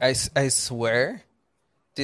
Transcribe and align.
I, 0.00 0.08
I, 0.08 0.14
I 0.36 0.48
swear, 0.48 1.22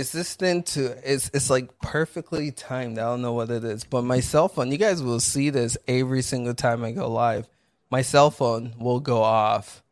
this 0.03 0.35
thing 0.35 0.63
to 0.65 0.97
it's 1.05 1.31
it's 1.33 1.51
like 1.51 1.79
perfectly 1.79 2.51
timed. 2.51 2.99
I 2.99 3.03
don't 3.03 3.23
know 3.23 3.33
what 3.33 3.51
it 3.51 3.65
is, 3.65 3.85
but 3.85 4.03
my 4.03 4.21
cell 4.21 4.49
phone. 4.49 4.73
You 4.73 4.79
guys 4.79 5.03
will 5.03 5.21
see 5.21 5.51
this 5.51 5.77
every 5.87 6.23
single 6.23 6.55
time 6.55 6.85
I 6.85 6.93
go 6.93 7.09
live. 7.11 7.49
My 7.91 8.03
cell 8.03 8.31
phone 8.31 8.75
will 8.79 9.01
go 9.01 9.23
off 9.23 9.83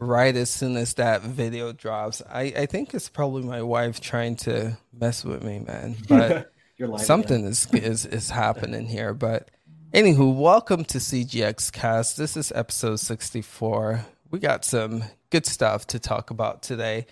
right 0.00 0.34
as 0.34 0.50
soon 0.50 0.76
as 0.76 0.94
that 0.94 1.22
video 1.22 1.72
drops. 1.72 2.22
I 2.28 2.52
I 2.56 2.66
think 2.66 2.92
it's 2.94 3.08
probably 3.08 3.44
my 3.44 3.62
wife 3.62 4.00
trying 4.00 4.36
to 4.36 4.76
mess 4.92 5.24
with 5.24 5.42
me, 5.44 5.60
man. 5.60 5.96
But 6.08 6.50
something 6.98 7.44
is 7.44 7.68
is 7.72 8.06
is 8.06 8.30
happening 8.30 8.86
here. 8.86 9.14
But 9.14 9.48
anywho, 9.94 10.36
welcome 10.36 10.84
to 10.86 10.98
CGX 10.98 11.70
Cast. 11.70 12.16
This 12.16 12.36
is 12.36 12.50
episode 12.52 12.98
sixty 12.98 13.42
four. 13.42 14.04
We 14.32 14.40
got 14.40 14.64
some 14.64 15.04
good 15.30 15.46
stuff 15.46 15.86
to 15.88 16.00
talk 16.00 16.30
about 16.30 16.62
today. 16.62 17.06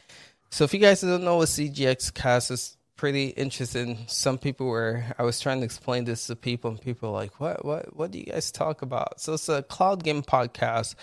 So 0.51 0.65
if 0.65 0.75
you 0.75 0.81
guys 0.81 1.01
don't 1.01 1.25
know 1.25 1.37
what 1.37 1.49
CGX 1.49 2.13
cast 2.13 2.51
is 2.51 2.77
pretty 3.01 3.29
interesting. 3.29 4.05
Some 4.09 4.37
people 4.37 4.67
were 4.67 5.03
I 5.19 5.23
was 5.23 5.41
trying 5.41 5.61
to 5.61 5.65
explain 5.65 6.05
this 6.05 6.27
to 6.27 6.37
people 6.37 6.71
and 6.71 6.79
people 6.79 7.11
were 7.11 7.19
like, 7.19 7.41
What 7.41 7.65
what 7.65 7.97
what 7.97 8.11
do 8.11 8.19
you 8.19 8.27
guys 8.27 8.53
talk 8.53 8.83
about? 8.83 9.23
So 9.23 9.33
it's 9.33 9.49
a 9.49 9.63
cloud 9.63 10.05
game 10.05 10.23
podcast 10.23 10.97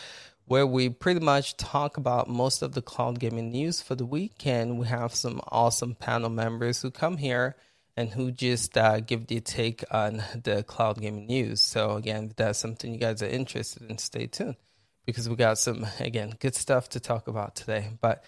where 0.45 0.67
we 0.67 0.89
pretty 0.89 1.21
much 1.21 1.57
talk 1.57 1.97
about 1.97 2.29
most 2.29 2.61
of 2.61 2.73
the 2.73 2.83
cloud 2.83 3.19
gaming 3.19 3.51
news 3.51 3.81
for 3.81 3.95
the 3.95 4.05
week 4.05 4.45
and 4.45 4.77
we 4.77 4.85
have 4.85 5.15
some 5.15 5.41
awesome 5.47 5.95
panel 5.95 6.29
members 6.29 6.83
who 6.83 6.91
come 6.91 7.17
here 7.17 7.55
and 7.95 8.11
who 8.11 8.31
just 8.31 8.77
uh, 8.77 8.99
give 8.99 9.25
their 9.25 9.39
take 9.39 9.83
on 9.89 10.21
the 10.43 10.61
cloud 10.61 11.01
gaming 11.01 11.25
news. 11.25 11.61
So 11.61 11.95
again, 11.95 12.25
if 12.25 12.35
that's 12.35 12.59
something 12.59 12.93
you 12.93 12.99
guys 12.99 13.23
are 13.23 13.27
interested 13.27 13.89
in, 13.89 13.97
stay 13.97 14.27
tuned 14.27 14.57
because 15.07 15.27
we 15.27 15.35
got 15.35 15.57
some 15.57 15.87
again 15.99 16.35
good 16.39 16.53
stuff 16.53 16.89
to 16.89 16.99
talk 16.99 17.27
about 17.27 17.55
today. 17.55 17.89
But 17.99 18.23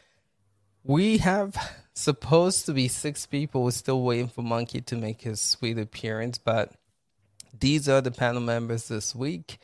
we 0.84 1.20
have 1.20 1.56
supposed 1.94 2.66
to 2.68 2.74
be 2.74 2.88
six 2.88 3.26
people. 3.26 3.64
We're 3.64 3.72
still 3.72 4.04
waiting 4.04 4.30
for 4.30 4.42
Monkey 4.44 4.82
to 4.82 4.96
make 4.96 5.22
his 5.22 5.42
sweet 5.42 5.78
appearance, 5.80 6.38
but 6.38 6.74
these 7.60 7.90
are 7.90 8.02
the 8.02 8.12
panel 8.12 8.42
members 8.42 8.88
this 8.88 9.16
week. 9.16 9.60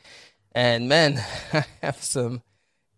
And 0.52 0.88
man, 0.88 1.22
I 1.52 1.64
have 1.82 2.02
some 2.02 2.42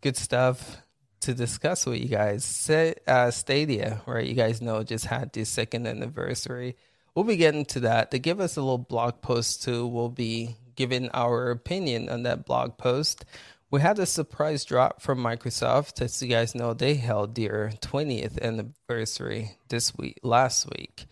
good 0.00 0.16
stuff 0.16 0.78
to 1.20 1.34
discuss 1.34 1.86
with 1.86 2.00
you 2.00 2.08
guys. 2.08 2.44
Say, 2.44 2.94
Uh, 3.06 3.30
Stadia, 3.30 4.02
right? 4.06 4.27
You 4.27 4.34
guys 4.34 4.62
know 4.62 4.82
just 4.84 5.06
had 5.06 5.32
the 5.32 5.44
second 5.44 5.86
anniversary. 5.86 6.77
We'll 7.14 7.25
be 7.25 7.36
getting 7.36 7.64
to 7.66 7.80
that. 7.80 8.12
To 8.12 8.19
give 8.19 8.41
us 8.41 8.56
a 8.56 8.60
little 8.62 8.78
blog 8.78 9.20
post 9.22 9.62
too, 9.62 9.86
we'll 9.86 10.10
be 10.10 10.56
giving 10.77 11.10
our 11.10 11.50
opinion 11.50 12.08
on 12.08 12.22
that 12.25 12.47
blog 12.47 12.78
post 12.78 13.25
we 13.70 13.80
had 13.80 13.98
a 13.98 14.06
surprise 14.06 14.64
drop 14.64 15.02
from 15.02 15.19
Microsoft. 15.19 16.00
As 16.00 16.22
you 16.22 16.28
guys 16.28 16.55
know, 16.55 16.72
they 16.72 16.94
held 16.94 17.34
their 17.34 17.72
20th 17.80 18.41
anniversary 18.41 19.58
this 19.69 19.94
week, 19.97 20.19
last 20.22 20.69
week. 20.70 21.06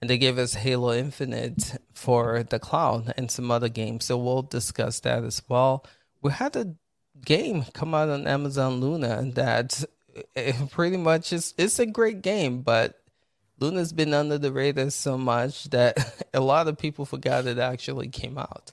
And 0.00 0.10
they 0.10 0.18
gave 0.18 0.36
us 0.36 0.54
Halo 0.54 0.92
Infinite 0.92 1.78
for 1.94 2.42
the 2.42 2.58
cloud 2.58 3.14
and 3.16 3.30
some 3.30 3.50
other 3.50 3.68
games. 3.68 4.06
So 4.06 4.18
we'll 4.18 4.42
discuss 4.42 5.00
that 5.00 5.24
as 5.24 5.42
well. 5.48 5.86
We 6.20 6.32
had 6.32 6.56
a 6.56 6.74
game 7.24 7.64
come 7.72 7.94
out 7.94 8.08
on 8.08 8.26
Amazon 8.26 8.80
Luna 8.80 9.22
that 9.34 9.84
pretty 10.70 10.96
much 10.96 11.32
is 11.32 11.54
it's 11.56 11.78
a 11.78 11.86
great 11.86 12.20
game, 12.20 12.62
but 12.62 12.98
Luna's 13.58 13.92
been 13.92 14.12
under 14.12 14.38
the 14.38 14.52
radar 14.52 14.90
so 14.90 15.16
much 15.16 15.64
that 15.70 16.26
a 16.34 16.40
lot 16.40 16.68
of 16.68 16.78
people 16.78 17.04
forgot 17.04 17.46
it 17.46 17.58
actually 17.58 18.08
came 18.08 18.36
out. 18.36 18.72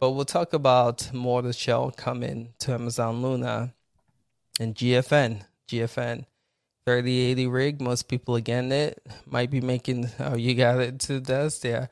But 0.00 0.12
we'll 0.12 0.24
talk 0.24 0.54
about 0.54 1.12
Mortal 1.12 1.52
Shell 1.52 1.90
coming 1.90 2.54
to 2.60 2.72
Amazon 2.72 3.20
Luna 3.20 3.74
and 4.58 4.74
GFN. 4.74 5.42
GFN 5.68 6.24
3080 6.86 7.46
rig. 7.46 7.82
Most 7.82 8.08
people 8.08 8.34
again 8.34 8.72
it 8.72 9.06
might 9.26 9.50
be 9.50 9.60
making. 9.60 10.08
Oh, 10.18 10.36
you 10.36 10.54
got 10.54 10.80
it 10.80 11.00
to 11.00 11.20
this. 11.20 11.62
Yeah, 11.62 11.88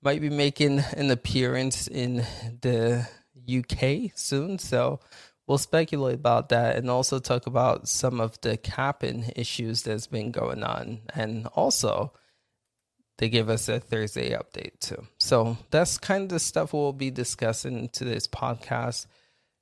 might 0.00 0.20
be 0.20 0.30
making 0.30 0.78
an 0.96 1.10
appearance 1.10 1.88
in 1.88 2.24
the 2.60 3.08
UK 3.52 4.12
soon. 4.14 4.60
So 4.60 5.00
we'll 5.48 5.58
speculate 5.58 6.14
about 6.14 6.50
that 6.50 6.76
and 6.76 6.88
also 6.88 7.18
talk 7.18 7.48
about 7.48 7.88
some 7.88 8.20
of 8.20 8.40
the 8.40 8.56
capping 8.56 9.32
issues 9.34 9.82
that's 9.82 10.06
been 10.06 10.30
going 10.30 10.62
on, 10.62 11.00
and 11.12 11.48
also 11.48 12.12
they 13.18 13.28
give 13.28 13.50
us 13.50 13.68
a 13.68 13.80
Thursday 13.80 14.30
update 14.30 14.78
too. 14.80 15.06
So 15.18 15.58
that's 15.70 15.98
kind 15.98 16.24
of 16.24 16.28
the 16.30 16.38
stuff 16.40 16.72
we'll 16.72 16.92
be 16.92 17.10
discussing 17.10 17.78
in 17.78 17.88
today's 17.88 18.26
podcast. 18.26 19.06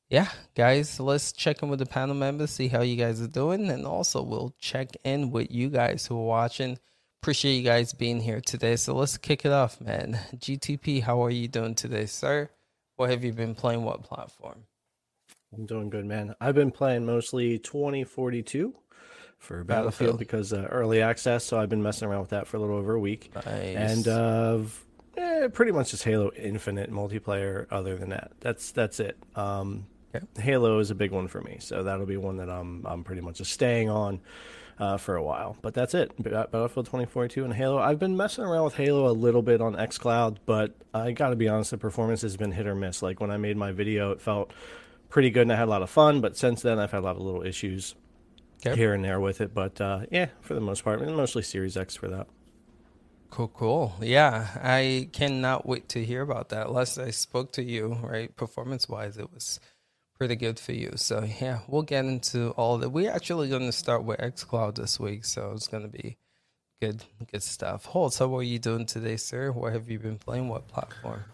Yeah, 0.08 0.28
guys, 0.54 1.00
let's 1.00 1.32
check 1.32 1.62
in 1.62 1.68
with 1.68 1.80
the 1.80 1.86
panel 1.86 2.14
members, 2.14 2.52
see 2.52 2.68
how 2.68 2.82
you 2.82 2.94
guys 2.96 3.20
are 3.20 3.26
doing, 3.26 3.68
and 3.70 3.84
also 3.84 4.22
we'll 4.22 4.54
check 4.60 4.90
in 5.02 5.32
with 5.32 5.50
you 5.50 5.68
guys 5.68 6.06
who 6.06 6.16
are 6.16 6.26
watching. 6.26 6.78
Appreciate 7.22 7.56
you 7.56 7.64
guys 7.64 7.92
being 7.92 8.20
here 8.20 8.40
today. 8.40 8.76
So 8.76 8.94
let's 8.94 9.16
kick 9.18 9.44
it 9.44 9.50
off, 9.50 9.80
man. 9.80 10.20
GTP, 10.36 11.02
how 11.02 11.24
are 11.24 11.30
you 11.30 11.48
doing 11.48 11.74
today, 11.74 12.06
sir? 12.06 12.50
What 12.94 13.10
have 13.10 13.24
you 13.24 13.32
been 13.32 13.56
playing? 13.56 13.82
What 13.82 14.04
platform? 14.04 14.64
I'm 15.52 15.66
doing 15.66 15.90
good, 15.90 16.04
man. 16.04 16.34
I've 16.40 16.54
been 16.54 16.70
playing 16.70 17.04
mostly 17.04 17.58
2042 17.58 18.74
for 19.38 19.64
Battlefield, 19.64 20.18
because 20.18 20.52
uh, 20.52 20.66
early 20.70 21.02
access. 21.02 21.44
So 21.44 21.58
I've 21.58 21.68
been 21.68 21.82
messing 21.82 22.08
around 22.08 22.20
with 22.20 22.30
that 22.30 22.46
for 22.46 22.56
a 22.56 22.60
little 22.60 22.76
over 22.76 22.94
a 22.94 23.00
week. 23.00 23.30
Nice. 23.34 23.46
And 23.46 24.08
uh, 24.08 24.58
eh, 25.16 25.48
pretty 25.48 25.72
much 25.72 25.90
just 25.90 26.04
Halo 26.04 26.30
Infinite 26.36 26.90
multiplayer. 26.90 27.66
Other 27.70 27.96
than 27.96 28.10
that, 28.10 28.32
that's 28.40 28.72
that's 28.72 29.00
it. 29.00 29.16
Um, 29.34 29.86
okay. 30.14 30.26
Halo 30.40 30.78
is 30.78 30.90
a 30.90 30.94
big 30.94 31.12
one 31.12 31.28
for 31.28 31.40
me, 31.40 31.58
so 31.60 31.82
that'll 31.82 32.06
be 32.06 32.16
one 32.16 32.36
that 32.38 32.50
I'm 32.50 32.84
I'm 32.86 33.04
pretty 33.04 33.22
much 33.22 33.38
just 33.38 33.52
staying 33.52 33.90
on. 33.90 34.20
Uh, 34.78 34.98
for 34.98 35.16
a 35.16 35.22
while, 35.22 35.56
but 35.62 35.72
that's 35.72 35.94
it. 35.94 36.12
Battlefield 36.22 36.84
2042 36.84 37.46
and 37.46 37.54
Halo. 37.54 37.78
I've 37.78 37.98
been 37.98 38.14
messing 38.14 38.44
around 38.44 38.64
with 38.64 38.74
Halo 38.74 39.08
a 39.08 39.10
little 39.10 39.40
bit 39.40 39.62
on 39.62 39.74
XCloud, 39.74 40.36
but 40.44 40.74
I 40.92 41.12
got 41.12 41.30
to 41.30 41.36
be 41.36 41.48
honest, 41.48 41.70
the 41.70 41.78
performance 41.78 42.20
has 42.20 42.36
been 42.36 42.52
hit 42.52 42.66
or 42.66 42.74
miss. 42.74 43.00
Like 43.00 43.18
when 43.18 43.30
I 43.30 43.38
made 43.38 43.56
my 43.56 43.72
video, 43.72 44.10
it 44.10 44.20
felt 44.20 44.52
pretty 45.08 45.30
good 45.30 45.40
and 45.40 45.52
I 45.54 45.56
had 45.56 45.68
a 45.68 45.70
lot 45.70 45.80
of 45.80 45.88
fun, 45.88 46.20
but 46.20 46.36
since 46.36 46.60
then 46.60 46.78
I've 46.78 46.90
had 46.90 46.98
a 46.98 47.06
lot 47.06 47.16
of 47.16 47.22
little 47.22 47.42
issues 47.42 47.94
okay. 48.72 48.80
here 48.80 48.94
and 48.94 49.04
there 49.04 49.20
with 49.20 49.40
it. 49.40 49.54
But 49.54 49.80
uh, 49.80 50.00
yeah, 50.10 50.28
for 50.40 50.54
the 50.54 50.60
most 50.60 50.84
part, 50.84 51.00
mostly 51.00 51.42
Series 51.42 51.76
X 51.76 51.96
for 51.96 52.08
that. 52.08 52.26
Cool, 53.30 53.48
cool. 53.48 53.94
Yeah, 54.00 54.48
I 54.62 55.08
cannot 55.12 55.66
wait 55.66 55.88
to 55.90 56.04
hear 56.04 56.22
about 56.22 56.50
that. 56.50 56.72
Last 56.72 56.98
I 56.98 57.10
spoke 57.10 57.52
to 57.52 57.62
you, 57.62 57.98
right, 58.02 58.34
performance 58.34 58.88
wise, 58.88 59.18
it 59.18 59.32
was 59.32 59.60
pretty 60.16 60.36
good 60.36 60.58
for 60.58 60.72
you. 60.72 60.92
So 60.96 61.28
yeah, 61.40 61.60
we'll 61.68 61.82
get 61.82 62.04
into 62.04 62.50
all 62.50 62.78
that. 62.78 62.90
We're 62.90 63.10
actually 63.10 63.48
going 63.48 63.66
to 63.66 63.72
start 63.72 64.04
with 64.04 64.18
XCloud 64.18 64.76
this 64.76 64.98
week, 64.98 65.24
so 65.24 65.52
it's 65.52 65.68
going 65.68 65.82
to 65.82 65.88
be 65.88 66.16
good, 66.80 67.04
good 67.30 67.42
stuff. 67.42 67.86
Holtz. 67.86 68.16
So 68.16 68.28
what 68.28 68.38
are 68.38 68.42
you 68.44 68.58
doing 68.58 68.86
today, 68.86 69.16
sir? 69.16 69.52
What 69.52 69.72
have 69.72 69.90
you 69.90 69.98
been 69.98 70.18
playing? 70.18 70.48
What 70.48 70.68
platform? 70.68 71.24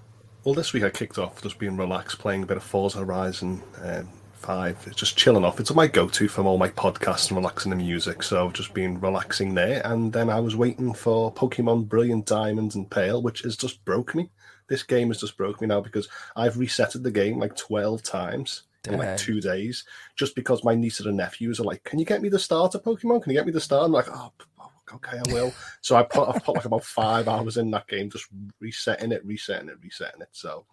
Well, 0.44 0.54
this 0.54 0.72
week 0.72 0.82
I 0.82 0.90
kicked 0.90 1.18
off 1.18 1.40
just 1.40 1.58
being 1.58 1.76
relaxed, 1.76 2.18
playing 2.18 2.42
a 2.42 2.46
bit 2.46 2.56
of 2.56 2.64
Forza 2.64 2.98
Horizon. 2.98 3.62
Um, 3.80 4.08
five. 4.42 4.76
It's 4.86 4.96
just 4.96 5.16
chilling 5.16 5.44
off. 5.44 5.60
It's 5.60 5.72
my 5.74 5.86
go-to 5.86 6.28
from 6.28 6.46
all 6.46 6.58
my 6.58 6.68
podcasts 6.68 7.28
and 7.28 7.38
relaxing 7.38 7.70
the 7.70 7.76
music. 7.76 8.22
So 8.22 8.44
I've 8.44 8.52
just 8.52 8.74
been 8.74 9.00
relaxing 9.00 9.54
there, 9.54 9.80
and 9.84 10.12
then 10.12 10.28
I 10.28 10.40
was 10.40 10.56
waiting 10.56 10.92
for 10.92 11.32
Pokemon 11.32 11.88
Brilliant 11.88 12.26
Diamonds 12.26 12.74
and 12.74 12.90
Pearl, 12.90 13.22
which 13.22 13.42
has 13.42 13.56
just 13.56 13.84
broke 13.84 14.14
me. 14.14 14.28
This 14.68 14.82
game 14.82 15.08
has 15.08 15.20
just 15.20 15.36
broke 15.36 15.60
me 15.60 15.68
now 15.68 15.80
because 15.80 16.08
I've 16.34 16.54
resetted 16.54 17.02
the 17.02 17.10
game 17.10 17.38
like 17.38 17.54
twelve 17.54 18.02
times 18.02 18.64
in 18.88 18.98
like 18.98 19.16
two 19.16 19.40
days, 19.40 19.84
just 20.16 20.34
because 20.34 20.64
my 20.64 20.74
nieces 20.74 21.06
and 21.06 21.16
nephews 21.16 21.60
are 21.60 21.64
like, 21.64 21.84
"Can 21.84 21.98
you 21.98 22.04
get 22.04 22.20
me 22.20 22.28
the 22.28 22.38
starter 22.38 22.78
Pokemon? 22.78 23.22
Can 23.22 23.32
you 23.32 23.38
get 23.38 23.46
me 23.46 23.52
the 23.52 23.60
star?" 23.60 23.84
I'm 23.84 23.92
like, 23.92 24.08
oh, 24.10 24.32
"Oh, 24.60 24.70
okay, 24.94 25.18
I 25.18 25.32
will." 25.32 25.54
so 25.80 25.94
I 25.94 26.02
put 26.02 26.28
I've 26.28 26.44
put 26.44 26.56
like 26.56 26.64
about 26.64 26.84
five 26.84 27.28
hours 27.28 27.56
in 27.56 27.70
that 27.70 27.86
game, 27.86 28.10
just 28.10 28.26
resetting 28.60 29.12
it, 29.12 29.24
resetting 29.24 29.68
it, 29.68 29.78
resetting 29.82 30.22
it. 30.22 30.30
So 30.32 30.66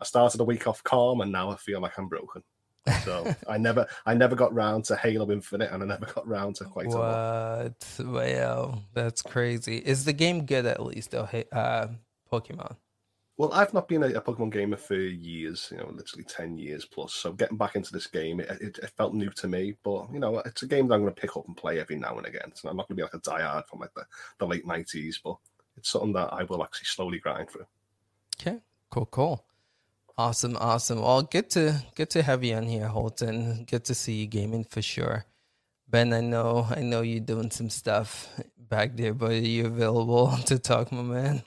I 0.00 0.04
started 0.04 0.40
a 0.40 0.44
week 0.44 0.66
off 0.66 0.84
calm, 0.84 1.22
and 1.22 1.32
now 1.32 1.50
I 1.50 1.56
feel 1.56 1.80
like 1.80 1.98
I'm 1.98 2.08
broken. 2.08 2.42
So 3.04 3.34
I 3.48 3.58
never, 3.58 3.86
I 4.04 4.14
never 4.14 4.34
got 4.34 4.54
round 4.54 4.84
to 4.86 4.96
Halo 4.96 5.30
Infinite, 5.30 5.72
and 5.72 5.82
I 5.82 5.86
never 5.86 6.06
got 6.06 6.26
round 6.26 6.56
to 6.56 6.64
quite 6.64 6.86
what? 6.88 6.96
a 6.96 6.98
lot. 6.98 7.98
Well, 7.98 8.82
that's 8.94 9.22
crazy. 9.22 9.78
Is 9.78 10.04
the 10.04 10.12
game 10.12 10.46
good 10.46 10.66
at 10.66 10.82
least? 10.82 11.10
Though, 11.10 11.28
uh, 11.52 11.88
Pokemon. 12.32 12.76
Well, 13.38 13.52
I've 13.52 13.74
not 13.74 13.86
been 13.86 14.02
a, 14.02 14.06
a, 14.06 14.20
Pokemon 14.20 14.50
gamer 14.50 14.78
for 14.78 14.94
years, 14.94 15.68
you 15.70 15.76
know, 15.76 15.90
literally 15.92 16.24
10 16.24 16.56
years 16.56 16.86
plus. 16.86 17.12
So 17.12 17.32
getting 17.32 17.58
back 17.58 17.76
into 17.76 17.92
this 17.92 18.06
game, 18.06 18.40
it, 18.40 18.48
it, 18.62 18.78
it 18.78 18.90
felt 18.96 19.12
new 19.12 19.28
to 19.28 19.46
me. 19.46 19.76
But, 19.82 20.06
you 20.10 20.20
know, 20.20 20.38
it's 20.38 20.62
a 20.62 20.66
game 20.66 20.88
that 20.88 20.94
I'm 20.94 21.02
going 21.02 21.14
to 21.14 21.20
pick 21.20 21.36
up 21.36 21.46
and 21.46 21.54
play 21.54 21.78
every 21.78 21.96
now 21.96 22.16
and 22.16 22.26
again. 22.26 22.52
So 22.54 22.70
I'm 22.70 22.76
not 22.78 22.88
going 22.88 22.96
to 22.96 23.00
be 23.00 23.02
like 23.02 23.12
a 23.12 23.18
diehard 23.18 23.66
from 23.66 23.80
like 23.80 23.92
the, 23.92 24.06
the 24.38 24.46
late 24.46 24.64
90s, 24.64 25.16
but 25.22 25.36
it's 25.76 25.90
something 25.90 26.14
that 26.14 26.32
I 26.32 26.44
will 26.44 26.64
actually 26.64 26.86
slowly 26.86 27.18
grind 27.18 27.50
through. 27.50 27.66
Okay, 28.40 28.58
cool, 28.90 29.06
cool. 29.06 29.44
Awesome, 30.18 30.56
awesome. 30.58 31.02
Well, 31.02 31.22
good 31.22 31.50
to 31.50 31.82
good 31.94 32.08
to 32.10 32.22
have 32.22 32.42
you 32.42 32.54
on 32.54 32.64
here, 32.64 32.86
Holton. 32.88 33.66
Good 33.70 33.84
to 33.84 33.94
see 33.94 34.14
you 34.14 34.26
gaming 34.26 34.64
for 34.64 34.80
sure. 34.80 35.26
Ben, 35.90 36.14
I 36.14 36.22
know 36.22 36.66
I 36.70 36.80
know 36.80 37.02
you're 37.02 37.20
doing 37.20 37.50
some 37.50 37.68
stuff 37.68 38.28
back 38.58 38.96
there, 38.96 39.12
but 39.12 39.32
are 39.32 39.34
you 39.34 39.66
available 39.66 40.34
to 40.46 40.58
talk, 40.58 40.90
my 40.90 41.02
man? 41.02 41.42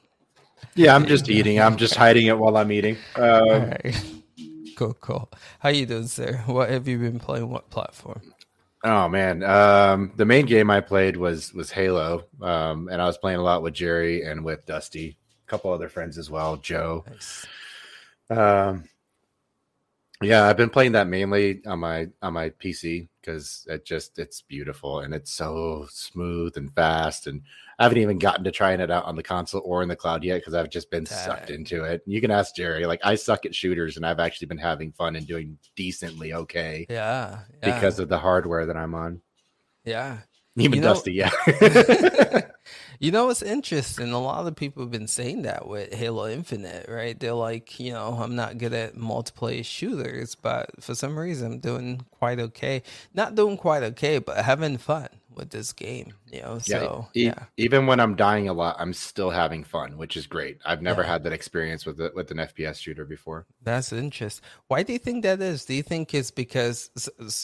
Yeah, 0.75 0.93
I'm 0.93 1.07
just 1.07 1.29
eating. 1.29 1.59
I'm 1.59 1.77
just 1.77 1.95
hiding 1.95 2.27
it 2.27 2.37
while 2.37 2.57
I'm 2.57 2.71
eating. 2.71 2.97
Um, 3.15 3.23
All 3.25 3.59
right. 3.59 4.05
Cool, 4.77 4.93
cool. 5.01 5.31
How 5.59 5.69
you 5.69 5.87
doing, 5.87 6.07
sir? 6.07 6.43
What 6.45 6.69
have 6.69 6.87
you 6.87 6.99
been 6.99 7.19
playing? 7.19 7.49
What 7.49 7.71
platform? 7.71 8.21
Oh 8.83 9.09
man, 9.09 9.41
um, 9.41 10.11
the 10.15 10.25
main 10.25 10.45
game 10.45 10.69
I 10.69 10.79
played 10.81 11.17
was 11.17 11.55
was 11.55 11.71
Halo, 11.71 12.25
um, 12.39 12.87
and 12.87 13.01
I 13.01 13.07
was 13.07 13.17
playing 13.17 13.39
a 13.39 13.43
lot 13.43 13.63
with 13.63 13.73
Jerry 13.73 14.21
and 14.21 14.45
with 14.45 14.67
Dusty, 14.67 15.17
a 15.47 15.49
couple 15.49 15.73
other 15.73 15.89
friends 15.89 16.19
as 16.19 16.29
well, 16.29 16.55
Joe. 16.55 17.03
Nice. 17.09 17.47
Um, 18.29 18.83
yeah, 20.21 20.47
I've 20.47 20.57
been 20.57 20.69
playing 20.69 20.91
that 20.93 21.07
mainly 21.07 21.61
on 21.65 21.79
my 21.79 22.07
on 22.21 22.33
my 22.33 22.49
PC 22.49 23.07
because 23.21 23.65
it 23.69 23.85
just 23.85 24.19
it's 24.19 24.41
beautiful 24.41 24.99
and 24.99 25.13
it's 25.13 25.31
so 25.31 25.87
smooth 25.89 26.57
and 26.57 26.73
fast. 26.73 27.27
And 27.27 27.41
I 27.77 27.83
haven't 27.83 27.99
even 27.99 28.19
gotten 28.19 28.43
to 28.43 28.51
trying 28.51 28.81
it 28.81 28.91
out 28.91 29.05
on 29.05 29.15
the 29.15 29.23
console 29.23 29.61
or 29.63 29.81
in 29.81 29.87
the 29.87 29.95
cloud 29.95 30.25
yet 30.25 30.41
because 30.41 30.53
I've 30.53 30.69
just 30.69 30.91
been 30.91 31.05
Dang. 31.05 31.17
sucked 31.17 31.49
into 31.51 31.85
it. 31.85 32.01
You 32.05 32.19
can 32.19 32.31
ask 32.31 32.53
Jerry. 32.53 32.85
Like 32.85 32.99
I 33.01 33.15
suck 33.15 33.45
at 33.45 33.55
shooters, 33.55 33.95
and 33.95 34.05
I've 34.05 34.19
actually 34.19 34.47
been 34.47 34.57
having 34.57 34.91
fun 34.91 35.15
and 35.15 35.25
doing 35.25 35.57
decently 35.77 36.33
okay. 36.33 36.85
Yeah, 36.89 37.39
yeah. 37.63 37.73
because 37.73 37.99
of 37.99 38.09
the 38.09 38.19
hardware 38.19 38.65
that 38.65 38.75
I'm 38.75 38.95
on. 38.95 39.21
Yeah, 39.85 40.17
even 40.61 40.77
you 40.77 40.81
know, 40.81 40.93
Dusty, 40.93 41.13
yeah. 41.13 41.31
you 42.99 43.11
know, 43.11 43.29
it's 43.29 43.41
interesting. 43.41 44.11
A 44.11 44.19
lot 44.19 44.47
of 44.47 44.55
people 44.55 44.83
have 44.83 44.91
been 44.91 45.07
saying 45.07 45.43
that 45.43 45.67
with 45.67 45.93
Halo 45.93 46.27
Infinite, 46.27 46.87
right? 46.89 47.19
They're 47.19 47.33
like, 47.33 47.79
you 47.79 47.91
know, 47.91 48.17
I'm 48.21 48.35
not 48.35 48.57
good 48.57 48.73
at 48.73 48.95
multiplayer 48.95 49.63
shooters, 49.65 50.35
but 50.35 50.69
for 50.81 50.95
some 50.95 51.17
reason, 51.17 51.53
I'm 51.53 51.59
doing 51.59 52.05
quite 52.11 52.39
okay. 52.39 52.83
Not 53.13 53.35
doing 53.35 53.57
quite 53.57 53.83
okay, 53.83 54.19
but 54.19 54.43
having 54.43 54.77
fun 54.77 55.09
with 55.39 55.49
this 55.49 55.73
game. 55.73 56.13
You 56.31 56.41
know, 56.41 56.59
so 56.59 57.07
yeah, 57.13 57.23
yeah. 57.23 57.43
Even 57.57 57.87
when 57.87 57.99
I'm 57.99 58.15
dying 58.15 58.47
a 58.47 58.53
lot, 58.53 58.75
I'm 58.77 58.93
still 58.93 59.31
having 59.31 59.63
fun, 59.63 59.97
which 59.97 60.15
is 60.15 60.27
great. 60.27 60.59
I've 60.65 60.81
never 60.81 61.01
yeah. 61.01 61.13
had 61.13 61.23
that 61.23 61.33
experience 61.33 61.85
with 61.85 61.99
it 61.99 62.13
with 62.13 62.29
an 62.29 62.37
FPS 62.37 62.75
shooter 62.75 63.05
before. 63.05 63.47
That's 63.63 63.91
interesting. 63.91 64.47
Why 64.67 64.83
do 64.83 64.93
you 64.93 64.99
think 64.99 65.23
that 65.23 65.41
is? 65.41 65.65
Do 65.65 65.73
you 65.73 65.83
think 65.83 66.13
it's 66.13 66.29
because 66.29 66.91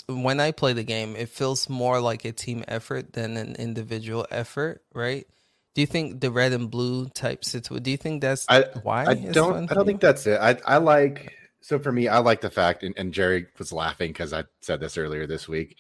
when 0.08 0.40
I 0.40 0.52
play 0.52 0.74
the 0.74 0.84
game, 0.84 1.16
it 1.16 1.30
feels 1.30 1.68
more 1.70 2.00
like 2.00 2.26
a 2.26 2.32
team 2.32 2.64
effort 2.68 3.14
than 3.14 3.38
an 3.38 3.56
individual 3.56 4.28
effort, 4.30 4.84
right? 4.94 5.26
Do 5.74 5.82
you 5.82 5.88
think 5.88 6.22
the 6.22 6.32
red 6.32 6.54
and 6.54 6.70
blue 6.70 7.08
type 7.10 7.44
situation? 7.44 7.84
Do 7.84 7.92
you 7.92 7.98
think 7.98 8.22
that's 8.22 8.46
I, 8.48 8.66
why? 8.84 9.06
I 9.06 9.14
don't. 9.16 9.72
I 9.72 9.74
don't 9.74 9.86
think 9.86 10.02
that's 10.02 10.28
it. 10.28 10.40
I 10.40 10.58
I 10.66 10.78
like 10.78 11.34
so 11.66 11.80
for 11.80 11.92
me, 11.92 12.08
I 12.08 12.20
like 12.20 12.42
the 12.42 12.52
fact, 12.52 12.84
and, 12.84 12.94
and 12.96 13.12
Jerry 13.12 13.48
was 13.58 13.74
laughing 13.74 14.12
because 14.12 14.34
I 14.34 14.44
said 14.62 14.80
this 14.80 15.00
earlier 15.00 15.26
this 15.26 15.48
week. 15.48 15.78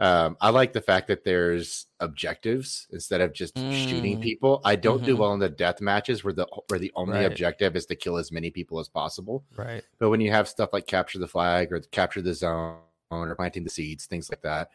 Um, 0.00 0.38
I 0.40 0.48
like 0.48 0.72
the 0.72 0.80
fact 0.80 1.08
that 1.08 1.24
there's 1.24 1.86
objectives 2.00 2.88
instead 2.90 3.20
of 3.20 3.34
just 3.34 3.54
mm. 3.54 3.70
shooting 3.70 4.18
people. 4.18 4.62
I 4.64 4.74
don't 4.74 4.96
mm-hmm. 4.98 5.06
do 5.06 5.16
well 5.18 5.34
in 5.34 5.40
the 5.40 5.50
death 5.50 5.82
matches 5.82 6.24
where 6.24 6.32
the 6.32 6.46
where 6.68 6.78
the 6.78 6.90
only 6.96 7.18
right. 7.18 7.26
objective 7.26 7.76
is 7.76 7.84
to 7.86 7.94
kill 7.94 8.16
as 8.16 8.32
many 8.32 8.50
people 8.50 8.80
as 8.80 8.88
possible. 8.88 9.44
Right. 9.54 9.84
But 9.98 10.08
when 10.08 10.22
you 10.22 10.30
have 10.30 10.48
stuff 10.48 10.70
like 10.72 10.86
capture 10.86 11.18
the 11.18 11.28
flag 11.28 11.70
or 11.70 11.80
capture 11.80 12.22
the 12.22 12.32
zone 12.32 12.78
or 13.10 13.34
planting 13.34 13.62
the 13.62 13.70
seeds, 13.70 14.06
things 14.06 14.30
like 14.30 14.40
that, 14.40 14.70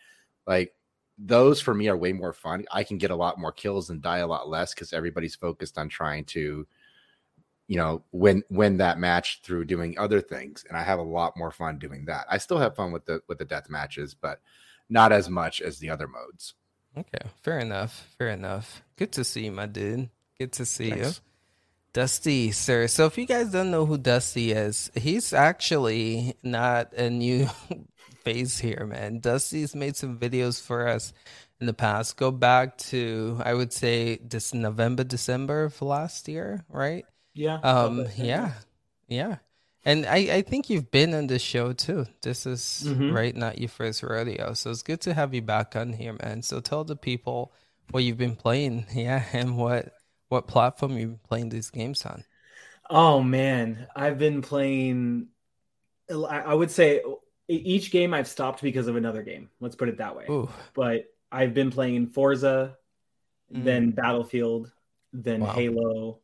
like 0.46 0.76
those 1.18 1.60
for 1.60 1.74
me 1.74 1.88
are 1.88 1.98
way 1.98 2.14
more 2.14 2.34
fun. 2.34 2.66
I 2.72 2.84
can 2.84 3.00
get 3.00 3.10
a 3.10 3.16
lot 3.16 3.40
more 3.40 3.52
kills 3.52 3.90
and 3.90 4.04
die 4.04 4.20
a 4.20 4.28
lot 4.28 4.48
less 4.48 4.76
because 4.76 4.94
everybody's 4.94 5.36
focused 5.36 5.80
on 5.80 5.90
trying 5.90 6.26
to, 6.26 6.68
you 7.68 7.78
know, 7.78 8.04
win 8.12 8.44
win 8.52 8.78
that 8.78 9.00
match 9.00 9.42
through 9.42 9.66
doing 9.66 9.98
other 9.98 10.22
things. 10.22 10.66
And 10.70 10.78
I 10.78 10.84
have 10.84 11.00
a 11.00 11.04
lot 11.04 11.36
more 11.36 11.52
fun 11.52 11.80
doing 11.80 12.06
that. 12.06 12.28
I 12.30 12.38
still 12.38 12.60
have 12.60 12.76
fun 12.76 12.92
with 12.92 13.06
the 13.06 13.22
with 13.28 13.40
the 13.40 13.46
death 13.46 13.72
matches, 13.72 14.14
but 14.14 14.40
not 14.90 15.12
as 15.12 15.30
much 15.30 15.62
as 15.62 15.80
the 15.80 15.90
other 15.90 16.08
modes. 16.08 16.54
Okay, 16.98 17.30
fair 17.42 17.60
enough. 17.60 18.16
Fair 18.18 18.30
enough. 18.30 18.82
Good 18.96 19.12
to 19.14 19.24
see 19.24 19.46
you, 19.46 19.52
my 19.52 19.66
dude. 19.66 20.10
Good 20.40 20.54
to 20.54 20.66
see 20.66 20.92
Thanks. 20.92 21.08
you. 21.18 21.26
Dusty, 21.94 22.52
sir. 22.52 22.88
So 22.88 23.06
if 23.06 23.18
you 23.18 23.26
guys 23.26 23.52
don't 23.52 23.72
know 23.72 23.86
who 23.86 23.98
Dusty 23.98 24.52
is, 24.52 24.92
he's 24.96 25.32
actually 25.32 26.36
not 26.44 26.92
a 26.94 27.10
new 27.10 27.48
face 28.24 28.58
here, 28.60 28.86
man. 28.86 29.20
Dusty's 29.20 29.74
made 29.76 29.96
some 29.96 30.18
videos 30.20 30.62
for 30.62 30.88
us 30.88 31.14
in 31.62 31.68
the 31.68 31.74
past. 31.74 32.18
Go 32.18 32.32
back 32.32 32.78
to 32.92 33.40
I 33.44 33.54
would 33.54 33.72
say 33.72 34.18
this 34.18 34.54
November, 34.54 35.04
December 35.06 35.66
of 35.66 35.82
last 35.82 36.28
year, 36.28 36.66
right? 36.70 37.06
Yeah. 37.34 37.60
Um 37.64 38.06
yeah. 38.18 38.54
Yeah. 39.08 39.38
And 39.86 40.08
I, 40.08 40.16
I 40.16 40.42
think 40.42 40.70
you've 40.70 40.90
been 40.90 41.14
on 41.14 41.28
the 41.28 41.38
show 41.38 41.72
too. 41.72 42.08
This 42.24 42.48
is 42.48 42.84
mm-hmm. 42.88 43.14
right, 43.14 43.36
not 43.36 43.60
your 43.60 43.70
first 43.70 44.02
rodeo. 44.02 44.54
So 44.54 44.72
it's 44.72 44.82
good 44.82 45.02
to 45.02 45.14
have 45.14 45.34
you 45.34 45.44
back 45.44 45.76
on 45.76 45.94
here, 45.94 46.18
man. 46.24 46.42
So 46.42 46.60
tell 46.60 46.84
the 46.84 46.96
people 46.96 47.54
what 47.92 48.04
you've 48.04 48.18
been 48.18 48.36
playing, 48.36 48.88
yeah, 48.94 49.24
and 49.32 49.58
what 49.58 49.94
what 50.30 50.48
platform 50.48 50.98
you've 50.98 51.12
been 51.12 51.20
playing 51.28 51.50
these 51.50 51.70
games 51.70 52.06
on. 52.06 52.24
Oh 52.90 53.22
man, 53.22 53.88
I've 53.96 54.18
been 54.18 54.42
playing. 54.42 55.28
I 56.10 56.54
would 56.54 56.70
say 56.70 57.02
each 57.48 57.92
game 57.92 58.14
I've 58.14 58.28
stopped 58.28 58.62
because 58.62 58.88
of 58.88 58.96
another 58.96 59.24
game. 59.24 59.50
Let's 59.60 59.76
put 59.76 59.90
it 59.90 59.98
that 59.98 60.16
way. 60.16 60.26
Ooh. 60.30 60.50
But 60.74 61.06
I've 61.32 61.54
been 61.54 61.72
playing 61.72 62.08
Forza, 62.08 62.78
mm. 63.54 63.64
then 63.64 63.92
Battlefield, 63.92 64.72
then 65.14 65.42
wow. 65.42 65.54
Halo, 65.54 66.20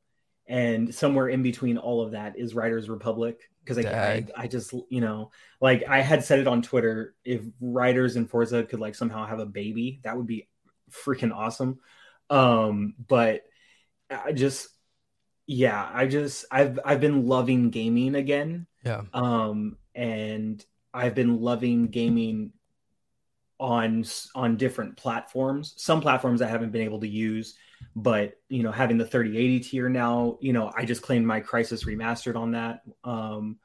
and 0.51 0.93
somewhere 0.93 1.29
in 1.29 1.41
between 1.41 1.77
all 1.77 2.01
of 2.01 2.11
that 2.11 2.37
is 2.37 2.53
Riders 2.53 2.89
Republic 2.89 3.49
because 3.63 3.77
I, 3.77 3.89
I, 3.89 4.25
I 4.35 4.47
just 4.47 4.73
you 4.89 4.99
know 4.99 5.31
like 5.61 5.85
I 5.87 6.01
had 6.01 6.25
said 6.25 6.39
it 6.39 6.47
on 6.47 6.61
Twitter 6.61 7.15
if 7.23 7.41
Riders 7.61 8.17
and 8.17 8.29
Forza 8.29 8.63
could 8.65 8.81
like 8.81 8.93
somehow 8.93 9.25
have 9.25 9.39
a 9.39 9.45
baby 9.45 10.01
that 10.03 10.17
would 10.17 10.27
be 10.27 10.49
freaking 10.91 11.33
awesome. 11.33 11.79
Um 12.29 12.95
but 13.07 13.43
I 14.09 14.33
just 14.33 14.67
yeah 15.47 15.89
I 15.91 16.05
just 16.05 16.43
I've 16.51 16.81
I've 16.83 16.99
been 16.99 17.27
loving 17.27 17.69
gaming 17.69 18.15
again. 18.15 18.67
Yeah. 18.83 19.03
Um 19.13 19.77
and 19.95 20.63
I've 20.93 21.15
been 21.15 21.39
loving 21.39 21.87
gaming 21.87 22.51
on 23.57 24.03
on 24.35 24.57
different 24.57 24.97
platforms 24.97 25.75
some 25.77 26.01
platforms 26.01 26.41
I 26.41 26.47
haven't 26.47 26.71
been 26.71 26.81
able 26.81 26.99
to 26.99 27.07
use 27.07 27.55
but 27.95 28.33
you 28.49 28.63
know 28.63 28.71
having 28.71 28.97
the 28.97 29.05
3080 29.05 29.59
tier 29.59 29.89
now 29.89 30.37
you 30.39 30.53
know 30.53 30.71
i 30.75 30.85
just 30.85 31.01
claimed 31.01 31.25
my 31.25 31.41
Crysis 31.41 31.85
Remastered 31.85 32.35
on 32.35 32.51
that 32.51 32.81
um 33.03 33.57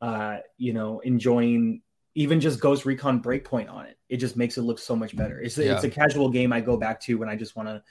uh 0.00 0.38
you 0.58 0.72
know 0.72 1.00
enjoying 1.00 1.82
even 2.14 2.40
just 2.40 2.60
ghost 2.60 2.84
recon 2.84 3.22
breakpoint 3.22 3.72
on 3.72 3.86
it. 3.86 3.96
It 4.08 4.18
just 4.18 4.36
makes 4.36 4.58
it 4.58 4.62
look 4.62 4.78
so 4.78 4.94
much 4.94 5.16
better. 5.16 5.40
It's, 5.40 5.56
yeah. 5.56 5.74
it's 5.74 5.84
a 5.84 5.90
casual 5.90 6.28
game 6.28 6.52
i 6.52 6.60
go 6.60 6.76
back 6.76 7.00
to 7.02 7.18
when 7.18 7.28
i 7.28 7.36
just 7.36 7.56
want 7.56 7.68
to 7.68 7.82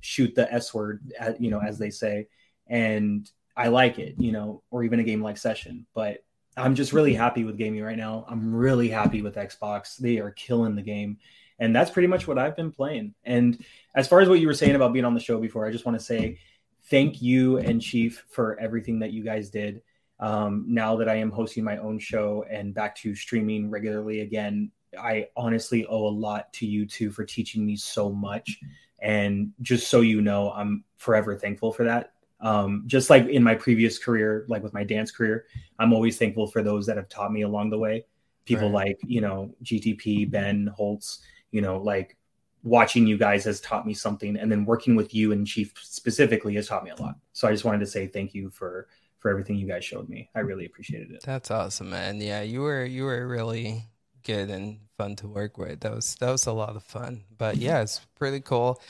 shoot 0.00 0.34
the 0.34 0.52
s 0.52 0.72
word 0.74 1.02
at, 1.18 1.40
you 1.40 1.50
know 1.50 1.60
as 1.60 1.78
they 1.78 1.90
say 1.90 2.26
and 2.66 3.30
i 3.56 3.68
like 3.68 3.98
it 3.98 4.14
you 4.18 4.32
know 4.32 4.62
or 4.70 4.82
even 4.82 5.00
a 5.00 5.04
game 5.04 5.22
like 5.22 5.36
session. 5.36 5.86
But 5.94 6.24
i'm 6.56 6.74
just 6.74 6.92
really 6.92 7.14
happy 7.14 7.44
with 7.44 7.58
gaming 7.58 7.82
right 7.82 7.96
now. 7.96 8.24
I'm 8.28 8.54
really 8.54 8.88
happy 8.88 9.22
with 9.22 9.36
xbox. 9.36 9.96
They 9.96 10.18
are 10.18 10.30
killing 10.30 10.74
the 10.74 10.82
game 10.82 11.18
and 11.58 11.74
that's 11.74 11.90
pretty 11.90 12.08
much 12.08 12.26
what 12.26 12.38
I've 12.38 12.56
been 12.56 12.70
playing. 12.70 13.14
And 13.24 13.62
as 13.94 14.06
far 14.08 14.20
as 14.20 14.28
what 14.28 14.40
you 14.40 14.46
were 14.46 14.54
saying 14.54 14.74
about 14.74 14.92
being 14.92 15.04
on 15.04 15.14
the 15.14 15.20
show 15.20 15.40
before, 15.40 15.66
I 15.66 15.72
just 15.72 15.84
want 15.84 15.98
to 15.98 16.04
say 16.04 16.38
thank 16.84 17.20
you 17.20 17.58
and 17.58 17.80
Chief 17.82 18.24
for 18.30 18.58
everything 18.58 19.00
that 19.00 19.12
you 19.12 19.24
guys 19.24 19.50
did. 19.50 19.82
Um, 20.20 20.64
now 20.68 20.96
that 20.96 21.08
I 21.08 21.16
am 21.16 21.30
hosting 21.30 21.64
my 21.64 21.78
own 21.78 21.98
show 21.98 22.44
and 22.50 22.74
back 22.74 22.96
to 22.96 23.14
streaming 23.14 23.70
regularly 23.70 24.20
again, 24.20 24.70
I 24.98 25.28
honestly 25.36 25.86
owe 25.86 26.06
a 26.06 26.10
lot 26.10 26.52
to 26.54 26.66
you 26.66 26.86
two 26.86 27.10
for 27.10 27.24
teaching 27.24 27.64
me 27.66 27.76
so 27.76 28.10
much. 28.10 28.58
And 29.00 29.52
just 29.62 29.88
so 29.88 30.00
you 30.00 30.20
know, 30.20 30.50
I'm 30.50 30.84
forever 30.96 31.36
thankful 31.36 31.72
for 31.72 31.84
that. 31.84 32.12
Um, 32.40 32.84
just 32.86 33.10
like 33.10 33.26
in 33.26 33.42
my 33.42 33.54
previous 33.54 33.98
career, 33.98 34.44
like 34.48 34.62
with 34.62 34.72
my 34.72 34.84
dance 34.84 35.10
career, 35.10 35.46
I'm 35.78 35.92
always 35.92 36.18
thankful 36.18 36.46
for 36.46 36.62
those 36.62 36.86
that 36.86 36.96
have 36.96 37.08
taught 37.08 37.32
me 37.32 37.42
along 37.42 37.70
the 37.70 37.78
way. 37.78 38.06
People 38.44 38.70
right. 38.70 38.86
like, 38.86 38.98
you 39.04 39.20
know, 39.20 39.54
GTP, 39.62 40.30
Ben 40.30 40.68
Holtz, 40.74 41.20
you 41.50 41.60
know, 41.60 41.78
like 41.78 42.16
watching 42.62 43.06
you 43.06 43.16
guys 43.16 43.44
has 43.44 43.60
taught 43.60 43.86
me 43.86 43.94
something 43.94 44.36
and 44.36 44.50
then 44.50 44.64
working 44.64 44.96
with 44.96 45.14
you 45.14 45.32
and 45.32 45.46
chief 45.46 45.72
specifically 45.80 46.54
has 46.54 46.66
taught 46.66 46.84
me 46.84 46.90
a 46.90 47.02
lot. 47.02 47.16
So 47.32 47.48
i 47.48 47.52
just 47.52 47.64
wanted 47.64 47.80
to 47.80 47.86
say 47.86 48.06
thank 48.06 48.34
you 48.34 48.50
for 48.50 48.88
for 49.18 49.30
everything 49.30 49.56
you 49.56 49.66
guys 49.66 49.84
showed 49.84 50.08
me. 50.08 50.30
I 50.34 50.40
really 50.40 50.64
appreciated 50.64 51.10
it. 51.10 51.22
That's 51.24 51.50
awesome 51.50 51.90
man. 51.90 52.20
Yeah 52.20 52.42
you 52.42 52.60
were 52.62 52.84
you 52.84 53.04
were 53.04 53.26
really 53.26 53.84
good 54.24 54.50
and 54.50 54.80
fun 54.96 55.16
to 55.16 55.28
work 55.28 55.56
with. 55.58 55.80
That 55.80 55.94
was 55.94 56.16
that 56.16 56.30
was 56.30 56.46
a 56.46 56.52
lot 56.52 56.76
of 56.76 56.84
fun. 56.84 57.24
But 57.36 57.56
yeah 57.56 57.80
it's 57.82 58.00
pretty 58.16 58.40
cool 58.40 58.80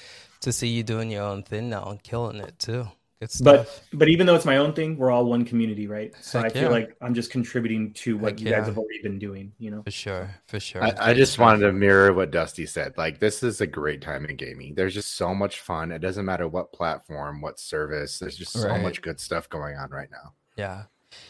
to 0.40 0.52
see 0.52 0.68
you 0.68 0.82
doing 0.82 1.10
your 1.10 1.24
own 1.24 1.42
thing 1.42 1.68
now 1.68 1.84
and 1.84 2.02
killing 2.02 2.40
it 2.40 2.58
too 2.58 2.88
but 3.40 3.82
but 3.92 4.08
even 4.08 4.26
though 4.26 4.36
it's 4.36 4.44
my 4.44 4.58
own 4.58 4.72
thing, 4.72 4.96
we're 4.96 5.10
all 5.10 5.24
one 5.24 5.44
community, 5.44 5.88
right? 5.88 6.14
So 6.20 6.38
Heck 6.38 6.50
I 6.50 6.54
feel 6.54 6.62
yeah. 6.64 6.68
like 6.68 6.96
I'm 7.00 7.14
just 7.14 7.30
contributing 7.30 7.92
to 7.94 8.16
what 8.16 8.32
Heck 8.32 8.40
you 8.40 8.50
guys 8.50 8.66
have 8.66 8.78
already 8.78 9.02
been 9.02 9.18
doing. 9.18 9.52
You 9.58 9.72
know, 9.72 9.82
for 9.82 9.90
sure, 9.90 10.30
for 10.46 10.60
sure. 10.60 10.84
I, 10.84 10.94
I 11.00 11.14
just 11.14 11.38
wanted 11.38 11.66
to 11.66 11.72
mirror 11.72 12.12
what 12.12 12.30
Dusty 12.30 12.64
said. 12.64 12.96
Like 12.96 13.18
this 13.18 13.42
is 13.42 13.60
a 13.60 13.66
great 13.66 14.02
time 14.02 14.24
in 14.24 14.36
gaming. 14.36 14.74
There's 14.74 14.94
just 14.94 15.16
so 15.16 15.34
much 15.34 15.60
fun. 15.60 15.90
It 15.90 15.98
doesn't 15.98 16.24
matter 16.24 16.46
what 16.46 16.72
platform, 16.72 17.40
what 17.40 17.58
service. 17.58 18.20
There's 18.20 18.36
just 18.36 18.52
so 18.52 18.68
right. 18.68 18.82
much 18.82 19.02
good 19.02 19.18
stuff 19.18 19.48
going 19.48 19.76
on 19.76 19.90
right 19.90 20.10
now. 20.10 20.34
Yeah. 20.56 20.84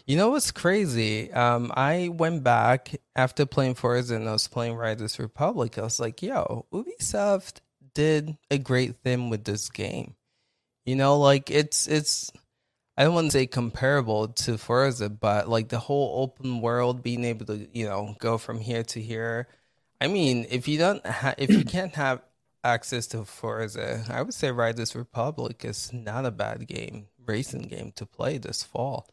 You 0.06 0.16
know 0.16 0.30
what's 0.30 0.50
crazy? 0.50 1.32
Um, 1.32 1.72
I 1.74 2.10
went 2.12 2.42
back 2.42 2.96
after 3.16 3.46
playing 3.46 3.76
Forza 3.76 4.16
and 4.16 4.28
I 4.28 4.32
was 4.32 4.48
playing 4.48 4.74
Riders 4.74 5.18
Republic. 5.18 5.78
I 5.78 5.82
was 5.82 6.00
like, 6.00 6.20
yo, 6.20 6.66
Ubisoft 6.72 7.60
did 7.94 8.36
a 8.50 8.58
great 8.58 8.96
thing 8.96 9.30
with 9.30 9.44
this 9.44 9.68
game 9.70 10.16
you 10.88 10.96
know, 10.96 11.18
like 11.18 11.50
it's 11.50 11.86
it's 11.86 12.32
I 12.96 13.04
don't 13.04 13.12
want 13.12 13.26
to 13.26 13.32
say 13.32 13.46
comparable 13.46 14.28
to 14.28 14.56
Forza, 14.56 15.10
but 15.10 15.46
like 15.46 15.68
the 15.68 15.78
whole 15.78 16.22
open 16.22 16.62
world, 16.62 17.02
being 17.02 17.24
able 17.24 17.44
to 17.46 17.68
you 17.74 17.84
know 17.84 18.16
go 18.18 18.38
from 18.38 18.58
here 18.58 18.82
to 18.84 19.00
here. 19.00 19.48
I 20.00 20.06
mean, 20.06 20.46
if 20.48 20.66
you 20.66 20.78
don't, 20.78 21.06
ha- 21.06 21.34
if 21.36 21.50
you 21.50 21.62
can't 21.64 21.94
have 21.94 22.22
access 22.64 23.06
to 23.08 23.26
Forza, 23.26 24.06
I 24.08 24.22
would 24.22 24.32
say 24.32 24.50
Riders 24.50 24.96
Republic 24.96 25.62
is 25.62 25.92
not 25.92 26.24
a 26.24 26.30
bad 26.30 26.66
game, 26.66 27.08
racing 27.26 27.62
game 27.62 27.92
to 27.96 28.06
play 28.06 28.38
this 28.38 28.62
fall. 28.62 29.10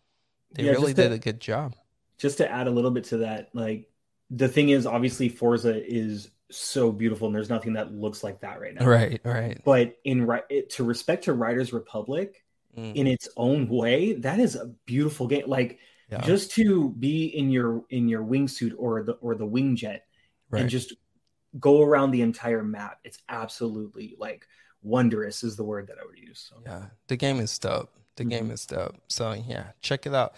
They 0.54 0.64
yeah, 0.64 0.72
really 0.72 0.94
to, 0.94 1.02
did 1.02 1.12
a 1.12 1.20
good 1.20 1.42
job. 1.42 1.76
Just 2.18 2.38
to 2.38 2.50
add 2.50 2.68
a 2.68 2.72
little 2.72 2.92
bit 2.92 3.04
to 3.06 3.18
that, 3.18 3.50
like 3.54 3.90
the 4.30 4.48
thing 4.48 4.70
is, 4.70 4.86
obviously 4.86 5.28
Forza 5.28 5.76
is 5.86 6.30
so 6.52 6.92
beautiful, 6.92 7.28
and 7.28 7.36
there's 7.36 7.50
nothing 7.50 7.74
that 7.74 7.94
looks 7.94 8.24
like 8.24 8.42
that 8.42 8.60
right 8.60 8.74
now. 8.74 8.86
Right, 8.86 9.20
right. 9.24 9.62
But 9.66 9.98
in 10.04 10.26
right 10.26 10.44
to 10.72 10.84
respect 10.84 11.26
to 11.26 11.34
Riders 11.34 11.74
Republic, 11.74 12.44
mm. 12.78 12.96
in 12.96 13.08
its 13.08 13.28
own 13.38 13.68
way, 13.68 14.14
that 14.14 14.40
is 14.40 14.56
a 14.56 14.68
beautiful 14.86 15.28
game. 15.28 15.46
Like 15.48 15.80
yeah. 16.12 16.22
just 16.22 16.52
to 16.52 16.92
be 16.92 17.26
in 17.26 17.50
your 17.50 17.84
in 17.90 18.08
your 18.08 18.24
wingsuit 18.24 18.74
or 18.78 19.04
the 19.04 19.14
or 19.14 19.36
the 19.36 19.46
wing 19.46 19.76
jet 19.76 20.06
right. 20.50 20.62
and 20.62 20.70
just 20.70 20.94
go 21.60 21.82
around 21.82 22.12
the 22.12 22.22
entire 22.22 22.64
map. 22.64 23.00
It's 23.04 23.20
absolutely 23.30 24.16
like 24.20 24.48
wondrous 24.82 25.44
is 25.44 25.56
the 25.56 25.64
word 25.64 25.88
that 25.88 25.98
I 26.02 26.06
would 26.06 26.18
use. 26.18 26.50
So. 26.50 26.62
Yeah, 26.66 26.86
the 27.08 27.16
game 27.16 27.40
is 27.40 27.58
dope. 27.58 27.92
The 28.16 28.24
mm-hmm. 28.24 28.30
game 28.30 28.52
is 28.52 28.66
dope. 28.66 28.96
So 29.08 29.34
yeah, 29.34 29.68
check 29.82 30.06
it 30.06 30.14
out. 30.14 30.36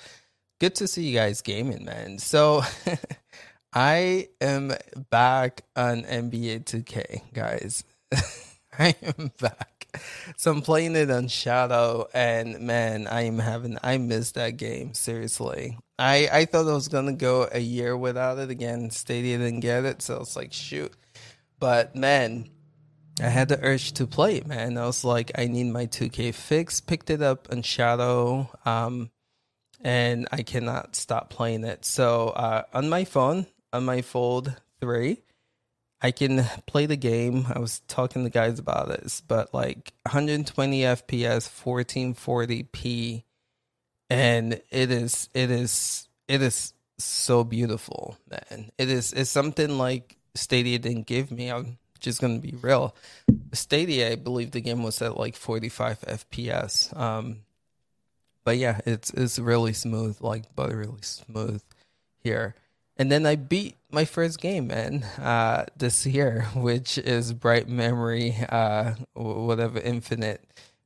Good 0.60 0.76
to 0.76 0.88
see 0.88 1.04
you 1.04 1.16
guys 1.16 1.42
gaming, 1.42 1.86
man. 1.86 2.18
So 2.18 2.64
I 3.80 4.30
am 4.42 4.74
back 5.12 5.62
on 5.76 6.02
NBA 6.02 6.66
2K, 6.66 7.32
guys. 7.32 7.84
I 8.80 8.96
am 9.04 9.32
back. 9.40 9.88
So 10.36 10.50
I'm 10.50 10.64
playing 10.64 10.96
it 10.96 11.12
on 11.12 11.28
Shadow, 11.28 12.08
and 12.12 12.62
man, 12.62 13.06
I 13.06 13.26
am 13.26 13.38
having 13.38 13.78
I 13.84 14.00
missed 14.00 14.34
that 14.34 14.58
game 14.58 14.96
seriously. 14.96 15.78
I 16.00 16.28
I 16.34 16.46
thought 16.46 16.68
I 16.68 16.74
was 16.74 16.88
gonna 16.88 17.14
go 17.14 17.48
a 17.52 17.60
year 17.60 17.96
without 17.96 18.40
it 18.40 18.50
again. 18.50 18.90
Stadia 18.90 19.38
didn't 19.38 19.60
get 19.60 19.86
it, 19.86 20.02
so 20.02 20.22
it's 20.22 20.36
like 20.36 20.54
shoot. 20.54 20.92
But 21.60 21.96
man, 21.96 22.50
I 23.22 23.30
had 23.30 23.48
the 23.48 23.64
urge 23.64 23.92
to 23.94 24.08
play 24.08 24.42
man. 24.42 24.80
I 24.80 24.88
was 24.88 25.04
like, 25.04 25.30
I 25.38 25.46
need 25.46 25.66
my 25.66 25.86
2K 25.86 26.34
fix. 26.34 26.82
Picked 26.82 27.12
it 27.12 27.22
up 27.22 27.48
on 27.52 27.62
Shadow, 27.62 28.50
um, 28.66 29.12
and 29.82 30.28
I 30.32 30.42
cannot 30.42 30.96
stop 30.96 31.30
playing 31.30 31.64
it. 31.64 31.86
So 31.86 32.30
uh, 32.30 32.64
on 32.74 32.90
my 32.90 33.06
phone, 33.06 33.46
on 33.74 33.86
my 33.86 34.02
Fold 34.02 34.56
3, 34.82 35.22
I 36.02 36.12
can 36.12 36.46
play 36.66 36.86
the 36.86 36.96
game. 36.96 37.48
I 37.54 37.60
was 37.60 37.80
talking 37.88 38.24
to 38.24 38.30
guys 38.30 38.60
about 38.60 38.90
this, 38.90 39.22
but 39.22 39.54
like 39.54 39.94
120 40.04 40.82
FPS, 40.82 41.50
1440p, 41.50 43.24
and 44.10 44.54
it 44.70 44.92
is 44.92 45.30
it 45.34 45.50
is 45.50 46.08
it 46.28 46.42
is 46.42 46.74
so 47.00 47.44
beautiful, 47.44 48.18
man. 48.30 48.72
It 48.78 48.90
is 48.90 49.12
it's 49.14 49.32
something 49.32 49.78
like 49.78 50.18
Stadia 50.36 50.78
didn't 50.80 51.08
give 51.08 51.32
me. 51.32 51.52
I'm 51.52 51.78
just 52.00 52.22
gonna 52.22 52.40
be 52.40 52.56
real. 52.62 52.96
Stadia, 53.54 54.12
I 54.12 54.16
believe 54.16 54.52
the 54.52 54.62
game 54.62 54.84
was 54.84 55.02
at 55.02 55.18
like 55.18 55.36
45 55.36 56.02
FPS. 56.02 56.96
Um, 56.96 57.40
but 58.44 58.58
yeah, 58.58 58.80
it's 58.86 59.12
it's 59.12 59.40
really 59.40 59.74
smooth, 59.74 60.18
like 60.22 60.56
buttery 60.56 60.86
really 60.86 61.02
smooth 61.02 61.62
here. 62.20 62.56
And 63.00 63.12
then 63.12 63.26
I 63.26 63.36
beat 63.36 63.76
my 63.92 64.06
first 64.06 64.40
game, 64.42 64.68
man, 64.68 65.04
uh, 65.22 65.66
this 65.78 66.06
year, 66.06 66.48
which 66.56 66.98
is 66.98 67.34
Bright 67.34 67.68
Memory, 67.68 68.36
uh, 68.50 68.94
whatever, 69.14 69.80
Infinite, 69.80 70.42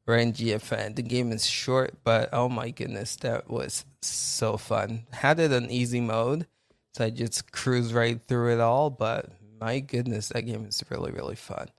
Run 0.06 0.34
GFN. 0.34 0.96
The 0.96 1.04
game 1.04 1.32
is 1.32 1.46
short, 1.46 1.94
but 2.04 2.30
oh 2.34 2.50
my 2.50 2.72
goodness, 2.72 3.16
that 3.18 3.50
was 3.50 3.86
so 4.02 4.58
fun. 4.58 5.06
Had 5.12 5.40
it 5.40 5.54
on 5.54 5.70
easy 5.70 6.02
mode, 6.02 6.48
so 6.94 7.06
I 7.06 7.12
just 7.12 7.52
cruise 7.52 7.94
right 7.94 8.20
through 8.28 8.54
it 8.54 8.60
all. 8.60 8.90
But 8.90 9.30
my 9.60 9.80
goodness, 9.80 10.30
that 10.30 10.42
game 10.42 10.66
is 10.66 10.84
really, 10.90 11.12
really 11.12 11.36
fun. 11.36 11.70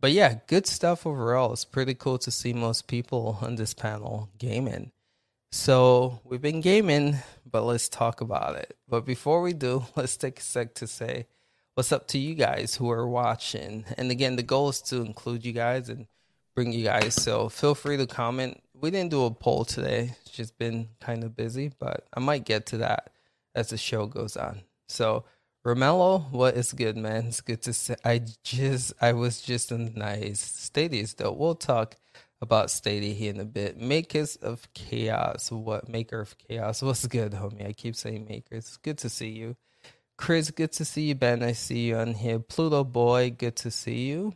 But 0.00 0.12
yeah, 0.12 0.36
good 0.46 0.66
stuff 0.66 1.06
overall. 1.06 1.52
It's 1.52 1.64
pretty 1.64 1.94
cool 1.94 2.18
to 2.18 2.30
see 2.30 2.52
most 2.52 2.86
people 2.86 3.38
on 3.42 3.56
this 3.56 3.74
panel 3.74 4.30
gaming. 4.38 4.92
So 5.56 6.20
we've 6.24 6.42
been 6.42 6.60
gaming, 6.60 7.18
but 7.48 7.62
let's 7.62 7.88
talk 7.88 8.20
about 8.20 8.56
it. 8.56 8.76
But 8.88 9.06
before 9.06 9.40
we 9.40 9.52
do, 9.52 9.84
let's 9.96 10.16
take 10.16 10.40
a 10.40 10.42
sec 10.42 10.74
to 10.74 10.88
say 10.88 11.28
what's 11.74 11.92
up 11.92 12.08
to 12.08 12.18
you 12.18 12.34
guys 12.34 12.74
who 12.74 12.90
are 12.90 13.06
watching. 13.06 13.84
And 13.96 14.10
again, 14.10 14.34
the 14.34 14.42
goal 14.42 14.70
is 14.70 14.82
to 14.82 14.96
include 14.96 15.44
you 15.44 15.52
guys 15.52 15.88
and 15.88 16.08
bring 16.56 16.72
you 16.72 16.82
guys. 16.82 17.14
So 17.14 17.48
feel 17.48 17.76
free 17.76 17.96
to 17.98 18.06
comment. 18.08 18.60
We 18.74 18.90
didn't 18.90 19.12
do 19.12 19.26
a 19.26 19.30
poll 19.30 19.64
today. 19.64 20.16
It's 20.22 20.32
just 20.32 20.58
been 20.58 20.88
kind 21.00 21.22
of 21.22 21.36
busy, 21.36 21.70
but 21.78 22.04
I 22.12 22.18
might 22.18 22.44
get 22.44 22.66
to 22.66 22.78
that 22.78 23.10
as 23.54 23.68
the 23.68 23.78
show 23.78 24.06
goes 24.06 24.36
on. 24.36 24.62
So 24.88 25.24
Romello, 25.64 26.32
what 26.32 26.56
is 26.56 26.72
good, 26.72 26.96
man? 26.96 27.26
It's 27.28 27.40
good 27.40 27.62
to 27.62 27.72
say. 27.72 27.94
I 28.04 28.22
just, 28.42 28.92
I 29.00 29.12
was 29.12 29.40
just 29.40 29.70
in 29.70 29.94
nice 29.94 30.68
stadiums 30.68 31.14
though. 31.14 31.30
We'll 31.30 31.54
talk 31.54 31.94
about 32.44 32.70
Stadia 32.70 33.12
here 33.12 33.30
in 33.30 33.40
a 33.40 33.44
bit. 33.44 33.76
Makers 33.80 34.36
of 34.36 34.68
Chaos. 34.74 35.50
What 35.50 35.88
Maker 35.88 36.20
of 36.20 36.38
Chaos? 36.38 36.82
What's 36.86 37.06
good, 37.08 37.32
homie? 37.32 37.66
I 37.66 37.72
keep 37.72 37.96
saying 37.96 38.26
Makers. 38.28 38.78
Good 38.82 38.98
to 38.98 39.08
see 39.08 39.30
you. 39.30 39.56
Chris, 40.16 40.52
good 40.52 40.70
to 40.72 40.84
see 40.84 41.08
you. 41.08 41.16
Ben, 41.16 41.42
I 41.42 41.52
see 41.52 41.88
you 41.88 41.96
on 41.96 42.14
here. 42.14 42.38
Pluto 42.38 42.84
Boy, 42.84 43.30
good 43.30 43.56
to 43.56 43.70
see 43.70 44.06
you. 44.06 44.34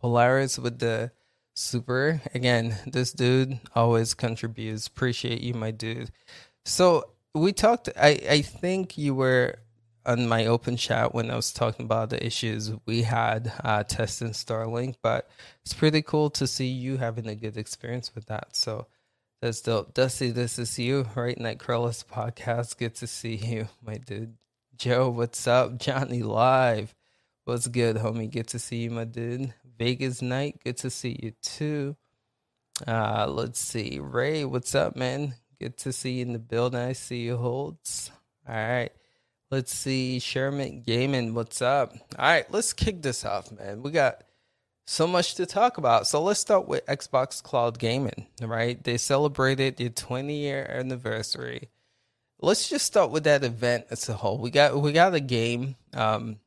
Polaris 0.00 0.58
with 0.58 0.78
the 0.80 1.12
super. 1.54 2.20
Again, 2.34 2.76
this 2.86 3.12
dude 3.12 3.58
always 3.74 4.12
contributes. 4.12 4.86
Appreciate 4.86 5.40
you, 5.40 5.54
my 5.54 5.70
dude. 5.70 6.10
So 6.66 7.10
we 7.34 7.52
talked. 7.52 7.88
I 7.96 8.20
I 8.28 8.42
think 8.42 8.98
you 8.98 9.14
were 9.14 9.60
on 10.06 10.28
my 10.28 10.46
open 10.46 10.76
chat 10.76 11.14
when 11.14 11.30
I 11.30 11.36
was 11.36 11.52
talking 11.52 11.84
about 11.84 12.10
the 12.10 12.24
issues 12.24 12.72
we 12.86 13.02
had 13.02 13.52
uh, 13.64 13.82
testing 13.82 14.30
Starlink, 14.30 14.96
but 15.02 15.28
it's 15.64 15.74
pretty 15.74 16.00
cool 16.00 16.30
to 16.30 16.46
see 16.46 16.68
you 16.68 16.96
having 16.96 17.26
a 17.26 17.34
good 17.34 17.56
experience 17.56 18.14
with 18.14 18.26
that. 18.26 18.54
So 18.54 18.86
that's 19.42 19.60
dope. 19.60 19.94
Dusty, 19.94 20.30
this 20.30 20.58
is 20.58 20.78
you, 20.78 21.06
right? 21.14 21.38
Nightcrawlers 21.38 22.06
podcast. 22.06 22.78
Good 22.78 22.94
to 22.96 23.06
see 23.06 23.34
you, 23.34 23.68
my 23.84 23.96
dude. 23.96 24.36
Joe, 24.76 25.10
what's 25.10 25.46
up? 25.46 25.78
Johnny 25.78 26.22
Live. 26.22 26.94
What's 27.44 27.66
good, 27.66 27.96
homie? 27.96 28.30
Good 28.30 28.48
to 28.48 28.58
see 28.58 28.78
you, 28.78 28.90
my 28.90 29.04
dude. 29.04 29.52
Vegas 29.78 30.22
Night, 30.22 30.60
good 30.64 30.76
to 30.78 30.90
see 30.90 31.18
you 31.22 31.32
too. 31.42 31.96
Uh, 32.86 33.26
let's 33.28 33.58
see. 33.58 33.98
Ray, 34.00 34.44
what's 34.44 34.74
up, 34.74 34.96
man? 34.96 35.34
Good 35.60 35.76
to 35.78 35.92
see 35.92 36.12
you 36.12 36.22
in 36.22 36.32
the 36.32 36.38
building. 36.38 36.80
I 36.80 36.92
see 36.92 37.22
you 37.22 37.36
Holtz. 37.36 38.10
All 38.48 38.54
right. 38.54 38.92
Let's 39.48 39.72
see, 39.72 40.18
Sherman 40.18 40.82
Gaming, 40.84 41.32
what's 41.32 41.62
up? 41.62 41.92
All 42.18 42.26
right, 42.26 42.50
let's 42.50 42.72
kick 42.72 43.02
this 43.02 43.24
off, 43.24 43.52
man. 43.52 43.80
We 43.80 43.92
got 43.92 44.24
so 44.88 45.06
much 45.06 45.36
to 45.36 45.46
talk 45.46 45.78
about. 45.78 46.08
So 46.08 46.20
let's 46.20 46.40
start 46.40 46.66
with 46.66 46.84
Xbox 46.86 47.40
Cloud 47.40 47.78
Gaming, 47.78 48.26
right? 48.42 48.82
They 48.82 48.96
celebrated 48.96 49.76
their 49.76 49.90
20 49.90 50.34
year 50.36 50.66
anniversary. 50.68 51.68
Let's 52.40 52.68
just 52.68 52.86
start 52.86 53.12
with 53.12 53.22
that 53.22 53.44
event 53.44 53.86
as 53.90 54.08
a 54.08 54.14
whole. 54.14 54.38
We 54.38 54.50
got 54.50 54.80
we 54.80 54.90
got 54.90 55.14
a 55.14 55.20
game, 55.20 55.76
um, 55.94 56.40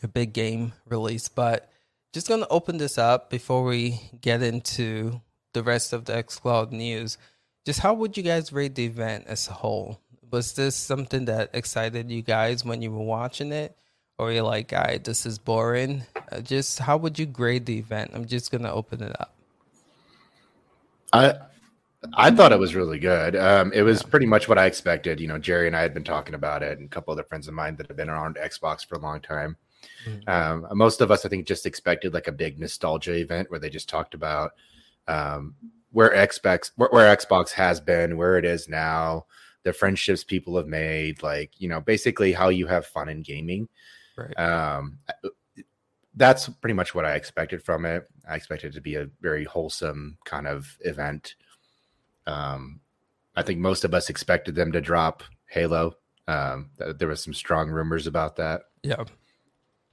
a 0.00 0.06
big 0.06 0.32
game 0.32 0.74
release, 0.88 1.28
but 1.28 1.70
just 2.12 2.28
gonna 2.28 2.46
open 2.50 2.78
this 2.78 2.98
up 2.98 3.30
before 3.30 3.64
we 3.64 4.00
get 4.20 4.42
into 4.42 5.20
the 5.54 5.64
rest 5.64 5.92
of 5.92 6.04
the 6.04 6.12
xCloud 6.12 6.70
news. 6.70 7.18
Just 7.66 7.80
how 7.80 7.94
would 7.94 8.16
you 8.16 8.22
guys 8.22 8.52
rate 8.52 8.76
the 8.76 8.86
event 8.86 9.24
as 9.26 9.48
a 9.48 9.52
whole? 9.52 10.00
Was 10.32 10.54
this 10.54 10.74
something 10.74 11.26
that 11.26 11.50
excited 11.52 12.10
you 12.10 12.22
guys 12.22 12.64
when 12.64 12.82
you 12.82 12.90
were 12.90 13.04
watching 13.04 13.52
it? 13.52 13.76
Or 14.18 14.32
you're 14.32 14.42
like 14.42 14.68
"Guy, 14.68 14.98
this 15.02 15.26
is 15.26 15.38
boring. 15.38 16.04
Uh, 16.30 16.40
just 16.40 16.78
how 16.78 16.96
would 16.96 17.18
you 17.18 17.26
grade 17.26 17.66
the 17.66 17.78
event? 17.78 18.12
I'm 18.14 18.24
just 18.24 18.50
gonna 18.50 18.72
open 18.72 19.02
it 19.02 19.14
up. 19.20 19.34
I 21.12 21.34
i 22.14 22.30
thought 22.30 22.52
it 22.52 22.58
was 22.58 22.74
really 22.74 22.98
good. 22.98 23.36
Um, 23.36 23.72
it 23.72 23.82
was 23.82 24.02
pretty 24.02 24.26
much 24.26 24.48
what 24.48 24.58
i 24.58 24.66
expected. 24.66 25.20
You 25.20 25.28
know 25.28 25.38
jerry 25.38 25.66
and 25.66 25.76
i 25.76 25.80
had 25.82 25.94
been 25.94 26.04
talking 26.04 26.34
about 26.34 26.62
it 26.62 26.78
and 26.78 26.86
a 26.86 26.90
couple 26.90 27.12
other 27.12 27.24
friends 27.24 27.48
of 27.48 27.54
mine 27.54 27.76
that 27.76 27.88
have 27.88 27.96
been 27.96 28.10
around 28.10 28.36
xbox 28.36 28.86
for 28.86 28.96
a 28.96 29.00
long 29.00 29.20
time. 29.20 29.56
Mm-hmm. 30.06 30.30
um, 30.30 30.78
most 30.78 31.00
of 31.00 31.10
us 31.10 31.26
i 31.26 31.28
think 31.28 31.44
just 31.44 31.66
expected 31.66 32.14
like 32.14 32.28
a 32.28 32.32
big 32.32 32.60
nostalgia 32.60 33.14
event 33.14 33.50
where 33.50 33.58
they 33.58 33.68
just 33.68 33.88
talked 33.88 34.14
about 34.14 34.52
um, 35.08 35.56
where 35.90 36.10
xbox 36.28 36.70
where, 36.76 36.88
where 36.90 37.16
xbox 37.16 37.50
has 37.50 37.80
been 37.80 38.16
where 38.16 38.38
it 38.38 38.44
is 38.44 38.68
now 38.68 39.26
the 39.64 39.72
friendships 39.72 40.24
people 40.24 40.56
have 40.56 40.66
made, 40.66 41.22
like 41.22 41.52
you 41.58 41.68
know, 41.68 41.80
basically 41.80 42.32
how 42.32 42.48
you 42.48 42.66
have 42.66 42.86
fun 42.86 43.08
in 43.08 43.22
gaming. 43.22 43.68
Right. 44.16 44.38
Um, 44.38 44.98
uh, 45.08 45.28
that's 46.14 46.48
pretty 46.48 46.74
much 46.74 46.94
what 46.94 47.06
I 47.06 47.14
expected 47.14 47.62
from 47.62 47.86
it. 47.86 48.08
I 48.28 48.36
expected 48.36 48.72
it 48.72 48.74
to 48.74 48.80
be 48.80 48.96
a 48.96 49.08
very 49.20 49.44
wholesome 49.44 50.18
kind 50.24 50.46
of 50.46 50.76
event. 50.80 51.36
Um, 52.26 52.80
I 53.34 53.42
think 53.42 53.60
most 53.60 53.84
of 53.84 53.94
us 53.94 54.10
expected 54.10 54.54
them 54.54 54.72
to 54.72 54.80
drop 54.80 55.22
Halo. 55.46 55.96
Um, 56.28 56.70
there 56.76 57.08
was 57.08 57.22
some 57.22 57.34
strong 57.34 57.70
rumors 57.70 58.06
about 58.06 58.36
that. 58.36 58.62
Yeah. 58.82 59.04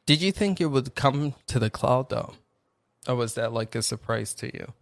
Did 0.06 0.22
you 0.22 0.32
think 0.32 0.60
it 0.60 0.66
would 0.66 0.96
come 0.96 1.36
to 1.48 1.60
the 1.60 1.70
cloud 1.70 2.10
though, 2.10 2.34
or 3.08 3.16
was 3.16 3.36
that 3.36 3.54
like 3.54 3.76
a 3.76 3.82
surprise 3.82 4.34
to 4.36 4.48
you? 4.48 4.74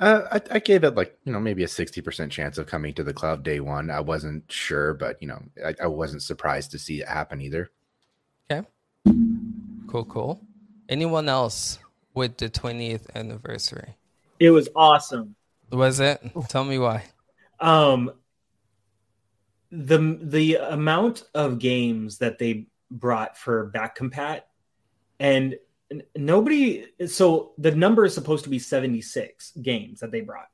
Uh, 0.00 0.22
I, 0.32 0.56
I, 0.56 0.58
gave 0.60 0.82
it 0.82 0.94
like 0.94 1.18
you 1.24 1.32
know 1.32 1.38
maybe 1.38 1.62
a 1.62 1.68
sixty 1.68 2.00
percent 2.00 2.32
chance 2.32 2.56
of 2.56 2.66
coming 2.66 2.94
to 2.94 3.04
the 3.04 3.12
cloud 3.12 3.42
day 3.42 3.60
one. 3.60 3.90
I 3.90 4.00
wasn't 4.00 4.50
sure, 4.50 4.94
but 4.94 5.20
you 5.20 5.28
know 5.28 5.42
I, 5.64 5.74
I, 5.82 5.86
wasn't 5.88 6.22
surprised 6.22 6.70
to 6.70 6.78
see 6.78 7.02
it 7.02 7.08
happen 7.08 7.42
either. 7.42 7.70
Okay, 8.50 8.66
Cool, 9.86 10.04
cool. 10.06 10.40
Anyone 10.88 11.28
else 11.28 11.78
with 12.14 12.38
the 12.38 12.48
20th 12.48 13.14
anniversary? 13.14 13.96
It 14.38 14.50
was 14.50 14.68
awesome. 14.74 15.34
Was 15.70 16.00
it? 16.00 16.22
Tell 16.48 16.64
me 16.64 16.78
why. 16.78 17.04
Um, 17.60 18.12
the 19.70 20.18
the 20.22 20.56
amount 20.56 21.24
of 21.34 21.58
games 21.58 22.18
that 22.18 22.38
they 22.38 22.66
brought 22.90 23.36
for 23.36 23.66
back 23.66 23.98
compat, 23.98 24.42
and 25.18 25.56
nobody. 26.16 26.86
So 27.06 27.52
the 27.58 27.72
number 27.72 28.04
is 28.04 28.14
supposed 28.14 28.44
to 28.44 28.50
be 28.50 28.58
76 28.58 29.52
games 29.62 30.00
that 30.00 30.10
they 30.10 30.20
brought. 30.20 30.48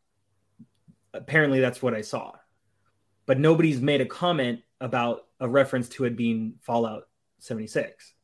Apparently, 1.15 1.61
that's 1.61 1.83
what 1.83 1.95
I 1.95 2.03
saw, 2.03 2.33
but 3.25 3.39
nobody's 3.39 3.81
made 3.81 4.01
a 4.01 4.07
comment 4.07 4.61
about 4.81 5.27
a 5.41 5.49
reference 5.49 5.89
to 5.91 6.05
it 6.05 6.17
being 6.17 6.55
Fallout 6.61 7.09
76 7.39 8.15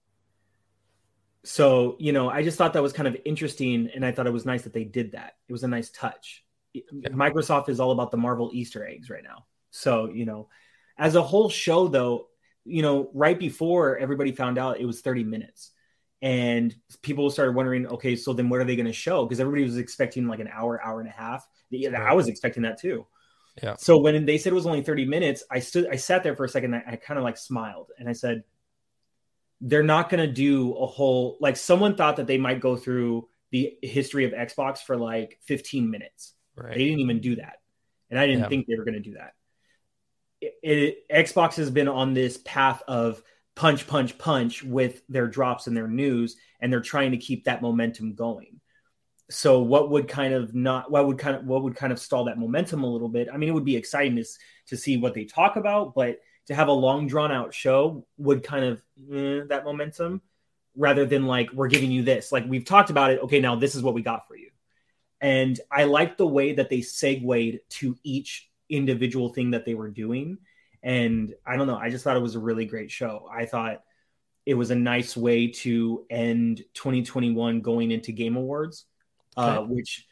so 1.44 1.96
you 1.98 2.12
know 2.12 2.30
i 2.30 2.42
just 2.42 2.56
thought 2.56 2.72
that 2.72 2.82
was 2.82 2.92
kind 2.92 3.08
of 3.08 3.16
interesting 3.24 3.90
and 3.94 4.04
i 4.04 4.12
thought 4.12 4.26
it 4.26 4.32
was 4.32 4.46
nice 4.46 4.62
that 4.62 4.72
they 4.72 4.84
did 4.84 5.12
that 5.12 5.34
it 5.48 5.52
was 5.52 5.64
a 5.64 5.68
nice 5.68 5.90
touch 5.90 6.44
yeah. 6.72 6.82
microsoft 7.10 7.68
is 7.68 7.80
all 7.80 7.90
about 7.90 8.10
the 8.10 8.16
marvel 8.16 8.50
easter 8.52 8.86
eggs 8.86 9.10
right 9.10 9.24
now 9.24 9.44
so 9.70 10.08
you 10.08 10.24
know 10.24 10.48
as 10.98 11.14
a 11.14 11.22
whole 11.22 11.48
show 11.48 11.88
though 11.88 12.28
you 12.64 12.82
know 12.82 13.10
right 13.12 13.38
before 13.38 13.98
everybody 13.98 14.30
found 14.30 14.56
out 14.56 14.80
it 14.80 14.86
was 14.86 15.00
30 15.00 15.24
minutes 15.24 15.72
and 16.22 16.74
people 17.02 17.28
started 17.30 17.54
wondering 17.54 17.86
okay 17.86 18.16
so 18.16 18.32
then 18.32 18.48
what 18.48 18.60
are 18.60 18.64
they 18.64 18.76
going 18.76 18.86
to 18.86 18.92
show 18.92 19.26
because 19.26 19.40
everybody 19.40 19.64
was 19.64 19.76
expecting 19.76 20.26
like 20.26 20.40
an 20.40 20.48
hour 20.48 20.80
hour 20.82 21.00
and 21.00 21.08
a 21.08 21.12
half 21.12 21.46
i 21.96 22.14
was 22.14 22.28
expecting 22.28 22.62
that 22.62 22.80
too 22.80 23.06
yeah 23.62 23.74
so 23.76 23.98
when 23.98 24.24
they 24.24 24.38
said 24.38 24.52
it 24.52 24.54
was 24.54 24.66
only 24.66 24.82
30 24.82 25.04
minutes 25.04 25.42
i 25.50 25.58
stood 25.58 25.88
i 25.90 25.96
sat 25.96 26.22
there 26.22 26.36
for 26.36 26.44
a 26.44 26.48
second 26.48 26.74
i, 26.74 26.82
I 26.86 26.96
kind 26.96 27.18
of 27.18 27.24
like 27.24 27.36
smiled 27.36 27.90
and 27.98 28.08
i 28.08 28.12
said 28.12 28.44
they're 29.62 29.82
not 29.82 30.10
going 30.10 30.26
to 30.26 30.32
do 30.32 30.74
a 30.74 30.86
whole 30.86 31.36
like 31.40 31.56
someone 31.56 31.94
thought 31.94 32.16
that 32.16 32.26
they 32.26 32.38
might 32.38 32.60
go 32.60 32.76
through 32.76 33.28
the 33.52 33.78
history 33.82 34.24
of 34.24 34.32
Xbox 34.32 34.78
for 34.78 34.96
like 34.96 35.38
15 35.44 35.88
minutes. 35.88 36.34
Right. 36.56 36.74
They 36.74 36.84
didn't 36.84 37.00
even 37.00 37.20
do 37.20 37.36
that. 37.36 37.58
And 38.10 38.18
I 38.18 38.26
didn't 38.26 38.42
yeah. 38.42 38.48
think 38.48 38.66
they 38.66 38.76
were 38.76 38.84
going 38.84 38.94
to 38.94 39.00
do 39.00 39.14
that. 39.14 39.34
It, 40.40 40.54
it, 40.62 41.08
Xbox 41.08 41.54
has 41.56 41.70
been 41.70 41.86
on 41.86 42.14
this 42.14 42.38
path 42.38 42.82
of 42.88 43.22
punch, 43.54 43.86
punch, 43.86 44.18
punch 44.18 44.62
with 44.62 45.02
their 45.08 45.28
drops 45.28 45.66
and 45.66 45.76
their 45.76 45.88
news, 45.88 46.36
and 46.60 46.72
they're 46.72 46.80
trying 46.80 47.10
to 47.12 47.18
keep 47.18 47.44
that 47.44 47.62
momentum 47.62 48.14
going. 48.14 48.60
So, 49.30 49.62
what 49.62 49.90
would 49.90 50.08
kind 50.08 50.34
of 50.34 50.54
not, 50.54 50.90
what 50.90 51.06
would 51.06 51.18
kind 51.18 51.36
of, 51.36 51.44
what 51.44 51.62
would 51.62 51.76
kind 51.76 51.92
of 51.92 51.98
stall 51.98 52.24
that 52.24 52.38
momentum 52.38 52.82
a 52.82 52.90
little 52.90 53.08
bit? 53.08 53.28
I 53.32 53.36
mean, 53.36 53.48
it 53.48 53.52
would 53.52 53.64
be 53.64 53.76
exciting 53.76 54.16
to, 54.16 54.24
to 54.66 54.76
see 54.76 54.96
what 54.96 55.14
they 55.14 55.24
talk 55.24 55.56
about, 55.56 55.94
but 55.94 56.18
to 56.46 56.54
have 56.54 56.68
a 56.68 56.72
long 56.72 57.06
drawn 57.06 57.32
out 57.32 57.54
show 57.54 58.06
would 58.18 58.42
kind 58.42 58.64
of 58.64 58.82
eh, 59.12 59.44
that 59.48 59.64
momentum 59.64 60.22
rather 60.76 61.04
than 61.04 61.26
like 61.26 61.52
we're 61.52 61.68
giving 61.68 61.90
you 61.90 62.02
this 62.02 62.32
like 62.32 62.44
we've 62.48 62.64
talked 62.64 62.90
about 62.90 63.10
it 63.10 63.20
okay 63.20 63.40
now 63.40 63.54
this 63.54 63.74
is 63.74 63.82
what 63.82 63.94
we 63.94 64.02
got 64.02 64.26
for 64.26 64.36
you 64.36 64.50
and 65.20 65.60
i 65.70 65.84
like 65.84 66.16
the 66.16 66.26
way 66.26 66.54
that 66.54 66.70
they 66.70 66.80
segued 66.80 67.58
to 67.68 67.96
each 68.02 68.48
individual 68.70 69.28
thing 69.28 69.50
that 69.50 69.64
they 69.64 69.74
were 69.74 69.90
doing 69.90 70.38
and 70.82 71.34
i 71.46 71.56
don't 71.56 71.66
know 71.66 71.76
i 71.76 71.90
just 71.90 72.04
thought 72.04 72.16
it 72.16 72.22
was 72.22 72.34
a 72.34 72.40
really 72.40 72.64
great 72.64 72.90
show 72.90 73.28
i 73.32 73.46
thought 73.46 73.82
it 74.44 74.54
was 74.54 74.70
a 74.70 74.74
nice 74.74 75.16
way 75.16 75.46
to 75.48 76.04
end 76.10 76.62
2021 76.74 77.60
going 77.60 77.90
into 77.90 78.12
game 78.12 78.36
awards 78.36 78.84
uh, 79.36 79.40
okay. 79.40 79.56
uh, 79.56 79.62
which 79.62 80.06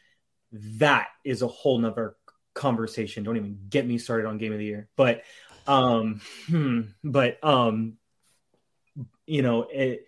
that 0.51 1.07
is 1.23 1.41
a 1.41 1.47
whole 1.47 1.77
nother 1.77 2.15
conversation 2.53 3.23
don't 3.23 3.37
even 3.37 3.57
get 3.69 3.87
me 3.87 3.97
started 3.97 4.27
on 4.27 4.37
game 4.37 4.51
of 4.51 4.59
the 4.59 4.65
year 4.65 4.87
but 4.95 5.23
um, 5.67 6.21
hmm, 6.47 6.81
but 7.03 7.43
um, 7.43 7.97
you 9.25 9.41
know, 9.41 9.67
it, 9.71 10.05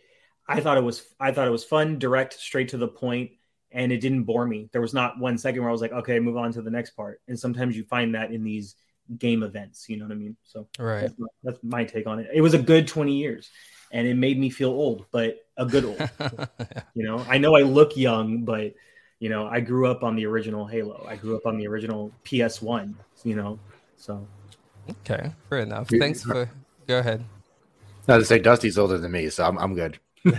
I 0.48 0.60
thought 0.60 0.78
it 0.78 0.84
was 0.84 1.04
I 1.20 1.32
thought 1.32 1.48
it 1.48 1.52
was 1.52 1.64
fun, 1.64 2.00
direct, 2.00 2.34
straight 2.34 2.70
to 2.70 2.78
the 2.78 2.88
point, 2.88 3.32
and 3.72 3.92
it 3.92 4.02
didn't 4.02 4.24
bore 4.24 4.46
me. 4.46 4.70
There 4.72 4.82
was 4.82 4.94
not 4.94 5.20
one 5.20 5.38
second 5.38 5.62
where 5.62 5.70
I 5.70 5.72
was 5.72 5.82
like, 5.82 5.94
okay, 5.94 6.20
move 6.20 6.38
on 6.38 6.52
to 6.54 6.62
the 6.62 6.72
next 6.72 6.92
part. 6.92 7.22
And 7.28 7.40
sometimes 7.40 7.78
you 7.78 7.84
find 7.84 8.16
that 8.16 8.32
in 8.32 8.44
these 8.44 8.76
game 9.18 9.44
events, 9.44 9.90
you 9.90 9.98
know 9.98 10.06
what 10.06 10.12
I 10.12 10.16
mean? 10.16 10.36
So 10.44 10.68
right, 10.80 11.02
that's 11.02 11.18
my, 11.18 11.28
that's 11.44 11.60
my 11.64 11.84
take 11.86 12.08
on 12.08 12.20
it. 12.20 12.30
It 12.34 12.42
was 12.42 12.54
a 12.54 12.60
good 12.60 12.88
twenty 12.88 13.18
years, 13.18 13.50
and 13.92 14.08
it 14.08 14.16
made 14.16 14.40
me 14.40 14.50
feel 14.50 14.70
old, 14.70 15.06
but 15.12 15.38
a 15.58 15.66
good 15.66 15.86
old. 15.86 16.10
you 16.94 17.04
know, 17.04 17.26
I 17.30 17.38
know 17.38 17.56
I 17.56 17.62
look 17.62 17.98
young, 17.98 18.44
but 18.44 18.74
you 19.20 19.30
know, 19.30 19.48
I 19.48 19.60
grew 19.60 19.88
up 19.88 20.04
on 20.04 20.16
the 20.16 20.26
original 20.26 20.66
Halo. 20.66 21.06
I 21.08 21.16
grew 21.16 21.36
up 21.36 21.46
on 21.46 21.58
the 21.58 21.68
original 21.68 22.12
PS 22.24 22.62
One. 22.62 22.98
You 23.24 23.36
know, 23.36 23.60
so 23.98 24.28
Okay, 24.90 25.32
fair 25.50 25.60
enough. 25.60 25.90
Thanks 25.90 26.24
for. 26.24 26.50
Go 26.88 27.00
ahead. 27.00 27.24
Not 28.08 28.18
to 28.18 28.26
say 28.26 28.40
Dusty's 28.40 28.78
older 28.78 28.98
than 28.98 29.12
me, 29.12 29.30
so 29.30 29.46
I'm 29.46 29.58
I'm 29.58 29.74
good. 29.74 29.98
but 30.24 30.38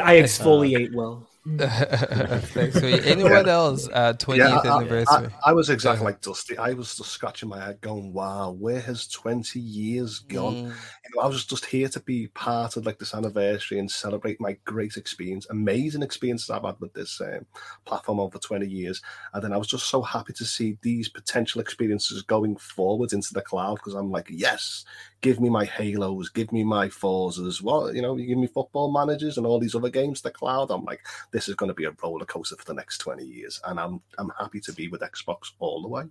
I 0.00 0.20
exfoliate 0.20 0.94
well. 0.94 1.26
Thanks. 1.58 2.76
Anyone 2.76 3.48
else? 3.48 3.88
Uh, 3.88 4.12
20th 4.12 4.36
yeah, 4.36 4.58
I, 4.58 4.76
anniversary. 4.76 5.28
I, 5.44 5.50
I, 5.50 5.52
was 5.52 5.70
exactly 5.70 6.04
like 6.04 6.20
Dusty. 6.20 6.56
I 6.56 6.72
was 6.72 6.94
just 6.94 7.10
scratching 7.10 7.48
my 7.48 7.58
head, 7.58 7.80
going, 7.80 8.12
"Wow, 8.12 8.52
where 8.52 8.80
has 8.80 9.08
20 9.08 9.58
years 9.58 10.20
gone?" 10.20 10.54
Mm. 10.54 10.66
You 10.66 11.16
know, 11.16 11.22
I 11.22 11.26
was 11.26 11.44
just 11.44 11.66
here 11.66 11.88
to 11.88 11.98
be 11.98 12.28
part 12.28 12.76
of 12.76 12.86
like 12.86 13.00
this 13.00 13.12
anniversary 13.12 13.80
and 13.80 13.90
celebrate 13.90 14.40
my 14.40 14.56
great 14.64 14.96
experience, 14.96 15.48
amazing 15.50 16.02
experiences 16.02 16.48
I've 16.48 16.62
had 16.62 16.78
with 16.78 16.94
this 16.94 17.20
um, 17.20 17.44
platform 17.86 18.20
over 18.20 18.38
20 18.38 18.64
years. 18.64 19.02
And 19.34 19.42
then 19.42 19.52
I 19.52 19.56
was 19.56 19.66
just 19.66 19.86
so 19.88 20.00
happy 20.00 20.34
to 20.34 20.44
see 20.44 20.78
these 20.82 21.08
potential 21.08 21.60
experiences 21.60 22.22
going 22.22 22.54
forward 22.54 23.12
into 23.12 23.34
the 23.34 23.42
cloud 23.42 23.76
because 23.76 23.94
I'm 23.94 24.12
like, 24.12 24.28
yes, 24.30 24.84
give 25.22 25.40
me 25.40 25.48
my 25.48 25.64
Halos, 25.64 26.28
give 26.28 26.52
me 26.52 26.64
my 26.64 26.88
Forzas, 26.88 27.46
as 27.46 27.62
Well, 27.62 27.94
you 27.94 28.02
know, 28.02 28.16
you 28.16 28.26
give 28.26 28.38
me 28.38 28.48
football 28.48 28.92
managers 28.92 29.38
and 29.38 29.46
all 29.46 29.58
these 29.58 29.74
other 29.74 29.88
games, 29.88 30.20
the 30.20 30.30
cloud. 30.30 30.70
I'm 30.70 30.84
like, 30.84 31.00
this 31.32 31.48
is 31.48 31.54
going 31.54 31.68
to 31.68 31.74
be 31.74 31.84
a 31.84 31.94
roller 32.02 32.24
coaster 32.24 32.56
for 32.56 32.64
the 32.64 32.74
next 32.74 32.98
20 32.98 33.24
years. 33.24 33.60
And 33.66 33.80
I'm 33.80 34.00
I'm 34.18 34.30
happy 34.38 34.60
to 34.60 34.72
be 34.72 34.88
with 34.88 35.00
Xbox 35.00 35.52
all 35.58 35.82
the 35.82 35.88
way. 35.88 36.04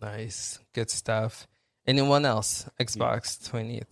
Nice. 0.00 0.58
Good 0.72 0.90
stuff. 0.90 1.46
Anyone 1.86 2.24
else? 2.24 2.68
Xbox 2.80 3.50
20th. 3.50 3.84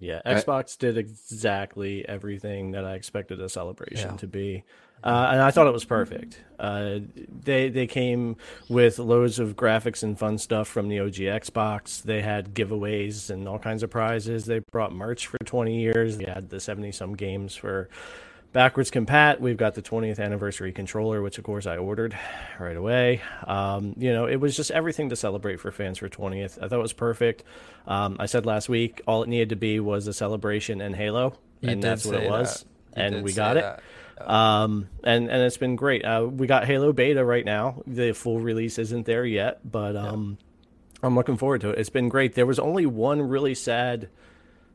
Yeah, 0.00 0.20
Xbox 0.24 0.78
did 0.78 0.96
exactly 0.96 2.08
everything 2.08 2.72
that 2.72 2.84
I 2.84 2.94
expected 2.94 3.40
a 3.40 3.48
celebration 3.48 4.10
yeah. 4.10 4.16
to 4.18 4.26
be. 4.28 4.64
Uh, 5.02 5.28
and 5.32 5.40
I 5.40 5.50
thought 5.50 5.66
it 5.66 5.72
was 5.72 5.84
perfect. 5.84 6.40
Uh, 6.58 6.98
they 7.28 7.68
they 7.68 7.86
came 7.86 8.36
with 8.68 8.98
loads 8.98 9.38
of 9.38 9.54
graphics 9.54 10.02
and 10.02 10.18
fun 10.18 10.38
stuff 10.38 10.66
from 10.66 10.88
the 10.88 11.00
OG 11.00 11.14
Xbox. 11.14 12.02
They 12.02 12.20
had 12.20 12.54
giveaways 12.54 13.30
and 13.30 13.48
all 13.48 13.58
kinds 13.58 13.82
of 13.82 13.90
prizes. 13.90 14.44
They 14.44 14.60
brought 14.72 14.92
merch 14.92 15.26
for 15.26 15.38
20 15.44 15.80
years. 15.80 16.18
They 16.18 16.26
had 16.26 16.50
the 16.50 16.58
70 16.60 16.92
some 16.92 17.14
games 17.14 17.54
for 17.54 17.88
backwards 18.52 18.90
compat. 18.90 19.40
We've 19.40 19.56
got 19.56 19.74
the 19.74 19.82
20th 19.82 20.18
anniversary 20.18 20.72
controller, 20.72 21.22
which 21.22 21.38
of 21.38 21.44
course 21.44 21.66
I 21.66 21.76
ordered 21.76 22.16
right 22.58 22.76
away. 22.76 23.22
Um, 23.46 23.94
you 23.98 24.12
know, 24.12 24.26
it 24.26 24.36
was 24.36 24.56
just 24.56 24.70
everything 24.70 25.10
to 25.10 25.16
celebrate 25.16 25.60
for 25.60 25.70
fans 25.70 25.98
for 25.98 26.08
20th. 26.08 26.58
I 26.62 26.68
thought 26.68 26.78
it 26.78 26.82
was 26.82 26.92
perfect. 26.92 27.44
Um, 27.86 28.16
I 28.18 28.26
said 28.26 28.46
last 28.46 28.68
week 28.68 29.00
all 29.06 29.22
it 29.22 29.28
needed 29.28 29.50
to 29.50 29.56
be 29.56 29.80
was 29.80 30.06
a 30.06 30.12
celebration 30.12 30.80
and 30.80 30.94
Halo, 30.94 31.34
you 31.60 31.70
and 31.70 31.82
that's 31.82 32.04
what 32.04 32.16
it 32.16 32.28
was. 32.28 32.64
And 32.94 33.22
we 33.22 33.32
got 33.32 33.56
it. 33.56 33.80
Um, 34.20 34.88
and 35.04 35.30
and 35.30 35.42
it's 35.42 35.56
been 35.56 35.76
great. 35.76 36.04
Uh, 36.04 36.26
we 36.30 36.46
got 36.46 36.64
Halo 36.64 36.92
beta 36.92 37.24
right 37.24 37.44
now. 37.44 37.82
The 37.86 38.12
full 38.12 38.40
release 38.40 38.78
isn't 38.78 39.06
there 39.06 39.24
yet, 39.24 39.60
but 39.70 39.96
um, 39.96 40.38
yeah. 40.40 41.06
I'm 41.06 41.14
looking 41.14 41.36
forward 41.36 41.60
to 41.60 41.70
it. 41.70 41.78
It's 41.78 41.90
been 41.90 42.08
great. 42.08 42.34
There 42.34 42.46
was 42.46 42.58
only 42.58 42.86
one 42.86 43.22
really 43.22 43.54
sad, 43.54 44.08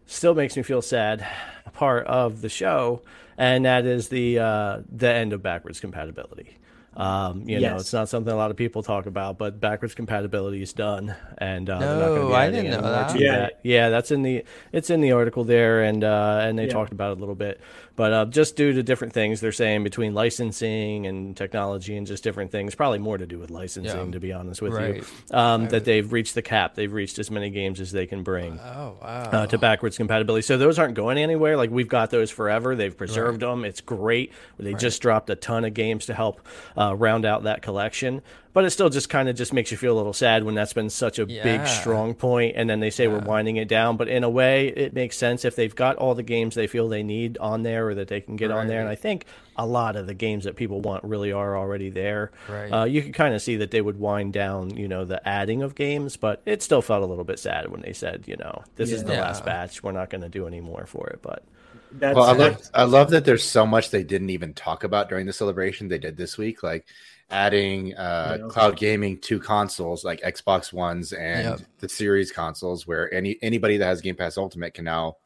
still 0.05 0.33
makes 0.33 0.55
me 0.55 0.63
feel 0.63 0.81
sad, 0.81 1.27
part 1.73 2.07
of 2.07 2.41
the 2.41 2.49
show, 2.49 3.01
and 3.37 3.65
that 3.65 3.85
is 3.85 4.09
the 4.09 4.39
uh, 4.39 4.79
the 4.91 5.11
end 5.11 5.33
of 5.33 5.41
backwards 5.41 5.79
compatibility. 5.79 6.57
Um, 6.95 7.49
you 7.49 7.57
yes. 7.57 7.71
know, 7.71 7.75
it's 7.77 7.93
not 7.93 8.09
something 8.09 8.31
a 8.31 8.35
lot 8.35 8.51
of 8.51 8.57
people 8.57 8.83
talk 8.83 9.07
about, 9.07 9.39
but 9.39 9.59
backwards 9.59 9.95
compatibility 9.95 10.61
is 10.61 10.73
done, 10.73 11.15
and 11.39 11.67
uh, 11.69 11.79
no, 11.79 12.33
I 12.33 12.51
didn't 12.51 12.69
know 12.69 12.81
that. 12.81 13.19
Yeah, 13.19 13.39
that. 13.39 13.59
yeah, 13.63 13.89
that's 13.89 14.11
in 14.11 14.21
the 14.21 14.43
it's 14.71 14.91
in 14.91 15.01
the 15.01 15.11
article 15.11 15.43
there, 15.43 15.81
and 15.81 16.03
uh, 16.03 16.41
and 16.43 16.57
they 16.57 16.67
yeah. 16.67 16.73
talked 16.73 16.91
about 16.91 17.11
it 17.11 17.17
a 17.17 17.19
little 17.19 17.35
bit. 17.35 17.59
But 17.95 18.13
uh, 18.13 18.25
just 18.25 18.55
due 18.55 18.73
to 18.73 18.81
different 18.81 19.13
things 19.13 19.39
they're 19.39 19.51
saying 19.51 19.83
between 19.83 20.13
licensing 20.13 21.05
and 21.05 21.37
technology 21.37 21.95
and 21.95 22.07
just 22.07 22.23
different 22.23 22.51
things, 22.51 22.73
probably 22.73 22.99
more 22.99 23.17
to 23.17 23.27
do 23.27 23.37
with 23.37 23.51
licensing, 23.51 24.05
yeah. 24.07 24.11
to 24.11 24.19
be 24.19 24.33
honest 24.33 24.61
with 24.61 24.73
right. 24.73 24.95
you, 24.95 25.05
um, 25.31 25.67
that 25.69 25.85
they've 25.85 26.11
reached 26.11 26.33
the 26.33 26.41
cap. 26.41 26.73
They've 26.73 26.91
reached 26.91 27.19
as 27.19 27.29
many 27.29 27.51
games 27.51 27.79
as 27.79 27.91
they 27.91 28.07
can 28.07 28.23
bring 28.23 28.59
oh, 28.59 28.97
wow. 29.01 29.29
uh, 29.31 29.47
to 29.47 29.57
backwards 29.59 29.97
compatibility. 29.97 30.41
So 30.41 30.57
those 30.57 30.79
aren't 30.79 30.95
going 30.95 31.17
anywhere. 31.19 31.55
Like 31.55 31.69
we've 31.69 31.87
got 31.87 32.09
those 32.09 32.31
forever. 32.31 32.75
They've 32.75 32.95
preserved 32.95 33.43
right. 33.43 33.49
them. 33.49 33.65
It's 33.65 33.81
great. 33.81 34.33
They 34.57 34.71
right. 34.71 34.79
just 34.79 35.01
dropped 35.01 35.29
a 35.29 35.35
ton 35.35 35.63
of 35.63 35.73
games 35.73 36.07
to 36.07 36.15
help 36.15 36.41
uh, 36.75 36.95
round 36.95 37.25
out 37.25 37.43
that 37.43 37.61
collection 37.61 38.21
but 38.53 38.63
it 38.63 38.69
still 38.69 38.89
just 38.89 39.09
kind 39.09 39.27
of 39.27 39.35
just 39.35 39.51
makes 39.51 39.71
you 39.71 39.77
feel 39.77 39.93
a 39.93 39.97
little 39.97 40.13
sad 40.13 40.43
when 40.43 40.55
that's 40.55 40.73
been 40.73 40.89
such 40.89 41.19
a 41.19 41.25
yeah. 41.25 41.43
big 41.43 41.67
strong 41.67 42.13
point 42.13 42.55
and 42.55 42.69
then 42.69 42.79
they 42.79 42.89
say 42.89 43.05
yeah. 43.05 43.11
we're 43.11 43.19
winding 43.19 43.57
it 43.57 43.67
down 43.67 43.97
but 43.97 44.07
in 44.07 44.23
a 44.23 44.29
way 44.29 44.67
it 44.67 44.93
makes 44.93 45.17
sense 45.17 45.43
if 45.43 45.55
they've 45.55 45.75
got 45.75 45.95
all 45.97 46.15
the 46.15 46.23
games 46.23 46.55
they 46.55 46.67
feel 46.67 46.87
they 46.87 47.03
need 47.03 47.37
on 47.39 47.63
there 47.63 47.87
or 47.89 47.95
that 47.95 48.07
they 48.07 48.21
can 48.21 48.35
get 48.35 48.49
right. 48.49 48.59
on 48.59 48.67
there 48.67 48.79
and 48.79 48.89
i 48.89 48.95
think 48.95 49.25
a 49.57 49.65
lot 49.65 49.95
of 49.95 50.07
the 50.07 50.13
games 50.13 50.45
that 50.45 50.55
people 50.55 50.81
want 50.81 51.03
really 51.03 51.31
are 51.31 51.57
already 51.57 51.89
there 51.89 52.31
right. 52.49 52.69
uh, 52.69 52.83
you 52.85 53.01
can 53.01 53.11
kind 53.11 53.35
of 53.35 53.41
see 53.41 53.57
that 53.57 53.71
they 53.71 53.81
would 53.81 53.99
wind 53.99 54.33
down 54.33 54.75
you 54.75 54.87
know 54.87 55.05
the 55.05 55.27
adding 55.27 55.61
of 55.61 55.75
games 55.75 56.17
but 56.17 56.41
it 56.45 56.61
still 56.63 56.81
felt 56.81 57.03
a 57.03 57.05
little 57.05 57.23
bit 57.23 57.39
sad 57.39 57.69
when 57.69 57.81
they 57.81 57.93
said 57.93 58.23
you 58.27 58.37
know 58.37 58.63
this 58.75 58.89
yeah. 58.89 58.95
is 58.95 59.03
the 59.03 59.13
last 59.13 59.45
batch 59.45 59.83
we're 59.83 59.91
not 59.91 60.09
going 60.09 60.21
to 60.21 60.29
do 60.29 60.47
any 60.47 60.61
more 60.61 60.85
for 60.85 61.07
it 61.07 61.19
but 61.21 61.43
That's, 61.91 62.15
well, 62.15 62.25
I 62.25 62.33
love, 62.33 62.69
I 62.73 62.83
love 62.83 63.11
that 63.11 63.25
there's 63.25 63.43
so 63.43 63.67
much 63.67 63.91
they 63.91 64.03
didn't 64.03 64.31
even 64.31 64.53
talk 64.55 64.83
about 64.83 65.09
during 65.09 65.27
the 65.27 65.33
celebration 65.33 65.89
they 65.89 65.99
did 65.99 66.17
this 66.17 66.39
week, 66.39 66.63
like 66.63 66.87
adding 67.33 67.95
uh, 67.95 68.37
Yeah. 68.41 68.47
cloud 68.47 68.77
gaming 68.77 69.17
to 69.21 69.39
consoles 69.39 70.05
like 70.05 70.21
Xbox 70.21 70.71
Ones 70.71 71.11
and 71.13 71.59
Yep. 71.59 71.67
the 71.79 71.89
Series 71.89 72.31
consoles, 72.31 72.85
where 72.87 73.13
any 73.13 73.37
anybody 73.41 73.77
that 73.77 73.85
has 73.85 74.01
Game 74.01 74.15
Pass 74.15 74.37
Ultimate 74.37 74.73
can 74.73 74.85
now 74.85 75.17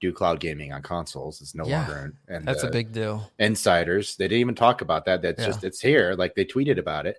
do 0.00 0.12
cloud 0.12 0.40
gaming 0.40 0.72
on 0.72 0.82
consoles. 0.82 1.40
It's 1.40 1.54
no 1.54 1.64
Yeah. 1.66 1.80
longer 1.80 2.14
and 2.28 2.46
That's 2.46 2.62
a 2.62 2.70
big 2.70 2.92
deal. 2.92 3.30
insiders. 3.38 4.16
They 4.16 4.28
didn't 4.28 4.40
even 4.40 4.54
talk 4.54 4.80
about 4.80 5.06
that. 5.06 5.22
That's 5.22 5.40
Yeah. 5.40 5.46
just 5.46 5.64
it's 5.64 5.80
here. 5.80 6.14
Like 6.16 6.34
they 6.34 6.44
tweeted 6.44 6.78
about 6.78 7.06
it. 7.06 7.16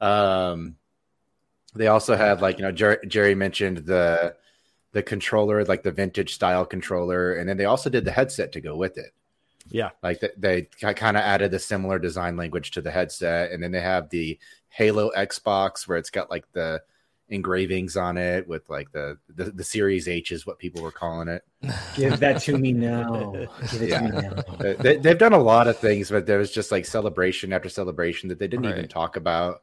Um, 0.00 0.76
they 1.74 1.86
also 1.88 2.16
had 2.16 2.40
like 2.40 2.58
you 2.58 2.62
know 2.64 2.72
Jer- 2.72 3.02
Jerry 3.06 3.34
mentioned 3.34 3.78
the 3.78 4.34
the 4.92 5.02
controller, 5.02 5.62
like 5.64 5.82
the 5.82 5.90
vintage 5.92 6.34
style 6.34 6.64
controller, 6.64 7.34
and 7.34 7.46
then 7.46 7.58
they 7.58 7.66
also 7.66 7.90
did 7.90 8.06
the 8.06 8.10
headset 8.12 8.52
to 8.52 8.62
go 8.62 8.74
with 8.76 8.96
it. 8.96 9.12
Yeah. 9.70 9.90
Like 10.02 10.20
th- 10.20 10.34
they 10.36 10.62
kind 10.80 11.16
of 11.16 11.22
added 11.22 11.52
a 11.54 11.58
similar 11.58 11.98
design 11.98 12.36
language 12.36 12.70
to 12.72 12.80
the 12.80 12.90
headset, 12.90 13.52
and 13.52 13.62
then 13.62 13.72
they 13.72 13.80
have 13.80 14.10
the 14.10 14.38
Halo 14.68 15.10
Xbox 15.16 15.86
where 15.88 15.98
it's 15.98 16.10
got 16.10 16.30
like 16.30 16.44
the 16.52 16.82
engravings 17.28 17.96
on 17.96 18.16
it 18.16 18.46
with 18.46 18.68
like 18.70 18.92
the 18.92 19.18
the, 19.28 19.44
the 19.50 19.64
Series 19.64 20.06
H 20.06 20.30
is 20.30 20.46
what 20.46 20.58
people 20.58 20.82
were 20.82 20.92
calling 20.92 21.28
it. 21.28 21.42
give 21.96 22.20
that 22.20 22.40
to 22.42 22.56
me 22.56 22.72
now. 22.72 23.32
Give 23.72 23.82
it 23.82 23.88
Yeah. 23.88 24.00
to 24.00 24.04
me 24.04 24.10
now. 24.22 24.42
They- 24.58 24.74
they, 24.74 24.96
they've 24.98 25.18
done 25.18 25.32
a 25.32 25.38
lot 25.38 25.66
of 25.68 25.78
things, 25.78 26.10
but 26.10 26.26
there 26.26 26.38
was 26.38 26.52
just 26.52 26.70
like 26.70 26.84
celebration 26.86 27.52
after 27.52 27.68
celebration 27.68 28.28
that 28.28 28.38
they 28.38 28.46
didn't 28.48 28.66
even 28.66 28.88
talk 28.88 29.16
about. 29.16 29.62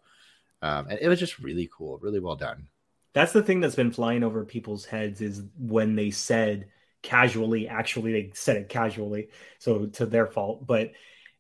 Um, 0.62 0.88
and 0.89 1.00
it 1.02 1.08
was 1.10 1.20
just 1.20 1.39
really 1.39 1.70
cool, 1.76 1.98
really 2.00 2.20
well 2.20 2.36
done. 2.36 2.68
That's 3.13 3.32
the 3.34 3.44
thing 3.44 3.60
that's 3.60 3.76
been 3.76 3.92
flying 3.92 4.24
over 4.24 4.44
people's 4.44 4.86
heads 4.86 5.22
is 5.22 5.44
when 5.60 5.96
they 5.96 6.10
said 6.10 6.68
casually, 7.04 7.68
actually 7.68 8.13
they 8.13 8.32
said 8.34 8.58
it 8.58 8.70
casually, 8.70 9.30
so 9.60 9.86
to 9.86 10.06
their 10.08 10.26
fault, 10.26 10.66
but 10.66 10.92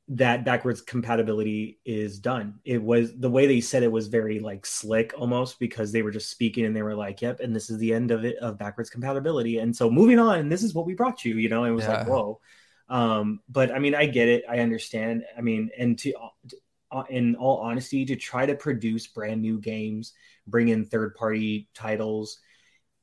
that 0.09 0.43
backwards 0.43 0.81
compatibility 0.81 1.79
is 1.85 2.19
done. 2.19 2.59
It 2.65 2.83
was 2.83 3.15
the 3.17 3.29
way 3.29 3.47
they 3.47 3.61
said 3.61 3.83
it 3.83 3.91
was 3.91 4.07
very 4.07 4.39
like 4.39 4.65
slick 4.65 5.13
almost 5.17 5.59
because 5.59 5.91
they 5.91 6.01
were 6.01 6.11
just 6.11 6.29
speaking 6.29 6.65
and 6.65 6.75
they 6.75 6.83
were 6.83 6.95
like, 6.95 7.21
"Yep, 7.21 7.39
and 7.39 7.55
this 7.55 7.69
is 7.69 7.77
the 7.77 7.93
end 7.93 8.11
of 8.11 8.25
it 8.25 8.37
of 8.37 8.57
backwards 8.57 8.89
compatibility." 8.89 9.59
And 9.59 9.75
so 9.75 9.89
moving 9.89 10.19
on, 10.19 10.49
this 10.49 10.61
is 10.61 10.73
what 10.73 10.85
we 10.85 10.93
brought 10.93 11.23
you, 11.23 11.35
you 11.37 11.49
know. 11.49 11.63
It 11.63 11.71
was 11.71 11.87
like, 11.87 12.05
"Whoa." 12.05 12.41
Um, 12.89 13.39
but 13.49 13.71
I 13.71 13.79
mean, 13.79 13.95
I 13.95 14.05
get 14.05 14.27
it. 14.27 14.43
I 14.49 14.59
understand. 14.59 15.23
I 15.37 15.41
mean, 15.41 15.69
and 15.77 15.97
to 15.99 16.13
uh, 16.91 17.03
in 17.09 17.35
all 17.37 17.57
honesty, 17.59 18.05
to 18.05 18.15
try 18.17 18.45
to 18.45 18.55
produce 18.55 19.07
brand 19.07 19.41
new 19.41 19.59
games, 19.59 20.13
bring 20.45 20.67
in 20.67 20.85
third 20.85 21.15
party 21.15 21.69
titles, 21.73 22.39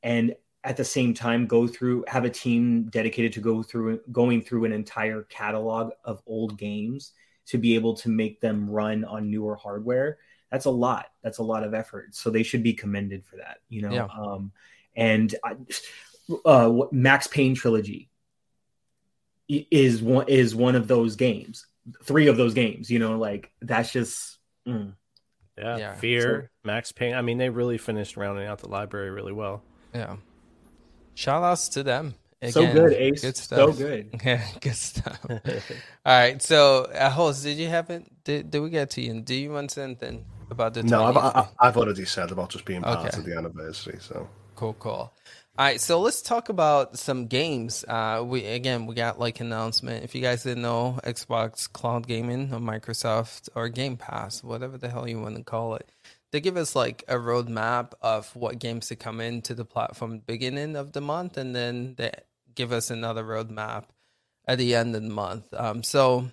and 0.03 0.35
at 0.63 0.77
the 0.77 0.83
same 0.85 1.13
time 1.13 1.47
go 1.47 1.67
through 1.67 2.03
have 2.07 2.23
a 2.23 2.29
team 2.29 2.83
dedicated 2.89 3.33
to 3.33 3.39
go 3.39 3.63
through 3.63 3.99
going 4.11 4.41
through 4.41 4.65
an 4.65 4.71
entire 4.71 5.23
catalog 5.23 5.91
of 6.05 6.21
old 6.27 6.57
games 6.57 7.13
to 7.47 7.57
be 7.57 7.75
able 7.75 7.95
to 7.95 8.09
make 8.09 8.39
them 8.41 8.69
run 8.69 9.03
on 9.03 9.29
newer 9.31 9.55
hardware 9.55 10.17
that's 10.51 10.65
a 10.65 10.69
lot 10.69 11.07
that's 11.23 11.39
a 11.39 11.43
lot 11.43 11.63
of 11.63 11.73
effort 11.73 12.13
so 12.13 12.29
they 12.29 12.43
should 12.43 12.61
be 12.63 12.73
commended 12.73 13.25
for 13.25 13.37
that 13.37 13.57
you 13.69 13.81
know 13.81 13.91
Yeah. 13.91 14.07
um 14.15 14.51
and 14.95 15.33
I, 15.43 15.55
uh 16.45 16.71
max 16.91 17.27
payne 17.27 17.55
trilogy 17.55 18.09
is 19.47 20.01
one 20.01 20.27
is 20.27 20.53
one 20.55 20.75
of 20.75 20.87
those 20.87 21.15
games 21.15 21.65
three 22.03 22.27
of 22.27 22.37
those 22.37 22.53
games 22.53 22.89
you 22.91 22.99
know 22.99 23.17
like 23.17 23.51
that's 23.61 23.91
just 23.91 24.37
mm. 24.67 24.93
Yeah, 25.57 25.77
Yeah, 25.77 25.93
Fear, 25.95 26.49
Max 26.63 26.91
Payne. 26.91 27.13
I 27.13 27.21
mean, 27.21 27.37
they 27.37 27.49
really 27.49 27.77
finished 27.77 28.17
rounding 28.17 28.47
out 28.47 28.59
the 28.59 28.69
library 28.69 29.11
really 29.11 29.33
well. 29.33 29.61
Yeah. 29.93 30.15
Shout 31.15 31.43
outs 31.43 31.69
to 31.69 31.83
them. 31.83 32.15
so 32.49 32.61
Again, 32.61 32.75
good 32.75 32.93
ace 32.93 33.21
Good 33.21 33.37
so 33.37 33.71
stuff. 33.71 33.77
good 33.77 34.09
Yeah, 34.25 34.43
good 34.59 34.75
stuff. 34.75 35.19
All 35.29 35.39
right. 36.05 36.41
So, 36.41 36.85
uh, 36.85 37.09
host, 37.09 37.43
did 37.43 37.57
you 37.57 37.67
have 37.67 37.89
it? 37.89 38.05
Did, 38.23 38.49
did 38.51 38.59
we 38.59 38.69
get 38.69 38.89
to 38.91 39.01
you? 39.01 39.11
And 39.11 39.25
do 39.25 39.35
you 39.35 39.51
want 39.51 39.71
something 39.71 40.25
about 40.49 40.73
the? 40.73 40.83
No, 40.83 41.03
I've, 41.05 41.17
I, 41.17 41.47
I've 41.59 41.77
already 41.77 42.05
said 42.05 42.31
about 42.31 42.49
just 42.49 42.65
being 42.65 42.81
part 42.81 43.07
Okay. 43.07 43.17
of 43.17 43.25
the 43.25 43.35
anniversary. 43.35 43.97
So 44.01 44.27
Cool, 44.55 44.73
cool. 44.79 45.13
All 45.57 45.65
right, 45.65 45.81
so 45.81 45.99
let's 45.99 46.21
talk 46.21 46.47
about 46.49 46.97
some 46.97 47.27
games. 47.27 47.83
Uh, 47.87 48.23
we 48.25 48.45
again, 48.45 48.85
we 48.87 48.95
got 48.95 49.19
like 49.19 49.39
announcement. 49.41 50.03
If 50.03 50.15
you 50.15 50.21
guys 50.21 50.43
didn't 50.43 50.63
know, 50.63 50.97
Xbox 51.03 51.71
Cloud 51.71 52.07
Gaming 52.07 52.53
or 52.53 52.59
Microsoft 52.59 53.49
or 53.53 53.67
Game 53.69 53.97
Pass, 53.97 54.43
whatever 54.43 54.77
the 54.77 54.87
hell 54.89 55.07
you 55.09 55.19
want 55.19 55.35
to 55.35 55.43
call 55.43 55.75
it, 55.75 55.89
they 56.31 56.39
give 56.39 56.57
us 56.57 56.75
like 56.75 57.03
a 57.07 57.15
roadmap 57.15 57.93
of 58.01 58.35
what 58.35 58.59
games 58.59 58.87
to 58.87 58.95
come 58.95 59.19
into 59.21 59.53
the 59.53 59.65
platform 59.65 60.19
beginning 60.25 60.75
of 60.75 60.93
the 60.93 61.01
month, 61.01 61.37
and 61.37 61.55
then 61.55 61.95
they 61.97 62.11
give 62.55 62.71
us 62.71 62.89
another 62.89 63.23
roadmap 63.23 63.85
at 64.45 64.57
the 64.57 64.75
end 64.75 64.95
of 64.95 65.03
the 65.03 65.09
month. 65.09 65.53
Um, 65.53 65.83
so 65.83 66.31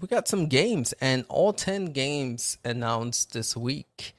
we 0.00 0.08
got 0.08 0.28
some 0.28 0.46
games, 0.46 0.92
and 1.00 1.24
all 1.28 1.52
ten 1.52 1.86
games 1.86 2.58
announced 2.64 3.32
this 3.32 3.56
week 3.56 4.14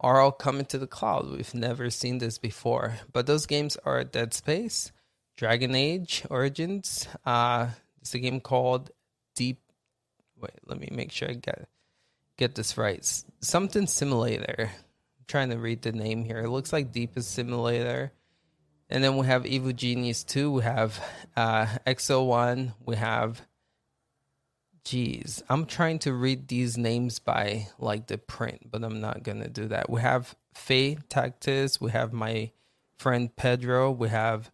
are 0.00 0.20
all 0.20 0.32
coming 0.32 0.64
to 0.64 0.78
the 0.78 0.86
cloud. 0.86 1.30
We've 1.30 1.54
never 1.54 1.90
seen 1.90 2.18
this 2.18 2.38
before. 2.38 2.96
But 3.12 3.26
those 3.26 3.46
games 3.46 3.76
are 3.84 4.02
Dead 4.02 4.32
Space, 4.32 4.92
Dragon 5.36 5.74
Age 5.74 6.24
Origins. 6.30 7.06
Uh, 7.24 7.68
it's 8.00 8.14
a 8.14 8.18
game 8.18 8.40
called 8.40 8.90
Deep. 9.36 9.60
Wait, 10.40 10.58
let 10.66 10.80
me 10.80 10.88
make 10.90 11.12
sure 11.12 11.28
I 11.28 11.34
get 11.34 11.68
get 12.40 12.54
this 12.54 12.76
right. 12.76 13.04
Something 13.40 13.86
Simulator. 13.86 14.70
I'm 14.70 15.24
trying 15.28 15.50
to 15.50 15.58
read 15.58 15.82
the 15.82 15.92
name 15.92 16.24
here. 16.24 16.40
It 16.40 16.48
looks 16.48 16.72
like 16.72 16.90
Deepest 16.90 17.30
Simulator. 17.30 18.12
And 18.88 19.04
then 19.04 19.16
we 19.16 19.26
have 19.26 19.46
Evil 19.46 19.72
Genius 19.72 20.24
2. 20.24 20.50
We 20.50 20.62
have 20.62 21.00
uh, 21.36 21.66
Exo 21.86 22.26
One. 22.26 22.72
We 22.84 22.96
have 22.96 23.42
Jeez, 24.82 25.42
I'm 25.48 25.66
trying 25.66 25.98
to 26.00 26.12
read 26.12 26.48
these 26.48 26.78
names 26.78 27.18
by 27.18 27.68
like 27.78 28.06
the 28.06 28.16
print, 28.16 28.70
but 28.70 28.82
I'm 28.82 29.00
not 29.00 29.22
gonna 29.22 29.48
do 29.48 29.68
that. 29.68 29.90
We 29.90 30.00
have 30.00 30.34
Fae 30.54 30.96
Tactics, 31.08 31.80
we 31.80 31.90
have 31.90 32.12
my 32.12 32.50
friend 32.96 33.34
Pedro, 33.36 33.90
we 33.90 34.08
have 34.08 34.50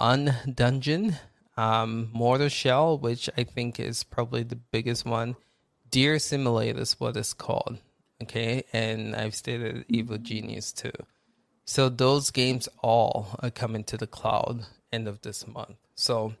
Undungeon, 0.00 1.18
um, 1.56 2.10
Mortal 2.12 2.48
Shell, 2.48 2.98
which 2.98 3.30
I 3.38 3.44
think 3.44 3.78
is 3.78 4.02
probably 4.02 4.42
the 4.42 4.56
biggest 4.56 5.06
one. 5.06 5.36
Deer 5.90 6.18
Simulator 6.18 6.80
is 6.80 6.98
what 6.98 7.16
it's 7.16 7.32
called. 7.32 7.78
Okay, 8.22 8.64
and 8.72 9.14
I've 9.14 9.34
stated 9.34 9.84
Evil 9.88 10.18
Genius 10.18 10.72
2. 10.72 10.90
So 11.64 11.88
those 11.88 12.30
games 12.30 12.68
all 12.82 13.36
are 13.40 13.50
coming 13.50 13.84
to 13.84 13.96
the 13.96 14.06
cloud 14.06 14.64
end 14.92 15.08
of 15.08 15.20
this 15.22 15.46
month. 15.46 15.76
So 15.94 16.34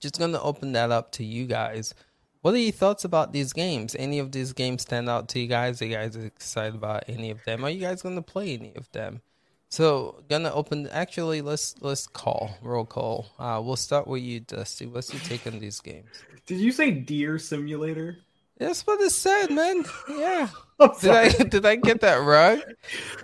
just 0.00 0.18
gonna 0.18 0.40
open 0.42 0.72
that 0.72 0.90
up 0.90 1.12
to 1.12 1.24
you 1.24 1.46
guys. 1.46 1.94
What 2.42 2.54
are 2.54 2.58
your 2.58 2.72
thoughts 2.72 3.04
about 3.04 3.32
these 3.32 3.52
games? 3.52 3.94
Any 3.96 4.18
of 4.18 4.32
these 4.32 4.52
games 4.52 4.82
stand 4.82 5.08
out 5.08 5.28
to 5.30 5.40
you 5.40 5.46
guys? 5.46 5.80
Are 5.80 5.86
you 5.86 5.94
guys 5.94 6.16
excited 6.16 6.74
about 6.74 7.04
any 7.08 7.30
of 7.30 7.42
them? 7.44 7.64
Are 7.64 7.70
you 7.70 7.80
guys 7.80 8.02
gonna 8.02 8.20
play 8.20 8.54
any 8.54 8.74
of 8.74 8.90
them? 8.90 9.22
So 9.68 10.22
gonna 10.28 10.52
open. 10.52 10.88
Actually, 10.88 11.40
let's 11.40 11.76
let's 11.80 12.06
call 12.06 12.58
roll 12.62 12.84
call. 12.84 13.28
Uh, 13.38 13.62
we'll 13.64 13.76
start 13.76 14.06
with 14.06 14.22
you, 14.22 14.40
Dusty. 14.40 14.86
What's 14.86 15.12
your 15.14 15.22
take 15.22 15.46
on 15.46 15.60
these 15.60 15.80
games? 15.80 16.10
did 16.46 16.58
you 16.58 16.72
say 16.72 16.90
deer 16.90 17.38
simulator 17.38 18.18
That's 18.62 18.86
what 18.86 19.00
it 19.00 19.10
said, 19.10 19.50
man. 19.50 19.84
Yeah. 20.08 20.48
Did 21.00 21.10
I 21.10 21.28
did 21.44 21.64
I 21.64 21.76
get 21.76 22.00
that 22.00 22.16
right? 22.16 22.60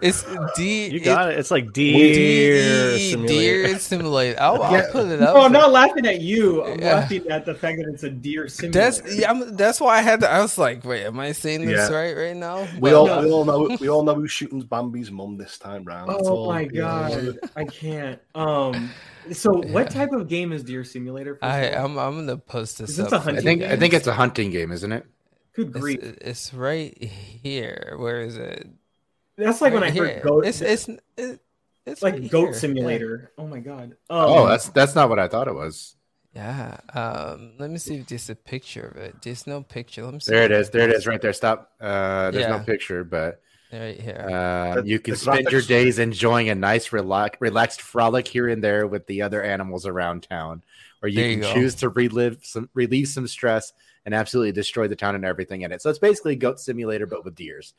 It's 0.01 0.25
D. 0.55 0.89
You 0.91 1.01
got 1.01 1.33
it. 1.33 1.39
It's 1.41 1.51
like 1.51 1.73
D- 1.73 1.93
deer 1.93 2.99
simulator. 2.99 3.67
Deer 3.67 3.79
simulator. 3.81 4.41
I'll, 4.41 4.63
I'll, 4.63 4.93
put 4.93 5.07
it 5.09 5.21
up. 5.21 5.35
No, 5.35 5.43
I'm 5.43 5.51
not 5.51 5.73
laughing 5.73 6.07
at 6.07 6.21
you. 6.21 6.65
I'm 6.65 6.79
Yeah. 6.79 6.95
laughing 6.97 7.29
at 7.31 7.45
the 7.47 7.55
fact 7.55 7.79
that 7.79 7.89
it's 7.93 8.05
a 8.05 8.11
deer 8.11 8.47
simulator. 8.47 8.79
That's 8.79 9.17
yeah. 9.17 9.31
I'm, 9.31 9.57
that's 9.57 9.81
why 9.81 9.99
I 9.99 10.03
had. 10.03 10.21
To, 10.21 10.31
I 10.31 10.41
was 10.41 10.57
like, 10.57 10.85
wait, 10.85 11.05
am 11.05 11.19
I 11.19 11.33
saying 11.33 11.65
this 11.65 11.91
Yeah. 11.91 11.97
right 11.97 12.17
right 12.17 12.37
now? 12.37 12.69
we 12.75 12.91
But- 12.91 12.95
all 12.95 13.07
no. 13.07 13.23
we 13.23 13.31
all 13.33 13.45
know 13.45 13.77
we 13.81 13.89
all 13.89 14.03
know 14.05 14.15
who's 14.15 14.31
shooting 14.31 14.63
Bambi's 14.63 15.11
mum 15.11 15.37
this 15.37 15.59
time 15.59 15.83
round. 15.83 16.11
Oh 16.11 16.29
all- 16.29 16.53
my 16.53 16.61
yeah. 16.61 16.69
god, 16.81 17.39
I 17.57 17.65
can't. 17.65 18.21
Um, 18.37 18.91
so 19.33 19.53
what 19.73 19.91
type 19.91 20.13
of 20.13 20.29
game 20.29 20.53
is 20.53 20.63
Deer 20.63 20.85
Simulator? 20.85 21.35
first 21.35 21.45
I, 21.45 21.71
I'm 21.71 21.99
I'm 21.99 22.15
gonna 22.15 22.37
post 22.37 22.79
this. 22.79 22.91
Is 22.91 22.97
this 22.99 23.07
up 23.13 23.15
a 23.15 23.19
hunting 23.19 23.39
I 23.39 23.43
think 23.43 23.61
you 23.63 23.67
I 23.69 23.77
think 23.77 23.95
it's 23.95 24.07
a 24.07 24.15
hunting 24.15 24.51
game, 24.53 24.71
isn't 24.71 24.93
it? 24.93 25.05
Good 25.59 25.73
grief, 25.73 25.99
It's, 26.03 26.19
it's 26.21 26.55
right 26.55 26.97
here. 27.03 27.95
Where 27.99 28.21
is 28.21 28.37
it? 28.37 28.69
that's 29.37 29.61
like 29.61 29.73
when 29.75 29.83
I 29.83 29.89
Right 29.89 29.97
heard 29.97 30.23
goat. 30.23 30.47
It's 30.47 30.61
it's 30.61 30.89
it, 31.17 31.41
it's 31.87 32.03
like 32.03 32.15
right 32.15 32.31
Goat 32.31 32.45
here. 32.47 32.55
Simulator. 32.55 33.33
Oh 33.39 33.47
my 33.47 33.59
god. 33.59 33.93
Um, 34.09 34.19
Oh, 34.27 34.49
that's 34.49 34.69
that's 34.69 34.95
not 34.95 35.09
what 35.09 35.19
I 35.19 35.27
thought 35.29 35.49
it 35.49 35.55
was. 35.55 35.97
Yeah. 36.35 36.79
yeah. 36.95 37.01
Um. 37.01 37.55
Let 37.59 37.71
me 37.71 37.79
see 37.79 37.97
if 37.97 38.07
there's 38.07 38.31
a 38.31 38.37
picture 38.37 38.87
of 38.87 38.97
it. 38.97 39.23
There's 39.23 39.47
no 39.47 39.63
picture. 39.63 40.05
Let 40.05 40.15
me 40.15 40.21
see. 40.21 40.33
There 40.33 40.45
it 40.45 40.53
is. 40.53 40.71
There 40.71 40.89
it 40.89 40.95
is, 40.95 41.07
right 41.07 41.21
there. 41.21 41.33
Stop. 41.33 41.73
Uh, 41.81 42.31
there's 42.31 42.45
Yeah. 42.45 42.59
no 42.59 42.63
picture, 42.65 43.03
but 43.05 43.41
Right 43.73 44.01
here. 44.01 44.27
uh, 44.31 44.83
you 44.85 44.99
can 45.01 45.13
the 45.15 45.19
spend 45.19 45.51
your 45.51 45.63
days 45.63 45.99
enjoying 45.99 46.49
a 46.51 46.55
nice, 46.55 46.93
relax, 46.93 47.39
relaxed 47.41 47.83
frolic 47.83 48.29
here 48.29 48.49
and 48.49 48.63
there 48.63 48.87
with 48.87 49.07
the 49.07 49.23
other 49.23 49.43
animals 49.43 49.87
around 49.87 50.23
town, 50.23 50.63
or 51.03 51.09
you 51.09 51.17
There 51.17 51.29
you 51.31 51.35
can 51.37 51.43
go. 51.43 51.53
choose 51.55 51.75
to 51.77 51.89
relive 51.89 52.39
some, 52.45 52.69
relieve 52.75 53.09
some 53.09 53.27
stress 53.27 53.73
and 54.09 54.15
absolutely 54.15 54.53
destroy 54.53 54.89
the 54.89 54.97
town 54.97 55.15
and 55.15 55.23
everything 55.27 55.61
in 55.61 55.71
it. 55.71 55.83
So 55.83 55.91
it's 55.91 55.99
basically 55.99 56.35
Goat 56.35 56.59
Simulator, 56.59 57.05
but 57.05 57.27
with 57.27 57.35
deers. 57.35 57.75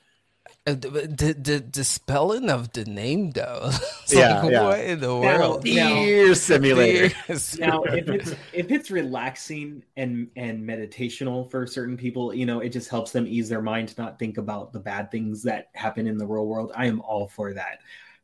Uh, 0.67 0.73
the, 0.73 1.35
the 1.39 1.63
the 1.73 1.83
spelling 1.83 2.51
of 2.51 2.71
the 2.73 2.85
name 2.85 3.31
though. 3.31 3.71
It's 4.03 4.13
Yeah, 4.13 4.41
like, 4.43 4.51
yeah. 4.51 4.63
What 4.63 4.79
in 4.79 4.99
the 4.99 5.15
world? 5.15 5.65
now- 5.65 5.95
Deer 5.95 6.35
simulator. 6.35 7.15
Yes. 7.27 7.57
now 7.59 7.81
if 7.83 8.07
it's 8.09 8.35
if 8.53 8.69
it's 8.71 8.91
relaxing 8.91 9.83
and 9.97 10.27
and 10.35 10.63
meditational 10.67 11.49
for 11.49 11.65
certain 11.65 11.97
people 11.97 12.31
you 12.33 12.45
know 12.45 12.59
it 12.59 12.69
just 12.69 12.89
helps 12.89 13.11
them 13.11 13.25
ease 13.27 13.49
their 13.49 13.61
mind 13.61 13.87
to 13.89 13.99
not 14.01 14.19
think 14.19 14.37
about 14.37 14.71
the 14.71 14.79
bad 14.79 15.09
things 15.09 15.41
that 15.43 15.69
happen 15.73 16.05
in 16.07 16.17
the 16.19 16.25
real 16.27 16.45
world 16.47 16.71
i 16.75 16.85
am 16.87 17.01
all 17.01 17.27
for 17.27 17.53
that 17.53 17.79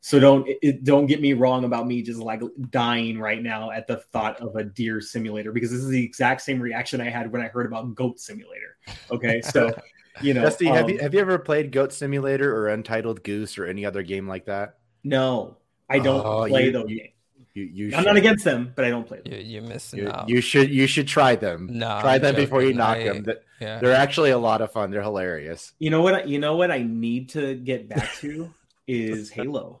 so 0.06 0.20
don't 0.20 0.46
it- 0.48 0.58
it, 0.62 0.84
don't 0.84 1.06
get 1.06 1.20
me 1.20 1.32
wrong 1.32 1.64
about 1.64 1.86
me 1.86 2.00
just 2.00 2.20
like 2.20 2.40
dying 2.70 3.18
right 3.18 3.42
now 3.42 3.70
at 3.72 3.86
the 3.88 3.96
thought 4.12 4.38
of 4.40 4.54
a 4.54 4.62
deer 4.62 5.00
simulator 5.00 5.50
because 5.52 5.70
this 5.70 5.80
is 5.80 5.88
the 5.88 6.04
exact 6.04 6.40
same 6.42 6.60
reaction 6.60 7.00
i 7.00 7.08
had 7.10 7.32
when 7.32 7.42
i 7.42 7.48
heard 7.48 7.66
about 7.66 7.94
goat 7.94 8.20
simulator 8.20 8.76
okay 9.10 9.40
so 9.42 9.72
you 10.22 10.32
know 10.32 10.42
Dusty, 10.42 10.66
have 10.66 10.84
um, 10.84 10.90
you 10.90 10.98
have 10.98 11.12
you 11.12 11.20
ever 11.20 11.38
played 11.38 11.72
Goat 11.72 11.92
Simulator 11.92 12.54
or 12.56 12.68
Untitled 12.68 13.22
Goose 13.22 13.58
or 13.58 13.66
any 13.66 13.84
other 13.84 14.02
game 14.02 14.26
like 14.28 14.44
that? 14.46 14.76
no 15.04 15.56
i 15.90 15.98
don't 15.98 16.24
Oh, 16.24 16.46
play 16.46 16.66
you- 16.66 16.72
those 16.72 16.88
you- 16.88 16.98
games 17.00 17.12
You 17.54 17.64
you 17.64 17.96
i'm 17.96 18.04
not 18.04 18.16
against 18.16 18.44
them 18.44 18.72
but 18.76 18.84
i 18.84 18.90
don't 18.90 19.06
play 19.06 19.20
them 19.22 19.32
You, 19.32 19.38
you're 19.40 19.62
missing 19.62 19.98
You, 20.00 20.08
out. 20.10 20.28
you 20.28 20.40
should 20.40 20.70
you 20.70 20.86
should 20.86 21.08
try 21.08 21.36
them. 21.36 21.68
No, 21.72 21.98
try 22.00 22.14
I'm 22.16 22.22
them 22.22 22.34
before 22.36 22.62
you 22.62 22.72
knock 22.74 22.98
I- 22.98 23.04
them. 23.04 23.24
Th- 23.24 23.38
yeah. 23.60 23.78
They're 23.80 23.94
actually 23.94 24.30
a 24.30 24.38
lot 24.38 24.60
of 24.60 24.70
fun. 24.70 24.90
They're 24.90 25.00
hilarious. 25.02 25.72
You 25.78 25.88
know 25.88 26.02
what? 26.02 26.28
You 26.28 26.38
know 26.38 26.56
what 26.56 26.70
I 26.70 26.82
need 26.82 27.30
to 27.30 27.54
get 27.54 27.88
back 27.88 28.12
to 28.16 28.52
is 28.86 29.30
Halo. 29.30 29.80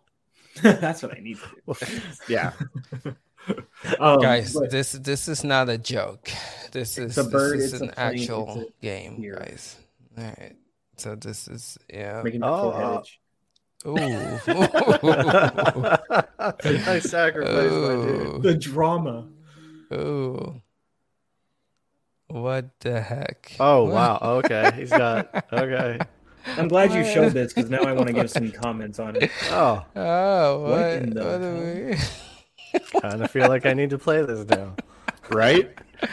That's 0.62 1.02
what 1.02 1.16
I 1.16 1.20
need 1.20 1.38
to 1.38 1.74
do. 1.74 1.86
Yeah. 2.28 2.52
Um, 4.00 4.18
guys, 4.20 4.54
but 4.54 4.70
this 4.70 4.90
this 4.90 5.28
is 5.28 5.44
not 5.44 5.68
a 5.68 5.78
joke. 5.78 6.28
This 6.72 6.98
is 6.98 7.16
a 7.16 7.22
bird, 7.22 7.60
this 7.60 7.66
is 7.66 7.72
it's 7.74 7.82
a 7.82 7.84
an 7.84 7.90
plane, 7.92 8.06
actual 8.20 8.48
it's 8.60 8.70
a 8.70 8.72
game, 8.82 9.20
deer. 9.20 9.36
guys. 9.38 9.76
All 10.18 10.24
right. 10.24 10.56
So 10.96 11.14
this 11.14 11.46
is 11.46 11.78
yeah. 11.88 12.22
making 12.24 12.42
Oh, 12.42 12.72
forehead 12.72 12.84
uh, 12.84 13.00
itch. 13.00 13.20
Ooh. 13.86 13.92
I 16.90 16.98
sacrificed 16.98 17.72
my 17.72 17.94
dude. 17.94 18.26
Ooh. 18.26 18.38
the 18.42 18.54
drama. 18.58 19.28
Ooh. 19.92 20.60
What 22.26 22.80
the 22.80 23.00
heck? 23.00 23.52
Oh 23.60 23.84
wow. 23.84 24.18
Okay, 24.42 24.72
he's 24.74 24.90
got. 24.90 25.28
Okay. 25.52 26.00
I'm 26.46 26.68
glad 26.68 26.92
you 26.92 27.04
showed 27.04 27.32
this 27.32 27.52
because 27.52 27.70
now 27.70 27.80
I 27.82 27.92
want 27.92 28.06
to 28.08 28.12
give 28.12 28.30
some 28.30 28.50
comments 28.52 28.98
on 28.98 29.16
it. 29.16 29.30
Oh, 29.50 29.84
Oh, 29.96 30.60
What 30.60 30.70
what? 30.70 30.92
in 30.92 31.10
the 31.10 31.24
What 31.24 31.40
are 31.42 32.80
we? 32.94 33.00
kind 33.00 33.22
of 33.24 33.30
feel 33.30 33.48
like 33.48 33.66
I 33.66 33.72
need 33.74 33.90
to 33.90 33.98
play 33.98 34.22
this 34.22 34.46
now. 34.48 34.74
Right? 35.30 35.70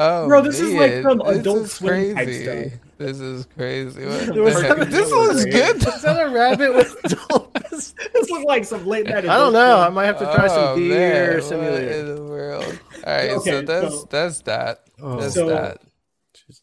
Oh, 0.00 0.28
Bro, 0.28 0.42
this 0.42 0.60
is 0.60 0.72
like 0.74 0.92
man, 0.92 1.02
some 1.02 1.18
this 1.18 1.38
Adult 1.38 1.58
is 1.64 1.72
Swim 1.72 2.14
type 2.14 2.26
crazy. 2.26 2.68
stuff. 2.68 2.80
This 2.98 3.18
is 3.20 3.46
crazy. 3.46 4.04
What 4.06 4.36
was 4.36 4.54
This 4.88 5.10
no 5.10 5.16
looks 5.22 5.44
way. 5.44 5.50
good. 5.50 5.76
Is 5.88 6.02
that 6.02 6.24
a 6.24 6.30
rabbit 6.30 6.72
with 6.74 7.02
dolphins? 7.28 7.94
This 8.14 8.30
looks 8.30 8.44
like 8.44 8.64
some 8.64 8.86
late 8.86 9.06
night. 9.06 9.26
I 9.28 9.36
don't 9.36 9.52
know. 9.52 9.78
I 9.80 9.88
might 9.88 10.04
have 10.06 10.18
to 10.20 10.24
try 10.26 10.44
Oh, 10.44 10.74
some 10.76 10.88
man, 10.88 10.98
deer 10.98 11.34
what 11.34 11.44
simulator. 11.44 11.90
in 11.90 12.14
the 12.14 12.22
world? 12.22 12.78
All 13.04 13.12
right, 13.12 13.40
so 13.40 13.60
that's 13.62 13.94
so- 14.02 14.06
that's 14.08 14.40
that. 14.42 14.84
Oh. 15.02 15.20
That's 15.20 15.34
So- 15.34 15.48
that. 15.48 15.78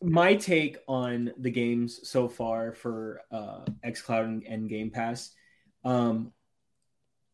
My 0.01 0.35
take 0.35 0.77
on 0.87 1.31
the 1.37 1.51
games 1.51 2.07
so 2.07 2.27
far 2.27 2.73
for 2.73 3.21
uh, 3.31 3.65
XCloud 3.85 4.23
and, 4.23 4.43
and 4.43 4.69
Game 4.69 4.89
Pass. 4.89 5.31
Um, 5.83 6.31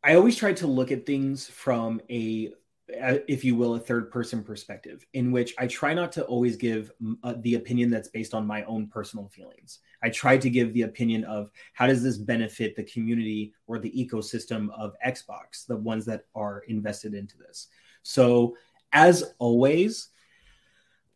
I 0.03 0.15
always 0.15 0.35
try 0.35 0.53
to 0.53 0.67
look 0.67 0.91
at 0.91 1.05
things 1.05 1.47
from 1.47 2.01
a, 2.09 2.51
if 2.89 3.45
you 3.45 3.55
will, 3.55 3.75
a 3.75 3.79
third 3.79 4.11
person 4.11 4.43
perspective, 4.43 5.05
in 5.13 5.31
which 5.31 5.53
I 5.57 5.67
try 5.67 5.93
not 5.93 6.11
to 6.13 6.25
always 6.25 6.57
give 6.57 6.91
uh, 7.23 7.35
the 7.39 7.55
opinion 7.55 7.89
that's 7.89 8.09
based 8.09 8.33
on 8.33 8.45
my 8.45 8.63
own 8.63 8.87
personal 8.87 9.29
feelings. 9.29 9.79
I 10.03 10.09
try 10.09 10.37
to 10.37 10.49
give 10.49 10.73
the 10.73 10.81
opinion 10.81 11.23
of 11.25 11.51
how 11.73 11.87
does 11.87 12.03
this 12.03 12.17
benefit 12.17 12.75
the 12.75 12.83
community 12.83 13.53
or 13.67 13.79
the 13.79 13.91
ecosystem 13.91 14.69
of 14.77 14.95
Xbox, 15.05 15.65
the 15.67 15.77
ones 15.77 16.05
that 16.05 16.25
are 16.35 16.63
invested 16.67 17.13
into 17.13 17.37
this. 17.37 17.67
So, 18.03 18.57
as 18.91 19.35
always, 19.39 20.09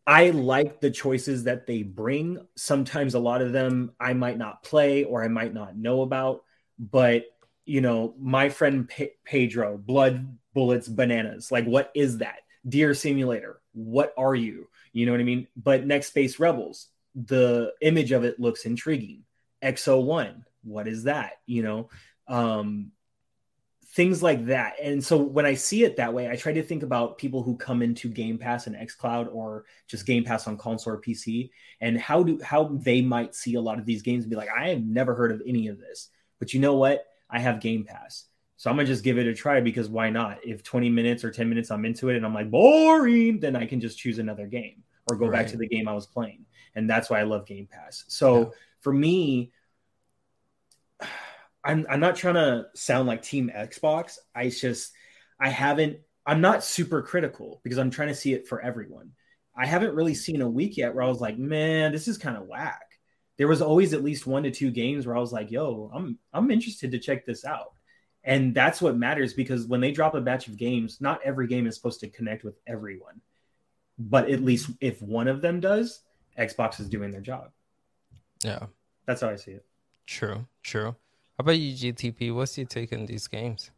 I 0.07 0.29
like 0.29 0.81
the 0.81 0.91
choices 0.91 1.45
that 1.45 1.65
they 1.65 1.81
bring. 1.83 2.45
Sometimes 2.55 3.15
a 3.15 3.19
lot 3.19 3.41
of 3.41 3.53
them 3.53 3.91
I 3.99 4.13
might 4.13 4.37
not 4.37 4.63
play 4.63 5.03
or 5.03 5.23
I 5.23 5.27
might 5.27 5.53
not 5.53 5.75
know 5.75 6.01
about, 6.01 6.43
but 6.77 7.25
you 7.65 7.81
know, 7.81 8.13
my 8.19 8.49
friend 8.49 8.87
Pe- 8.87 9.09
Pedro, 9.23 9.77
blood, 9.77 10.37
bullets, 10.53 10.87
bananas. 10.87 11.51
Like, 11.51 11.65
what 11.65 11.91
is 11.95 12.19
that? 12.19 12.37
Deer 12.67 12.93
Simulator. 12.93 13.59
What 13.73 14.13
are 14.17 14.35
you? 14.35 14.67
You 14.93 15.05
know 15.05 15.11
what 15.11 15.21
I 15.21 15.25
mean? 15.25 15.47
But 15.57 15.85
Next 15.85 16.07
Space 16.07 16.39
Rebels, 16.39 16.87
the 17.15 17.73
image 17.81 18.11
of 18.11 18.23
it 18.23 18.39
looks 18.39 18.65
intriguing. 18.65 19.23
Exo 19.63 20.03
One, 20.03 20.45
what 20.63 20.87
is 20.87 21.03
that? 21.05 21.33
You 21.47 21.63
know, 21.63 21.89
um, 22.27 22.91
things 23.95 24.21
like 24.21 24.45
that. 24.47 24.73
And 24.83 25.01
so 25.01 25.17
when 25.17 25.45
I 25.45 25.53
see 25.53 25.85
it 25.85 25.95
that 25.95 26.13
way, 26.13 26.29
I 26.29 26.35
try 26.35 26.51
to 26.51 26.61
think 26.61 26.83
about 26.83 27.17
people 27.17 27.41
who 27.41 27.55
come 27.55 27.81
into 27.81 28.09
Game 28.09 28.37
Pass 28.37 28.67
and 28.67 28.75
xCloud 28.75 29.33
or 29.33 29.63
just 29.87 30.05
Game 30.05 30.25
Pass 30.25 30.47
on 30.47 30.57
console 30.57 30.93
or 30.93 31.01
PC 31.01 31.49
and 31.79 31.97
how 31.97 32.21
do 32.21 32.37
how 32.43 32.65
they 32.83 33.01
might 33.01 33.33
see 33.33 33.55
a 33.55 33.61
lot 33.61 33.79
of 33.79 33.85
these 33.85 34.01
games 34.01 34.25
and 34.25 34.29
be 34.29 34.35
like, 34.35 34.49
I 34.55 34.67
have 34.69 34.83
never 34.83 35.15
heard 35.15 35.31
of 35.31 35.41
any 35.47 35.69
of 35.69 35.79
this. 35.79 36.09
But 36.39 36.53
you 36.53 36.59
know 36.59 36.75
what? 36.75 37.05
I 37.29 37.39
have 37.39 37.61
Game 37.61 37.85
Pass. 37.85 38.25
So 38.57 38.69
I'm 38.69 38.75
gonna 38.75 38.87
just 38.87 39.03
give 39.03 39.17
it 39.17 39.27
a 39.27 39.33
try 39.33 39.61
because 39.61 39.87
why 39.89 40.09
not? 40.09 40.39
If 40.45 40.61
20 40.61 40.89
minutes 40.89 41.23
or 41.23 41.31
10 41.31 41.47
minutes 41.47 41.71
I'm 41.71 41.85
into 41.85 42.09
it 42.09 42.17
and 42.17 42.25
I'm 42.25 42.33
like 42.33 42.51
boring, 42.51 43.39
then 43.39 43.55
I 43.55 43.65
can 43.65 43.79
just 43.79 43.97
choose 43.97 44.19
another 44.19 44.45
game 44.45 44.83
or 45.09 45.15
go 45.15 45.29
back 45.31 45.47
to 45.47 45.57
the 45.57 45.67
game 45.67 45.87
I 45.87 45.93
was 45.93 46.05
playing. 46.07 46.45
And 46.75 46.89
that's 46.89 47.09
why 47.09 47.19
I 47.21 47.23
love 47.23 47.45
Game 47.45 47.67
Pass. 47.71 48.03
So 48.09 48.39
Yeah. 48.39 48.45
for 48.81 48.91
me, 48.91 49.51
I'm 51.65 51.85
I'm 51.89 51.99
not 51.99 52.15
trying 52.15 52.35
to 52.35 52.67
sound 52.75 53.07
like 53.07 53.23
Team 53.23 53.51
Xbox. 53.53 54.17
I 54.35 54.49
just 54.49 54.93
I 55.39 55.49
haven't 55.49 55.97
I'm 56.25 56.41
not 56.41 56.63
super 56.63 57.01
critical 57.01 57.59
because 57.63 57.77
I'm 57.79 57.91
trying 57.91 58.09
to 58.09 58.15
see 58.15 58.33
it 58.33 58.47
for 58.47 58.61
everyone. 58.61 59.11
I 59.57 59.65
haven't 59.65 59.95
really 59.95 60.15
seen 60.15 60.41
a 60.41 60.49
week 60.49 60.77
yet 60.77 60.93
where 60.93 61.03
I 61.03 61.07
was 61.07 61.21
like, 61.21 61.37
man, 61.37 61.91
this 61.91 62.07
is 62.07 62.17
kind 62.17 62.37
of 62.37 62.47
whack. 62.47 62.81
There 63.37 63.47
was 63.47 63.61
always 63.61 63.93
at 63.93 64.03
least 64.03 64.27
one 64.27 64.43
to 64.43 64.51
two 64.51 64.71
games 64.71 65.05
where 65.05 65.15
I 65.15 65.19
was 65.19 65.33
like, 65.33 65.51
yo, 65.51 65.91
I'm 65.93 66.19
I'm 66.33 66.51
interested 66.51 66.91
to 66.91 66.99
check 66.99 67.25
this 67.25 67.45
out. 67.45 67.73
And 68.23 68.55
that's 68.55 68.81
what 68.81 68.97
matters 68.97 69.33
because 69.33 69.67
when 69.67 69.81
they 69.81 69.91
drop 69.91 70.15
a 70.15 70.21
batch 70.21 70.47
of 70.47 70.57
games, 70.57 70.99
not 70.99 71.21
every 71.23 71.47
game 71.47 71.67
is 71.67 71.75
supposed 71.75 71.99
to 71.99 72.09
connect 72.09 72.43
with 72.43 72.55
everyone. 72.65 73.21
But 73.99 74.29
at 74.29 74.41
least 74.41 74.71
if 74.81 75.01
one 75.01 75.27
of 75.27 75.41
them 75.41 75.59
does, 75.59 76.01
Xbox 76.37 76.79
is 76.79 76.89
doing 76.89 77.11
their 77.11 77.21
job. 77.21 77.51
Yeah, 78.43 78.65
That's 79.05 79.21
how 79.21 79.29
I 79.29 79.35
see 79.35 79.51
it. 79.51 79.65
true, 80.05 80.47
true. 80.63 80.95
How 81.37 81.41
about 81.41 81.59
you, 81.59 81.73
GTP? 81.73 82.33
What's 82.33 82.57
your 82.57 82.67
take 82.67 82.93
on 82.93 83.05
these 83.05 83.27
games? 83.27 83.71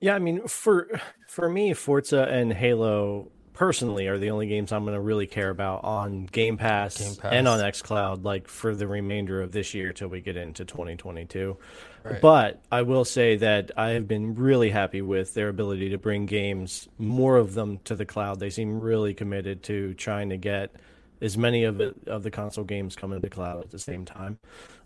Yeah, 0.00 0.14
I 0.14 0.18
mean, 0.18 0.48
for 0.48 1.00
for 1.28 1.48
me, 1.48 1.74
Forza 1.74 2.22
and 2.22 2.52
Halo 2.52 3.30
personally 3.52 4.06
are 4.06 4.18
the 4.18 4.30
only 4.30 4.46
games 4.46 4.72
I'm 4.72 4.84
going 4.84 4.94
to 4.94 5.00
really 5.00 5.26
care 5.26 5.50
about 5.50 5.84
on 5.84 6.24
Game 6.24 6.56
Pass, 6.56 6.98
Game 6.98 7.14
Pass. 7.14 7.32
and 7.32 7.46
on 7.46 7.60
XCloud, 7.60 8.24
like 8.24 8.48
for 8.48 8.74
the 8.74 8.88
remainder 8.88 9.42
of 9.42 9.52
this 9.52 9.74
year 9.74 9.92
till 9.92 10.08
we 10.08 10.22
get 10.22 10.36
into 10.36 10.64
2022. 10.64 11.58
Right. 12.02 12.20
But 12.22 12.62
I 12.72 12.82
will 12.82 13.04
say 13.04 13.36
that 13.36 13.70
I 13.76 13.90
have 13.90 14.08
been 14.08 14.34
really 14.34 14.70
happy 14.70 15.02
with 15.02 15.34
their 15.34 15.48
ability 15.48 15.90
to 15.90 15.98
bring 15.98 16.24
games, 16.24 16.88
more 16.96 17.36
of 17.36 17.52
them 17.52 17.78
to 17.84 17.94
the 17.94 18.06
cloud. 18.06 18.40
They 18.40 18.50
seem 18.50 18.80
really 18.80 19.12
committed 19.12 19.62
to 19.64 19.92
trying 19.94 20.30
to 20.30 20.38
get 20.38 20.74
as 21.20 21.36
many 21.36 21.64
of 21.64 21.80
it 21.80 21.96
of 22.06 22.22
the 22.22 22.30
console 22.30 22.64
games 22.64 22.96
coming 22.96 23.16
to 23.18 23.22
the 23.22 23.30
cloud 23.30 23.60
at 23.60 23.70
the 23.70 23.78
same 23.78 24.04
time. 24.04 24.38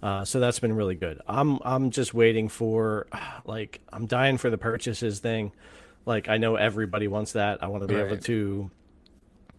Uh, 0.03 0.25
so 0.25 0.41
that's 0.41 0.59
been 0.59 0.75
really 0.75 0.95
good. 0.95 1.21
I'm 1.27 1.59
I'm 1.65 1.91
just 1.91 2.15
waiting 2.15 2.49
for 2.49 3.07
like 3.45 3.81
I'm 3.93 4.07
dying 4.07 4.39
for 4.39 4.51
the 4.51 4.59
purchases 4.59 5.21
thing. 5.21 5.53
Like 6.07 6.29
I 6.29 6.37
know 6.37 6.57
everybody 6.57 7.09
wants 7.09 7.33
that. 7.33 7.63
I 7.63 7.69
want 7.69 7.83
to 7.83 7.89
be 7.89 7.97
able 7.97 8.19
to 8.19 8.71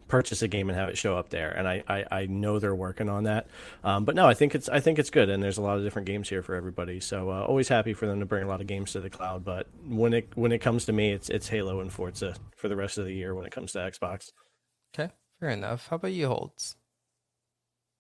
purchase 0.07 0.41
a 0.41 0.47
game 0.47 0.69
and 0.69 0.77
have 0.77 0.89
it 0.89 0.97
show 0.97 1.17
up 1.17 1.29
there 1.29 1.49
and 1.49 1.67
I, 1.67 1.83
I, 1.87 2.05
I 2.11 2.25
know 2.27 2.59
they're 2.59 2.75
working 2.75 3.09
on 3.09 3.23
that 3.23 3.47
um, 3.83 4.05
but 4.05 4.15
no 4.15 4.27
I 4.27 4.35
think 4.35 4.53
it's 4.53 4.69
I 4.69 4.79
think 4.79 4.99
it's 4.99 5.09
good 5.09 5.29
and 5.29 5.41
there's 5.41 5.57
a 5.57 5.63
lot 5.63 5.77
of 5.77 5.83
different 5.83 6.05
games 6.05 6.29
here 6.29 6.43
for 6.43 6.53
everybody 6.53 6.99
so 6.99 7.31
uh, 7.31 7.43
always 7.43 7.69
happy 7.69 7.93
for 7.93 8.05
them 8.05 8.19
to 8.19 8.25
bring 8.25 8.43
a 8.43 8.47
lot 8.47 8.61
of 8.61 8.67
games 8.67 8.91
to 8.91 8.99
the 8.99 9.09
cloud 9.09 9.43
but 9.43 9.67
when 9.87 10.13
it 10.13 10.29
when 10.35 10.51
it 10.51 10.59
comes 10.59 10.85
to 10.85 10.93
me 10.93 11.11
it's 11.11 11.29
it's 11.29 11.47
Halo 11.47 11.79
and 11.79 11.91
Forza 11.91 12.35
for 12.55 12.69
the 12.69 12.75
rest 12.75 12.99
of 12.99 13.05
the 13.05 13.13
year 13.13 13.33
when 13.33 13.45
it 13.45 13.51
comes 13.51 13.71
to 13.71 13.79
Xbox 13.79 14.31
Okay, 14.97 15.11
fair 15.39 15.49
enough. 15.49 15.87
How 15.87 15.97
about 15.97 16.13
you, 16.13 16.27
Holtz? 16.27 16.75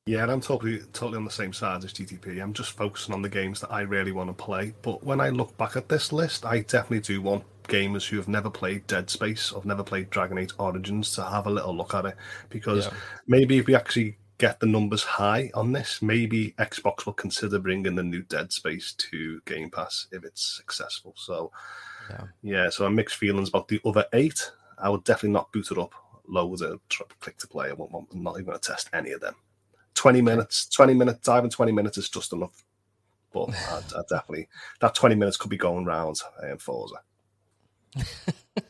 Yeah, 0.07 0.21
and 0.21 0.31
I'm 0.31 0.41
totally 0.41 0.79
totally 0.93 1.17
on 1.17 1.25
the 1.25 1.31
same 1.31 1.51
side 1.51 1.83
as 1.83 1.91
GTP. 1.91 2.39
I'm 2.41 2.53
just 2.53 2.73
focusing 2.73 3.13
on 3.13 3.23
the 3.23 3.29
games 3.29 3.61
that 3.61 3.71
I 3.71 3.81
really 3.81 4.11
want 4.11 4.29
to 4.29 4.33
play. 4.43 4.73
But 4.83 5.03
when 5.03 5.19
I 5.19 5.29
look 5.29 5.57
back 5.57 5.75
at 5.75 5.89
this 5.89 6.13
list, 6.13 6.45
I 6.45 6.59
definitely 6.59 6.99
do 6.99 7.23
want 7.23 7.43
gamers 7.63 8.07
who 8.07 8.17
have 8.17 8.27
never 8.27 8.51
played 8.51 8.85
Dead 8.85 9.09
Space 9.09 9.51
or 9.51 9.55
have 9.61 9.65
never 9.65 9.83
played 9.83 10.11
Dragon 10.11 10.37
Age 10.37 10.51
Origins 10.59 11.11
to 11.15 11.23
have 11.23 11.47
a 11.47 11.49
little 11.49 11.75
look 11.75 11.95
at 11.95 12.05
it. 12.05 12.17
Because 12.49 12.85
Yeah. 12.85 12.93
maybe 13.25 13.57
if 13.57 13.65
we 13.65 13.73
actually 13.73 14.19
get 14.37 14.59
the 14.59 14.67
numbers 14.67 15.01
high 15.01 15.49
on 15.55 15.71
this, 15.71 16.03
maybe 16.03 16.51
Xbox 16.59 17.07
will 17.07 17.13
consider 17.13 17.57
bringing 17.57 17.95
the 17.95 18.03
new 18.03 18.21
Dead 18.21 18.51
Space 18.51 18.93
to 18.93 19.41
Game 19.45 19.71
Pass 19.71 20.05
if 20.11 20.23
it's 20.23 20.45
successful. 20.55 21.15
So 21.17 21.51
Yeah. 22.11 22.27
yeah, 22.43 22.69
so 22.69 22.85
I'm 22.85 22.93
mixed 22.93 23.15
feelings 23.15 23.49
about 23.49 23.69
the 23.69 23.81
other 23.83 24.05
eight. 24.13 24.51
I 24.77 24.89
would 24.89 25.03
definitely 25.03 25.31
not 25.31 25.51
boot 25.51 25.71
it 25.71 25.79
up 25.79 25.95
loads 26.27 26.61
and 26.61 26.79
tr- 26.89 27.03
click 27.19 27.37
to 27.37 27.47
play. 27.47 27.69
I 27.69 27.73
won't, 27.73 27.91
I'm 27.93 28.23
not 28.23 28.35
even 28.35 28.45
going 28.45 28.59
to 28.59 28.71
test 28.71 28.89
any 28.93 29.11
of 29.11 29.21
them. 29.21 29.35
20 29.95 30.21
minutes, 30.21 30.67
20 30.67 30.93
minutes, 30.93 31.19
diving 31.19 31.49
20 31.49 31.71
minutes 31.71 31.97
is 31.97 32.09
just 32.09 32.33
enough. 32.33 32.63
But 33.31 33.49
I, 33.69 33.77
I 33.77 34.01
definitely, 34.09 34.47
that 34.81 34.95
20 34.95 35.15
minutes 35.15 35.37
could 35.37 35.49
be 35.49 35.57
going 35.57 35.85
round 35.85 36.19
in 36.43 36.57
Forza. 36.57 36.95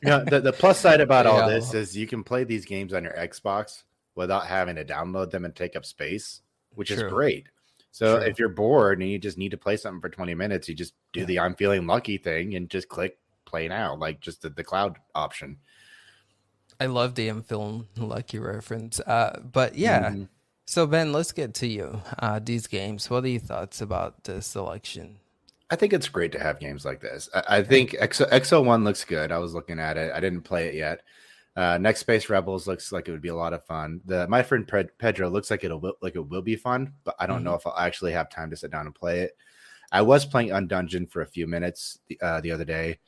Yeah, 0.03 0.19
the, 0.19 0.39
the 0.39 0.53
plus 0.53 0.79
side 0.79 1.01
about 1.01 1.25
all 1.25 1.47
this 1.47 1.73
is 1.73 1.95
you 1.95 2.07
can 2.07 2.23
play 2.23 2.43
these 2.43 2.65
games 2.65 2.93
on 2.93 3.03
your 3.03 3.13
Xbox 3.13 3.83
without 4.15 4.47
having 4.47 4.75
to 4.75 4.85
download 4.85 5.31
them 5.31 5.45
and 5.45 5.55
take 5.55 5.75
up 5.75 5.85
space, 5.85 6.41
which 6.73 6.89
True. 6.89 7.05
is 7.05 7.11
great. 7.11 7.47
So 7.91 8.17
True. 8.17 8.27
if 8.27 8.39
you're 8.39 8.49
bored 8.49 8.99
and 8.99 9.09
you 9.09 9.19
just 9.19 9.37
need 9.37 9.51
to 9.51 9.57
play 9.57 9.77
something 9.77 10.01
for 10.01 10.09
20 10.09 10.33
minutes, 10.33 10.67
you 10.67 10.75
just 10.75 10.93
do 11.13 11.21
yeah. 11.21 11.25
the 11.25 11.39
I'm 11.39 11.55
feeling 11.55 11.87
lucky 11.87 12.17
thing 12.17 12.55
and 12.55 12.69
just 12.69 12.89
click 12.89 13.17
play 13.45 13.67
now, 13.67 13.95
like 13.95 14.19
just 14.19 14.41
the, 14.41 14.49
the 14.49 14.63
cloud 14.63 14.97
option. 15.13 15.57
I 16.79 16.87
love 16.87 17.15
the 17.15 17.27
I'm 17.27 17.43
feeling 17.43 17.87
lucky 17.97 18.39
reference. 18.39 18.99
Uh, 18.99 19.39
but 19.51 19.75
yeah. 19.75 20.09
Mm-hmm. 20.09 20.23
So 20.67 20.87
Ben, 20.87 21.13
let's 21.13 21.31
get 21.31 21.53
to 21.55 21.67
you. 21.67 22.01
Uh, 22.17 22.39
these 22.43 22.67
games. 22.67 23.09
What 23.09 23.23
are 23.23 23.27
your 23.27 23.39
thoughts 23.39 23.81
about 23.81 24.23
the 24.23 24.41
selection? 24.41 25.17
I 25.69 25.75
think 25.75 25.93
it's 25.93 26.09
great 26.09 26.31
to 26.33 26.39
have 26.39 26.59
games 26.59 26.85
like 26.85 27.01
this. 27.01 27.29
I, 27.33 27.57
I 27.57 27.63
think 27.63 27.91
Exo 27.91 28.63
One 28.63 28.83
looks 28.83 29.03
good. 29.03 29.31
I 29.31 29.37
was 29.37 29.53
looking 29.53 29.79
at 29.79 29.97
it. 29.97 30.11
I 30.13 30.19
didn't 30.19 30.41
play 30.41 30.67
it 30.67 30.75
yet. 30.75 31.01
Uh, 31.55 31.77
Next 31.77 32.01
Space 32.01 32.29
Rebels 32.29 32.67
looks 32.67 32.91
like 32.91 33.07
it 33.07 33.11
would 33.11 33.21
be 33.21 33.29
a 33.29 33.35
lot 33.35 33.53
of 33.53 33.63
fun. 33.63 34.01
The 34.05 34.27
My 34.27 34.43
Friend 34.43 34.67
Pedro 34.97 35.29
looks 35.29 35.49
like 35.49 35.63
it'll 35.63 35.95
like 36.01 36.15
it 36.15 36.27
will 36.27 36.41
be 36.41 36.55
fun, 36.55 36.93
but 37.03 37.15
I 37.19 37.25
don't 37.25 37.37
mm-hmm. 37.37 37.45
know 37.45 37.53
if 37.55 37.65
I'll 37.65 37.77
actually 37.77 38.11
have 38.11 38.29
time 38.29 38.49
to 38.49 38.57
sit 38.57 38.71
down 38.71 38.87
and 38.87 38.93
play 38.93 39.21
it. 39.21 39.37
I 39.91 40.01
was 40.01 40.25
playing 40.25 40.49
Undungeon 40.49 41.09
for 41.09 41.21
a 41.21 41.27
few 41.27 41.47
minutes 41.47 41.99
the, 42.07 42.19
uh, 42.21 42.41
the 42.41 42.51
other 42.51 42.65
day, 42.65 42.99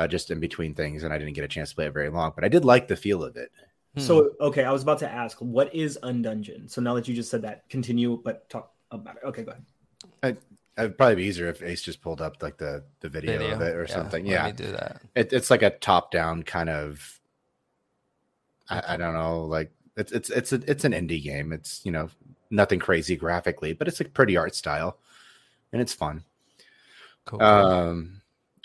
uh, 0.00 0.08
just 0.08 0.30
in 0.30 0.40
between 0.40 0.74
things, 0.74 1.04
and 1.04 1.12
I 1.12 1.18
didn't 1.18 1.34
get 1.34 1.44
a 1.44 1.48
chance 1.48 1.70
to 1.70 1.74
play 1.74 1.86
it 1.86 1.92
very 1.92 2.08
long. 2.08 2.32
But 2.34 2.44
I 2.44 2.48
did 2.48 2.64
like 2.64 2.88
the 2.88 2.96
feel 2.96 3.22
of 3.22 3.36
it. 3.36 3.52
Hmm. 3.94 4.00
So 4.00 4.30
okay, 4.40 4.64
I 4.64 4.72
was 4.72 4.82
about 4.82 4.98
to 5.00 5.10
ask, 5.10 5.36
what 5.38 5.74
is 5.74 5.98
Undungeon? 6.02 6.70
So 6.70 6.80
now 6.80 6.94
that 6.94 7.06
you 7.06 7.14
just 7.14 7.30
said 7.30 7.42
that, 7.42 7.68
continue, 7.68 8.18
but 8.24 8.48
talk 8.48 8.72
about 8.90 9.16
it. 9.16 9.22
Okay, 9.24 9.42
go 9.42 9.52
ahead. 9.52 9.66
I, 10.22 10.36
It'd 10.82 10.96
probably 10.96 11.16
be 11.16 11.24
easier 11.24 11.48
if 11.48 11.62
Ace 11.62 11.82
just 11.82 12.00
pulled 12.00 12.22
up 12.22 12.42
like 12.42 12.56
the 12.56 12.82
the 13.00 13.10
video, 13.10 13.38
video. 13.38 13.54
of 13.54 13.60
it 13.60 13.76
or 13.76 13.82
yeah, 13.82 13.94
something. 13.94 14.24
Yeah, 14.24 14.50
do 14.52 14.72
that. 14.72 15.02
It, 15.14 15.32
it's 15.34 15.50
like 15.50 15.60
a 15.62 15.70
top 15.70 16.10
down 16.10 16.44
kind 16.44 16.70
of. 16.70 17.20
I, 18.70 18.94
I, 18.94 18.96
don't 18.96 19.12
know, 19.12 19.44
like 19.44 19.70
it's 19.98 20.12
it's 20.12 20.30
it's 20.30 20.52
a, 20.54 20.62
it's 20.66 20.84
an 20.84 20.92
indie 20.92 21.22
game. 21.22 21.52
It's 21.52 21.84
you 21.84 21.92
know 21.92 22.08
nothing 22.50 22.78
crazy 22.78 23.16
graphically, 23.16 23.74
but 23.74 23.88
it's 23.88 24.00
a 24.00 24.06
pretty 24.06 24.38
art 24.38 24.54
style, 24.54 24.96
and 25.72 25.82
it's 25.82 25.92
fun. 25.92 26.24
Cool. 27.26 27.42
Um, 27.42 28.19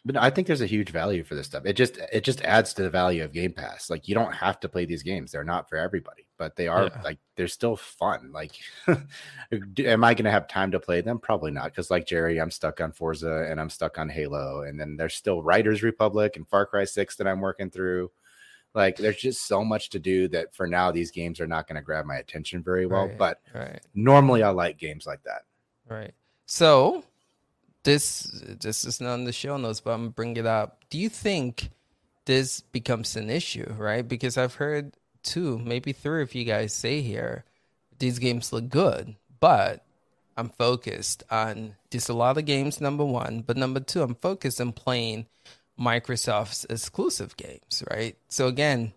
but 0.05 0.15
I 0.17 0.29
think 0.29 0.45
there's 0.45 0.61
a 0.61 0.67
huge 0.67 0.91
value 0.91 1.23
for 1.23 1.33
this 1.33 1.47
stuff. 1.47 1.65
It 1.65 1.73
just 1.73 1.97
it 2.13 2.23
just 2.23 2.41
adds 2.43 2.73
to 2.75 2.83
the 2.83 2.89
value 2.91 3.23
of 3.23 3.33
Game 3.33 3.51
Pass. 3.51 3.89
Like 3.89 4.07
you 4.07 4.13
don't 4.13 4.33
have 4.33 4.59
to 4.59 4.69
play 4.69 4.85
these 4.85 5.01
games; 5.01 5.31
they're 5.31 5.43
not 5.43 5.67
for 5.67 5.77
everybody, 5.77 6.27
but 6.37 6.55
they 6.55 6.67
are 6.67 6.83
yeah. 6.83 7.01
like 7.03 7.17
they're 7.35 7.47
still 7.47 7.75
fun. 7.75 8.31
Like, 8.31 8.51
am 8.87 10.03
I 10.03 10.13
going 10.13 10.25
to 10.25 10.31
have 10.31 10.47
time 10.47 10.69
to 10.71 10.79
play 10.79 11.01
them? 11.01 11.17
Probably 11.17 11.49
not, 11.49 11.65
because 11.65 11.89
like 11.89 12.05
Jerry, 12.05 12.39
I'm 12.39 12.51
stuck 12.51 12.81
on 12.81 12.91
Forza 12.91 13.47
and 13.49 13.59
I'm 13.59 13.71
stuck 13.71 13.97
on 13.97 14.07
Halo, 14.07 14.61
and 14.61 14.79
then 14.79 14.95
there's 14.95 15.15
still 15.15 15.41
Riders 15.41 15.81
Republic 15.81 16.37
and 16.37 16.47
Far 16.47 16.67
Cry 16.67 16.85
Six 16.85 17.15
that 17.15 17.27
I'm 17.27 17.41
working 17.41 17.71
through. 17.71 18.11
Like, 18.75 18.97
there's 18.97 19.17
just 19.17 19.47
so 19.47 19.63
much 19.63 19.89
to 19.91 19.99
do 19.99 20.27
that 20.27 20.53
for 20.53 20.67
now 20.67 20.91
these 20.91 21.09
games 21.09 21.39
are 21.39 21.47
not 21.47 21.65
going 21.65 21.77
to 21.77 21.81
grab 21.81 22.05
my 22.05 22.17
attention 22.17 22.61
very 22.61 22.85
well. 22.85 23.07
Right, 23.07 23.17
but 23.17 23.41
right. 23.55 23.81
normally 23.95 24.43
I 24.43 24.49
like 24.49 24.77
games 24.77 25.07
like 25.07 25.23
that. 25.23 25.43
Right. 25.87 26.13
So 26.45 27.05
this 27.86 28.28
this 28.60 28.84
is 28.84 29.00
not 29.00 29.13
in 29.15 29.24
the 29.24 29.32
show 29.32 29.56
notes, 29.56 29.80
but 29.80 29.91
I'm 29.91 30.02
gonna 30.02 30.10
bring 30.10 30.38
it 30.38 30.45
up. 30.45 30.84
Do 30.89 30.98
you 30.98 31.08
think 31.08 31.69
this 32.26 32.60
becomes 32.60 33.15
an 33.15 33.30
issue, 33.30 33.74
right? 33.78 34.06
Because 34.06 34.38
I've 34.38 34.56
heard 34.56 34.98
two, 35.24 35.60
maybe 35.60 35.93
three 35.93 36.21
of 36.21 36.36
you 36.36 36.43
guys 36.43 36.74
say 36.74 37.02
here, 37.02 37.45
these 38.00 38.19
games 38.19 38.52
look 38.52 38.69
good, 38.69 39.15
but 39.39 39.86
I'm 40.36 40.50
focused 40.50 41.24
on 41.32 41.76
just 41.91 42.10
a 42.10 42.13
lot 42.13 42.38
of 42.38 42.45
games, 42.45 42.82
number 42.82 43.06
one. 43.06 43.43
But 43.45 43.56
number 43.56 43.80
two, 43.80 44.02
I'm 44.02 44.15
focused 44.15 44.60
on 44.60 44.74
playing 44.74 45.28
Microsoft's 45.80 46.65
exclusive 46.69 47.38
games, 47.38 47.84
right? 47.89 48.17
So 48.28 48.48
again, 48.48 48.93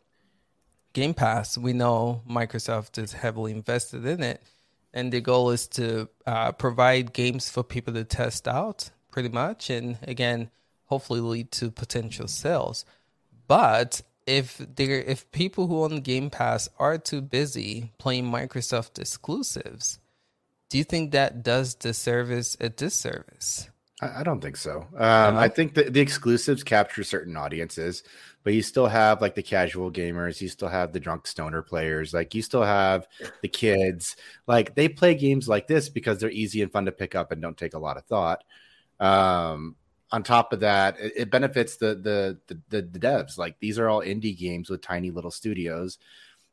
Game 0.95 1.15
Pass, 1.15 1.59
we 1.59 1.75
know 1.75 2.23
Microsoft 2.29 3.01
is 3.01 3.13
heavily 3.13 3.53
invested 3.53 4.05
in 4.07 4.23
it 4.23 4.43
and 4.99 5.13
the 5.13 5.21
goal 5.21 5.51
is 5.51 5.67
to 5.69 6.09
uh, 6.27 6.53
provide 6.53 7.13
games 7.13 7.49
for 7.49 7.63
people 7.63 7.95
to 7.95 8.05
test 8.05 8.49
out 8.49 8.91
pretty 9.11 9.29
much 9.29 9.71
and 9.71 9.99
again 10.03 10.51
hopefully 10.87 11.21
lead 11.21 11.51
to 11.53 11.71
potential 11.71 12.27
sales. 12.27 12.85
But 13.47 14.03
if 14.27 14.59
there 14.59 15.01
if 15.01 15.31
people 15.31 15.69
who 15.69 15.85
own 15.85 16.01
game 16.01 16.31
pass 16.31 16.69
are 16.79 16.99
too 16.99 17.21
busy 17.21 17.93
playing 17.99 18.27
microsoft 18.27 18.99
exclusives 18.99 19.99
do 20.69 20.77
you 20.77 20.85
think 20.85 21.13
that 21.13 21.43
does 21.43 21.75
the 21.77 21.95
service 21.95 22.57
a 22.61 22.69
disservice? 22.69 23.71
I, 24.01 24.23
don't 24.23 24.41
think 24.41 24.57
so. 24.57 24.87
Um, 24.97 25.37
I 25.37 25.49
think 25.49 25.75
that 25.75 25.93
the 25.93 26.01
exclusives 26.01 26.63
capture 26.63 27.03
certain 27.03 27.37
audiences, 27.37 28.05
but 28.45 28.55
you 28.55 28.63
still 28.63 28.87
have 28.87 29.21
like 29.21 29.35
the 29.35 29.43
casual 29.43 29.91
gamers, 29.91 30.41
you 30.41 30.49
still 30.49 30.69
have 30.69 30.93
the 30.93 31.01
drunk 31.01 31.27
stoner 31.27 31.63
players, 31.63 32.15
like 32.15 32.35
you 32.35 32.43
still 32.43 32.63
have 32.63 33.07
the 33.43 33.49
kids. 33.49 34.17
Like 34.47 34.75
they 34.75 34.89
play 34.89 35.15
games 35.15 35.49
like 35.49 35.67
this 35.67 35.89
because 35.89 36.19
they're 36.19 36.31
easy 36.31 36.63
and 36.63 36.73
fun 36.73 36.87
to 36.87 36.93
pick 36.93 37.15
up 37.15 37.33
and 37.33 37.43
don't 37.43 37.57
take 37.57 37.75
a 37.75 37.79
lot 37.79 37.97
of 37.97 38.05
thought. 38.05 38.45
Um, 39.01 39.77
on 40.11 40.23
top 40.23 40.53
of 40.53 40.61
that, 40.61 40.99
it, 40.99 41.13
it 41.17 41.31
benefits 41.31 41.77
the, 41.77 41.95
the 41.95 42.39
the 42.47 42.61
the 42.71 42.83
the 42.83 42.99
devs. 42.99 43.37
Like 43.37 43.59
these 43.61 43.79
are 43.79 43.89
all 43.89 44.01
indie 44.01 44.37
games 44.37 44.71
with 44.71 44.81
tiny 44.81 45.11
little 45.11 45.31
studios. 45.31 45.99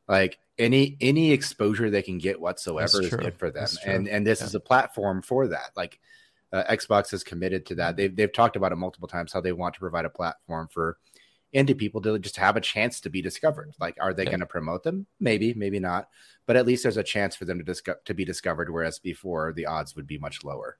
Like 0.08 0.38
any 0.58 0.96
any 1.00 1.32
exposure 1.32 1.90
they 1.90 2.02
can 2.02 2.18
get 2.18 2.40
whatsoever 2.40 3.02
is 3.02 3.10
good 3.10 3.38
for 3.38 3.50
them, 3.50 3.68
and 3.84 4.08
and 4.08 4.26
this 4.26 4.40
yeah. 4.40 4.46
is 4.46 4.54
a 4.54 4.60
platform 4.60 5.22
for 5.22 5.48
that. 5.48 5.70
Like 5.76 5.98
uh, 6.52 6.64
Xbox 6.64 7.12
is 7.12 7.24
committed 7.24 7.66
to 7.66 7.74
that. 7.76 7.96
They've 7.96 8.14
they've 8.14 8.32
talked 8.32 8.56
about 8.56 8.72
it 8.72 8.76
multiple 8.76 9.08
times 9.08 9.32
how 9.32 9.40
they 9.40 9.52
want 9.52 9.74
to 9.74 9.80
provide 9.80 10.04
a 10.04 10.10
platform 10.10 10.68
for 10.70 10.98
indie 11.54 11.76
people 11.76 12.00
to 12.02 12.18
just 12.18 12.36
have 12.36 12.56
a 12.56 12.60
chance 12.60 13.00
to 13.00 13.10
be 13.10 13.22
discovered. 13.22 13.74
Like, 13.80 13.96
are 14.00 14.12
they 14.12 14.24
going 14.24 14.40
to 14.40 14.46
promote 14.46 14.82
them? 14.82 15.06
Maybe, 15.20 15.54
maybe 15.54 15.78
not. 15.78 16.08
But 16.46 16.56
at 16.56 16.66
least 16.66 16.82
there's 16.82 16.96
a 16.96 17.02
chance 17.02 17.34
for 17.34 17.44
them 17.44 17.58
to 17.58 17.64
disco- 17.64 17.96
to 18.04 18.14
be 18.14 18.24
discovered. 18.24 18.70
Whereas 18.70 18.98
before, 18.98 19.52
the 19.52 19.66
odds 19.66 19.96
would 19.96 20.06
be 20.06 20.18
much 20.18 20.44
lower. 20.44 20.78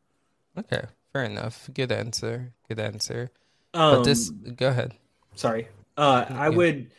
Okay, 0.59 0.83
fair 1.13 1.25
enough. 1.25 1.69
Good 1.73 1.93
answer. 1.93 2.53
Good 2.69 2.79
answer. 2.79 3.31
Um, 3.75 3.97
but 3.97 4.05
this, 4.05 4.31
go 4.31 4.69
ahead. 4.69 4.95
Sorry, 5.35 5.69
uh, 5.97 6.25
I 6.29 6.49
yeah. 6.49 6.49
would, 6.49 6.93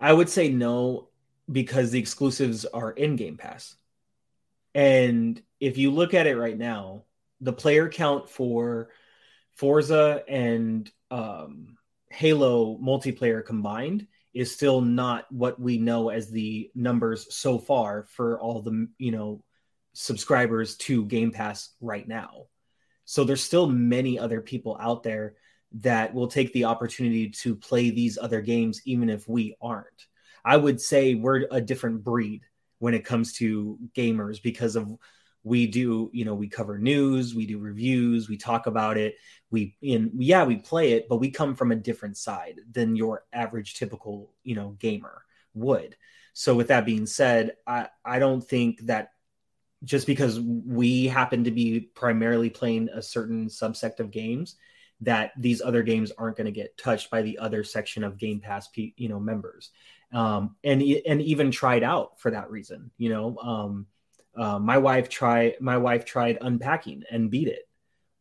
I 0.00 0.12
would 0.12 0.28
say 0.28 0.48
no 0.48 1.08
because 1.50 1.90
the 1.90 1.98
exclusives 1.98 2.64
are 2.64 2.90
in 2.92 3.16
Game 3.16 3.36
Pass, 3.36 3.76
and 4.74 5.42
if 5.60 5.78
you 5.78 5.90
look 5.90 6.14
at 6.14 6.26
it 6.26 6.36
right 6.36 6.56
now, 6.56 7.04
the 7.40 7.52
player 7.52 7.88
count 7.88 8.30
for 8.30 8.88
Forza 9.56 10.22
and 10.26 10.90
um, 11.10 11.76
Halo 12.12 12.78
multiplayer 12.78 13.44
combined 13.44 14.06
is 14.34 14.52
still 14.52 14.80
not 14.80 15.30
what 15.30 15.60
we 15.60 15.78
know 15.78 16.08
as 16.10 16.30
the 16.30 16.70
numbers 16.74 17.34
so 17.34 17.58
far 17.58 18.04
for 18.04 18.40
all 18.40 18.62
the 18.62 18.88
you 18.98 19.10
know 19.10 19.42
subscribers 19.94 20.76
to 20.76 21.04
Game 21.06 21.30
Pass 21.30 21.70
right 21.80 22.06
now. 22.06 22.46
So 23.04 23.24
there's 23.24 23.42
still 23.42 23.66
many 23.66 24.18
other 24.18 24.40
people 24.40 24.76
out 24.80 25.02
there 25.02 25.34
that 25.72 26.12
will 26.14 26.28
take 26.28 26.52
the 26.52 26.64
opportunity 26.64 27.30
to 27.30 27.56
play 27.56 27.90
these 27.90 28.18
other 28.18 28.40
games 28.40 28.80
even 28.84 29.08
if 29.08 29.28
we 29.28 29.56
aren't. 29.60 30.06
I 30.44 30.56
would 30.56 30.80
say 30.80 31.14
we're 31.14 31.46
a 31.50 31.60
different 31.60 32.04
breed 32.04 32.42
when 32.78 32.94
it 32.94 33.04
comes 33.04 33.32
to 33.34 33.78
gamers 33.96 34.42
because 34.42 34.76
of 34.76 34.90
we 35.44 35.66
do 35.66 36.10
you 36.12 36.24
know 36.24 36.34
we 36.34 36.48
cover 36.48 36.78
news 36.78 37.34
we 37.34 37.46
do 37.46 37.58
reviews 37.58 38.28
we 38.28 38.36
talk 38.36 38.66
about 38.66 38.96
it 38.96 39.16
we 39.50 39.76
in 39.82 40.10
yeah 40.18 40.44
we 40.44 40.56
play 40.56 40.92
it 40.92 41.08
but 41.08 41.16
we 41.16 41.30
come 41.30 41.54
from 41.54 41.72
a 41.72 41.76
different 41.76 42.16
side 42.16 42.60
than 42.70 42.96
your 42.96 43.24
average 43.32 43.74
typical 43.74 44.30
you 44.44 44.54
know 44.54 44.70
gamer 44.78 45.22
would. 45.54 45.96
So 46.34 46.54
with 46.54 46.68
that 46.68 46.86
being 46.86 47.06
said 47.06 47.56
i 47.66 47.88
i 48.04 48.18
don't 48.18 48.42
think 48.42 48.80
that 48.82 49.10
just 49.84 50.06
because 50.06 50.40
we 50.40 51.06
happen 51.06 51.44
to 51.44 51.50
be 51.50 51.80
primarily 51.80 52.48
playing 52.48 52.88
a 52.88 53.02
certain 53.02 53.48
subsect 53.48 54.00
of 54.00 54.10
games 54.10 54.56
that 55.00 55.32
these 55.36 55.60
other 55.60 55.82
games 55.82 56.12
aren't 56.16 56.36
going 56.36 56.44
to 56.46 56.52
get 56.52 56.78
touched 56.78 57.10
by 57.10 57.22
the 57.22 57.38
other 57.38 57.64
section 57.64 58.04
of 58.04 58.18
game 58.18 58.40
pass 58.40 58.68
you 58.76 59.08
know 59.08 59.20
members. 59.20 59.70
Um, 60.12 60.56
and 60.62 60.82
and 60.82 61.22
even 61.22 61.50
tried 61.50 61.82
out 61.82 62.20
for 62.20 62.30
that 62.30 62.50
reason 62.50 62.90
you 62.98 63.08
know 63.08 63.36
um, 63.38 63.86
uh, 64.36 64.58
my 64.58 64.78
wife 64.78 65.08
tried 65.08 65.56
my 65.60 65.76
wife 65.76 66.04
tried 66.04 66.38
unpacking 66.40 67.04
and 67.10 67.30
beat 67.30 67.48
it. 67.48 67.68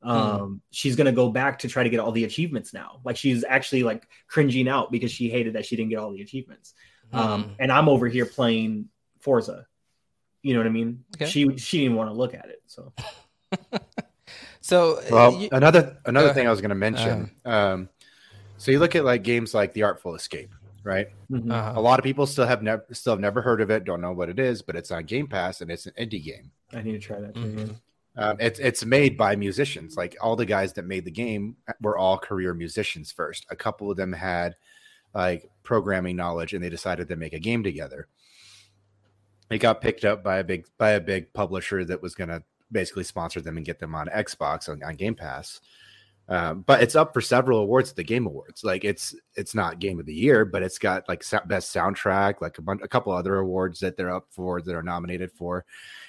Hmm. 0.04 0.10
Um, 0.10 0.40
mm. 0.40 0.60
She's 0.72 0.96
gonna 0.96 1.12
go 1.12 1.30
back 1.30 1.60
to 1.60 1.68
try 1.68 1.84
to 1.84 1.90
get 1.90 2.00
all 2.00 2.12
the 2.12 2.24
achievements 2.24 2.74
now. 2.74 3.02
Like 3.04 3.18
she's 3.18 3.44
actually 3.48 3.84
like 3.84 4.08
cringing 4.28 4.68
out 4.68 4.92
because 4.92 5.12
she 5.12 5.30
hated 5.30 5.54
that 5.54 5.66
she 5.66 5.76
didn't 5.76 5.90
get 5.90 6.00
all 6.00 6.12
the 6.12 6.22
achievements. 6.22 6.74
Mm. 7.14 7.18
Um, 7.18 7.56
and 7.60 7.72
I'm 7.72 7.88
over 7.88 8.08
here 8.08 8.26
playing 8.26 8.90
Forza. 9.20 9.68
You 10.42 10.54
know 10.54 10.60
what 10.60 10.68
I 10.68 10.72
mean? 10.72 11.04
Okay. 11.16 11.28
She 11.28 11.58
she 11.58 11.80
didn't 11.80 11.96
want 11.96 12.10
to 12.10 12.16
look 12.16 12.34
at 12.34 12.50
it. 12.50 12.62
So. 12.68 12.94
so 14.62 14.98
uh, 14.98 15.02
well, 15.12 15.34
you, 15.34 15.50
another 15.52 15.98
another 16.06 16.30
uh, 16.30 16.34
thing 16.34 16.48
I 16.48 16.50
was 16.50 16.62
going 16.62 16.70
to 16.70 16.76
mention. 16.76 17.32
Uh, 17.46 17.50
um, 17.50 17.90
so 18.58 18.72
you 18.72 18.80
look 18.80 18.96
at 18.96 19.06
like 19.06 19.24
games 19.24 19.54
like 19.54 19.74
The 19.74 19.84
Artful 19.84 20.16
Escape 20.16 20.52
right? 20.84 21.08
Mm-hmm. 21.32 21.52
Uh-huh. 21.52 21.74
A 21.76 21.82
lot 21.82 22.00
of 22.00 22.04
people 22.04 22.26
still 22.26 22.46
have 22.46 22.64
never 22.64 22.86
still 22.92 23.14
have 23.14 23.20
never 23.20 23.42
heard 23.42 23.62
of 23.62 23.70
it, 23.70 23.84
don't 23.84 24.02
know 24.02 24.12
what 24.12 24.30
it 24.30 24.40
is, 24.40 24.62
but 24.62 24.76
it's 24.76 24.92
on 24.92 25.06
Game 25.06 25.28
Pass 25.28 25.62
and 25.62 25.72
it's 25.72 25.86
an 25.86 25.94
indie 26.00 26.24
game. 26.24 26.52
I 26.74 26.82
need 26.82 26.94
to 26.94 27.00
try 27.00 27.20
that 27.20 27.36
too. 27.36 27.42
Mm-hmm. 27.42 27.72
Um, 28.18 28.38
it's 28.40 28.60
it's 28.60 28.84
made 28.86 29.18
by 29.18 29.36
musicians. 29.36 29.96
Like 29.96 30.18
all 30.20 30.36
the 30.36 30.46
guys 30.46 30.74
that 30.74 30.86
made 30.86 31.06
the 31.06 31.12
game 31.12 31.56
were 31.82 31.98
all 31.98 32.18
career 32.18 32.54
musicians 32.54 33.12
first. 33.12 33.46
A 33.50 33.56
couple 33.56 33.90
of 33.90 33.98
them 33.98 34.12
had 34.12 34.56
like 35.14 35.50
programming 35.64 36.16
knowledge, 36.16 36.54
and 36.54 36.64
they 36.64 36.70
decided 36.70 37.08
to 37.08 37.16
make 37.16 37.34
a 37.34 37.40
game 37.40 37.64
together. 37.64 38.08
It 39.50 39.60
got 39.60 39.82
picked 39.82 40.06
up 40.06 40.24
by 40.24 40.38
a 40.38 40.44
big 40.44 40.66
by 40.78 40.92
a 40.92 41.02
big 41.02 41.34
publisher 41.34 41.86
that 41.86 42.02
was 42.02 42.16
going 42.16 42.30
to 42.30 42.44
basically 42.72 43.04
sponsor 43.04 43.42
them 43.42 43.58
and 43.58 43.66
get 43.66 43.80
them 43.80 43.96
on 43.96 44.08
Xbox 44.08 44.70
on, 44.70 44.82
on 44.84 44.96
Game 44.96 45.16
Pass. 45.16 45.62
Um, 46.30 46.62
but 46.62 46.82
it's 46.82 46.96
up 46.96 47.14
for 47.14 47.20
several 47.20 47.60
awards 47.60 47.90
at 47.90 47.96
the 47.98 48.04
Game 48.04 48.26
Awards. 48.26 48.64
Like 48.64 48.86
it's 48.86 49.14
it's 49.36 49.54
not 49.54 49.80
Game 49.80 50.00
of 50.00 50.06
the 50.06 50.14
Year, 50.14 50.46
but 50.46 50.64
it's 50.64 50.78
got 50.78 51.08
like 51.10 51.24
best 51.46 51.76
soundtrack, 51.76 52.42
like 52.42 52.58
a, 52.58 52.62
bunch, 52.62 52.82
a 52.84 52.88
couple 52.88 53.12
other 53.12 53.40
awards 53.40 53.80
that 53.82 53.98
they're 53.98 54.16
up 54.16 54.28
for 54.30 54.62
that 54.62 54.76
are 54.76 54.84
nominated 54.84 55.32
for. 55.32 55.66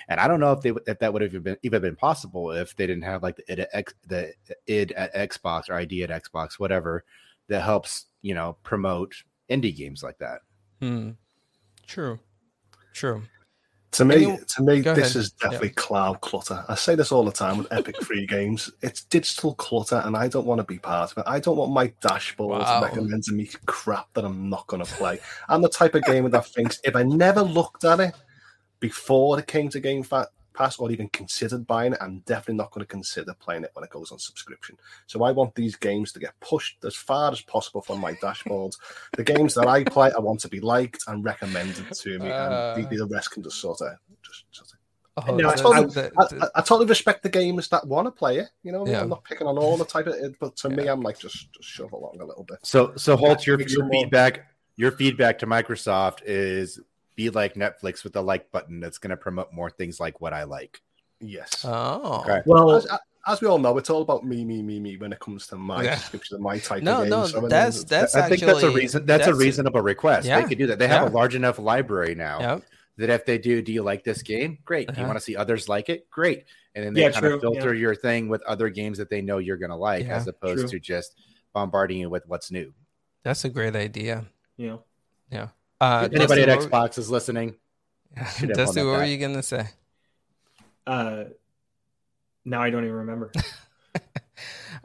And 0.09 0.21
I 0.21 0.29
don't 0.29 0.39
know 0.39 0.53
if 0.53 0.61
they 0.61 0.73
if 0.87 0.99
that 1.01 1.13
would 1.13 1.23
have 1.23 1.43
been 1.43 1.57
even 1.63 1.83
been 1.83 1.97
possible 1.97 2.53
if 2.53 2.77
they 2.77 2.87
didn't 2.87 3.03
have 3.03 3.23
like 3.23 3.37
the 3.37 3.53
id 3.53 3.67
at, 3.73 3.93
the 4.07 4.35
id 4.67 4.93
at 4.93 5.15
Xbox 5.15 5.69
or 5.69 5.75
ID 5.75 6.05
at 6.05 6.23
Xbox, 6.23 6.53
whatever, 6.59 7.05
that 7.49 7.63
helps 7.63 8.07
you 8.21 8.35
know 8.35 8.57
promote 8.63 9.15
indie 9.51 9.75
games 9.75 10.03
like 10.03 10.19
that. 10.19 10.41
Hmm. 10.81 11.11
True. 11.87 12.19
True. 12.93 13.23
To 13.93 14.07
me, 14.07 14.17
you, 14.21 14.39
to 14.39 14.63
me, 14.63 14.81
this 14.81 14.97
ahead. 14.97 15.17
is 15.17 15.33
definitely 15.33 15.69
yeah. 15.69 15.75
cloud 15.77 16.23
clutter. 16.23 16.65
I 16.67 16.77
say 16.77 16.95
this 16.95 17.13
all 17.13 17.25
the 17.25 17.31
time 17.31 17.59
with 17.59 17.71
Epic 17.71 17.95
free 18.03 18.27
games. 18.27 18.71
It's 18.81 19.05
digital 19.05 19.55
clutter, 19.55 20.01
and 20.07 20.17
I 20.17 20.29
don't 20.29 20.47
want 20.47 20.61
to 20.61 20.65
be 20.65 20.79
part 20.79 21.13
of 21.13 21.19
it. 21.19 21.25
I 21.27 21.39
don't 21.41 21.59
want 21.59 21.73
my 21.73 21.93
dashboard 22.01 22.61
wow. 22.61 22.83
recommending 22.83 23.37
me 23.37 23.51
crap 23.67 24.07
that 24.15 24.25
I'm 24.25 24.49
not 24.49 24.67
going 24.67 24.83
to 24.83 24.91
play. 24.95 25.21
I'm 25.51 25.61
the 25.61 25.69
type 25.69 25.95
of 25.95 26.05
gamer 26.05 26.31
that 26.31 26.47
thinks 26.47 26.81
if 26.85 26.97
I 26.97 27.03
never 27.03 27.43
looked 27.43 27.85
at 27.85 28.01
it 28.01 28.15
before 28.81 29.39
it 29.39 29.47
came 29.47 29.69
to 29.69 29.79
Game 29.79 30.03
Fat, 30.03 30.29
Pass 30.55 30.79
or 30.79 30.91
even 30.91 31.09
considered 31.09 31.67
buying 31.67 31.93
it, 31.93 31.99
I'm 32.01 32.21
definitely 32.21 32.57
not 32.57 32.71
going 32.71 32.85
to 32.85 32.91
consider 32.91 33.35
playing 33.35 33.65
it 33.65 33.71
when 33.75 33.85
it 33.85 33.91
goes 33.91 34.13
on 34.13 34.19
subscription. 34.19 34.77
So 35.07 35.23
I 35.23 35.33
want 35.33 35.55
these 35.55 35.77
games 35.77 36.13
to 36.13 36.19
get 36.19 36.39
pushed 36.41 36.85
as 36.85 36.95
far 36.95 37.33
as 37.33 37.41
possible 37.41 37.83
from 37.83 38.01
my 38.01 38.15
dashboards. 38.15 38.77
the 39.17 39.25
games 39.25 39.55
that 39.55 39.67
I 39.67 39.85
play, 39.85 40.13
I 40.17 40.21
want 40.21 40.41
to 40.41 40.49
be 40.49 40.61
liked 40.61 41.05
and 41.07 41.25
recommended 41.25 41.93
to 41.93 42.19
me, 42.19 42.31
uh, 42.31 42.75
and 42.75 42.89
the, 42.89 42.97
the, 42.97 43.07
rest 43.07 43.33
can 43.33 43.43
just 43.43 43.61
sort 43.61 43.81
of 43.81 43.97
just. 44.23 44.45
Sort 44.51 44.69
of 44.73 44.79
Oh, 45.15 45.37
no, 45.37 45.51
I, 45.51 45.55
totally, 45.55 46.11
I, 46.19 46.23
I, 46.23 46.49
I, 46.55 46.61
totally 46.63 46.87
respect 46.87 47.23
the 47.23 47.29
gamers 47.29 47.69
that 47.69 47.87
want 47.87 48.07
to 48.07 48.11
play 48.11 48.39
it. 48.39 48.49
You 48.63 48.73
know, 48.73 48.87
yeah. 48.87 49.03
I'm 49.03 49.11
not 49.11 49.23
picking 49.25 49.47
on 49.47 49.59
all 49.59 49.77
the 49.77 49.85
type 49.85 50.07
of 50.07 50.15
it, 50.15 50.39
but 50.41 50.57
to 50.57 50.71
yeah. 50.71 50.77
me, 50.77 50.87
I'm 50.87 51.03
like 51.03 51.19
just 51.19 51.53
just 51.53 51.69
shove 51.69 51.93
along 51.93 52.19
a 52.23 52.25
little 52.25 52.45
bit. 52.45 52.61
So, 52.63 52.95
so 52.97 53.15
Holtz, 53.15 53.47
your, 53.47 53.61
your 53.61 53.91
feedback, 53.91 54.47
your 54.77 54.91
feedback 54.93 55.39
to 55.41 55.47
Microsoft 55.47 56.21
is 56.25 56.81
be 57.15 57.31
like 57.31 57.55
Netflix 57.55 58.05
with 58.05 58.13
the 58.13 58.23
like 58.23 58.51
button 58.51 58.81
that's 58.81 58.99
going 58.99 59.11
to 59.11 59.17
promote 59.17 59.53
more 59.53 59.71
things 59.71 60.01
like 60.01 60.21
what 60.21 60.33
I 60.33 60.45
like. 60.45 60.81
Yes. 61.21 61.65
Oh. 61.65 62.21
Okay. 62.23 62.41
Well, 62.47 62.73
as, 62.73 62.87
as, 63.27 63.41
we 63.41 63.47
all 63.47 63.59
know, 63.59 63.79
it's 63.79 63.91
all 63.91 64.03
about 64.03 64.25
me, 64.25 64.45
me, 64.45 64.63
me, 64.63 64.81
me 64.81 64.97
when 64.97 65.13
it 65.13 65.21
comes 65.21 65.47
to 65.49 65.57
my 65.57 65.85
yeah. 65.85 65.95
description 65.95 66.43
my 66.43 66.59
type 66.59 66.83
no, 66.83 66.99
of 66.99 67.03
game. 67.03 67.11
No, 67.11 67.27
so 67.27 67.41
that's 67.49 67.85
that's. 67.85 68.17
I 68.17 68.23
think 68.23 68.43
actually, 68.43 68.47
that's 68.47 68.63
a 68.63 68.71
reason. 68.71 69.07
That's, 69.07 69.27
that's 69.27 69.37
a 69.37 69.39
reasonable 69.39 69.81
request. 69.81 70.27
Yeah. 70.27 70.41
They 70.41 70.49
could 70.49 70.59
do 70.59 70.67
that. 70.67 70.79
They 70.79 70.89
have 70.89 71.03
yeah. 71.03 71.09
a 71.09 71.13
large 71.13 71.35
enough 71.35 71.59
library 71.59 72.15
now 72.15 72.41
yep. 72.41 72.63
that 72.97 73.11
if 73.11 73.25
they 73.25 73.39
do, 73.39 73.63
do 73.63 73.73
you 73.73 73.83
like 73.83 74.03
this 74.03 74.23
game? 74.23 74.59
Great. 74.65 74.89
Uh-huh. 74.89 74.95
Do 74.95 75.01
you 75.01 75.05
uh-huh. 75.05 75.11
want 75.11 75.19
to 75.19 75.25
see 75.25 75.37
others 75.37 75.69
like 75.69 75.89
it? 75.89 76.11
Great. 76.11 76.45
And 76.75 76.85
then 76.85 76.95
they 76.95 77.03
yeah, 77.03 77.11
kind 77.11 77.25
true. 77.25 77.35
of 77.35 77.41
filter 77.43 77.75
your 77.75 77.95
thing 77.95 78.29
with 78.29 78.43
other 78.43 78.69
games 78.71 78.99
that 78.99 79.11
they 79.11 79.21
know 79.21 79.39
you're 79.39 79.59
going 79.59 79.71
to 79.71 79.77
like, 79.77 80.07
as 80.07 80.27
opposed 80.27 80.61
true. 80.61 80.71
to 80.71 80.81
just 80.81 81.15
bombarding 81.53 81.99
you 81.99 82.09
with 82.09 82.27
what's 82.27 82.51
new. 82.51 82.73
That's 83.23 83.45
a 83.45 83.51
great 83.51 83.77
idea. 83.77 84.25
Yeah. 84.57 84.79
Yeah. 85.31 85.49
Uh, 85.83 86.09
anybody 86.13 86.43
at 86.43 86.61
Xbox 86.61 86.97
is 86.97 87.11
listening, 87.11 87.57
Dusty, 88.55 88.85
what 88.85 88.99
were 88.99 89.05
you 89.05 89.19
gonna 89.19 89.43
say? 89.43 89.67
Uh, 90.87 91.25
now 92.45 92.63
I 92.63 92.71
don't 92.71 92.85
even 92.85 92.99
remember. 92.99 93.33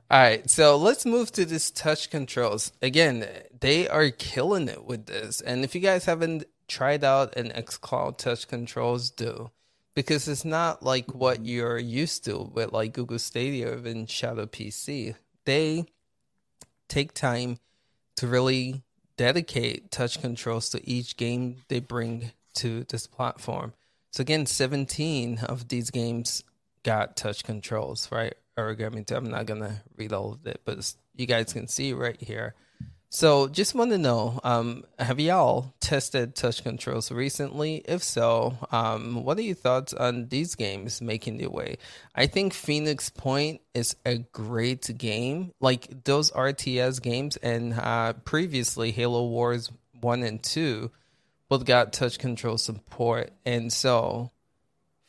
All 0.09 0.19
right, 0.19 0.49
so 0.49 0.75
let's 0.75 1.05
move 1.05 1.31
to 1.33 1.45
this 1.45 1.69
touch 1.69 2.09
controls. 2.09 2.71
Again, 2.81 3.27
they 3.59 3.87
are 3.87 4.09
killing 4.09 4.67
it 4.67 4.85
with 4.85 5.05
this. 5.05 5.39
And 5.39 5.63
if 5.63 5.75
you 5.75 5.81
guys 5.81 6.05
haven't 6.05 6.45
tried 6.67 7.03
out 7.03 7.37
an 7.37 7.49
xCloud 7.49 8.17
touch 8.17 8.47
controls, 8.47 9.11
do 9.11 9.51
because 9.93 10.27
it's 10.27 10.45
not 10.45 10.81
like 10.81 11.13
what 11.13 11.45
you're 11.45 11.77
used 11.77 12.25
to 12.25 12.49
with 12.53 12.71
like 12.71 12.93
Google 12.93 13.19
Stadia 13.19 13.71
or 13.71 13.77
even 13.77 14.07
Shadow 14.07 14.47
PC. 14.47 15.13
They 15.45 15.85
take 16.87 17.13
time 17.13 17.59
to 18.15 18.25
really 18.25 18.81
dedicate 19.17 19.91
touch 19.91 20.21
controls 20.21 20.69
to 20.69 20.89
each 20.89 21.17
game 21.17 21.63
they 21.67 21.79
bring 21.79 22.31
to 22.55 22.85
this 22.85 23.07
platform. 23.07 23.73
So 24.11 24.21
again, 24.21 24.45
17 24.45 25.39
of 25.39 25.67
these 25.67 25.91
games 25.91 26.43
got 26.83 27.17
touch 27.17 27.43
controls, 27.43 28.09
right? 28.11 28.35
Origami. 28.57 29.11
I'm 29.11 29.29
not 29.29 29.45
gonna 29.45 29.83
read 29.95 30.13
all 30.13 30.33
of 30.33 30.47
it, 30.47 30.61
but 30.65 30.93
you 31.15 31.25
guys 31.25 31.53
can 31.53 31.67
see 31.67 31.93
right 31.93 32.19
here. 32.19 32.55
So 33.09 33.47
just 33.47 33.73
want 33.73 33.91
to 33.91 33.97
know, 33.97 34.39
um, 34.43 34.83
have 34.99 35.19
y'all 35.19 35.73
tested 35.79 36.35
touch 36.35 36.61
controls 36.61 37.09
recently? 37.09 37.77
If 37.85 38.03
so, 38.03 38.57
um, 38.69 39.23
what 39.23 39.37
are 39.37 39.41
your 39.41 39.55
thoughts 39.55 39.93
on 39.93 40.27
these 40.27 40.55
games 40.55 41.01
making 41.01 41.37
their 41.37 41.49
way? 41.49 41.77
I 42.13 42.27
think 42.27 42.53
Phoenix 42.53 43.09
Point 43.09 43.61
is 43.73 43.95
a 44.05 44.17
great 44.33 44.97
game, 44.97 45.53
like 45.61 46.03
those 46.03 46.31
RTS 46.31 47.01
games, 47.01 47.37
and 47.37 47.73
uh, 47.73 48.13
previously 48.25 48.91
Halo 48.91 49.25
Wars 49.27 49.71
one 50.01 50.23
and 50.23 50.43
two 50.43 50.91
both 51.49 51.63
got 51.63 51.93
touch 51.93 52.19
control 52.19 52.57
support. 52.57 53.31
And 53.45 53.71
so 53.71 54.31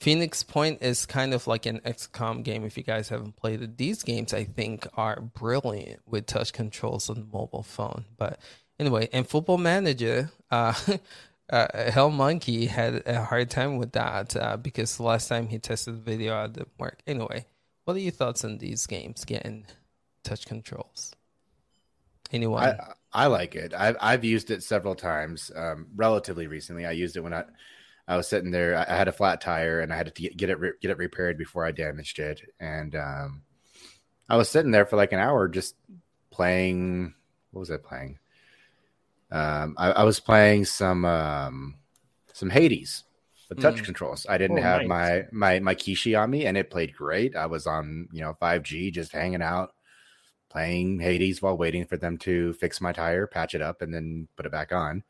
Phoenix 0.00 0.44
Point 0.44 0.80
is 0.80 1.06
kind 1.06 1.34
of 1.34 1.46
like 1.46 1.66
an 1.66 1.80
XCOM 1.80 2.44
game 2.44 2.64
if 2.64 2.76
you 2.76 2.84
guys 2.84 3.08
haven't 3.08 3.36
played 3.36 3.62
it. 3.62 3.76
These 3.76 4.04
games 4.04 4.32
I 4.32 4.44
think 4.44 4.86
are 4.96 5.20
brilliant 5.20 6.00
with 6.06 6.26
touch 6.26 6.52
controls 6.52 7.10
on 7.10 7.16
the 7.16 7.26
mobile 7.36 7.64
phone. 7.64 8.04
But 8.16 8.38
anyway, 8.78 9.08
and 9.12 9.28
Football 9.28 9.58
Manager, 9.58 10.30
uh, 10.52 10.74
uh, 11.50 11.90
Hell 11.90 12.10
Monkey 12.10 12.66
had 12.66 13.02
a 13.06 13.24
hard 13.24 13.50
time 13.50 13.76
with 13.76 13.92
that 13.92 14.36
uh, 14.36 14.56
because 14.56 14.96
the 14.96 15.02
last 15.02 15.28
time 15.28 15.48
he 15.48 15.58
tested 15.58 15.94
the 15.94 16.10
video 16.10 16.44
it 16.44 16.52
didn't 16.52 16.78
work. 16.78 17.00
Anyway, 17.06 17.46
what 17.84 17.96
are 17.96 18.00
your 18.00 18.12
thoughts 18.12 18.44
on 18.44 18.58
these 18.58 18.86
games 18.86 19.24
getting 19.24 19.66
touch 20.22 20.46
controls? 20.46 21.12
Anyone? 22.30 22.62
I, 22.62 22.92
I 23.12 23.26
like 23.26 23.56
it. 23.56 23.74
I've 23.74 23.96
I've 24.00 24.24
used 24.24 24.50
it 24.50 24.62
several 24.62 24.94
times, 24.94 25.50
um, 25.56 25.86
relatively 25.96 26.46
recently. 26.46 26.86
I 26.86 26.92
used 26.92 27.16
it 27.16 27.20
when 27.20 27.32
I 27.32 27.44
I 28.08 28.16
was 28.16 28.26
sitting 28.26 28.50
there. 28.50 28.74
I, 28.74 28.96
had 28.96 29.06
a 29.06 29.12
flat 29.12 29.40
tire 29.40 29.80
and 29.80 29.92
I 29.92 29.96
had 29.96 30.12
to 30.12 30.22
get, 30.22 30.36
get 30.36 30.50
it 30.50 30.58
re- 30.58 30.72
get 30.80 30.90
it 30.90 30.98
repaired 30.98 31.36
before 31.36 31.64
I 31.64 31.72
damaged 31.72 32.18
it. 32.18 32.40
And 32.58 32.96
um, 32.96 33.42
I 34.28 34.36
was 34.36 34.48
sitting 34.48 34.70
there 34.70 34.86
for 34.86 34.96
like 34.96 35.12
an 35.12 35.18
hour 35.18 35.46
just 35.46 35.76
playing. 36.30 37.14
What 37.50 37.60
was 37.60 37.70
I 37.70 37.76
playing? 37.76 38.18
Um, 39.30 39.74
I, 39.76 39.92
I, 39.92 40.04
was 40.04 40.20
playing 40.20 40.64
some 40.64 41.04
um, 41.04 41.74
some 42.32 42.48
Hades 42.48 43.04
with 43.50 43.60
touch 43.60 43.76
mm. 43.76 43.84
controls. 43.84 44.26
I 44.26 44.38
didn't 44.38 44.58
oh, 44.60 44.62
have 44.62 44.86
nice. 44.86 44.88
my 44.88 45.26
my 45.30 45.60
my 45.60 45.74
Kishi 45.74 46.18
on 46.18 46.30
me, 46.30 46.46
and 46.46 46.56
it 46.56 46.70
played 46.70 46.96
great. 46.96 47.36
I 47.36 47.44
was 47.44 47.66
on 47.66 48.08
you 48.10 48.22
know 48.22 48.36
5G, 48.40 48.90
just 48.90 49.12
hanging 49.12 49.42
out 49.42 49.74
playing 50.48 50.98
Hades 50.98 51.42
while 51.42 51.56
waiting 51.56 51.84
for 51.84 51.96
them 51.96 52.18
to 52.18 52.52
fix 52.54 52.80
my 52.80 52.92
tire, 52.92 53.26
patch 53.26 53.54
it 53.54 53.62
up, 53.62 53.82
and 53.82 53.92
then 53.92 54.28
put 54.36 54.46
it 54.46 54.52
back 54.52 54.72
on. 54.72 55.04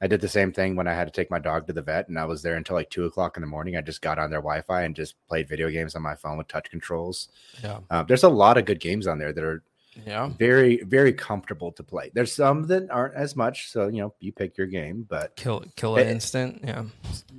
I 0.00 0.06
did 0.06 0.20
the 0.20 0.28
same 0.28 0.52
thing 0.52 0.76
when 0.76 0.86
I 0.86 0.94
had 0.94 1.06
to 1.06 1.12
take 1.12 1.30
my 1.30 1.38
dog 1.38 1.66
to 1.66 1.72
the 1.72 1.82
vet, 1.82 2.08
and 2.08 2.18
I 2.18 2.26
was 2.26 2.42
there 2.42 2.56
until 2.56 2.76
like 2.76 2.90
two 2.90 3.06
o'clock 3.06 3.36
in 3.36 3.40
the 3.40 3.46
morning. 3.46 3.76
I 3.76 3.80
just 3.80 4.02
got 4.02 4.18
on 4.18 4.30
their 4.30 4.40
Wi-Fi 4.40 4.82
and 4.82 4.94
just 4.94 5.14
played 5.26 5.48
video 5.48 5.70
games 5.70 5.94
on 5.94 6.02
my 6.02 6.14
phone 6.14 6.36
with 6.36 6.48
touch 6.48 6.70
controls. 6.70 7.28
Yeah, 7.62 7.80
uh, 7.90 8.02
there's 8.02 8.22
a 8.22 8.28
lot 8.28 8.58
of 8.58 8.66
good 8.66 8.80
games 8.80 9.06
on 9.06 9.18
there 9.18 9.32
that 9.32 9.42
are 9.42 9.62
yeah 10.04 10.28
very 10.38 10.82
very 10.82 11.14
comfortable 11.14 11.72
to 11.72 11.82
play. 11.82 12.10
There's 12.12 12.32
some 12.32 12.66
that 12.66 12.90
aren't 12.90 13.14
as 13.14 13.34
much, 13.36 13.70
so 13.70 13.88
you 13.88 14.02
know 14.02 14.14
you 14.20 14.32
pick 14.32 14.58
your 14.58 14.66
game. 14.66 15.06
But 15.08 15.34
kill 15.36 15.64
kill 15.76 15.96
it, 15.96 16.08
instant, 16.08 16.60
yeah. 16.62 16.84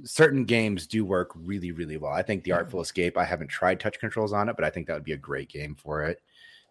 Certain 0.03 0.43
games 0.43 0.87
do 0.87 1.05
work 1.05 1.31
really 1.35 1.71
really 1.71 1.97
well. 1.97 2.11
I 2.11 2.23
think 2.23 2.43
the 2.43 2.53
Artful 2.53 2.81
Escape. 2.81 3.17
I 3.17 3.25
haven't 3.25 3.49
tried 3.49 3.79
touch 3.79 3.99
controls 3.99 4.33
on 4.33 4.49
it, 4.49 4.55
but 4.55 4.65
I 4.65 4.71
think 4.71 4.87
that 4.87 4.95
would 4.95 5.03
be 5.03 5.13
a 5.13 5.17
great 5.17 5.49
game 5.49 5.75
for 5.75 6.03
it. 6.03 6.21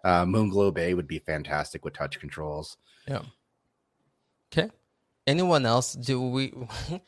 Uh, 0.03 0.25
Moonglow 0.25 0.75
Bay 0.75 0.95
would 0.95 1.07
be 1.07 1.21
fantastic 1.21 1.85
with 1.85 1.95
touch 1.95 2.19
controls. 2.19 2.77
Yeah. 3.07 3.23
Okay. 4.53 4.71
Anyone 5.27 5.67
else? 5.67 5.95
Do 5.95 6.21
we? 6.23 6.53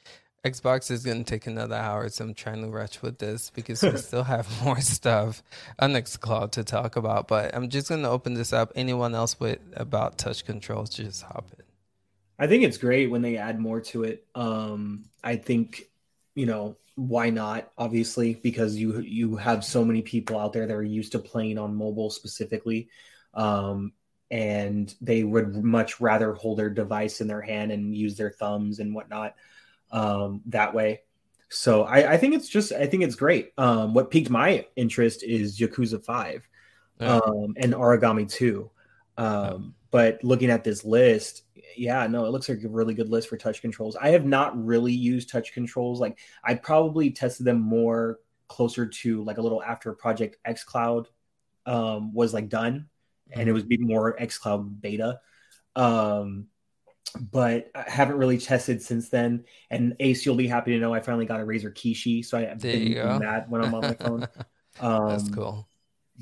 Xbox 0.44 0.90
is 0.90 1.04
going 1.04 1.24
to 1.24 1.30
take 1.30 1.46
another 1.46 1.74
hour, 1.74 2.08
so 2.08 2.24
I'm 2.24 2.32
trying 2.32 2.62
to 2.62 2.68
rush 2.68 3.02
with 3.02 3.18
this 3.18 3.50
because 3.50 3.82
we 3.82 3.96
still 3.96 4.22
have 4.22 4.48
more 4.64 4.80
stuff 4.80 5.42
on 5.78 5.92
Xcloud 5.92 6.52
to 6.52 6.64
talk 6.64 6.96
about. 6.96 7.28
But 7.28 7.54
I'm 7.54 7.68
just 7.68 7.88
going 7.88 8.02
to 8.02 8.08
open 8.08 8.34
this 8.34 8.52
up. 8.52 8.72
Anyone 8.74 9.14
else 9.14 9.38
with 9.40 9.58
about 9.74 10.16
touch 10.16 10.44
controls, 10.44 10.90
just 10.90 11.22
hop 11.22 11.46
in. 11.58 11.64
I 12.38 12.46
think 12.46 12.62
it's 12.62 12.78
great 12.78 13.10
when 13.10 13.20
they 13.20 13.36
add 13.36 13.58
more 13.58 13.80
to 13.80 14.04
it. 14.04 14.26
Um, 14.34 15.06
I 15.24 15.36
think, 15.36 15.90
you 16.34 16.46
know, 16.46 16.76
why 16.94 17.30
not 17.30 17.70
obviously 17.78 18.34
because 18.34 18.74
you 18.74 18.98
you 19.00 19.36
have 19.36 19.64
so 19.64 19.84
many 19.84 20.02
people 20.02 20.36
out 20.36 20.52
there 20.52 20.66
that 20.66 20.74
are 20.74 20.82
used 20.82 21.12
to 21.12 21.18
playing 21.20 21.56
on 21.56 21.72
mobile 21.76 22.10
specifically 22.10 22.88
um, 23.34 23.92
and 24.30 24.94
they 25.00 25.24
would 25.24 25.64
much 25.64 26.00
rather 26.00 26.34
hold 26.34 26.58
their 26.58 26.70
device 26.70 27.20
in 27.20 27.28
their 27.28 27.40
hand 27.40 27.72
and 27.72 27.96
use 27.96 28.16
their 28.16 28.30
thumbs 28.30 28.78
and 28.78 28.94
whatnot 28.94 29.34
um, 29.90 30.42
that 30.46 30.74
way 30.74 31.00
So 31.48 31.84
I, 31.84 32.12
I 32.12 32.16
think 32.18 32.34
it's 32.34 32.48
just 32.48 32.72
I 32.72 32.86
think 32.86 33.02
it's 33.02 33.16
great. 33.16 33.52
Um, 33.56 33.94
what 33.94 34.10
piqued 34.10 34.30
my 34.30 34.66
interest 34.76 35.22
is 35.22 35.58
Yakuza 35.58 36.04
Five, 36.04 36.46
yeah. 37.00 37.16
um, 37.16 37.54
and 37.56 37.72
Origami 37.72 38.30
Two. 38.30 38.70
Um, 39.16 39.34
yeah. 39.34 39.58
But 39.90 40.22
looking 40.22 40.50
at 40.50 40.64
this 40.64 40.84
list, 40.84 41.44
yeah, 41.74 42.06
no, 42.06 42.26
it 42.26 42.30
looks 42.30 42.48
like 42.50 42.62
a 42.62 42.68
really 42.68 42.92
good 42.92 43.08
list 43.08 43.28
for 43.28 43.38
touch 43.38 43.62
controls. 43.62 43.96
I 43.96 44.10
have 44.10 44.26
not 44.26 44.62
really 44.62 44.92
used 44.92 45.30
touch 45.30 45.54
controls. 45.54 45.98
Like 45.98 46.18
I 46.44 46.54
probably 46.54 47.10
tested 47.10 47.46
them 47.46 47.60
more 47.60 48.18
closer 48.48 48.84
to 48.86 49.24
like 49.24 49.38
a 49.38 49.42
little 49.42 49.62
after 49.62 49.94
Project 49.94 50.36
X 50.44 50.62
Cloud 50.64 51.08
um, 51.64 52.12
was 52.12 52.34
like 52.34 52.50
done, 52.50 52.88
mm-hmm. 53.30 53.40
and 53.40 53.48
it 53.48 53.52
was 53.52 53.64
more 53.68 54.20
X 54.20 54.38
Cloud 54.38 54.80
beta. 54.80 55.20
Um, 55.76 56.46
but 57.18 57.70
I 57.74 57.88
haven't 57.88 58.18
really 58.18 58.38
tested 58.38 58.82
since 58.82 59.08
then. 59.08 59.44
And 59.70 59.96
Ace, 60.00 60.24
you'll 60.26 60.34
be 60.34 60.48
happy 60.48 60.72
to 60.72 60.78
know 60.78 60.92
I 60.92 61.00
finally 61.00 61.26
got 61.26 61.40
a 61.40 61.44
Razer 61.44 61.72
Kishi, 61.72 62.24
so 62.24 62.38
I've 62.38 62.60
there 62.60 62.72
been 62.72 62.82
using 62.82 63.18
that 63.20 63.48
when 63.48 63.64
I'm 63.64 63.74
on 63.74 63.82
my 63.82 63.94
phone. 63.94 64.28
Um, 64.80 65.08
That's 65.08 65.28
cool. 65.30 65.66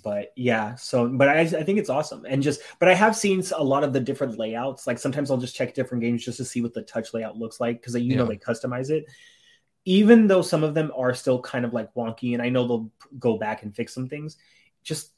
But 0.03 0.33
yeah, 0.35 0.77
so 0.77 1.09
but 1.09 1.29
I, 1.29 1.41
I 1.41 1.63
think 1.63 1.79
it's 1.79 1.91
awesome, 1.91 2.25
and 2.27 2.43
just 2.43 2.61
but 2.79 2.89
I 2.89 2.95
have 2.95 3.15
seen 3.15 3.43
a 3.55 3.63
lot 3.63 3.85
of 3.85 3.93
the 3.93 4.01
different 4.01 4.39
layouts. 4.39 4.87
Like 4.87 4.99
sometimes 4.99 5.31
I'll 5.31 5.37
just 5.37 5.55
check 5.55 5.75
different 5.75 6.03
games 6.03 6.25
just 6.25 6.39
to 6.39 6.45
see 6.47 6.63
what 6.63 6.73
the 6.73 6.81
touch 6.81 7.13
layout 7.13 7.37
looks 7.37 7.61
like 7.61 7.81
because 7.81 7.95
you 7.95 8.03
yeah. 8.03 8.17
know 8.17 8.25
they 8.25 8.39
customize 8.39 8.89
it. 8.89 9.05
Even 9.85 10.27
though 10.27 10.41
some 10.41 10.65
of 10.65 10.73
them 10.73 10.91
are 10.97 11.13
still 11.13 11.41
kind 11.43 11.67
of 11.67 11.75
like 11.75 11.93
wonky, 11.95 12.33
and 12.33 12.43
I 12.43 12.49
know 12.49 12.67
they'll 12.67 12.91
go 13.19 13.37
back 13.37 13.63
and 13.63 13.75
fix 13.75 13.93
some 13.93 14.09
things, 14.09 14.39
just 14.83 15.13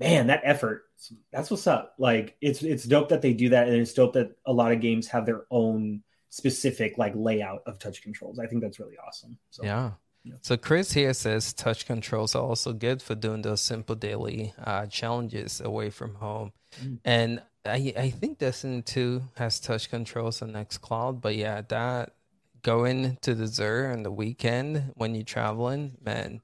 man, 0.00 0.26
that 0.28 0.40
effort, 0.42 0.84
that's 1.30 1.50
what's 1.50 1.66
up. 1.66 1.94
Like 1.98 2.36
it's 2.40 2.62
it's 2.62 2.84
dope 2.84 3.10
that 3.10 3.22
they 3.22 3.34
do 3.34 3.50
that, 3.50 3.68
and 3.68 3.76
it's 3.76 3.92
dope 3.92 4.14
that 4.14 4.32
a 4.46 4.52
lot 4.52 4.72
of 4.72 4.80
games 4.80 5.06
have 5.08 5.26
their 5.26 5.44
own 5.50 6.02
specific 6.30 6.96
like 6.98 7.12
layout 7.14 7.62
of 7.66 7.78
touch 7.78 8.02
controls. 8.02 8.38
I 8.38 8.46
think 8.46 8.62
that's 8.62 8.80
really 8.80 8.96
awesome. 9.06 9.38
So, 9.50 9.64
yeah. 9.64 9.90
yeah. 10.24 10.34
So 10.40 10.56
Chris 10.56 10.92
here 10.92 11.12
says 11.12 11.52
touch 11.52 11.86
controls 11.86 12.34
are 12.34 12.42
also 12.42 12.72
good 12.72 13.02
for 13.02 13.14
doing 13.14 13.42
those 13.42 13.60
simple 13.60 13.94
daily 13.94 14.54
uh, 14.64 14.86
challenges 14.86 15.60
away 15.60 15.90
from 15.90 16.14
home, 16.14 16.52
mm. 16.82 16.98
and 17.04 17.42
I 17.64 17.92
I 17.96 18.10
think 18.10 18.38
Destiny 18.38 18.82
Two 18.82 19.22
has 19.36 19.60
touch 19.60 19.90
controls 19.90 20.40
on 20.40 20.52
XCloud, 20.52 21.20
but 21.20 21.36
yeah, 21.36 21.60
that 21.68 22.14
going 22.62 23.18
to 23.22 23.34
the 23.34 23.44
Xur 23.44 23.92
on 23.92 24.02
the 24.02 24.10
weekend 24.10 24.92
when 24.94 25.14
you're 25.14 25.24
traveling, 25.24 25.96
man, 26.04 26.40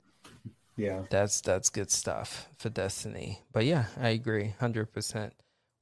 yeah. 0.76 1.02
That's 1.10 1.40
that's 1.40 1.70
good 1.70 1.90
stuff 1.90 2.48
for 2.58 2.68
Destiny. 2.68 3.40
But 3.52 3.64
yeah, 3.64 3.86
I 4.00 4.10
agree 4.10 4.54
100%. 4.60 5.30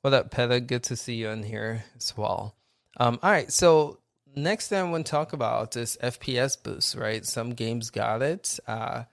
What 0.02 0.14
up, 0.14 0.30
Peta? 0.30 0.60
Good 0.60 0.82
to 0.84 0.96
see 0.96 1.14
you 1.14 1.30
in 1.30 1.42
here 1.42 1.84
as 1.96 2.16
well. 2.16 2.56
Um, 2.96 3.18
all 3.22 3.30
right, 3.30 3.50
so 3.50 3.98
next 4.36 4.68
thing 4.68 4.78
I 4.78 4.90
want 4.90 5.06
to 5.06 5.10
talk 5.10 5.32
about 5.32 5.76
is 5.76 5.98
FPS 6.02 6.62
boost, 6.62 6.94
right? 6.94 7.24
Some 7.24 7.50
games 7.50 7.90
got 7.90 8.22
it. 8.22 8.58
Uh, 8.66 9.04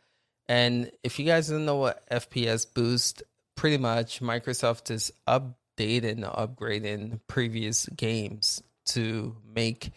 and 0.47 0.91
if 1.03 1.17
you 1.17 1.25
guys 1.25 1.47
don't 1.47 1.65
know 1.65 1.77
what 1.77 2.07
FPS 2.09 2.65
boost, 2.71 3.23
pretty 3.55 3.77
much 3.77 4.21
Microsoft 4.21 4.91
is 4.91 5.11
updating, 5.27 6.23
upgrading 6.23 7.21
previous 7.27 7.87
games 7.87 8.61
to 8.87 9.35
make 9.55 9.91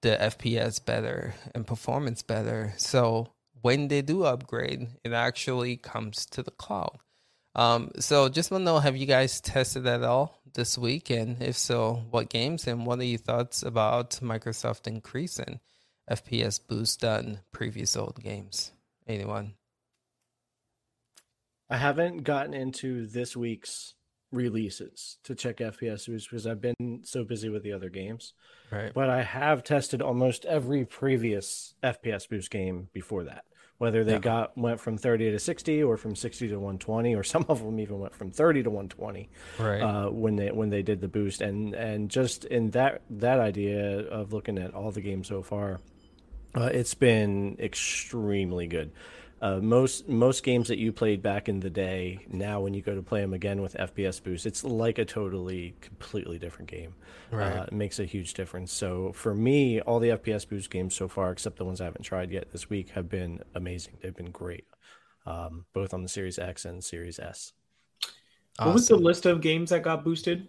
the 0.00 0.16
FPS 0.20 0.84
better 0.84 1.34
and 1.54 1.66
performance 1.66 2.22
better. 2.22 2.74
So 2.76 3.28
when 3.62 3.88
they 3.88 4.02
do 4.02 4.24
upgrade, 4.24 4.88
it 5.04 5.12
actually 5.12 5.76
comes 5.76 6.26
to 6.26 6.42
the 6.42 6.50
cloud. 6.50 6.98
Um, 7.54 7.90
so 7.98 8.28
just 8.28 8.50
want 8.50 8.62
to 8.62 8.64
know, 8.66 8.78
have 8.78 8.96
you 8.96 9.06
guys 9.06 9.40
tested 9.40 9.84
that 9.84 10.02
all 10.02 10.40
this 10.54 10.76
week? 10.76 11.10
And 11.10 11.40
if 11.42 11.56
so, 11.56 12.02
what 12.10 12.28
games? 12.28 12.66
And 12.66 12.86
what 12.86 12.98
are 12.98 13.04
your 13.04 13.18
thoughts 13.18 13.62
about 13.62 14.10
Microsoft 14.22 14.86
increasing 14.86 15.60
FPS 16.10 16.60
boost 16.66 17.04
on 17.04 17.40
previous 17.52 17.96
old 17.96 18.22
games? 18.22 18.72
Anyone? 19.06 19.54
I 21.70 21.76
haven't 21.76 22.24
gotten 22.24 22.54
into 22.54 23.06
this 23.06 23.36
week's 23.36 23.94
releases 24.30 25.18
to 25.24 25.34
check 25.34 25.58
FPS 25.58 26.06
boost 26.06 26.30
because 26.30 26.46
I've 26.46 26.60
been 26.60 27.02
so 27.04 27.22
busy 27.22 27.50
with 27.50 27.62
the 27.62 27.72
other 27.72 27.90
games. 27.90 28.32
Right. 28.70 28.92
But 28.94 29.10
I 29.10 29.22
have 29.22 29.62
tested 29.62 30.00
almost 30.00 30.46
every 30.46 30.86
previous 30.86 31.74
FPS 31.82 32.28
boost 32.28 32.50
game 32.50 32.88
before 32.94 33.24
that 33.24 33.44
whether 33.82 34.04
they 34.04 34.12
yeah. 34.12 34.18
got 34.20 34.56
went 34.56 34.78
from 34.78 34.96
30 34.96 35.32
to 35.32 35.40
60 35.40 35.82
or 35.82 35.96
from 35.96 36.14
60 36.14 36.46
to 36.50 36.54
120 36.54 37.16
or 37.16 37.24
some 37.24 37.44
of 37.48 37.64
them 37.64 37.80
even 37.80 37.98
went 37.98 38.14
from 38.14 38.30
30 38.30 38.62
to 38.62 38.70
120 38.70 39.28
right. 39.58 39.80
uh, 39.82 40.08
when 40.08 40.36
they 40.36 40.52
when 40.52 40.70
they 40.70 40.82
did 40.82 41.00
the 41.00 41.08
boost. 41.08 41.40
And 41.40 41.74
and 41.74 42.08
just 42.08 42.44
in 42.44 42.70
that 42.70 43.02
that 43.10 43.40
idea 43.40 44.06
of 44.06 44.32
looking 44.32 44.56
at 44.56 44.72
all 44.72 44.92
the 44.92 45.00
games 45.00 45.26
so 45.26 45.42
far 45.42 45.80
uh, 46.54 46.70
it's 46.72 46.94
been 46.94 47.56
extremely 47.58 48.68
good 48.68 48.92
uh, 49.42 49.58
most 49.60 50.08
most 50.08 50.44
games 50.44 50.68
that 50.68 50.78
you 50.78 50.92
played 50.92 51.20
back 51.20 51.48
in 51.48 51.58
the 51.58 51.68
day, 51.68 52.24
now 52.30 52.60
when 52.60 52.74
you 52.74 52.80
go 52.80 52.94
to 52.94 53.02
play 53.02 53.20
them 53.20 53.34
again 53.34 53.60
with 53.60 53.74
FPS 53.74 54.22
boost, 54.22 54.46
it's 54.46 54.62
like 54.62 54.98
a 54.98 55.04
totally 55.04 55.74
completely 55.80 56.38
different 56.38 56.70
game. 56.70 56.94
Right. 57.32 57.52
Uh, 57.52 57.62
it 57.64 57.72
makes 57.72 57.98
a 57.98 58.04
huge 58.04 58.34
difference. 58.34 58.72
So 58.72 59.10
for 59.12 59.34
me, 59.34 59.80
all 59.80 59.98
the 59.98 60.10
FPS 60.10 60.48
boost 60.48 60.70
games 60.70 60.94
so 60.94 61.08
far, 61.08 61.32
except 61.32 61.56
the 61.56 61.64
ones 61.64 61.80
I 61.80 61.86
haven't 61.86 62.02
tried 62.02 62.30
yet 62.30 62.52
this 62.52 62.70
week, 62.70 62.90
have 62.90 63.08
been 63.08 63.40
amazing. 63.56 63.94
They've 64.00 64.14
been 64.14 64.30
great, 64.30 64.64
um, 65.26 65.64
both 65.72 65.92
on 65.92 66.02
the 66.02 66.08
Series 66.08 66.38
X 66.38 66.64
and 66.64 66.82
Series 66.84 67.18
S. 67.18 67.52
Awesome. 68.60 68.68
What 68.68 68.74
was 68.74 68.86
the 68.86 68.96
list 68.96 69.26
of 69.26 69.40
games 69.40 69.70
that 69.70 69.82
got 69.82 70.04
boosted? 70.04 70.46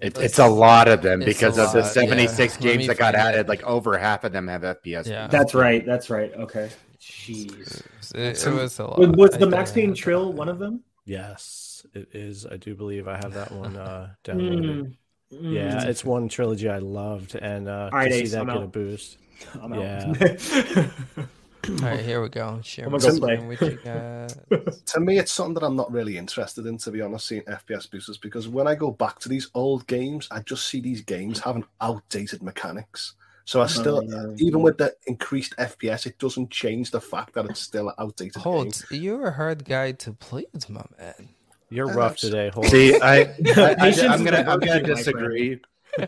It, 0.00 0.16
it's 0.18 0.38
a 0.38 0.46
lot 0.46 0.86
of 0.86 1.02
them 1.02 1.20
because 1.20 1.58
of 1.58 1.72
the 1.72 1.82
76 1.82 2.38
yeah. 2.38 2.62
games 2.62 2.86
that 2.86 2.98
got 2.98 3.16
added. 3.16 3.48
Like 3.48 3.64
over 3.64 3.98
half 3.98 4.22
of 4.22 4.32
them 4.32 4.46
have 4.46 4.62
FPS. 4.62 5.06
Yeah, 5.06 5.26
that's 5.26 5.54
right. 5.54 5.84
That's 5.84 6.08
right. 6.08 6.32
Okay. 6.34 6.70
Jeez, 7.04 8.14
it, 8.14 8.46
it 8.46 8.52
was 8.52 8.78
a 8.78 8.84
lot. 8.84 8.98
Was, 8.98 9.10
was 9.10 9.30
the 9.38 9.46
Max 9.46 9.72
Payne 9.72 9.94
Trill 9.94 10.32
one 10.32 10.48
of 10.48 10.58
them? 10.58 10.82
Yes, 11.04 11.86
it 11.92 12.08
is. 12.14 12.46
I 12.46 12.56
do 12.56 12.74
believe 12.74 13.08
I 13.08 13.16
have 13.16 13.34
that 13.34 13.52
one 13.52 13.76
uh, 13.76 14.14
downloaded. 14.24 14.94
Mm. 15.32 15.52
Yeah, 15.54 15.84
it's 15.84 16.04
one 16.04 16.28
trilogy 16.28 16.68
I 16.68 16.78
loved, 16.78 17.34
and 17.34 17.68
uh, 17.68 17.90
to 17.90 18.12
see 18.12 18.26
that 18.28 18.40
I'm 18.40 18.46
get 18.46 18.56
out. 18.56 18.62
a 18.62 18.66
boost. 18.66 19.18
I'm 19.60 19.74
yeah. 19.74 20.12
All 21.68 21.76
right, 21.76 22.00
here 22.00 22.22
we 22.22 22.28
go. 22.28 22.60
Share 22.62 22.90
my 22.90 22.98
screen 22.98 23.48
with 23.48 23.60
you 23.62 23.78
guys. 23.82 24.36
to 24.86 25.00
me, 25.00 25.18
it's 25.18 25.32
something 25.32 25.54
that 25.54 25.62
I'm 25.62 25.76
not 25.76 25.90
really 25.90 26.18
interested 26.18 26.66
in, 26.66 26.76
to 26.78 26.90
be 26.90 27.00
honest, 27.00 27.26
seeing 27.26 27.42
FPS 27.42 27.90
boosters, 27.90 28.18
because 28.18 28.48
when 28.48 28.66
I 28.66 28.74
go 28.74 28.90
back 28.90 29.18
to 29.20 29.28
these 29.30 29.50
old 29.54 29.86
games, 29.86 30.28
I 30.30 30.40
just 30.40 30.66
see 30.66 30.80
these 30.80 31.00
games 31.00 31.40
having 31.40 31.64
outdated 31.80 32.42
mechanics. 32.42 33.14
So 33.46 33.60
I 33.60 33.66
still, 33.66 34.02
oh, 34.10 34.34
even 34.38 34.62
with 34.62 34.78
the 34.78 34.94
increased 35.06 35.54
FPS, 35.58 36.06
it 36.06 36.18
doesn't 36.18 36.50
change 36.50 36.90
the 36.90 37.00
fact 37.00 37.34
that 37.34 37.44
it's 37.44 37.60
still 37.60 37.92
outdated. 37.98 38.36
Holtz, 38.36 38.90
you're 38.90 39.26
a 39.26 39.32
hard 39.32 39.66
guy 39.66 39.92
to 39.92 40.12
please, 40.14 40.68
my 40.68 40.84
man. 40.98 41.28
You're 41.68 41.88
rough 41.88 42.16
today. 42.16 42.48
Holtz. 42.48 42.70
See, 42.70 42.98
I, 42.98 43.20
I, 43.56 43.76
I 43.78 43.88
am 44.14 44.24
gonna, 44.24 44.44
I'm 44.48 44.60
gonna 44.60 44.82
disagree. 44.82 45.60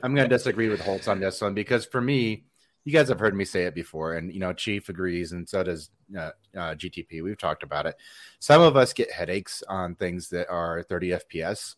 I'm 0.02 0.14
gonna 0.14 0.28
disagree 0.28 0.70
with 0.70 0.80
Holtz 0.80 1.08
on 1.08 1.20
this 1.20 1.42
one 1.42 1.52
because 1.52 1.84
for 1.84 2.00
me, 2.00 2.44
you 2.84 2.92
guys 2.92 3.08
have 3.08 3.20
heard 3.20 3.36
me 3.36 3.44
say 3.44 3.64
it 3.64 3.74
before, 3.74 4.14
and 4.14 4.32
you 4.32 4.40
know, 4.40 4.54
Chief 4.54 4.88
agrees, 4.88 5.32
and 5.32 5.46
so 5.46 5.62
does 5.62 5.90
uh, 6.16 6.30
uh, 6.56 6.74
GTP. 6.74 7.22
We've 7.22 7.36
talked 7.36 7.62
about 7.62 7.84
it. 7.84 7.96
Some 8.38 8.62
of 8.62 8.76
us 8.76 8.94
get 8.94 9.12
headaches 9.12 9.62
on 9.68 9.94
things 9.94 10.30
that 10.30 10.48
are 10.48 10.82
30 10.84 11.10
FPS 11.10 11.74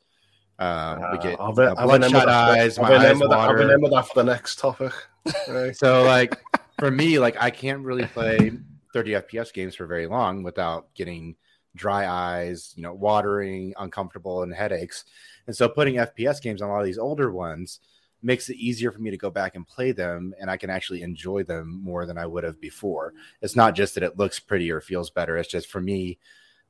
um, 0.58 1.12
we 1.12 1.18
get 1.18 1.38
uh, 1.38 1.44
I'll, 1.44 1.52
bloodshot 1.52 2.28
eyes. 2.28 2.78
I'll 2.78 2.90
remember, 2.90 3.28
that, 3.28 3.38
I'll 3.38 3.54
remember 3.54 3.88
that 3.90 4.08
for 4.08 4.14
the 4.14 4.24
next 4.24 4.58
topic. 4.58 4.92
Right. 5.46 5.76
so, 5.76 6.02
like 6.04 6.36
for 6.78 6.90
me, 6.90 7.18
like 7.18 7.36
I 7.40 7.50
can't 7.50 7.84
really 7.84 8.06
play 8.06 8.52
30 8.92 9.14
FPS 9.14 9.52
games 9.52 9.74
for 9.74 9.86
very 9.86 10.06
long 10.06 10.42
without 10.42 10.94
getting 10.94 11.36
dry 11.74 12.08
eyes, 12.08 12.72
you 12.76 12.82
know, 12.82 12.94
watering, 12.94 13.74
uncomfortable, 13.78 14.42
and 14.42 14.52
headaches. 14.52 15.04
And 15.46 15.56
so, 15.56 15.68
putting 15.68 15.96
FPS 15.96 16.40
games 16.40 16.62
on 16.62 16.68
a 16.68 16.72
lot 16.72 16.80
of 16.80 16.86
these 16.86 16.98
older 16.98 17.30
ones 17.30 17.80
makes 18.22 18.48
it 18.48 18.56
easier 18.56 18.90
for 18.90 18.98
me 18.98 19.10
to 19.10 19.16
go 19.16 19.30
back 19.30 19.54
and 19.54 19.66
play 19.66 19.92
them, 19.92 20.34
and 20.40 20.50
I 20.50 20.56
can 20.56 20.70
actually 20.70 21.02
enjoy 21.02 21.44
them 21.44 21.80
more 21.82 22.04
than 22.04 22.18
I 22.18 22.26
would 22.26 22.44
have 22.44 22.60
before. 22.60 23.14
It's 23.42 23.56
not 23.56 23.74
just 23.74 23.94
that 23.94 24.02
it 24.02 24.18
looks 24.18 24.40
pretty 24.40 24.70
or 24.70 24.80
feels 24.80 25.10
better. 25.10 25.36
It's 25.36 25.48
just 25.48 25.68
for 25.68 25.80
me, 25.80 26.18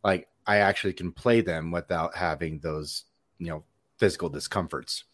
like 0.05 0.29
I 0.47 0.59
actually 0.59 0.93
can 0.93 1.13
play 1.13 1.41
them 1.41 1.71
without 1.71 2.17
having 2.17 2.59
those, 2.61 3.05
you 3.39 3.49
know, 3.49 3.65
physical 3.99 4.29
discomforts. 4.29 5.05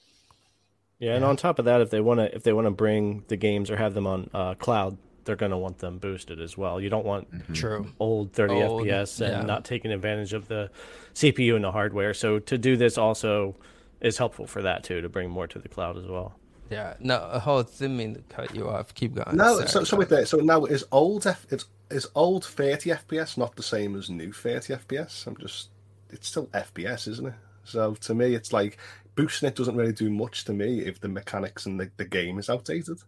Yeah, 0.99 1.15
and 1.17 1.25
on 1.25 1.37
top 1.37 1.59
of 1.59 1.65
that, 1.65 1.81
if 1.81 1.91
they 1.91 2.01
want 2.01 2.21
to, 2.21 2.35
if 2.35 2.43
they 2.45 2.53
want 2.53 2.67
to 2.67 2.71
bring 2.71 3.25
the 3.29 3.37
games 3.37 3.71
or 3.71 3.77
have 3.77 3.95
them 3.95 4.07
on 4.07 4.31
uh, 4.33 4.55
cloud, 4.55 4.97
they're 5.25 5.37
going 5.37 5.51
to 5.51 5.59
want 5.59 5.79
them 5.79 5.99
boosted 5.99 6.41
as 6.41 6.57
well. 6.57 6.81
You 6.81 6.89
don't 6.89 7.05
want 7.05 7.31
mm-hmm. 7.33 7.53
true 7.53 7.93
old 7.99 8.33
30 8.33 8.55
old, 8.55 8.83
FPS 8.83 9.21
and 9.21 9.33
yeah. 9.33 9.43
not 9.43 9.65
taking 9.65 9.91
advantage 9.91 10.33
of 10.33 10.49
the 10.49 10.71
CPU 11.15 11.57
and 11.57 11.65
the 11.65 11.73
hardware. 11.73 12.15
So 12.15 12.39
to 12.41 12.59
do 12.59 12.77
this 12.77 12.97
also 12.97 13.57
is 14.01 14.19
helpful 14.19 14.47
for 14.47 14.63
that 14.63 14.85
too, 14.85 15.01
to 15.01 15.09
bring 15.09 15.31
more 15.31 15.47
to 15.47 15.59
the 15.59 15.69
cloud 15.69 15.97
as 15.97 16.07
well. 16.07 16.35
Yeah, 16.71 16.95
no, 16.99 17.19
Holtz. 17.19 17.79
Didn't 17.79 17.97
mean 17.97 18.15
to 18.15 18.23
cut 18.23 18.55
you 18.55 18.69
off. 18.69 18.95
Keep 18.95 19.15
going. 19.15 19.37
No, 19.37 19.57
Sorry. 19.57 19.69
so 19.69 19.85
so 19.85 19.97
with 19.97 20.09
that, 20.09 20.29
so 20.29 20.39
now 20.39 20.65
is 20.65 20.85
old 20.93 21.27
F, 21.27 21.47
it's 21.51 21.67
is 21.91 22.07
old 22.15 22.45
30 22.45 22.91
FPS 22.91 23.37
not 23.37 23.57
the 23.57 23.63
same 23.63 23.95
as 23.97 24.09
new 24.09 24.33
30 24.33 24.75
FPS? 24.75 25.27
I'm 25.27 25.37
just, 25.37 25.69
it's 26.11 26.29
still 26.29 26.47
FPS, 26.47 27.07
isn't 27.07 27.27
it? 27.27 27.35
So 27.65 27.95
to 27.95 28.15
me, 28.15 28.35
it's 28.35 28.53
like 28.53 28.79
boosting 29.15 29.49
it 29.49 29.57
doesn't 29.57 29.77
really 29.77 29.93
do 29.93 30.11
much 30.11 30.45
to 30.45 30.53
me 30.53 30.81
if 30.81 31.01
the 31.01 31.09
mechanics 31.09 31.67
and 31.67 31.79
the, 31.79 31.91
the 31.97 32.05
game 32.05 32.39
is 32.39 32.51
outdated. 32.51 32.99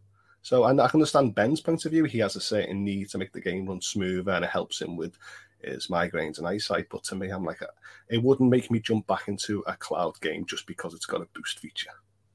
So, 0.42 0.64
and 0.64 0.80
I 0.80 0.86
can 0.86 0.98
understand 0.98 1.34
Ben's 1.34 1.60
point 1.60 1.84
of 1.84 1.92
view. 1.92 2.04
He 2.04 2.18
has 2.20 2.36
a 2.36 2.40
certain 2.40 2.84
need 2.84 3.08
to 3.10 3.18
make 3.18 3.32
the 3.32 3.40
game 3.40 3.66
run 3.66 3.80
smoother, 3.80 4.30
and 4.30 4.44
it 4.44 4.50
helps 4.50 4.80
him 4.80 4.96
with 4.96 5.18
his 5.60 5.88
migraines 5.88 6.38
and 6.38 6.46
eyesight. 6.46 6.86
But 6.88 7.02
to 7.04 7.16
me, 7.16 7.30
I'm 7.30 7.44
like, 7.44 7.62
uh, 7.62 7.66
it 8.08 8.22
wouldn't 8.22 8.50
make 8.50 8.70
me 8.70 8.78
jump 8.78 9.08
back 9.08 9.26
into 9.26 9.64
a 9.66 9.76
cloud 9.76 10.20
game 10.20 10.46
just 10.46 10.66
because 10.66 10.94
it's 10.94 11.06
got 11.06 11.22
a 11.22 11.28
boost 11.34 11.58
feature. 11.58 11.90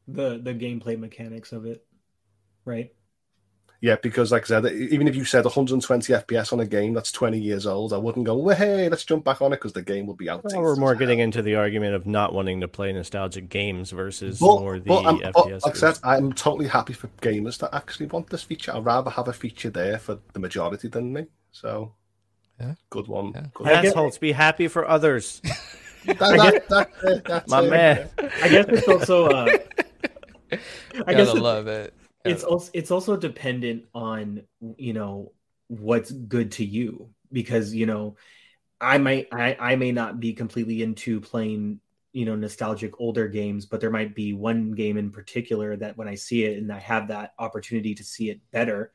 The 0.08 0.42
the 0.44 0.54
gameplay 0.54 1.00
mechanics 1.00 1.54
of 1.54 1.66
it, 1.66 1.86
right? 2.66 2.94
Yeah, 3.82 3.96
because 3.96 4.32
like 4.32 4.44
I 4.44 4.46
said, 4.46 4.66
even 4.68 5.08
if 5.08 5.16
you 5.16 5.26
said 5.26 5.44
120 5.44 6.14
FPS 6.14 6.54
on 6.54 6.60
a 6.60 6.68
game 6.68 6.94
that's 6.94 7.12
20 7.12 7.40
years 7.40 7.66
old, 7.66 7.94
I 7.94 7.98
wouldn't 7.98 8.28
go, 8.28 8.38
well, 8.38 8.56
hey, 8.56 8.88
let's 8.88 9.04
jump 9.04 9.26
back 9.26 9.42
on 9.42 9.54
it 9.54 9.56
because 9.56 9.74
the 9.74 9.82
game 9.82 10.06
will 10.06 10.14
be 10.14 10.30
out. 10.30 10.44
Well, 10.44 10.62
we're 10.62 10.76
more 10.76 10.94
getting 10.94 11.18
into 11.18 11.42
the 11.42 11.56
argument 11.56 11.96
of 11.96 12.06
not 12.06 12.32
wanting 12.32 12.62
to 12.62 12.68
play 12.68 12.94
nostalgic 12.94 13.50
games 13.50 13.90
versus 13.90 14.40
but, 14.40 14.60
more 14.60 14.80
the 14.80 14.86
but, 14.86 15.04
FPS. 15.16 15.34
But, 15.34 15.66
like 15.66 15.76
I 15.76 15.80
said, 15.80 16.00
I'm 16.04 16.32
totally 16.32 16.68
happy 16.68 16.94
for 16.94 17.08
gamers 17.24 17.58
that 17.58 17.74
actually 17.74 18.06
want 18.06 18.30
this 18.30 18.44
feature. 18.44 18.72
I'd 18.76 18.86
rather 18.86 19.10
have 19.10 19.28
a 19.28 19.34
feature 19.34 19.72
there 19.72 19.98
for 19.98 20.20
the 20.34 20.40
majority 20.40 20.88
than 20.88 21.12
me. 21.12 21.26
So, 21.52 21.96
yeah, 22.60 22.76
good 22.92 23.08
one. 23.08 23.32
Yeah. 23.34 23.46
Good 23.56 23.68
Assholes, 23.68 24.20
be 24.20 24.32
happy 24.32 24.68
for 24.68 24.88
others. 24.88 25.42
that, 26.06 26.20
that, 26.20 26.70
that, 26.70 27.24
that's 27.26 27.50
My 27.50 27.64
it. 27.64 27.70
man. 27.72 28.10
I 28.44 28.48
guess 28.48 28.66
it's 28.68 28.88
also. 28.88 29.26
Uh, 29.26 29.58
I 31.08 31.14
guess 31.16 31.34
love 31.34 31.66
it 31.66 31.96
it's 32.26 32.44
also 32.44 32.72
it's 32.74 32.92
also 32.92 33.18
dependent 33.18 33.86
on 33.94 34.44
you 34.78 34.94
know 34.94 35.32
what's 35.68 36.12
good 36.12 36.52
to 36.54 36.66
you 36.66 37.10
because 37.32 37.74
you 37.74 37.86
know 37.86 38.16
I 38.80 38.98
might 38.98 39.28
I, 39.32 39.56
I 39.60 39.76
may 39.76 39.92
not 39.92 40.20
be 40.20 40.34
completely 40.34 40.82
into 40.84 41.22
playing 41.22 41.80
you 42.14 42.26
know 42.26 42.36
nostalgic 42.36 43.00
older 43.00 43.28
games 43.28 43.66
but 43.66 43.80
there 43.80 43.90
might 43.90 44.14
be 44.14 44.34
one 44.34 44.72
game 44.72 44.98
in 44.98 45.12
particular 45.12 45.76
that 45.78 45.98
when 45.98 46.08
I 46.08 46.16
see 46.16 46.44
it 46.44 46.58
and 46.58 46.72
I 46.72 46.80
have 46.80 47.08
that 47.08 47.34
opportunity 47.40 47.96
to 47.96 48.04
see 48.04 48.30
it 48.30 48.42
better 48.52 48.92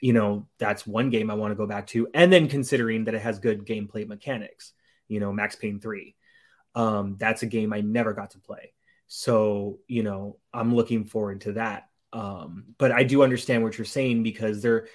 you 0.00 0.12
know 0.12 0.46
that's 0.58 0.86
one 0.86 1.10
game 1.10 1.30
I 1.30 1.34
want 1.34 1.52
to 1.52 1.56
go 1.56 1.66
back 1.66 1.86
to. 1.88 2.08
And 2.12 2.32
then 2.32 2.48
considering 2.48 3.04
that 3.04 3.14
it 3.14 3.22
has 3.22 3.38
good 3.38 3.64
gameplay 3.64 4.06
mechanics 4.06 4.72
you 5.08 5.20
know 5.20 5.32
Max 5.32 5.56
Payne 5.56 5.80
3 5.80 6.14
um 6.74 7.16
that's 7.18 7.42
a 7.42 7.46
game 7.46 7.72
I 7.72 7.80
never 7.80 8.12
got 8.12 8.30
to 8.32 8.38
play. 8.38 8.72
So 9.06 9.78
you 9.88 10.02
know 10.02 10.36
I'm 10.52 10.74
looking 10.74 11.04
forward 11.04 11.42
to 11.42 11.52
that 11.54 11.88
um, 12.12 12.64
but 12.78 12.92
I 12.92 13.02
do 13.02 13.22
understand 13.22 13.62
what 13.62 13.78
you're 13.78 13.84
saying 13.84 14.22
because 14.22 14.62
they're, 14.62 14.88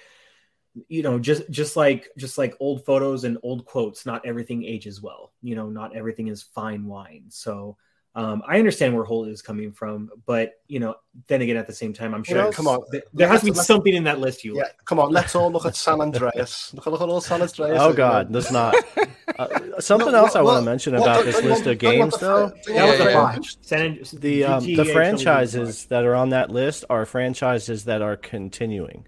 you 0.88 1.02
know, 1.02 1.18
just 1.18 1.50
just 1.50 1.76
like 1.76 2.08
just 2.16 2.38
like 2.38 2.56
old 2.60 2.84
photos 2.84 3.24
and 3.24 3.38
old 3.42 3.64
quotes, 3.64 4.06
not 4.06 4.24
everything 4.26 4.64
ages 4.64 5.02
well. 5.02 5.32
You 5.42 5.56
know, 5.56 5.68
not 5.68 5.96
everything 5.96 6.28
is 6.28 6.42
fine 6.42 6.86
wine. 6.86 7.24
So 7.28 7.76
um, 8.18 8.42
I 8.48 8.58
understand 8.58 8.96
where 8.96 9.04
Holtz 9.04 9.30
is 9.30 9.42
coming 9.42 9.70
from, 9.70 10.10
but 10.26 10.54
you 10.66 10.80
know, 10.80 10.96
then 11.28 11.40
again, 11.40 11.56
at 11.56 11.68
the 11.68 11.72
same 11.72 11.92
time, 11.92 12.14
I'm 12.14 12.24
sure. 12.24 12.46
You 12.46 12.50
come 12.50 12.66
on, 12.66 12.82
th- 12.90 13.04
there 13.12 13.28
has 13.28 13.42
to 13.42 13.52
be 13.52 13.54
something 13.54 13.94
in 13.94 14.02
that 14.04 14.18
list 14.18 14.44
you 14.44 14.56
yeah, 14.56 14.62
like. 14.62 14.84
Come 14.86 14.98
on, 14.98 15.12
let's 15.12 15.36
all 15.36 15.52
look 15.52 15.64
at 15.64 15.76
San 15.76 16.00
Andreas. 16.00 16.74
look, 16.74 16.86
look 16.86 17.00
at 17.00 17.08
all 17.08 17.20
San 17.20 17.42
Andreas. 17.42 17.78
Oh 17.80 17.92
God, 17.92 18.32
that's 18.32 18.50
not. 18.50 18.74
Uh, 19.38 19.78
something 19.78 20.10
no, 20.10 20.24
else 20.24 20.34
I 20.34 20.42
want 20.42 20.64
to 20.64 20.68
mention 20.68 20.96
about 20.96 21.24
this 21.24 21.40
list 21.42 21.64
of 21.66 21.78
games, 21.78 22.16
though. 22.18 22.50
The 22.66 24.44
um, 24.44 24.64
the 24.64 24.84
franchises 24.84 25.84
that 25.84 26.04
are 26.04 26.16
on 26.16 26.30
that 26.30 26.50
list 26.50 26.84
are 26.90 27.06
franchises 27.06 27.84
that 27.84 28.02
are 28.02 28.16
continuing. 28.16 29.06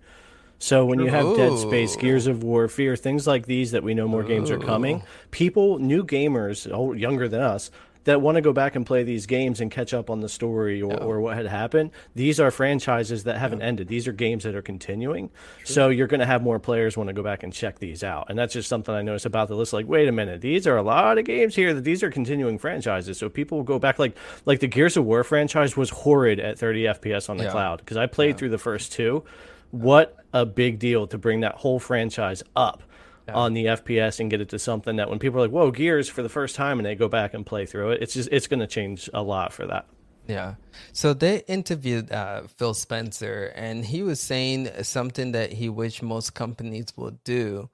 So 0.60 0.84
when 0.84 1.00
you 1.00 1.06
have 1.06 1.36
Dead 1.36 1.58
Space, 1.58 1.96
Gears 1.96 2.28
of 2.28 2.44
War, 2.44 2.68
Fear, 2.68 2.94
things 2.94 3.26
like 3.26 3.46
these 3.46 3.72
that 3.72 3.82
we 3.82 3.94
know 3.94 4.06
more 4.06 4.22
games 4.22 4.52
are 4.52 4.58
coming, 4.58 5.02
people, 5.32 5.78
new 5.78 6.04
gamers, 6.04 6.68
younger 6.96 7.28
than 7.28 7.40
us, 7.40 7.72
that 8.04 8.20
want 8.20 8.36
to 8.36 8.40
go 8.40 8.52
back 8.52 8.76
and 8.76 8.86
play 8.86 9.02
these 9.02 9.26
games 9.26 9.60
and 9.60 9.70
catch 9.70 9.92
up 9.92 10.08
on 10.08 10.20
the 10.20 10.28
story 10.28 10.80
or, 10.80 10.92
yeah. 10.92 10.98
or 10.98 11.20
what 11.20 11.36
had 11.36 11.46
happened. 11.46 11.90
These 12.14 12.40
are 12.40 12.50
franchises 12.50 13.24
that 13.24 13.38
haven't 13.38 13.60
yeah. 13.60 13.66
ended. 13.66 13.88
These 13.88 14.08
are 14.08 14.12
games 14.12 14.44
that 14.44 14.54
are 14.54 14.62
continuing. 14.62 15.30
Sure. 15.58 15.74
So 15.74 15.88
you're 15.90 16.06
going 16.06 16.20
to 16.20 16.26
have 16.26 16.42
more 16.42 16.58
players 16.58 16.96
want 16.96 17.08
to 17.08 17.12
go 17.12 17.22
back 17.22 17.42
and 17.42 17.52
check 17.52 17.78
these 17.78 18.02
out. 18.02 18.26
And 18.28 18.38
that's 18.38 18.54
just 18.54 18.68
something 18.68 18.94
I 18.94 19.02
noticed 19.02 19.26
about 19.26 19.48
the 19.48 19.56
list. 19.56 19.72
Like, 19.72 19.86
wait 19.86 20.08
a 20.08 20.12
minute, 20.12 20.40
these 20.40 20.66
are 20.66 20.76
a 20.76 20.82
lot 20.82 21.18
of 21.18 21.24
games 21.24 21.54
here 21.54 21.74
that 21.74 21.84
these 21.84 22.02
are 22.02 22.10
continuing 22.10 22.58
franchises. 22.58 23.18
So 23.18 23.28
people 23.28 23.58
will 23.58 23.64
go 23.64 23.78
back. 23.78 23.98
Like, 23.98 24.16
like 24.46 24.60
the 24.60 24.68
Gears 24.68 24.96
of 24.96 25.04
War 25.04 25.22
franchise 25.22 25.76
was 25.76 25.90
horrid 25.90 26.40
at 26.40 26.58
30 26.58 26.84
FPS 26.84 27.28
on 27.28 27.36
the 27.36 27.44
yeah. 27.44 27.52
cloud 27.52 27.78
because 27.78 27.96
I 27.96 28.06
played 28.06 28.38
through 28.38 28.50
the 28.50 28.58
first 28.58 28.92
two. 28.92 29.24
What 29.72 30.16
a 30.32 30.46
big 30.46 30.78
deal 30.78 31.06
to 31.08 31.18
bring 31.18 31.40
that 31.40 31.56
whole 31.56 31.78
franchise 31.78 32.42
up 32.56 32.82
yeah. 33.28 33.34
on 33.34 33.54
the 33.54 33.66
FPS 33.66 34.20
and 34.20 34.30
get 34.30 34.40
it 34.40 34.48
to 34.50 34.58
something 34.58 34.96
that 34.96 35.08
when 35.10 35.18
people 35.18 35.38
are 35.38 35.42
like, 35.42 35.50
"Whoa, 35.50 35.70
Gears!" 35.70 36.08
for 36.08 36.22
the 36.22 36.28
first 36.28 36.56
time, 36.56 36.78
and 36.78 36.86
they 36.86 36.94
go 36.94 37.08
back 37.08 37.34
and 37.34 37.44
play 37.44 37.66
through 37.66 37.90
it, 37.92 38.02
it's 38.02 38.14
just 38.14 38.28
it's 38.32 38.46
going 38.46 38.60
to 38.60 38.66
change 38.66 39.08
a 39.14 39.22
lot 39.22 39.52
for 39.52 39.66
that. 39.66 39.86
Yeah. 40.26 40.54
So 40.92 41.12
they 41.12 41.38
interviewed 41.48 42.12
uh, 42.12 42.42
Phil 42.56 42.74
Spencer, 42.74 43.52
and 43.54 43.84
he 43.84 44.02
was 44.02 44.20
saying 44.20 44.68
something 44.82 45.32
that 45.32 45.52
he 45.52 45.68
wished 45.68 46.02
most 46.02 46.34
companies 46.34 46.86
would 46.96 47.22
do 47.24 47.70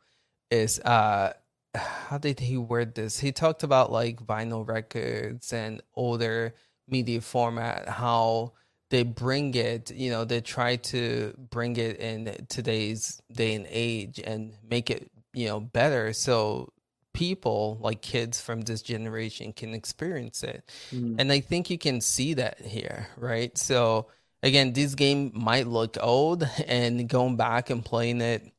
is 0.51 0.81
uh, 0.81 1.33
how 1.75 2.19
did 2.19 2.41
he 2.41 2.57
word 2.57 2.95
this? 2.95 3.19
He 3.19 3.33
talked 3.33 3.63
about 3.63 3.93
like 3.93 4.25
vinyl 4.25 4.67
records 4.67 5.53
and 5.53 5.83
older 5.95 6.55
media 6.89 7.21
format, 7.21 7.89
how 7.89 8.53
they 8.91 9.03
bring 9.03 9.55
it, 9.55 9.91
you 9.91 10.11
know, 10.11 10.25
they 10.25 10.41
try 10.41 10.77
to 10.77 11.35
bring 11.51 11.77
it 11.77 11.99
in 11.99 12.47
today's 12.49 13.21
day 13.33 13.55
and 13.55 13.67
age 13.69 14.21
and 14.25 14.55
make 14.69 14.91
it 14.91 15.11
you 15.37 15.47
know 15.47 15.61
better 15.61 16.13
so 16.15 16.73
people 17.13 17.79
like 17.81 18.03
kids 18.03 18.41
from 18.41 18.63
this 18.63 18.83
generation 18.83 19.53
can 19.53 19.73
experience 19.75 20.43
it. 20.43 20.69
Mm. 20.91 21.17
and 21.19 21.31
i 21.31 21.41
think 21.41 21.71
you 21.71 21.79
can 21.79 22.01
see 22.01 22.35
that 22.35 22.61
here 22.61 23.09
right? 23.17 23.57
So 23.57 24.09
again 24.43 24.73
this 24.73 24.95
game 24.95 25.31
might 25.35 25.67
look 25.67 25.97
old 26.01 26.49
and 26.67 27.09
going 27.09 27.37
back 27.37 27.71
and 27.71 27.85
playing 27.85 28.21
it 28.23 28.51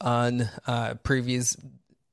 on 0.00 0.48
uh 0.66 0.94
previous 1.02 1.56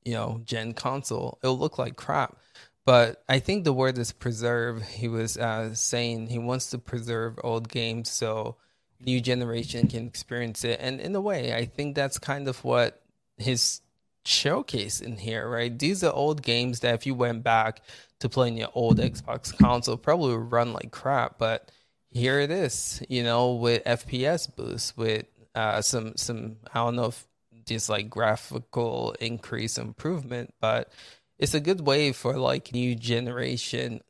you 0.04 0.14
know 0.14 0.40
gen 0.44 0.72
console 0.72 1.38
it'll 1.42 1.58
look 1.58 1.78
like 1.78 1.96
crap. 1.96 2.38
But 2.86 3.22
i 3.28 3.38
think 3.40 3.64
the 3.64 3.74
word 3.74 3.98
is 3.98 4.10
preserve. 4.10 4.82
He 4.82 5.08
was 5.08 5.36
uh 5.36 5.74
saying 5.74 6.28
he 6.28 6.38
wants 6.38 6.70
to 6.70 6.78
preserve 6.78 7.38
old 7.44 7.68
games 7.68 8.10
so 8.10 8.56
new 9.04 9.20
generation 9.20 9.88
can 9.88 10.06
experience 10.06 10.64
it. 10.64 10.78
And 10.80 10.98
in 10.98 11.14
a 11.14 11.20
way 11.20 11.54
i 11.54 11.66
think 11.66 11.94
that's 11.94 12.18
kind 12.18 12.48
of 12.48 12.64
what 12.64 13.02
his 13.36 13.81
showcase 14.24 15.00
in 15.00 15.16
here, 15.16 15.48
right? 15.48 15.76
These 15.76 16.04
are 16.04 16.12
old 16.12 16.42
games 16.42 16.80
that 16.80 16.94
if 16.94 17.06
you 17.06 17.14
went 17.14 17.42
back 17.42 17.82
to 18.20 18.28
playing 18.28 18.56
your 18.56 18.70
old 18.74 18.98
Xbox 18.98 19.56
console, 19.56 19.96
probably 19.96 20.36
would 20.36 20.52
run 20.52 20.72
like 20.72 20.90
crap. 20.90 21.38
But 21.38 21.70
here 22.10 22.38
it 22.40 22.50
is, 22.50 23.02
you 23.08 23.22
know, 23.22 23.54
with 23.54 23.84
FPS 23.84 24.54
boost, 24.54 24.96
with 24.96 25.26
uh, 25.54 25.82
some 25.82 26.16
some 26.16 26.56
I 26.72 26.78
don't 26.78 26.96
know 26.96 27.06
if 27.06 27.26
just 27.66 27.88
like 27.88 28.10
graphical 28.10 29.14
increase 29.20 29.78
improvement, 29.78 30.54
but 30.60 30.92
it's 31.38 31.54
a 31.54 31.60
good 31.60 31.80
way 31.80 32.12
for 32.12 32.36
like 32.38 32.72
new 32.72 32.94
generation, 32.94 34.00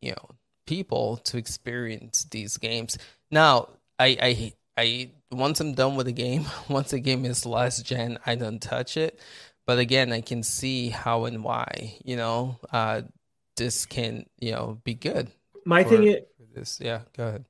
you 0.00 0.12
know, 0.12 0.30
people 0.66 1.18
to 1.18 1.36
experience 1.36 2.24
these 2.30 2.56
games. 2.56 2.98
Now, 3.30 3.68
I 3.98 4.16
I 4.20 4.52
I 4.76 5.10
once 5.30 5.60
I'm 5.60 5.74
done 5.74 5.96
with 5.96 6.06
the 6.06 6.12
game, 6.12 6.46
once 6.68 6.90
the 6.90 7.00
game 7.00 7.24
is 7.24 7.46
last 7.46 7.84
gen, 7.84 8.18
I 8.26 8.34
don't 8.34 8.60
touch 8.60 8.96
it. 8.96 9.20
But 9.66 9.78
again, 9.78 10.12
I 10.12 10.20
can 10.20 10.42
see 10.42 10.88
how 10.88 11.26
and 11.26 11.44
why, 11.44 11.96
you 12.04 12.16
know, 12.16 12.58
uh, 12.72 13.02
this 13.56 13.86
can, 13.86 14.26
you 14.40 14.52
know, 14.52 14.80
be 14.82 14.94
good. 14.94 15.30
My 15.64 15.84
for, 15.84 15.90
thing 15.90 16.04
is 16.04 16.22
this, 16.52 16.78
yeah, 16.80 17.02
go 17.16 17.28
ahead. 17.28 17.44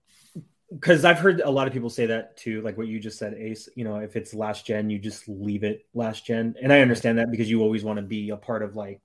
Because 0.71 1.05
I've 1.05 1.19
heard 1.19 1.41
a 1.41 1.51
lot 1.51 1.67
of 1.67 1.73
people 1.73 1.89
say 1.91 2.07
that 2.07 2.37
too, 2.37 2.61
like 2.63 2.77
what 2.77 2.87
you 2.87 2.99
just 2.99 3.19
said, 3.19 3.35
Ace. 3.35 3.69
You 3.77 3.85
know, 3.85 3.97
if 3.97 4.17
it's 4.17 4.35
last 4.35 4.67
gen, 4.67 4.91
you 4.91 4.99
just 4.99 5.29
leave 5.29 5.65
it 5.65 5.87
last 5.95 6.27
gen, 6.27 6.55
and 6.63 6.73
I 6.73 6.81
understand 6.81 7.19
that 7.19 7.31
because 7.31 7.51
you 7.51 7.63
always 7.63 7.85
want 7.85 7.99
to 7.99 8.03
be 8.03 8.31
a 8.31 8.37
part 8.37 8.63
of 8.63 8.77
like 8.77 9.01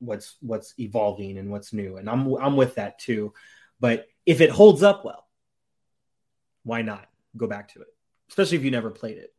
what's 0.00 0.36
what's 0.40 0.74
evolving 0.78 1.38
and 1.38 1.50
what's 1.50 1.72
new, 1.72 1.96
and 1.96 2.08
I'm 2.08 2.34
I'm 2.34 2.56
with 2.56 2.76
that 2.76 2.98
too. 2.98 3.34
But 3.80 4.06
if 4.26 4.40
it 4.40 4.50
holds 4.50 4.82
up 4.82 5.04
well, 5.04 5.26
why 6.64 6.82
not 6.82 7.08
go 7.38 7.46
back 7.46 7.72
to 7.74 7.80
it? 7.80 7.88
especially 8.28 8.58
if 8.58 8.64
you 8.64 8.70
never 8.70 8.90
played 8.90 9.18
it. 9.18 9.32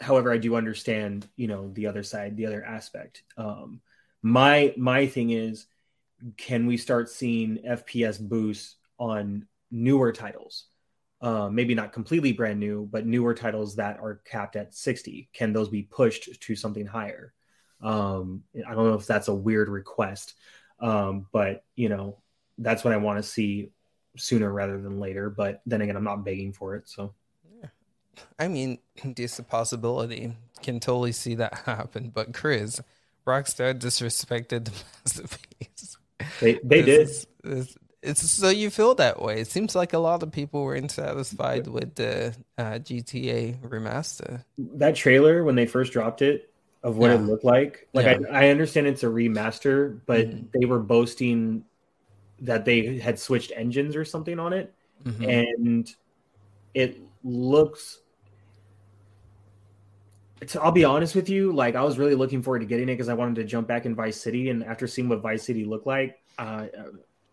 However, 0.00 0.32
I 0.32 0.38
do 0.38 0.56
understand, 0.56 1.28
you 1.36 1.46
know, 1.46 1.70
the 1.72 1.86
other 1.86 2.02
side, 2.02 2.36
the 2.36 2.46
other 2.46 2.64
aspect. 2.64 3.22
Um, 3.36 3.80
my 4.22 4.74
my 4.76 5.06
thing 5.06 5.30
is, 5.30 5.66
can 6.36 6.66
we 6.66 6.76
start 6.76 7.10
seeing 7.10 7.58
FPS 7.58 8.20
boosts 8.20 8.76
on 8.98 9.46
newer 9.70 10.12
titles? 10.12 10.66
Uh, 11.20 11.50
maybe 11.50 11.74
not 11.74 11.92
completely 11.92 12.32
brand 12.32 12.58
new, 12.58 12.88
but 12.90 13.06
newer 13.06 13.34
titles 13.34 13.76
that 13.76 13.98
are 13.98 14.22
capped 14.24 14.56
at 14.56 14.74
60. 14.74 15.28
Can 15.34 15.52
those 15.52 15.68
be 15.68 15.82
pushed 15.82 16.40
to 16.40 16.56
something 16.56 16.86
higher? 16.86 17.34
Um, 17.82 18.42
I 18.66 18.74
don't 18.74 18.86
know 18.86 18.94
if 18.94 19.06
that's 19.06 19.28
a 19.28 19.34
weird 19.34 19.68
request, 19.68 20.34
um, 20.80 21.26
but 21.30 21.62
you 21.76 21.90
know, 21.90 22.18
that's 22.56 22.84
what 22.84 22.94
I 22.94 22.98
want 22.98 23.18
to 23.18 23.22
see 23.22 23.70
sooner 24.16 24.52
rather 24.52 24.80
than 24.80 24.98
later. 25.00 25.30
But 25.30 25.62
then 25.66 25.80
again, 25.82 25.96
I'm 25.96 26.04
not 26.04 26.24
begging 26.24 26.52
for 26.52 26.76
it, 26.76 26.88
so. 26.88 27.14
I 28.38 28.48
mean, 28.48 28.78
it's 28.96 29.38
a 29.38 29.42
possibility. 29.42 30.36
Can 30.62 30.80
totally 30.80 31.12
see 31.12 31.36
that 31.36 31.54
happen. 31.66 32.10
But 32.14 32.34
Chris, 32.34 32.80
Rockstar 33.26 33.74
disrespected 33.78 34.66
the 34.66 34.72
masterpiece. 35.04 35.96
They 36.40 36.58
they 36.62 36.82
did. 36.82 37.00
Is, 37.00 37.26
this, 37.42 37.76
it's 38.02 38.30
so 38.30 38.48
you 38.48 38.70
feel 38.70 38.94
that 38.96 39.20
way. 39.20 39.40
It 39.40 39.48
seems 39.48 39.74
like 39.74 39.92
a 39.92 39.98
lot 39.98 40.22
of 40.22 40.32
people 40.32 40.64
were 40.64 40.74
unsatisfied 40.74 41.66
with 41.66 41.94
the 41.96 42.34
uh, 42.56 42.78
GTA 42.78 43.60
remaster. 43.60 44.44
That 44.58 44.96
trailer 44.96 45.44
when 45.44 45.54
they 45.54 45.66
first 45.66 45.92
dropped 45.92 46.22
it 46.22 46.50
of 46.82 46.96
what 46.96 47.10
Yeah. 47.10 47.16
it 47.16 47.22
looked 47.22 47.44
like, 47.44 47.88
like 47.92 48.06
Yeah. 48.06 48.26
I, 48.32 48.46
I 48.46 48.48
understand 48.48 48.86
it's 48.86 49.02
a 49.02 49.06
remaster, 49.06 50.00
but 50.06 50.28
Mhm. 50.28 50.50
they 50.52 50.64
were 50.64 50.78
boasting 50.78 51.64
that 52.42 52.64
they 52.64 52.98
had 52.98 53.18
switched 53.18 53.52
engines 53.54 53.94
or 53.96 54.04
something 54.04 54.38
on 54.38 54.52
it, 54.52 54.72
Mhm. 55.04 55.56
and 55.66 55.94
it 56.74 57.00
looks. 57.24 58.00
It's, 60.40 60.56
I'll 60.56 60.72
be 60.72 60.84
honest 60.84 61.14
with 61.14 61.28
you. 61.28 61.52
Like 61.52 61.74
I 61.74 61.82
was 61.82 61.98
really 61.98 62.14
looking 62.14 62.42
forward 62.42 62.60
to 62.60 62.64
getting 62.66 62.88
it 62.88 62.92
because 62.94 63.08
I 63.10 63.14
wanted 63.14 63.34
to 63.36 63.44
jump 63.44 63.68
back 63.68 63.84
in 63.84 63.94
Vice 63.94 64.18
City, 64.20 64.48
and 64.50 64.64
after 64.64 64.86
seeing 64.86 65.08
what 65.08 65.20
Vice 65.20 65.42
City 65.42 65.64
looked 65.64 65.86
like, 65.86 66.18
uh, 66.38 66.66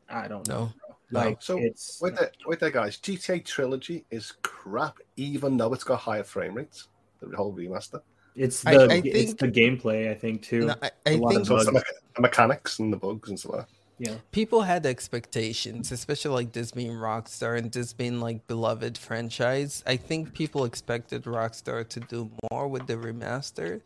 I 0.10 0.28
don't 0.28 0.48
know. 0.48 0.72
No. 1.10 1.22
Like 1.22 1.42
So, 1.42 1.58
it's 1.58 2.02
Wait 2.02 2.16
there, 2.18 2.32
wait 2.46 2.60
there, 2.60 2.70
guys. 2.70 2.98
GTA 2.98 3.40
Trilogy 3.46 4.04
is 4.12 4.34
crap, 4.42 4.98
even 5.16 5.56
though 5.56 5.74
it's 5.74 5.86
got 5.86 6.00
higher 6.00 6.24
frame 6.24 6.54
rates. 6.56 6.90
The 7.22 7.36
whole 7.38 7.54
remaster. 7.56 8.02
it's 8.36 8.62
the 8.62 8.70
I 8.92 9.02
it's 9.06 9.32
think- 9.34 9.40
the 9.40 9.48
gameplay. 9.62 10.12
I 10.12 10.14
think 10.14 10.44
too. 10.44 10.66
No, 10.68 10.76
I, 10.82 10.92
a 11.06 11.12
I 11.14 11.16
lot 11.16 11.30
of 11.30 11.34
think 11.36 11.48
So 11.48 11.64
the, 11.64 11.72
bugs. 11.72 11.86
the 12.16 12.22
mechanics 12.22 12.80
and 12.80 12.92
the 12.92 12.98
bugs 12.98 13.30
and 13.30 13.40
stuff. 13.40 13.68
Like 14.00 14.08
that. 14.08 14.14
yeah. 14.14 14.20
people 14.32 14.62
had 14.62 14.86
expectations, 14.86 15.92
especially 15.92 16.32
like 16.34 16.52
this 16.54 16.72
being 16.72 16.92
Rockstar 16.92 17.58
and 17.58 17.72
this 17.72 17.94
being 17.94 18.20
like 18.22 18.46
beloved 18.48 18.98
franchise. 18.98 19.84
I 19.88 19.98
think 19.98 20.34
people 20.34 20.66
expected 20.66 21.24
Rockstar 21.24 21.88
to 21.90 22.00
do 22.00 22.30
more 22.52 22.68
with 22.68 22.88
the 22.88 22.96
remaster, 22.96 23.82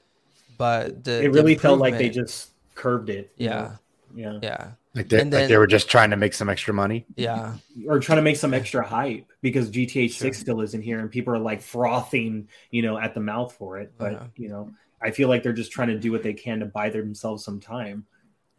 but 0.57 1.03
the 1.03 1.19
It 1.19 1.23
the 1.23 1.31
really 1.31 1.55
felt 1.55 1.79
like 1.79 1.97
they 1.97 2.09
just 2.09 2.51
curved 2.75 3.09
it. 3.09 3.31
yeah 3.37 3.53
know? 3.61 3.77
Yeah. 4.13 4.39
yeah 4.43 4.71
Like 4.95 5.07
they, 5.09 5.21
And 5.21 5.31
like 5.31 5.47
they 5.47 5.57
were 5.57 5.67
just 5.67 5.89
trying 5.89 6.09
to 6.09 6.17
make 6.17 6.33
some 6.33 6.49
extra 6.49 6.73
money. 6.73 7.05
yeah 7.15 7.55
Or 7.87 7.99
trying 7.99 8.17
to 8.17 8.21
make 8.21 8.35
some 8.37 8.53
extra 8.53 8.85
hype 8.85 9.25
because 9.41 9.69
GTA 9.69 10.09
Sure. 10.11 10.27
6 10.27 10.37
still 10.39 10.61
isn't 10.61 10.81
here 10.81 10.99
and 10.99 11.09
people 11.09 11.33
are 11.33 11.39
like 11.39 11.61
frothing, 11.61 12.49
you 12.71 12.81
know, 12.81 12.97
at 12.97 13.13
the 13.13 13.21
mouth 13.21 13.53
for 13.53 13.77
it. 13.79 13.93
But, 13.97 14.11
Yeah. 14.13 14.27
you 14.35 14.49
know, 14.49 14.69
I 15.01 15.11
feel 15.11 15.29
like 15.29 15.43
they're 15.43 15.53
just 15.53 15.71
trying 15.71 15.87
to 15.89 15.97
do 15.99 16.11
what 16.11 16.23
they 16.23 16.33
can 16.33 16.59
to 16.59 16.65
buy 16.65 16.89
themselves 16.89 17.43
some 17.45 17.59
time. 17.61 18.05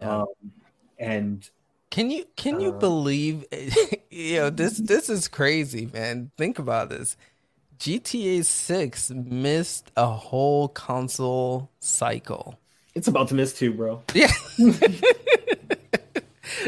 Yeah. 0.00 0.20
Um, 0.22 0.26
and 0.98 1.48
Can 1.90 2.10
you 2.10 2.24
can 2.36 2.60
you 2.60 2.70
Uh, 2.70 2.72
believe 2.72 3.44
you 4.10 4.36
know 4.36 4.50
this 4.50 4.78
this 4.78 5.08
is 5.10 5.28
crazy, 5.28 5.86
man. 5.86 6.30
Think 6.36 6.58
about 6.58 6.88
this. 6.90 7.16
GTA 7.78 8.42
6 8.42 9.10
missed 9.10 9.90
a 9.96 10.06
whole 10.06 10.68
console 10.68 11.70
cycle. 11.80 12.58
it's 12.94 13.08
about 13.08 13.28
to 13.28 13.34
miss 13.34 13.52
too, 13.52 13.72
bro. 13.72 14.02
Yeah. 14.14 14.32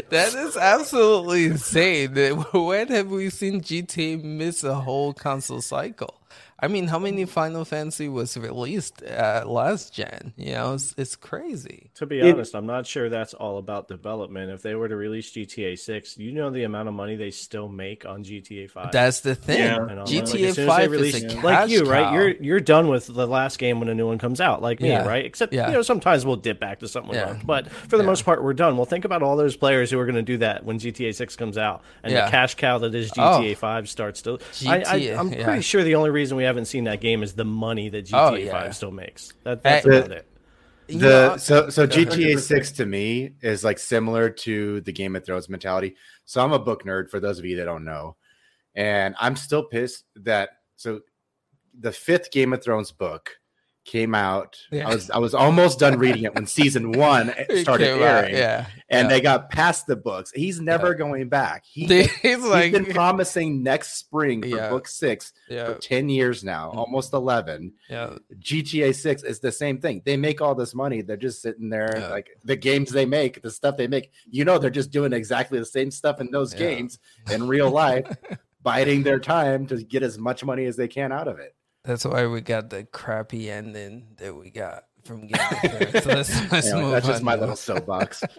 that 0.09 0.33
is 0.33 0.57
absolutely 0.57 1.45
insane. 1.45 2.13
When 2.53 2.87
have 2.89 3.07
we 3.09 3.29
seen 3.29 3.61
GTA 3.61 4.17
miss 4.17 4.63
a 4.63 4.75
whole 4.75 5.13
console 5.13 5.61
cycle? 5.61 6.21
I 6.65 6.67
mean, 6.67 6.87
how 6.87 6.99
many 6.99 7.25
Final 7.25 7.63
Fantasy 7.63 8.09
was 8.09 8.35
released 8.35 9.03
uh, 9.03 9.43
last 9.45 9.93
gen? 9.93 10.33
You 10.35 10.53
know, 10.53 10.73
it's, 10.73 10.95
it's 10.97 11.15
crazy. 11.15 11.91
To 11.95 12.05
be 12.05 12.19
It- 12.19 12.33
honest, 12.33 12.55
I'm 12.55 12.65
not 12.65 12.87
sure 12.87 13.07
that's 13.09 13.33
all 13.35 13.57
about 13.59 13.87
development. 13.87 14.51
If 14.51 14.61
they 14.63 14.73
were 14.75 14.87
to 14.89 14.95
release 14.95 15.31
GTA 15.31 15.77
6, 15.77 16.17
you 16.17 16.31
know 16.31 16.49
the 16.49 16.63
amount 16.63 16.87
of 16.89 16.95
money 16.95 17.15
they 17.15 17.29
still 17.31 17.67
make 17.69 18.05
on 18.05 18.23
GTA 18.23 18.69
5. 18.69 18.91
That's 18.91 19.19
the 19.21 19.35
thing. 19.35 19.59
Yeah. 19.59 19.81
You 19.87 19.95
know, 19.95 20.03
like, 20.03 20.07
GTA 20.25 20.65
5 20.65 20.91
release- 20.91 21.15
is 21.15 21.23
a 21.23 21.27
cash 21.35 21.43
like 21.43 21.69
you, 21.69 21.83
right? 21.83 22.03
cow. 22.05 22.13
You're 22.13 22.29
you're 22.29 22.59
done 22.59 22.87
with 22.87 23.07
the 23.07 23.27
last 23.27 23.59
game 23.59 23.79
when 23.79 23.87
a 23.89 23.93
new 23.93 24.07
one 24.07 24.17
comes 24.17 24.41
out, 24.41 24.61
like 24.61 24.81
me, 24.81 24.95
right? 24.95 25.23
Except 25.25 25.53
Yeah. 25.53 25.67
you 25.67 25.73
know 25.73 25.81
sometimes 25.83 26.25
we'll 26.25 26.35
dip 26.35 26.59
back 26.59 26.79
to 26.79 26.87
something 26.87 27.11
we 27.11 27.17
Yeah. 27.17 27.27
loved, 27.27 27.45
but 27.45 27.69
for 27.69 27.97
the 27.97 28.03
Yeah. 28.03 28.07
most 28.09 28.25
part, 28.25 28.43
we're 28.43 28.53
done. 28.53 28.75
Well, 28.75 28.85
think 28.85 29.05
about 29.05 29.21
all 29.21 29.37
those 29.37 29.55
players 29.55 29.91
who 29.91 29.99
are 29.99 30.05
going 30.05 30.15
to 30.15 30.21
do 30.23 30.37
that 30.39 30.65
when 30.65 30.79
GTA 30.79 31.13
6 31.13 31.35
comes 31.35 31.57
out, 31.57 31.81
and 32.03 32.11
Yeah. 32.11 32.25
the 32.25 32.31
cash 32.31 32.55
cow 32.55 32.77
that 32.79 32.95
is 32.95 33.11
Oh. 33.17 33.39
GTA 33.41 33.55
5 33.55 33.87
starts 33.89 34.21
to. 34.23 34.39
I, 34.67 34.81
I, 34.81 34.95
I'm 35.17 35.31
yeah. 35.31 35.43
pretty 35.43 35.61
sure 35.61 35.83
the 35.83 35.95
only 35.95 36.09
reason 36.09 36.37
we 36.37 36.43
haven't 36.55 36.65
seen 36.65 36.85
that 36.85 37.01
game 37.01 37.21
is 37.21 37.33
the 37.33 37.45
money 37.45 37.89
that 37.89 38.05
GTA 38.05 38.31
Oh, 38.31 38.35
yeah. 38.35 38.51
5 38.51 38.75
still 38.75 38.91
makes. 38.91 39.33
That, 39.43 39.61
that's 39.61 39.85
Hey, 39.85 39.97
about 39.97 40.11
it. 40.11 40.27
The 40.87 40.95
know, 40.95 41.37
so 41.37 41.69
so 41.69 41.87
GTA 41.87 42.39
six 42.39 42.71
to 42.73 42.85
me 42.85 43.31
is 43.41 43.63
like 43.63 43.79
similar 43.79 44.29
to 44.29 44.81
the 44.81 44.91
Game 44.91 45.15
of 45.15 45.25
Thrones 45.25 45.49
mentality. 45.49 45.95
So 46.25 46.43
I'm 46.43 46.53
a 46.53 46.59
book 46.59 46.83
nerd 46.83 47.09
for 47.09 47.19
those 47.19 47.39
of 47.39 47.45
you 47.45 47.57
that 47.57 47.65
don't 47.65 47.83
know, 47.83 48.15
and 48.75 49.15
I'm 49.19 49.35
still 49.35 49.63
pissed 49.63 50.05
that 50.17 50.49
so 50.75 51.01
the 51.79 51.91
fifth 51.91 52.31
Game 52.31 52.53
of 52.53 52.63
Thrones 52.63 52.91
book 52.91 53.31
came 53.85 54.13
out. 54.15 54.57
Yeah. 54.71 54.89
I 54.89 54.93
was 54.95 55.09
I 55.11 55.17
was 55.19 55.33
almost 55.33 55.79
done 55.79 55.97
reading 55.99 56.23
it 56.23 56.33
when 56.35 56.47
season 56.47 56.91
one 56.97 57.33
started 57.61 57.85
came 57.85 58.01
out, 58.01 58.25
airing, 58.25 58.35
yeah. 58.35 58.65
and 58.89 59.05
yeah. 59.05 59.07
they 59.15 59.21
got 59.21 59.49
past 59.51 59.85
the 59.87 59.95
books. 59.95 60.31
He's 60.33 60.59
never 60.59 60.95
going 60.95 61.29
back. 61.29 61.63
He, 61.65 61.85
he's 61.87 62.11
He's 62.21 62.39
like, 62.39 62.71
been 62.73 62.85
promising 62.85 63.63
next 63.63 63.97
spring 63.97 64.41
for 64.41 64.47
Yeah. 64.47 64.69
book 64.69 64.87
six 64.87 65.31
yeah, 65.49 65.65
for 65.67 65.75
ten 65.75 66.09
years 66.09 66.43
now, 66.43 66.71
Mhm. 66.71 66.77
almost 66.77 67.13
eleven. 67.13 67.73
yeah, 67.89 68.15
GTA 68.39 68.93
6 68.93 69.23
is 69.23 69.39
the 69.39 69.51
same 69.51 69.77
thing. 69.79 70.01
They 70.03 70.17
make 70.17 70.41
all 70.41 70.55
this 70.55 70.73
money. 70.75 71.01
They're 71.01 71.15
just 71.15 71.41
sitting 71.41 71.69
there, 71.69 71.95
Yeah. 71.97 72.07
like 72.09 72.27
the 72.43 72.55
games 72.55 72.91
they 72.91 73.05
make, 73.05 73.41
the 73.41 73.51
stuff 73.51 73.77
they 73.77 73.87
make. 73.87 74.11
You 74.29 74.45
know, 74.45 74.57
they're 74.57 74.69
just 74.69 74.91
doing 74.91 75.13
exactly 75.13 75.59
the 75.59 75.65
same 75.65 75.91
stuff 75.91 76.19
in 76.19 76.31
those 76.31 76.53
Yeah. 76.53 76.59
games 76.59 76.99
in 77.31 77.47
real 77.47 77.69
life, 77.69 78.07
biding 78.63 79.03
their 79.03 79.19
time 79.19 79.67
to 79.67 79.83
get 79.83 80.01
as 80.01 80.17
much 80.17 80.43
money 80.43 80.65
as 80.65 80.75
they 80.75 80.87
can 80.87 81.11
out 81.11 81.27
of 81.27 81.37
it. 81.39 81.55
That's 81.85 82.05
why 82.05 82.25
we 82.27 82.41
got 82.41 82.69
the 82.69 82.83
crappy 82.85 83.49
ending 83.51 84.07
that 84.17 84.35
we 84.35 84.49
got 84.49 84.85
from 85.03 85.27
Game 85.27 85.39
of 85.51 85.59
Thrones. 86.03 86.03
So 86.03 86.09
let's, 86.09 86.51
let's 86.51 86.67
Anyway, 86.71 86.81
move 86.81 86.91
that's 86.91 87.07
just 87.07 87.23
my 87.23 87.35
now. 87.35 87.41
little 87.41 87.55
soapbox. 87.55 88.23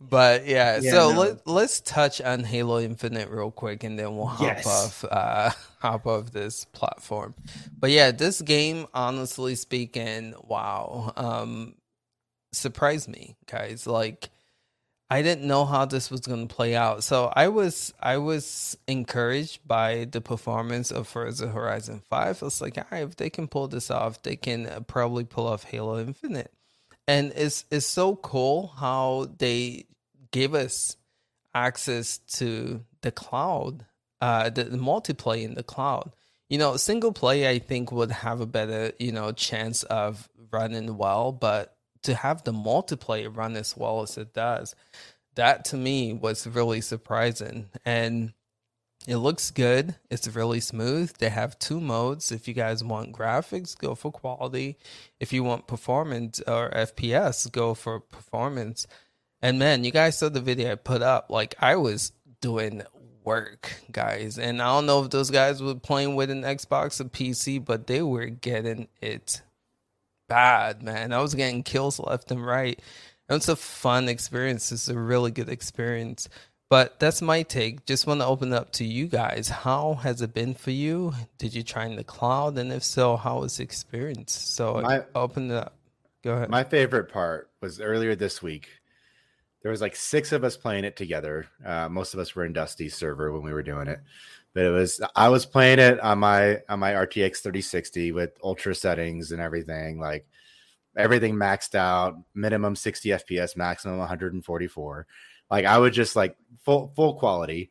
But 0.00 0.46
yeah, 0.46 0.78
Yeah, 0.82 0.90
so 0.90 1.12
no. 1.12 1.20
let, 1.20 1.46
let's 1.46 1.80
touch 1.80 2.20
on 2.20 2.42
Halo 2.44 2.80
Infinite 2.80 3.30
real 3.30 3.50
quick 3.52 3.84
and 3.84 3.96
then 3.98 4.16
we'll 4.16 4.26
hop 4.26 4.40
Yes. 4.42 4.66
off 4.66 5.04
uh 5.10 5.50
hop 5.78 6.06
off 6.06 6.32
this 6.32 6.64
platform. 6.66 7.34
But 7.78 7.92
yeah, 7.92 8.10
this 8.10 8.42
game 8.42 8.86
honestly 8.92 9.54
speaking, 9.54 10.34
wow. 10.42 11.12
Um 11.16 11.76
surprised 12.52 13.08
me, 13.08 13.36
guys. 13.46 13.86
Like 13.86 14.28
I 15.12 15.20
didn't 15.20 15.46
know 15.46 15.66
how 15.66 15.84
this 15.84 16.10
was 16.10 16.22
going 16.22 16.48
to 16.48 16.54
play 16.54 16.74
out. 16.74 17.04
So 17.04 17.30
I 17.36 17.48
was 17.48 17.92
I 18.00 18.16
was 18.16 18.78
encouraged 18.88 19.60
by 19.68 20.06
the 20.10 20.22
performance 20.22 20.90
of 20.90 21.06
Forza 21.06 21.48
Horizon 21.48 22.00
5. 22.08 22.42
I 22.42 22.46
was 22.46 22.62
like, 22.62 22.78
all 22.78 22.84
right, 22.90 23.02
if 23.02 23.16
they 23.16 23.28
can 23.28 23.46
pull 23.46 23.68
this 23.68 23.90
off, 23.90 24.22
they 24.22 24.36
can 24.36 24.66
uh, 24.66 24.80
probably 24.80 25.24
pull 25.24 25.46
off 25.46 25.64
Halo 25.64 26.00
Infinite. 26.00 26.50
And 27.06 27.30
it's 27.36 27.66
it's 27.70 27.84
so 27.84 28.16
cool 28.16 28.68
how 28.68 29.26
they 29.36 29.84
gave 30.30 30.54
us 30.54 30.96
access 31.54 32.16
to 32.38 32.82
the 33.02 33.12
cloud, 33.12 33.84
uh 34.22 34.48
the, 34.48 34.64
the 34.64 34.78
multiplayer 34.78 35.44
in 35.44 35.56
the 35.56 35.62
cloud. 35.62 36.14
You 36.48 36.56
know, 36.56 36.78
single 36.78 37.12
play 37.12 37.46
I 37.46 37.58
think 37.58 37.92
would 37.92 38.12
have 38.12 38.40
a 38.40 38.46
better, 38.46 38.92
you 38.98 39.12
know, 39.12 39.30
chance 39.32 39.82
of 39.82 40.30
running 40.50 40.96
well, 40.96 41.32
but 41.32 41.71
to 42.02 42.14
have 42.14 42.44
the 42.44 42.52
multiplayer 42.52 43.34
run 43.34 43.56
as 43.56 43.76
well 43.76 44.02
as 44.02 44.16
it 44.16 44.34
does, 44.34 44.74
that 45.34 45.64
to 45.66 45.76
me 45.76 46.12
was 46.12 46.46
really 46.46 46.80
surprising. 46.80 47.68
And 47.84 48.32
it 49.06 49.16
looks 49.16 49.50
good. 49.50 49.96
It's 50.10 50.28
really 50.28 50.60
smooth. 50.60 51.12
They 51.18 51.28
have 51.28 51.58
two 51.58 51.80
modes. 51.80 52.30
If 52.30 52.46
you 52.46 52.54
guys 52.54 52.84
want 52.84 53.12
graphics, 53.12 53.76
go 53.76 53.94
for 53.94 54.12
quality. 54.12 54.76
If 55.18 55.32
you 55.32 55.42
want 55.42 55.66
performance 55.66 56.40
or 56.46 56.70
FPS, 56.70 57.50
go 57.50 57.74
for 57.74 57.98
performance. 57.98 58.86
And 59.40 59.58
man, 59.58 59.82
you 59.82 59.90
guys 59.90 60.18
saw 60.18 60.28
the 60.28 60.40
video 60.40 60.72
I 60.72 60.74
put 60.76 61.02
up. 61.02 61.30
Like 61.30 61.56
I 61.58 61.76
was 61.76 62.12
doing 62.40 62.82
work, 63.24 63.72
guys. 63.90 64.38
And 64.38 64.62
I 64.62 64.66
don't 64.66 64.86
know 64.86 65.02
if 65.02 65.10
those 65.10 65.30
guys 65.30 65.60
were 65.60 65.74
playing 65.74 66.14
with 66.14 66.30
an 66.30 66.42
Xbox 66.42 67.00
or 67.00 67.04
PC, 67.04 67.64
but 67.64 67.88
they 67.88 68.02
were 68.02 68.26
getting 68.26 68.88
it 69.00 69.42
bad, 70.32 70.82
man. 70.82 71.12
I 71.12 71.20
was 71.20 71.34
getting 71.34 71.62
kills 71.62 72.00
left 72.00 72.30
and 72.30 72.44
right. 72.44 72.80
And 73.28 73.36
it's 73.36 73.48
a 73.48 73.56
fun 73.56 74.08
experience. 74.08 74.72
It's 74.72 74.88
a 74.88 74.98
really 74.98 75.30
good 75.30 75.50
experience. 75.50 76.28
But 76.70 76.98
that's 76.98 77.20
my 77.20 77.42
take. 77.42 77.84
Just 77.84 78.06
want 78.06 78.20
to 78.20 78.26
open 78.26 78.50
it 78.50 78.56
up 78.56 78.72
to 78.72 78.84
you 78.84 79.06
guys. 79.06 79.48
How 79.48 79.94
has 80.02 80.22
it 80.22 80.32
been 80.32 80.54
for 80.54 80.70
you? 80.70 81.12
Did 81.36 81.54
you 81.54 81.62
try 81.62 81.84
in 81.84 81.96
the 81.96 82.04
cloud? 82.04 82.56
And 82.56 82.72
if 82.72 82.82
so, 82.82 83.18
how 83.18 83.40
was 83.40 83.58
the 83.58 83.62
experience? 83.62 84.32
So 84.32 84.80
My- 84.80 85.04
open 85.14 85.50
it 85.50 85.56
up. 85.56 85.74
Go 86.24 86.32
ahead. 86.32 86.48
My 86.48 86.64
favorite 86.64 87.12
part 87.12 87.50
was 87.60 87.78
earlier 87.78 88.14
this 88.14 88.42
week. 88.42 88.68
There 89.60 89.70
was 89.70 89.82
like 89.82 89.94
six 89.94 90.32
of 90.32 90.44
us 90.44 90.56
playing 90.56 90.84
it 90.84 90.96
together. 90.96 91.46
Uh, 91.64 91.90
most 91.90 92.14
of 92.14 92.20
us 92.20 92.34
were 92.34 92.46
in 92.46 92.54
Dusty's 92.54 92.96
server 92.96 93.32
when 93.32 93.42
we 93.42 93.52
were 93.52 93.62
doing 93.62 93.86
it, 93.86 94.00
but 94.54 94.64
it 94.64 94.70
was 94.70 95.00
I 95.16 95.28
was 95.28 95.46
playing 95.46 95.78
it 95.78 96.00
on 96.00 96.18
my 96.18 96.60
on 96.68 96.78
my 96.78 96.92
RTX 96.92 97.42
3060 97.42 98.12
with 98.12 98.36
ultra 98.42 98.74
settings 98.74 99.32
and 99.32 99.40
everything, 99.40 99.98
like 99.98 100.26
everything 100.96 101.34
maxed 101.34 101.74
out, 101.74 102.16
minimum 102.34 102.76
60 102.76 103.10
FPS, 103.10 103.56
maximum 103.56 103.98
144. 103.98 105.06
Like 105.50 105.64
I 105.64 105.78
would 105.78 105.92
just 105.92 106.16
like 106.16 106.36
full 106.64 106.92
full 106.94 107.14
quality. 107.14 107.70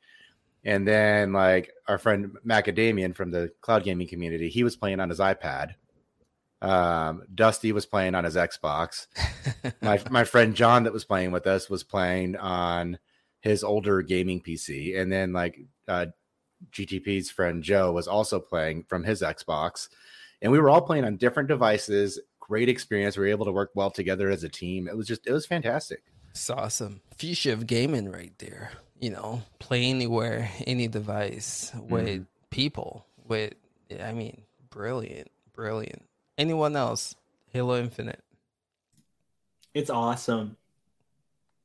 And 0.64 0.88
then 0.88 1.34
like 1.34 1.72
our 1.88 1.98
friend 1.98 2.36
Macadamian 2.46 3.16
from 3.16 3.32
the 3.32 3.52
cloud 3.62 3.84
gaming 3.84 4.08
community, 4.08 4.50
he 4.50 4.64
was 4.64 4.76
playing 4.76 5.00
on 5.00 5.10
his 5.10 5.20
iPad. 5.20 5.76
Um, 6.62 7.24
Dusty 7.34 7.72
was 7.72 7.88
playing 7.88 8.14
on 8.14 8.24
his 8.24 8.36
Xbox. 8.36 9.08
my 9.82 10.00
my 10.10 10.24
friend 10.24 10.56
John 10.56 10.84
that 10.84 10.94
was 10.94 11.06
playing 11.06 11.32
with 11.32 11.48
us 11.48 11.70
was 11.70 11.84
playing 11.84 12.36
on 12.36 13.00
his 13.40 13.64
older 13.64 14.04
gaming 14.04 14.42
PC, 14.42 15.00
and 15.00 15.12
then 15.12 15.34
like 15.34 15.60
uh, 15.88 16.08
GTP's 16.72 17.30
friend 17.30 17.64
Joe 17.64 17.92
was 17.92 18.08
also 18.08 18.40
playing 18.40 18.84
from 18.84 19.04
his 19.04 19.22
Xbox, 19.22 19.90
and 20.42 20.52
we 20.52 20.60
were 20.60 20.70
all 20.70 20.82
playing 20.82 21.06
on 21.06 21.18
different 21.18 21.50
devices. 21.50 22.20
Great 22.40 22.70
experience. 22.70 23.18
We 23.18 23.24
were 23.24 23.30
able 23.30 23.46
to 23.46 23.52
work 23.52 23.72
well 23.76 23.92
together 23.92 24.30
as 24.30 24.44
a 24.44 24.50
team. 24.50 24.88
It 24.88 24.96
was 24.96 25.08
just 25.08 25.28
it 25.28 25.34
was 25.34 25.46
fantastic. 25.46 26.04
It's 26.32 26.50
awesome. 26.50 27.02
Future 27.16 27.54
of 27.54 27.68
gaming 27.68 28.12
right 28.12 28.34
there. 28.40 28.72
You 29.00 29.10
know, 29.10 29.42
play 29.60 29.86
anywhere, 29.86 30.50
any 30.68 30.88
device 30.88 31.72
with 31.76 32.08
mm. 32.08 32.26
people. 32.50 33.06
With 33.28 33.54
I 34.02 34.14
mean, 34.14 34.44
brilliant, 34.70 35.32
brilliant. 35.54 36.06
Anyone 36.38 36.76
else? 36.76 37.16
Halo 37.50 37.78
Infinite. 37.78 38.24
It's 39.74 39.90
awesome. 39.90 40.58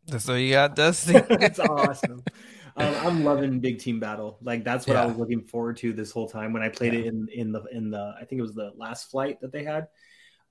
That's 0.07 0.29
what 0.29 0.35
you 0.35 0.53
got, 0.53 0.77
Dusty. 0.77 1.15
it's 1.31 1.59
awesome. 1.59 2.23
Um, 2.77 2.95
I'm 3.03 3.25
loving 3.25 3.61
Big 3.61 3.79
Team 3.79 4.01
Battle. 4.01 4.39
Like 4.43 4.65
that's 4.65 4.87
what 4.87 4.95
yeah. 4.95 5.03
I 5.03 5.07
was 5.07 5.17
looking 5.17 5.43
forward 5.43 5.77
to 5.79 5.93
this 5.93 6.11
whole 6.11 6.29
time 6.29 6.53
when 6.53 6.63
I 6.63 6.69
played 6.69 6.93
yeah. 6.93 7.01
it 7.01 7.07
in 7.07 7.29
in 7.33 7.53
the 7.53 7.65
in 7.73 7.91
the 7.91 8.15
I 8.21 8.25
think 8.25 8.39
it 8.39 8.43
was 8.43 8.55
the 8.55 8.73
last 8.77 9.11
flight 9.11 9.41
that 9.41 9.53
they 9.53 9.65
had. 9.65 9.89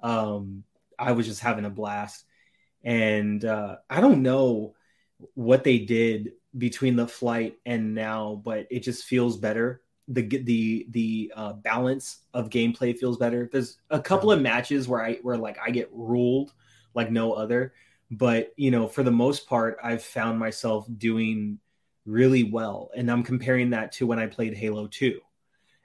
Um, 0.02 0.64
I 0.98 1.14
was 1.14 1.26
just 1.26 1.42
having 1.42 1.66
a 1.66 1.70
blast, 1.70 2.26
and 2.84 3.44
uh, 3.44 3.78
I 3.90 4.02
don't 4.02 4.22
know 4.22 4.76
what 5.34 5.64
they 5.64 5.80
did 5.80 6.34
between 6.58 6.96
the 6.96 7.08
flight 7.08 7.58
and 7.66 7.94
now, 7.94 8.42
but 8.44 8.68
it 8.70 8.82
just 8.82 9.06
feels 9.06 9.38
better. 9.38 9.82
The 10.08 10.22
the 10.22 10.88
the 10.90 11.34
uh, 11.36 11.54
balance 11.54 12.20
of 12.34 12.50
gameplay 12.50 12.98
feels 12.98 13.18
better. 13.18 13.50
There's 13.52 13.78
a 13.90 14.00
couple 14.00 14.32
of 14.32 14.42
matches 14.42 14.88
where 14.88 15.04
I 15.04 15.16
where 15.16 15.38
like 15.38 15.58
I 15.66 15.72
get 15.72 15.90
ruled 15.92 16.54
like 16.94 17.12
no 17.12 17.34
other, 17.34 17.74
but 18.12 18.54
you 18.56 18.72
know 18.72 18.88
for 18.88 19.04
the 19.04 19.12
most 19.12 19.48
part 19.48 19.78
I've 19.84 20.04
found 20.04 20.38
myself 20.38 20.88
doing 20.98 21.60
really 22.06 22.44
well. 22.44 22.92
And 22.96 23.10
I'm 23.10 23.24
comparing 23.24 23.72
that 23.72 23.94
to 23.94 24.08
when 24.08 24.20
I 24.20 24.28
played 24.28 24.56
Halo 24.56 24.88
2. 24.88 25.20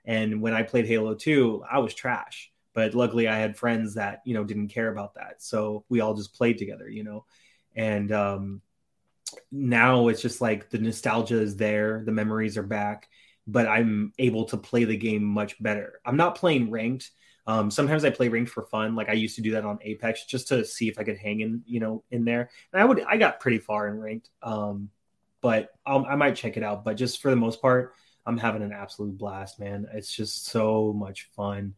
And 0.05 0.41
when 0.41 0.55
I 0.55 0.62
played 0.62 0.87
Halo 0.87 1.14
2, 1.14 1.64
I 1.71 1.79
was 1.79 1.95
trash. 1.95 2.51
But 2.73 2.95
luckily 2.95 3.29
I 3.29 3.37
had 3.37 3.57
friends 3.57 3.95
that, 3.95 4.23
you 4.25 4.35
know, 4.35 4.45
didn't 4.45 4.68
care 4.68 4.91
about 4.91 5.14
that. 5.14 5.43
So 5.43 5.85
we 5.89 6.01
all 6.01 6.14
just 6.14 6.35
played 6.35 6.59
together, 6.59 6.89
you 6.89 7.05
know. 7.05 7.25
And 7.75 8.12
um 8.12 8.62
now 9.53 10.09
it's 10.09 10.23
just 10.23 10.41
like 10.41 10.71
the 10.71 10.79
nostalgia 10.79 11.41
is 11.41 11.57
there, 11.57 12.03
the 12.05 12.12
memories 12.12 12.57
are 12.57 12.62
back, 12.64 13.09
but 13.47 13.66
I'm 13.66 14.12
able 14.18 14.45
to 14.47 14.57
play 14.57 14.85
the 14.85 14.97
game 14.97 15.25
much 15.25 15.61
better. 15.62 16.01
I'm 16.05 16.16
not 16.16 16.37
playing 16.37 16.71
ranked. 16.71 17.11
Um, 17.47 17.71
sometimes 17.71 18.05
I 18.05 18.11
play 18.11 18.29
ranked 18.29 18.51
for 18.51 18.64
fun, 18.64 18.95
like 18.95 19.09
I 19.09 19.14
used 19.14 19.37
to 19.37 19.43
do 19.43 19.53
that 19.53 19.64
on 19.64 19.79
Apex, 19.83 20.27
just 20.27 20.49
to 20.49 20.64
see 20.64 20.89
if 20.89 20.99
I 20.99 21.05
could 21.05 21.18
hang 21.18 21.41
in, 21.41 21.62
you 21.66 21.81
know, 21.81 22.05
in 22.11 22.25
there. 22.25 22.51
And 22.73 22.83
I 22.83 22.85
would, 22.85 23.03
I 23.03 23.16
got 23.16 23.41
pretty 23.41 23.59
far 23.59 23.89
in 23.89 23.99
ranked. 23.99 24.31
Um, 24.43 24.91
but 25.41 25.70
I'll, 25.86 26.05
I 26.05 26.16
might 26.16 26.36
check 26.36 26.57
it 26.57 26.62
out. 26.62 26.84
But 26.84 26.95
just 26.95 27.20
for 27.20 27.30
the 27.30 27.36
most 27.36 27.61
part, 27.61 27.95
I'm 28.26 28.36
having 28.36 28.62
an 28.62 28.72
absolute 28.72 29.16
blast, 29.16 29.59
man. 29.59 29.86
It's 29.93 30.14
just 30.14 30.47
so 30.47 30.93
much 30.93 31.28
fun. 31.34 31.74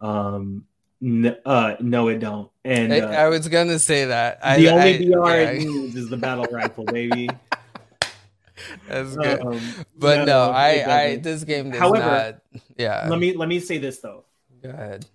Um, 0.00 0.64
n- 1.02 1.36
uh, 1.44 1.74
no, 1.80 2.08
it 2.08 2.18
don't. 2.18 2.50
And 2.64 2.92
uh, 2.92 2.96
I, 2.96 3.24
I, 3.24 3.28
was 3.28 3.48
gonna 3.48 3.78
say 3.78 4.06
that 4.06 4.40
the 4.40 4.68
only 4.68 4.94
I, 4.94 4.98
BR 4.98 5.28
yeah. 5.28 5.50
it 5.50 5.58
needs 5.62 5.96
is 5.96 6.08
the 6.08 6.16
battle 6.16 6.46
rifle, 6.50 6.84
baby. 6.84 7.28
That's 8.88 9.16
good. 9.16 9.40
Um, 9.40 9.60
but 9.96 10.18
no, 10.18 10.24
no 10.24 10.50
I, 10.50 11.02
I, 11.02 11.16
this 11.16 11.44
game 11.44 11.70
does 11.70 11.80
However, 11.80 12.40
not. 12.52 12.60
Yeah. 12.76 13.06
Let 13.08 13.18
me 13.18 13.34
let 13.34 13.48
me 13.48 13.60
say 13.60 13.78
this 13.78 14.00
though. 14.00 14.24
Go 14.62 14.70
ahead. 14.70 15.06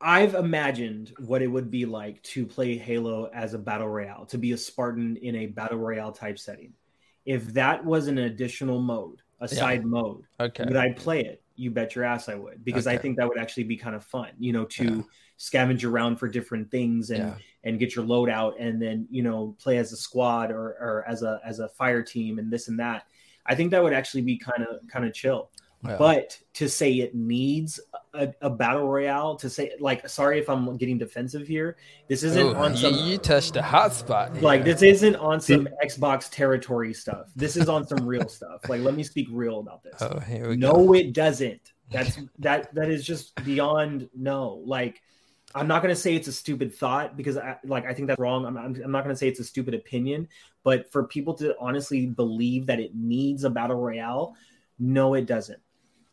I've 0.00 0.34
imagined 0.34 1.14
what 1.24 1.40
it 1.40 1.46
would 1.46 1.70
be 1.70 1.86
like 1.86 2.22
to 2.24 2.44
play 2.44 2.76
Halo 2.76 3.30
as 3.32 3.54
a 3.54 3.58
battle 3.58 3.88
royale, 3.88 4.26
to 4.26 4.38
be 4.38 4.52
a 4.52 4.56
Spartan 4.56 5.16
in 5.16 5.34
a 5.36 5.46
battle 5.46 5.78
royale 5.78 6.12
type 6.12 6.38
setting 6.38 6.74
if 7.26 7.52
that 7.54 7.84
was 7.84 8.06
an 8.06 8.18
additional 8.18 8.80
mode, 8.80 9.20
a 9.40 9.48
yeah. 9.48 9.58
side 9.58 9.84
mode, 9.84 10.22
okay. 10.40 10.64
would 10.64 10.76
I 10.76 10.92
play 10.92 11.20
it? 11.20 11.42
You 11.56 11.70
bet 11.70 11.94
your 11.94 12.04
ass 12.04 12.28
I 12.28 12.34
would, 12.34 12.64
because 12.64 12.86
okay. 12.86 12.96
I 12.96 12.98
think 12.98 13.16
that 13.16 13.28
would 13.28 13.38
actually 13.38 13.64
be 13.64 13.76
kind 13.76 13.96
of 13.96 14.04
fun, 14.04 14.30
you 14.38 14.52
know, 14.52 14.64
to 14.66 14.84
yeah. 14.84 15.02
scavenge 15.38 15.84
around 15.84 16.16
for 16.16 16.28
different 16.28 16.70
things 16.70 17.10
and 17.10 17.24
yeah. 17.24 17.34
and 17.64 17.78
get 17.78 17.94
your 17.94 18.04
load 18.04 18.30
out 18.30 18.58
and 18.60 18.80
then, 18.80 19.06
you 19.10 19.22
know, 19.22 19.56
play 19.58 19.78
as 19.78 19.92
a 19.92 19.96
squad 19.96 20.50
or, 20.50 20.76
or 20.80 21.04
as 21.08 21.22
a 21.22 21.40
as 21.44 21.58
a 21.58 21.68
fire 21.70 22.02
team 22.02 22.38
and 22.38 22.52
this 22.52 22.68
and 22.68 22.78
that. 22.78 23.04
I 23.46 23.54
think 23.54 23.70
that 23.70 23.82
would 23.82 23.92
actually 23.92 24.22
be 24.22 24.36
kind 24.36 24.66
of 24.68 24.86
kind 24.88 25.04
of 25.04 25.14
chill. 25.14 25.50
But 25.98 26.38
to 26.54 26.68
say 26.68 26.92
it 26.94 27.14
needs 27.14 27.80
a, 28.14 28.32
a, 28.40 28.50
battle 28.50 28.88
royale, 28.88 29.36
to 29.36 29.50
say 29.50 29.72
like, 29.78 30.08
sorry 30.08 30.38
if 30.38 30.48
I'm 30.48 30.76
getting 30.76 30.98
defensive 30.98 31.46
here. 31.46 31.76
This 32.08 32.22
isn't 32.22 32.46
Ooh, 32.46 32.54
on 32.54 32.76
some. 32.76 32.94
You, 32.94 33.18
touched 33.18 33.56
a 33.56 33.62
hot 33.62 33.92
spot. 33.92 34.32
Here. 34.32 34.42
Like 34.42 34.64
this 34.64 34.82
isn't 34.82 35.16
on 35.16 35.40
some 35.40 35.68
Xbox 35.84 36.30
territory 36.30 36.94
stuff. 36.94 37.30
This 37.36 37.56
is 37.56 37.68
on 37.68 37.86
some 37.86 38.06
real 38.06 38.28
stuff. 38.28 38.68
Like 38.68 38.80
let 38.82 38.94
me 38.94 39.02
speak 39.02 39.28
real 39.30 39.60
about 39.60 39.82
this. 39.82 40.00
Oh, 40.00 40.18
here 40.20 40.48
we 40.50 40.56
no, 40.56 40.72
go. 40.72 40.94
it 40.94 41.12
doesn't. 41.12 41.72
That's 41.90 42.18
that 42.38 42.74
that 42.74 42.90
is 42.90 43.04
just 43.04 43.34
beyond 43.44 44.08
no. 44.14 44.62
Like 44.64 45.02
I'm 45.54 45.68
not 45.68 45.82
going 45.82 45.94
to 45.94 46.00
say 46.00 46.14
it's 46.14 46.28
a 46.28 46.32
stupid 46.32 46.74
thought 46.74 47.16
because 47.16 47.36
I 47.36 47.56
like 47.64 47.86
I 47.86 47.94
think 47.94 48.08
that's 48.08 48.20
wrong. 48.20 48.44
I'm, 48.44 48.56
I'm, 48.56 48.80
I'm 48.82 48.90
not 48.90 49.04
going 49.04 49.14
to 49.14 49.18
say 49.18 49.28
it's 49.28 49.40
a 49.40 49.44
stupid 49.44 49.74
opinion, 49.74 50.28
but 50.64 50.90
for 50.90 51.04
people 51.04 51.34
to 51.34 51.54
honestly 51.60 52.06
believe 52.06 52.66
that 52.66 52.80
it 52.80 52.94
needs 52.94 53.44
a 53.44 53.50
battle 53.50 53.76
royale, 53.76 54.34
no, 54.78 55.14
it 55.14 55.26
doesn't 55.26 55.60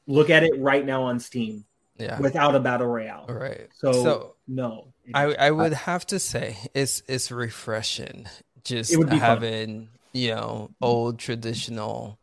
look 0.07 0.29
at 0.29 0.43
it 0.43 0.53
right 0.57 0.85
now 0.85 1.03
on 1.03 1.19
Steam. 1.19 1.65
Yeah. 1.97 2.19
Without 2.19 2.55
a 2.55 2.59
battle 2.59 2.87
royale. 2.87 3.25
Right. 3.29 3.67
So, 3.75 3.91
so 3.91 4.35
no. 4.47 4.93
I, 5.13 5.35
I 5.35 5.51
would 5.51 5.73
have 5.73 6.05
to 6.07 6.19
say 6.19 6.57
it's 6.73 7.03
it's 7.07 7.31
refreshing 7.31 8.27
just 8.63 8.95
having, 9.11 9.81
fun. 9.81 9.89
you 10.13 10.29
know, 10.29 10.71
old 10.81 11.19
traditional 11.19 12.17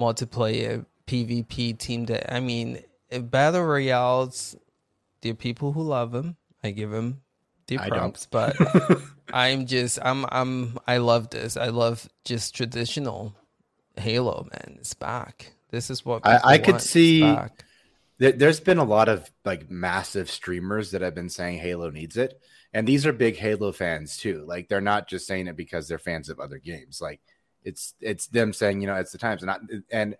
multiplayer 0.00 0.86
PvP 1.06 1.78
team 1.78 2.06
that 2.06 2.32
I 2.32 2.40
mean 2.40 2.82
battle 3.10 3.64
royales 3.64 4.56
there 5.20 5.32
are 5.32 5.36
people 5.36 5.72
who 5.72 5.82
love 5.82 6.12
them. 6.12 6.36
I 6.62 6.70
give 6.70 6.90
them 6.90 7.22
the 7.66 7.78
props, 7.78 8.26
but 8.30 8.56
I'm 9.32 9.66
just 9.66 9.98
I'm 10.02 10.26
I'm 10.30 10.78
I 10.86 10.98
love 10.98 11.30
this. 11.30 11.56
I 11.56 11.68
love 11.68 12.08
just 12.24 12.54
traditional 12.54 13.34
Halo, 13.96 14.48
man. 14.50 14.78
It's 14.80 14.94
back. 14.94 15.52
This 15.72 15.88
is 15.88 16.04
what 16.04 16.24
I, 16.24 16.38
I 16.44 16.58
could 16.58 16.82
see. 16.82 17.22
there's 18.18 18.60
been 18.60 18.78
a 18.78 18.84
lot 18.84 19.08
of 19.08 19.28
like 19.44 19.70
massive 19.70 20.30
streamers 20.30 20.90
that 20.90 21.00
have 21.00 21.14
been 21.14 21.30
saying 21.30 21.58
Halo 21.58 21.88
needs 21.90 22.18
it, 22.18 22.38
and 22.74 22.86
these 22.86 23.06
are 23.06 23.12
big 23.12 23.36
Halo 23.36 23.72
fans 23.72 24.18
too. 24.18 24.44
Like 24.46 24.68
they're 24.68 24.82
not 24.82 25.08
just 25.08 25.26
saying 25.26 25.48
it 25.48 25.56
because 25.56 25.88
they're 25.88 25.98
fans 25.98 26.28
of 26.28 26.38
other 26.38 26.58
games. 26.58 27.00
Like 27.00 27.20
it's 27.64 27.94
it's 28.00 28.26
them 28.26 28.52
saying 28.52 28.82
you 28.82 28.86
know 28.86 28.96
it's 28.96 29.12
the 29.12 29.18
times, 29.18 29.42
and 29.42 29.50
I, 29.50 29.56
and 29.90 30.14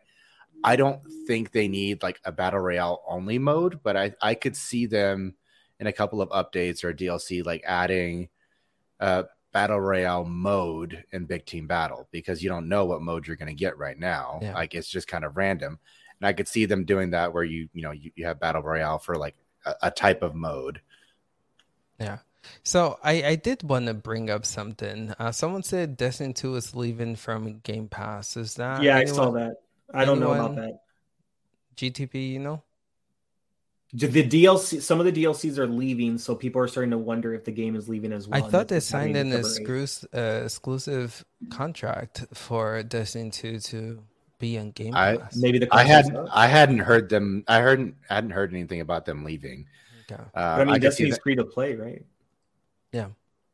I 0.64 0.76
don't 0.76 1.03
think 1.26 1.53
they 1.53 1.68
need 1.68 2.03
like 2.03 2.18
a 2.24 2.32
battle 2.32 2.61
royale 2.61 3.05
only 3.07 3.38
mode, 3.38 3.80
but 3.82 3.94
I 3.94 4.14
I 4.22 4.34
could 4.34 4.57
see 4.57 4.86
them 4.86 5.34
in 5.78 5.86
a 5.86 5.92
couple 5.92 6.22
of 6.22 6.30
updates 6.30 6.82
or 6.82 6.94
DLC 6.94 7.44
like 7.44 7.62
adding 7.66 8.30
uh 9.00 9.24
battle 9.53 9.80
royale 9.80 10.24
mode 10.24 11.05
in 11.12 11.26
big 11.26 11.44
team 11.44 11.66
battle 11.66 12.09
because 12.11 12.42
you 12.42 12.48
don't 12.48 12.68
know 12.68 12.84
what 12.84 13.03
mode 13.03 13.26
you're 13.26 13.36
going 13.36 13.48
to 13.48 13.55
get 13.55 13.76
right 13.78 13.98
now 13.98 14.38
yeah. 14.42 14.55
like 14.55 14.74
it's 14.74 14.88
just 14.88 15.09
kind 15.09 15.24
of 15.24 15.36
random 15.36 15.78
and 16.20 16.26
i 16.26 16.32
could 16.32 16.48
see 16.48 16.64
them 16.64 16.84
doing 16.84 17.11
that 17.11 17.32
where 17.32 17.44
you 17.44 17.68
you 17.72 17.82
know 17.82 17.90
you, 17.90 18.11
you 18.16 18.24
have 18.24 18.40
battle 18.40 18.62
royale 18.62 18.98
for 18.98 19.16
like 19.16 19.34
a, 19.66 19.74
a 19.82 19.90
type 19.90 20.22
of 20.22 20.34
mode 20.34 20.80
yeah 22.00 22.18
so 22.62 22.98
I, 23.03 23.22
I 23.22 23.34
did 23.36 23.62
want 23.62 23.86
to 23.86 23.94
bring 23.94 24.30
up 24.30 24.44
something. 24.44 25.14
Uh, 25.18 25.32
someone 25.32 25.62
said 25.62 25.96
Destiny 25.96 26.32
2 26.32 26.57
is 26.57 26.74
leaving 26.74 27.16
from 27.16 27.61
Game 27.61 27.88
Pass. 27.88 28.36
Is 28.36 28.55
that? 28.55 28.82
Yeah, 28.82 28.96
anyone, 28.96 29.12
I 29.12 29.16
saw 29.16 29.30
that. 29.32 29.57
I 29.94 30.05
don't 30.05 30.20
know 30.20 30.32
about 30.32 30.57
that. 30.57 30.80
GTP, 31.76 32.32
you 32.32 32.38
know? 32.38 32.62
The 33.95 34.09
DLC, 34.09 34.80
some 34.80 35.01
of 35.01 35.07
the 35.07 35.12
DLCs 35.12 35.59
are 35.59 35.66
leaving, 35.66 36.16
so 36.16 36.34
people 36.34 36.62
are 36.62 36.68
starting 36.68 36.93
to 36.93 36.99
wonder 36.99 37.34
if 37.34 37.45
the 37.45 37.51
game 37.51 37.76
is 37.76 37.90
leaving 37.90 38.11
as 38.11 38.26
well. 38.26 38.43
I 38.43 38.49
thought 38.49 38.68
they 38.68 38.80
signed 38.80 39.18
an 39.18 39.34
exclusive, 39.34 40.09
uh, 40.14 40.40
exclusive 40.45 41.22
contract 41.51 42.24
for 42.32 42.82
Destiny 42.82 43.28
2 43.28 43.61
to 43.61 44.03
be 44.38 44.57
on 44.59 44.70
Game 44.70 44.95
Pass. 44.95 45.18
I, 45.18 45.28
Maybe 45.34 45.59
the 45.59 45.68
I 45.70 45.84
hadn't, 45.84 46.16
I 46.32 46.47
hadn't 46.47 46.78
heard 46.78 47.11
them. 47.11 47.45
I 47.47 47.61
heard, 47.61 47.95
I 48.09 48.14
hadn't 48.14 48.30
heard 48.30 48.55
anything 48.55 48.80
about 48.80 49.05
them 49.05 49.24
leaving. 49.24 49.66
Okay. 50.11 50.22
Uh, 50.34 50.38
I 50.38 50.64
mean, 50.64 50.74
I 50.74 50.78
Destiny's 50.78 51.18
free 51.18 51.36
to 51.36 51.45
play, 51.45 51.74
right? 51.74 52.03
Yeah. 52.93 53.09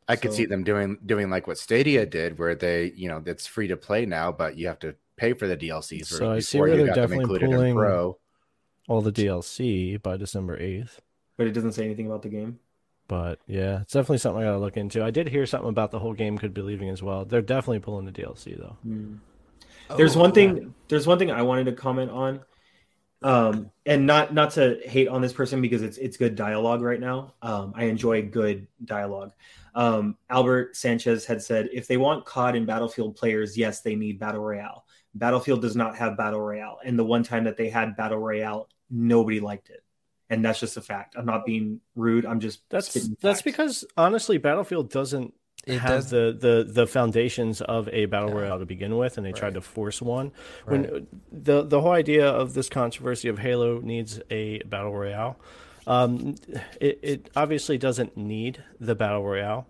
I 0.07 0.14
so, 0.14 0.20
could 0.22 0.34
see 0.34 0.47
them 0.47 0.62
doing 0.62 0.99
doing 1.05 1.30
like 1.30 1.49
what 1.49 1.59
Stadia 1.59 2.07
did, 2.07 2.39
where 2.39 2.55
they, 2.55 2.93
you 2.95 3.09
know, 3.09 3.20
it's 3.26 3.49
free 3.49 3.66
to 3.68 3.76
play 3.76 4.07
now, 4.07 4.30
but 4.30 4.57
you 4.57 4.68
have 4.68 4.78
to 4.78 4.95
pay 5.16 5.32
for 5.32 5.49
the 5.49 5.57
DLCs. 5.57 6.07
So 6.07 6.30
I 6.30 6.39
see 6.39 6.61
where 6.61 6.76
they're 6.76 6.95
definitely 6.95 7.41
pulling. 7.41 7.74
Pro 7.74 8.18
all 8.89 9.01
the 9.01 9.12
DLC 9.12 10.03
by 10.03 10.16
December 10.16 10.59
8th. 10.59 10.99
But 11.36 11.47
it 11.47 11.53
doesn't 11.53 11.72
say 11.72 11.84
anything 11.84 12.07
about 12.07 12.22
the 12.22 12.28
game. 12.28 12.59
But 13.07 13.39
yeah, 13.47 13.80
it's 13.80 13.93
definitely 13.93 14.18
something 14.18 14.43
I 14.43 14.47
gotta 14.47 14.59
look 14.59 14.76
into. 14.76 15.03
I 15.03 15.11
did 15.11 15.28
hear 15.28 15.47
something 15.47 15.70
about 15.70 15.93
the 15.93 15.99
whole 15.99 16.12
game 16.12 16.36
could 16.36 16.53
be 16.53 16.61
leaving 16.61 16.91
as 16.91 17.03
well. 17.03 17.24
They're 17.24 17.41
definitely 17.41 17.78
pulling 17.78 18.05
the 18.05 18.12
DLC 18.12 18.59
though. 18.59 18.76
Mm. 18.86 19.18
There's 19.97 20.16
oh, 20.16 20.20
one 20.20 20.32
thing. 20.32 20.74
There's 20.89 21.07
one 21.07 21.18
thing 21.18 21.30
I 21.30 21.43
wanted 21.43 21.64
to 21.66 21.72
comment 21.72 22.11
on. 22.11 22.41
Um, 23.20 23.70
and 23.84 24.07
not 24.07 24.32
not 24.32 24.53
to 24.53 24.78
hate 24.84 25.09
on 25.09 25.22
this 25.22 25.32
person 25.32 25.61
because 25.61 25.82
it's 25.82 25.97
it's 25.99 26.16
good 26.16 26.36
dialogue 26.36 26.82
right 26.82 27.01
now. 27.01 27.34
Um, 27.43 27.72
I 27.74 27.84
enjoy 27.84 28.22
good 28.22 28.68
dialogue. 28.84 29.32
Um, 29.74 30.16
Albert 30.28 30.76
Sanchez 30.76 31.24
had 31.24 31.43
said, 31.43 31.68
if 31.72 31.86
they 31.86 31.97
want 31.97 32.24
COD 32.24 32.57
and 32.57 32.66
Battlefield 32.66 33.16
players, 33.16 33.57
yes, 33.57 33.80
they 33.80 33.95
need 33.95 34.18
Battle 34.18 34.43
Royale. 34.43 34.84
Battlefield 35.14 35.62
does 35.62 35.76
not 35.76 35.97
have 35.97 36.16
Battle 36.16 36.41
Royale, 36.41 36.78
and 36.84 36.99
the 36.99 37.05
one 37.05 37.22
time 37.22 37.45
that 37.45 37.57
they 37.57 37.68
had 37.68 37.97
Battle 37.97 38.18
Royale, 38.18 38.68
nobody 38.91 39.41
liked 39.41 39.70
it, 39.70 39.82
and 40.30 40.45
that's 40.45 40.61
just 40.61 40.76
a 40.76 40.80
fact. 40.80 41.14
I'm 41.16 41.26
not 41.26 41.45
being 41.45 41.80
rude. 41.95 42.26
I'm 42.26 42.41
just 42.41 42.61
that's 42.70 42.93
that's 43.20 43.43
because 43.43 43.84
honestly, 43.97 44.39
Battlefield 44.39 44.91
doesn't 44.91 45.34
it 45.66 45.78
have 45.78 45.91
does. 45.91 46.11
the, 46.11 46.36
the 46.39 46.72
the 46.72 46.86
foundations 46.86 47.61
of 47.61 47.89
a 47.91 48.07
battle 48.07 48.30
yeah. 48.30 48.36
royale 48.36 48.59
to 48.59 48.66
begin 48.66 48.97
with, 48.97 49.16
and 49.16 49.26
they 49.26 49.32
right. 49.32 49.39
tried 49.39 49.55
to 49.55 49.61
force 49.61 50.01
one. 50.01 50.32
Right. 50.66 50.91
When 50.91 51.07
the 51.30 51.62
the 51.62 51.80
whole 51.80 51.93
idea 51.93 52.26
of 52.26 52.55
this 52.55 52.68
controversy 52.68 53.28
of 53.28 53.39
Halo 53.39 53.80
needs 53.80 54.20
a 54.30 54.61
battle 54.61 54.93
royale, 54.93 55.39
um, 55.86 56.36
it 56.80 56.99
it 57.03 57.30
obviously 57.36 57.78
doesn't 57.78 58.16
need 58.16 58.62
the 58.80 58.95
battle 58.95 59.24
royale, 59.24 59.66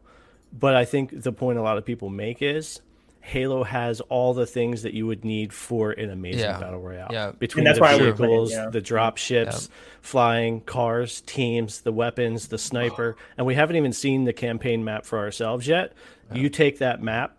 but 0.52 0.76
I 0.76 0.84
think 0.84 1.22
the 1.22 1.32
point 1.32 1.58
a 1.58 1.62
lot 1.62 1.78
of 1.78 1.84
people 1.84 2.10
make 2.10 2.42
is 2.42 2.80
Halo 3.28 3.62
has 3.62 4.00
all 4.00 4.32
the 4.32 4.46
things 4.46 4.82
that 4.82 4.94
you 4.94 5.06
would 5.06 5.22
need 5.22 5.52
for 5.52 5.90
an 5.92 6.10
amazing 6.10 6.40
yeah. 6.40 6.58
battle 6.58 6.80
royale. 6.80 7.08
Yeah, 7.12 7.32
between 7.32 7.64
the 7.64 7.74
vehicles, 7.74 8.52
yeah. 8.52 8.70
the 8.70 8.80
drop 8.80 9.18
ships, 9.18 9.68
yeah. 9.70 9.76
flying 10.00 10.62
cars, 10.62 11.20
teams, 11.20 11.82
the 11.82 11.92
weapons, 11.92 12.48
the 12.48 12.56
sniper, 12.56 13.16
and 13.36 13.46
we 13.46 13.54
haven't 13.54 13.76
even 13.76 13.92
seen 13.92 14.24
the 14.24 14.32
campaign 14.32 14.82
map 14.82 15.04
for 15.04 15.18
ourselves 15.18 15.68
yet. 15.68 15.92
You 16.32 16.48
take 16.48 16.78
that 16.78 17.02
map 17.02 17.36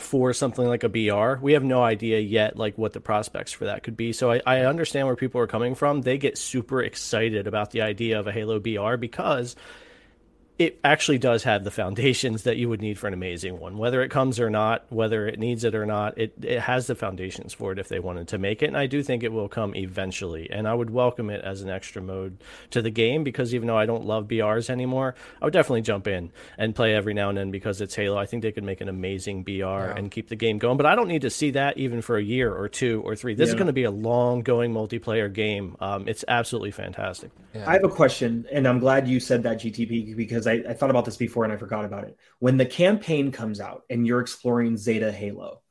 for 0.00 0.32
something 0.32 0.66
like 0.66 0.84
a 0.84 0.88
BR, 0.88 1.40
we 1.42 1.52
have 1.52 1.62
no 1.62 1.82
idea 1.82 2.18
yet 2.18 2.56
like 2.56 2.76
what 2.76 2.92
the 2.92 3.00
prospects 3.00 3.52
for 3.52 3.66
that 3.66 3.82
could 3.82 3.96
be. 3.96 4.12
So 4.12 4.32
I, 4.32 4.40
I 4.46 4.60
understand 4.60 5.06
where 5.06 5.16
people 5.16 5.40
are 5.40 5.46
coming 5.46 5.74
from. 5.74 6.00
They 6.00 6.18
get 6.18 6.38
super 6.38 6.82
excited 6.82 7.46
about 7.46 7.70
the 7.70 7.82
idea 7.82 8.18
of 8.18 8.26
a 8.26 8.32
Halo 8.32 8.58
BR 8.58 8.96
because 8.96 9.56
it 10.60 10.78
actually 10.84 11.16
does 11.16 11.44
have 11.44 11.64
the 11.64 11.70
foundations 11.70 12.42
that 12.42 12.58
you 12.58 12.68
would 12.68 12.82
need 12.82 12.98
for 12.98 13.06
an 13.06 13.14
amazing 13.14 13.58
one. 13.58 13.78
Whether 13.78 14.02
it 14.02 14.10
comes 14.10 14.38
or 14.38 14.50
not, 14.50 14.84
whether 14.90 15.26
it 15.26 15.38
needs 15.38 15.64
it 15.64 15.74
or 15.74 15.86
not, 15.86 16.18
it, 16.18 16.34
it 16.42 16.60
has 16.60 16.86
the 16.86 16.94
foundations 16.94 17.54
for 17.54 17.72
it 17.72 17.78
if 17.78 17.88
they 17.88 17.98
wanted 17.98 18.28
to 18.28 18.38
make 18.38 18.62
it. 18.62 18.66
And 18.66 18.76
I 18.76 18.84
do 18.84 19.02
think 19.02 19.22
it 19.22 19.32
will 19.32 19.48
come 19.48 19.74
eventually. 19.74 20.50
And 20.50 20.68
I 20.68 20.74
would 20.74 20.90
welcome 20.90 21.30
it 21.30 21.42
as 21.42 21.62
an 21.62 21.70
extra 21.70 22.02
mode 22.02 22.36
to 22.72 22.82
the 22.82 22.90
game 22.90 23.24
because 23.24 23.54
even 23.54 23.68
though 23.68 23.78
I 23.78 23.86
don't 23.86 24.04
love 24.04 24.28
BRs 24.28 24.68
anymore, 24.68 25.14
I 25.40 25.46
would 25.46 25.54
definitely 25.54 25.80
jump 25.80 26.06
in 26.06 26.30
and 26.58 26.74
play 26.74 26.94
every 26.94 27.14
now 27.14 27.30
and 27.30 27.38
then 27.38 27.50
because 27.50 27.80
it's 27.80 27.94
Halo. 27.94 28.18
I 28.18 28.26
think 28.26 28.42
they 28.42 28.52
could 28.52 28.62
make 28.62 28.82
an 28.82 28.90
amazing 28.90 29.44
BR 29.44 29.62
yeah. 29.62 29.94
and 29.96 30.10
keep 30.10 30.28
the 30.28 30.36
game 30.36 30.58
going. 30.58 30.76
But 30.76 30.84
I 30.84 30.94
don't 30.94 31.08
need 31.08 31.22
to 31.22 31.30
see 31.30 31.52
that 31.52 31.78
even 31.78 32.02
for 32.02 32.18
a 32.18 32.22
year 32.22 32.54
or 32.54 32.68
two 32.68 33.00
or 33.06 33.16
three. 33.16 33.34
This 33.34 33.46
yeah. 33.46 33.52
is 33.52 33.54
going 33.54 33.68
to 33.68 33.72
be 33.72 33.84
a 33.84 33.90
long 33.90 34.42
going 34.42 34.74
multiplayer 34.74 35.32
game. 35.32 35.78
Um, 35.80 36.06
it's 36.06 36.22
absolutely 36.28 36.72
fantastic. 36.72 37.30
Yeah. 37.54 37.64
I 37.66 37.72
have 37.72 37.84
a 37.84 37.88
question, 37.88 38.46
and 38.52 38.68
I'm 38.68 38.78
glad 38.78 39.08
you 39.08 39.20
said 39.20 39.42
that, 39.44 39.60
GTP, 39.60 40.14
because 40.14 40.46
I, 40.50 40.70
I, 40.70 40.74
thought 40.74 40.90
about 40.90 41.04
this 41.04 41.16
before 41.16 41.44
and 41.44 41.52
I 41.52 41.56
forgot 41.56 41.84
about 41.84 42.04
it. 42.04 42.16
When 42.38 42.56
the 42.56 42.66
campaign 42.66 43.32
comes 43.32 43.60
out 43.60 43.84
and 43.88 44.06
you're 44.06 44.20
exploring 44.20 44.76
Zeta 44.76 45.12
Halo, 45.12 45.62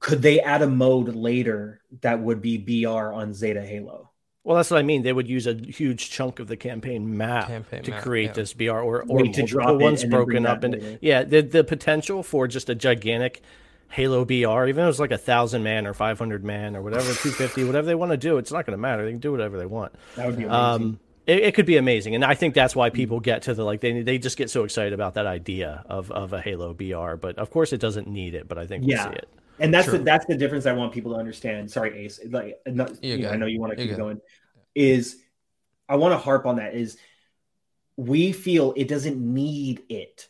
could 0.00 0.22
they 0.22 0.40
add 0.40 0.62
a 0.62 0.66
mode 0.66 1.14
later 1.14 1.80
that 2.02 2.20
would 2.20 2.40
be 2.40 2.84
BR 2.84 3.12
on 3.12 3.34
Zeta 3.34 3.62
Halo? 3.62 4.10
Well, 4.44 4.56
that's 4.56 4.70
what 4.70 4.78
I 4.78 4.82
mean. 4.82 5.02
They 5.02 5.12
would 5.12 5.28
use 5.28 5.48
a 5.48 5.54
huge 5.54 6.10
chunk 6.10 6.38
of 6.38 6.46
the 6.46 6.56
campaign 6.56 7.16
map 7.16 7.48
campaign 7.48 7.82
to 7.82 7.90
map, 7.90 8.02
create 8.04 8.26
yeah. 8.26 8.32
this 8.32 8.52
BR, 8.52 8.70
or 8.70 9.04
or 9.08 9.24
to 9.24 9.42
drop 9.42 9.80
once 9.80 10.04
broken 10.04 10.46
up, 10.46 10.62
and 10.62 11.00
yeah, 11.02 11.24
the 11.24 11.40
the 11.40 11.64
potential 11.64 12.22
for 12.22 12.46
just 12.46 12.70
a 12.70 12.76
gigantic 12.76 13.42
Halo 13.88 14.24
BR, 14.24 14.66
even 14.66 14.68
if 14.68 14.84
it 14.84 14.86
was 14.86 15.00
like 15.00 15.10
a 15.10 15.18
thousand 15.18 15.64
man 15.64 15.84
or 15.84 15.94
five 15.94 16.18
hundred 16.20 16.44
man 16.44 16.76
or 16.76 16.82
whatever, 16.82 17.12
two 17.14 17.32
fifty, 17.32 17.64
whatever 17.64 17.88
they 17.88 17.96
want 17.96 18.12
to 18.12 18.16
do, 18.16 18.38
it's 18.38 18.52
not 18.52 18.66
going 18.66 18.76
to 18.76 18.80
matter. 18.80 19.04
They 19.04 19.10
can 19.10 19.18
do 19.18 19.32
whatever 19.32 19.58
they 19.58 19.66
want. 19.66 19.94
That 20.14 20.26
would 20.26 20.36
be 20.36 20.44
amazing. 20.44 20.84
Um, 20.86 21.00
it, 21.26 21.42
it, 21.44 21.54
could 21.54 21.66
be 21.66 21.76
amazing, 21.76 22.14
and 22.14 22.24
I 22.24 22.34
think 22.34 22.54
that's 22.54 22.76
why 22.76 22.88
mm-hmm. 22.88 22.96
people 22.96 23.20
get 23.20 23.42
to 23.42 23.54
the 23.54 23.64
like 23.64 23.80
they 23.80 24.02
they 24.02 24.18
just 24.18 24.36
get 24.36 24.50
so 24.50 24.64
excited 24.64 24.92
about 24.92 25.14
that 25.14 25.26
idea 25.26 25.84
of 25.86 26.10
of 26.10 26.32
a 26.32 26.40
Halo 26.40 26.72
BR. 26.72 27.16
But 27.16 27.38
of 27.38 27.50
course, 27.50 27.72
it 27.72 27.80
doesn't 27.80 28.08
need 28.08 28.34
it. 28.34 28.48
But 28.48 28.58
I 28.58 28.66
think 28.66 28.82
we'll 28.82 28.96
yeah. 28.96 29.10
see 29.10 29.16
it. 29.16 29.28
And 29.58 29.72
that's 29.72 29.90
the, 29.90 29.98
that's 29.98 30.26
the 30.26 30.36
difference 30.36 30.66
I 30.66 30.72
want 30.72 30.92
people 30.92 31.12
to 31.14 31.18
understand. 31.18 31.70
Sorry, 31.70 32.04
Ace. 32.04 32.20
Like, 32.28 32.58
not, 32.66 33.02
you 33.02 33.18
know, 33.18 33.30
I 33.30 33.36
know 33.36 33.46
you 33.46 33.58
want 33.58 33.76
to 33.76 33.86
keep 33.86 33.96
going. 33.96 34.20
Is 34.74 35.16
I 35.88 35.96
want 35.96 36.12
to 36.12 36.18
harp 36.18 36.46
on 36.46 36.56
that. 36.56 36.74
Is 36.74 36.98
we 37.96 38.32
feel 38.32 38.74
it 38.76 38.88
doesn't 38.88 39.18
need 39.18 39.82
it, 39.88 40.28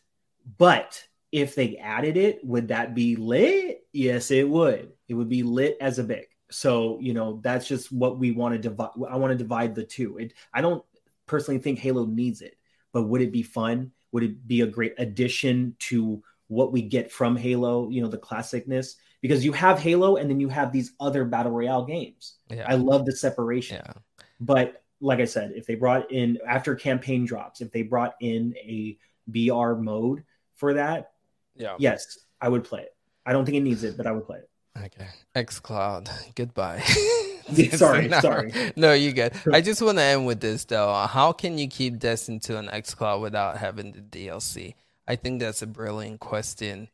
but 0.58 1.02
if 1.32 1.54
they 1.54 1.76
added 1.76 2.16
it, 2.16 2.44
would 2.44 2.68
that 2.68 2.94
be 2.94 3.16
lit? 3.16 3.84
Yes, 3.92 4.30
it 4.30 4.48
would. 4.48 4.92
It 5.08 5.14
would 5.14 5.28
be 5.28 5.42
lit 5.42 5.76
as 5.80 5.98
a 5.98 6.04
big. 6.04 6.26
So, 6.50 6.98
you 7.00 7.14
know, 7.14 7.40
that's 7.42 7.66
just 7.66 7.90
what 7.90 8.18
we 8.18 8.30
want 8.32 8.54
to 8.54 8.58
divide. 8.58 8.90
I 9.08 9.16
want 9.16 9.32
to 9.32 9.38
divide 9.38 9.74
the 9.74 9.84
two. 9.84 10.18
It, 10.18 10.34
I 10.52 10.60
don't 10.60 10.84
personally 11.26 11.58
think 11.58 11.78
Halo 11.78 12.06
needs 12.06 12.40
it, 12.42 12.56
but 12.92 13.04
would 13.04 13.20
it 13.20 13.32
be 13.32 13.42
fun? 13.42 13.92
Would 14.12 14.22
it 14.22 14.46
be 14.46 14.60
a 14.60 14.66
great 14.66 14.94
addition 14.98 15.74
to 15.80 16.22
what 16.48 16.72
we 16.72 16.82
get 16.82 17.10
from 17.10 17.36
Halo, 17.36 17.90
you 17.90 18.00
know, 18.00 18.08
the 18.08 18.18
classicness? 18.18 18.94
Because 19.22 19.44
you 19.44 19.52
have 19.52 19.80
Halo 19.80 20.16
and 20.16 20.30
then 20.30 20.38
you 20.38 20.48
have 20.48 20.72
these 20.72 20.92
other 21.00 21.24
battle 21.24 21.52
royale 21.52 21.84
games. 21.84 22.36
Yeah. 22.48 22.66
I 22.68 22.74
love 22.74 23.06
the 23.06 23.12
separation. 23.12 23.80
Yeah. 23.84 23.92
But 24.38 24.82
like 25.00 25.18
I 25.18 25.24
said, 25.24 25.52
if 25.56 25.66
they 25.66 25.74
brought 25.74 26.12
in 26.12 26.38
after 26.46 26.74
campaign 26.74 27.24
drops, 27.24 27.60
if 27.60 27.72
they 27.72 27.82
brought 27.82 28.14
in 28.20 28.54
a 28.58 28.96
BR 29.26 29.74
mode 29.74 30.22
for 30.54 30.74
that, 30.74 31.10
yeah. 31.56 31.74
Yes, 31.78 32.18
I 32.40 32.48
would 32.48 32.64
play 32.64 32.82
it. 32.82 32.94
I 33.24 33.32
don't 33.32 33.44
think 33.44 33.56
it 33.56 33.62
needs 33.62 33.82
it, 33.82 33.96
but 33.96 34.06
I 34.06 34.12
would 34.12 34.26
play 34.26 34.38
it. 34.38 34.50
Okay. 34.84 35.08
X 35.34 35.58
Cloud. 35.60 36.10
Goodbye. 36.34 36.80
sorry, 37.72 38.10
sorry. 38.20 38.52
No, 38.74 38.92
you 38.92 39.12
good. 39.12 39.32
I 39.52 39.60
just 39.60 39.80
want 39.80 39.98
to 39.98 40.04
end 40.04 40.26
with 40.26 40.40
this 40.40 40.64
though. 40.64 40.92
How 41.08 41.32
can 41.32 41.58
you 41.58 41.68
keep 41.68 41.98
Destiny 41.98 42.40
to 42.40 42.58
an 42.58 42.68
X 42.68 42.94
Cloud 42.94 43.20
without 43.22 43.58
having 43.58 43.92
the 43.92 44.00
DLC? 44.00 44.74
I 45.06 45.16
think 45.16 45.40
that's 45.40 45.62
a 45.62 45.66
brilliant 45.66 46.18
question 46.20 46.88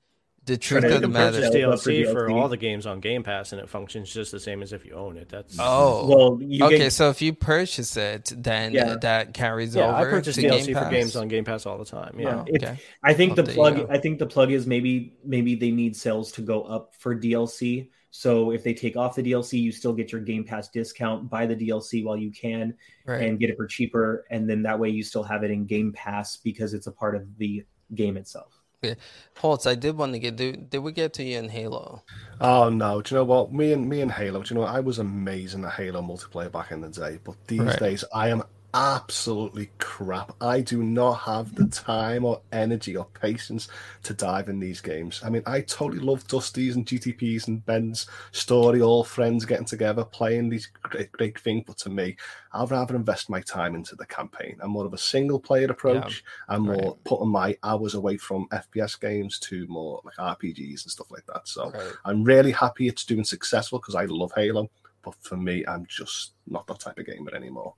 the 0.45 0.57
truth 0.57 0.85
of 0.85 1.01
the 1.01 1.09
matter 1.09 1.39
is 1.39 1.51
DLC 1.51 2.11
for 2.11 2.31
all 2.31 2.49
the 2.49 2.57
games 2.57 2.85
on 2.85 2.99
Game 3.01 3.23
Pass, 3.23 3.53
and 3.53 3.61
it 3.61 3.69
functions 3.69 4.13
just 4.13 4.33
the 4.33 4.41
same 4.41 4.63
as 4.63 4.73
if 4.73 4.85
you 4.85 4.95
own 4.95 5.17
it. 5.17 5.29
That's 5.29 5.57
oh 5.59 6.07
well. 6.09 6.67
okay, 6.67 6.79
get... 6.79 6.93
so 6.93 7.11
if 7.11 7.23
you 7.23 7.33
purchase 7.33 7.97
it, 7.97 8.33
then 8.37 8.73
yeah. 8.73 8.97
that 9.03 9.35
carries 9.35 9.77
yeah, 9.77 9.85
over. 9.85 10.09
I 10.09 10.11
purchase 10.11 10.37
DLC 10.37 10.75
for 10.77 10.91
games 10.91 11.15
on 11.15 11.29
Game 11.29 11.45
Pass 11.45 11.65
all 11.65 11.79
the 11.79 11.85
time. 11.85 12.17
Yeah, 12.19 12.45
oh, 12.49 12.55
okay. 12.57 12.77
I 13.05 13.15
think 13.15 13.37
the 13.37 13.45
plug. 13.45 13.87
I 13.89 13.99
think 13.99 14.19
the 14.19 14.27
plug 14.27 14.51
is 14.51 14.67
maybe 14.67 15.17
maybe 15.25 15.55
they 15.55 15.71
need 15.71 15.97
sales 15.97 16.33
to 16.33 16.43
go 16.43 16.63
up 16.63 16.95
for 16.99 17.15
DLC. 17.15 17.91
So 18.11 18.51
if 18.51 18.63
they 18.63 18.75
take 18.75 18.97
off 18.97 19.15
the 19.15 19.23
DLC, 19.23 19.61
you 19.61 19.71
still 19.71 19.95
get 19.95 20.11
your 20.11 20.21
Game 20.21 20.45
Pass 20.45 20.69
discount. 20.69 21.31
Buy 21.31 21.47
the 21.47 21.57
DLC 21.57 22.05
while 22.05 22.17
you 22.17 22.33
can, 22.33 22.75
right. 23.07 23.23
and 23.23 23.39
get 23.39 23.49
it 23.49 23.57
for 23.57 23.67
cheaper, 23.67 24.27
and 24.29 24.51
then 24.51 24.63
that 24.65 24.79
way 24.79 24.91
you 24.91 25.05
still 25.05 25.23
have 25.23 25.45
it 25.45 25.53
in 25.53 25.67
Game 25.67 25.93
Pass 25.93 26.37
because 26.37 26.75
it's 26.75 26.89
a 26.89 26.93
part 26.93 27.15
of 27.15 27.39
the 27.39 27.65
game 27.95 28.17
itself. 28.17 28.62
Yeah. 28.83 28.95
Holtz, 29.39 29.67
I 29.67 29.77
did 29.77 29.97
want 29.97 30.13
to 30.13 30.19
get 30.19 30.35
did, 30.35 30.69
did 30.69 30.79
we 30.79 30.91
get 30.91 31.13
to 31.15 31.23
you 31.23 31.39
in 31.39 31.49
Halo? 31.49 32.03
Oh 32.41 32.69
no, 32.69 33.01
do 33.01 33.15
you 33.15 33.21
know 33.21 33.25
what? 33.25 33.53
Me 33.53 33.73
and 33.73 33.89
me 33.89 34.01
and 34.01 34.11
Halo, 34.11 34.43
do 34.43 34.49
you 34.53 34.57
know 34.57 34.63
what? 34.63 34.75
I 34.75 34.81
was 34.81 34.99
amazing 34.99 35.65
at 35.65 35.75
Halo 35.75 36.03
multiplayer 36.03 36.51
back 36.51 36.73
in 36.73 36.81
the 36.81 36.89
day, 36.89 37.21
but 37.23 37.37
these 37.47 37.61
right. 37.61 37.79
days 37.79 38.05
I 38.13 38.29
am 38.29 38.43
absolutely 38.75 39.71
crap. 39.79 40.35
I 40.41 40.61
do 40.61 40.83
not 40.83 41.15
have 41.15 41.55
the 41.55 41.67
time 41.67 42.25
or 42.25 42.41
energy 42.53 42.97
or 42.97 43.07
patience 43.07 43.69
to 44.05 44.15
dive 44.15 44.49
in 44.49 44.59
these 44.59 44.81
games. 44.81 45.21
I 45.25 45.31
mean, 45.31 45.43
I 45.47 45.61
totally 45.61 46.01
love 46.01 46.27
Dusty's 46.27 46.77
and 46.77 46.87
GTP's 46.87 47.49
and 47.49 47.65
Ben's 47.65 48.07
story, 48.31 48.81
all 48.81 49.05
friends 49.05 49.45
getting 49.45 49.67
together, 49.67 50.05
playing 50.05 50.49
these 50.49 50.71
great, 50.83 51.13
great 51.13 51.39
things. 51.39 51.65
But 51.67 51.79
to 51.79 51.91
me, 51.91 52.17
I'd 52.53 52.71
rather 52.71 52.97
invest 52.97 53.29
my 53.29 53.41
time 53.41 53.75
into 53.75 53.95
the 53.95 54.07
campaign. 54.07 54.57
I'm 54.63 54.71
more 54.71 54.87
of 54.87 54.95
a 54.95 54.99
single 54.99 55.39
player 55.39 55.71
approach. 55.71 56.25
Yeah, 56.49 56.55
I'm 56.55 56.69
right. 56.69 56.81
more 56.81 56.97
putting 57.05 57.29
my 57.29 57.57
hours 57.63 57.95
away 57.95 58.17
from 58.17 58.49
FPS 58.53 58.99
games 58.99 59.39
to 59.41 59.67
more 59.69 60.01
like 60.05 60.17
RPGs 60.17 60.85
and 60.85 60.91
stuff 60.91 61.11
like 61.11 61.27
that. 61.27 61.47
So 61.47 61.71
right. 61.71 61.93
I'm 62.05 62.25
really 62.25 62.53
happy 62.53 62.89
it's 62.89 63.05
doing 63.05 63.25
successful 63.25 63.79
because 63.79 63.95
I 63.95 64.05
love 64.07 64.33
Halo. 64.35 64.71
But 65.03 65.15
for 65.21 65.37
me, 65.37 65.65
I'm 65.67 65.87
just 65.87 66.33
not 66.47 66.67
that 66.69 66.81
type 66.81 66.99
of 66.99 67.07
gamer 67.07 67.35
anymore. 67.35 67.75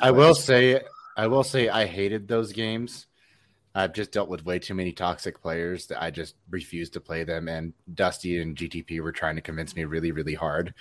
I 0.00 0.10
will 0.10 0.34
say, 0.34 0.80
I 1.16 1.26
will 1.26 1.44
say, 1.44 1.68
I 1.68 1.86
hated 1.86 2.28
those 2.28 2.52
games. 2.52 3.06
I've 3.74 3.92
just 3.92 4.12
dealt 4.12 4.28
with 4.28 4.44
way 4.44 4.58
too 4.58 4.74
many 4.74 4.92
toxic 4.92 5.40
players 5.40 5.86
that 5.86 6.02
I 6.02 6.10
just 6.10 6.34
refused 6.50 6.94
to 6.94 7.00
play 7.00 7.24
them. 7.24 7.48
And 7.48 7.74
Dusty 7.94 8.40
and 8.40 8.56
GTP 8.56 9.00
were 9.00 9.12
trying 9.12 9.36
to 9.36 9.42
convince 9.42 9.76
me 9.76 9.84
really, 9.84 10.10
really 10.10 10.34
hard. 10.34 10.74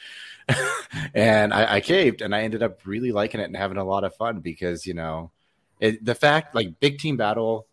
and 1.14 1.54
I, 1.54 1.76
I, 1.76 1.82
caved 1.82 2.22
and 2.22 2.34
I 2.34 2.42
ended 2.42 2.64
up 2.64 2.80
really 2.86 3.12
liking 3.12 3.40
it 3.40 3.46
and 3.46 3.56
having 3.56 3.78
a 3.78 3.84
lot 3.84 4.04
of 4.04 4.16
fun 4.16 4.40
because, 4.40 4.86
you 4.86 4.94
know, 4.94 5.32
it, 5.80 6.04
the 6.04 6.16
fact 6.16 6.56
like 6.56 6.80
big 6.80 6.98
team 6.98 7.18
battle 7.18 7.68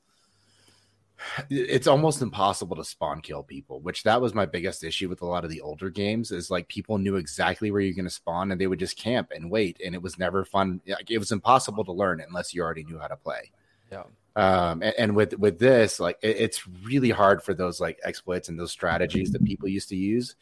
it's 1.49 1.87
almost 1.87 2.23
impossible 2.23 2.77
to 2.77 2.85
spawn 2.85 3.21
kill 3.21 3.43
people 3.43 3.81
which 3.81 4.03
that 4.03 4.21
was 4.21 4.35
my 4.35 4.45
biggest 4.45 4.83
issue 4.83 5.09
with 5.09 5.23
a 5.23 5.27
lot 5.27 5.45
of 5.45 5.51
the 5.51 5.61
older 5.61 5.89
games 5.89 6.31
is 6.31 6.51
like 6.51 6.67
people 6.69 6.99
knew 6.99 7.17
exactly 7.17 7.71
where 7.71 7.81
you're 7.81 7.95
going 7.95 8.05
to 8.05 8.11
spawn 8.11 8.51
and 8.51 8.61
they 8.61 8.67
would 8.67 8.79
just 8.79 8.99
camp 8.99 9.31
and 9.35 9.51
wait 9.51 9.81
and 9.85 9.95
it 9.95 10.03
was 10.03 10.19
never 10.19 10.45
fun 10.45 10.81
like, 10.87 11.11
it 11.11 11.19
was 11.19 11.33
impossible 11.33 11.85
to 11.85 11.93
learn 11.93 12.23
unless 12.27 12.53
you 12.53 12.63
already 12.63 12.85
knew 12.85 12.99
how 12.99 13.07
to 13.07 13.17
play 13.17 13.51
yeah 13.93 14.03
um 14.37 14.83
and, 14.83 14.95
and 14.99 15.17
with 15.17 15.39
with 15.39 15.59
this 15.59 16.01
like 16.01 16.19
it, 16.21 16.37
it's 16.37 16.67
really 16.83 17.11
hard 17.11 17.43
for 17.43 17.55
those 17.55 17.81
like 17.81 17.99
exploits 18.03 18.49
and 18.49 18.59
those 18.59 18.73
strategies 18.73 19.31
that 19.31 19.45
people 19.45 19.69
used 19.69 19.89
to 19.89 19.97
use 19.97 20.35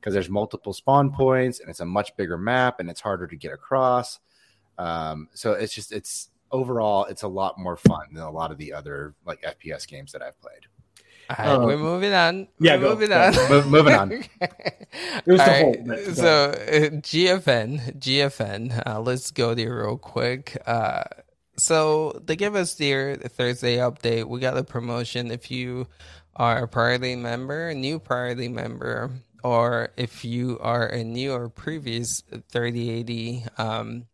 because 0.00 0.14
there's 0.14 0.30
multiple 0.30 0.72
spawn 0.72 1.10
points 1.10 1.60
and 1.60 1.68
it's 1.68 1.80
a 1.80 1.84
much 1.84 2.16
bigger 2.16 2.38
map 2.38 2.80
and 2.80 2.88
it's 2.88 3.00
harder 3.00 3.26
to 3.26 3.36
get 3.36 3.52
across. 3.52 4.18
Um, 4.78 5.28
so 5.34 5.52
it's 5.52 5.74
just 5.74 5.92
it's 5.92 6.30
overall 6.52 7.04
it's 7.06 7.22
a 7.22 7.28
lot 7.28 7.58
more 7.58 7.76
fun 7.76 8.06
than 8.12 8.22
a 8.22 8.30
lot 8.30 8.50
of 8.50 8.58
the 8.58 8.72
other 8.72 9.14
like 9.24 9.42
FPS 9.42 9.86
games 9.86 10.12
that 10.12 10.22
I've 10.22 10.40
played. 10.40 10.66
All 11.38 11.58
right, 11.58 11.64
we're 11.66 11.76
moving 11.78 12.12
on. 12.12 12.48
yeah, 12.58 12.74
we're 12.74 12.82
go, 12.82 12.90
moving 12.90 13.08
go. 13.10 13.20
on. 13.20 13.34
Mo- 13.50 13.64
moving 13.68 13.94
on. 13.94 14.08
There's 15.24 15.38
the 15.38 15.54
All 15.54 15.58
whole 15.60 15.84
right, 15.86 16.06
So 16.16 16.50
uh, 16.50 16.90
GFN, 16.90 17.98
GFN. 18.00 18.82
Uh, 18.84 19.00
let's 19.00 19.30
go 19.30 19.54
there 19.54 19.76
real 19.76 19.96
quick. 19.96 20.60
Uh, 20.66 21.04
so 21.56 22.20
they 22.24 22.34
give 22.34 22.56
us 22.56 22.74
their 22.74 23.14
Thursday 23.14 23.76
update. 23.76 24.24
We 24.26 24.40
got 24.40 24.56
a 24.56 24.64
promotion. 24.64 25.30
If 25.30 25.52
you 25.52 25.86
are 26.34 26.64
a 26.64 26.68
priority 26.68 27.14
member, 27.14 27.68
a 27.68 27.74
new 27.74 28.00
priority 28.00 28.48
member, 28.48 29.12
or 29.44 29.90
if 29.96 30.24
you 30.24 30.58
are 30.60 30.86
a 30.86 31.04
new 31.04 31.32
or 31.32 31.48
previous 31.48 32.22
3080 32.50 33.44
um, 33.58 34.06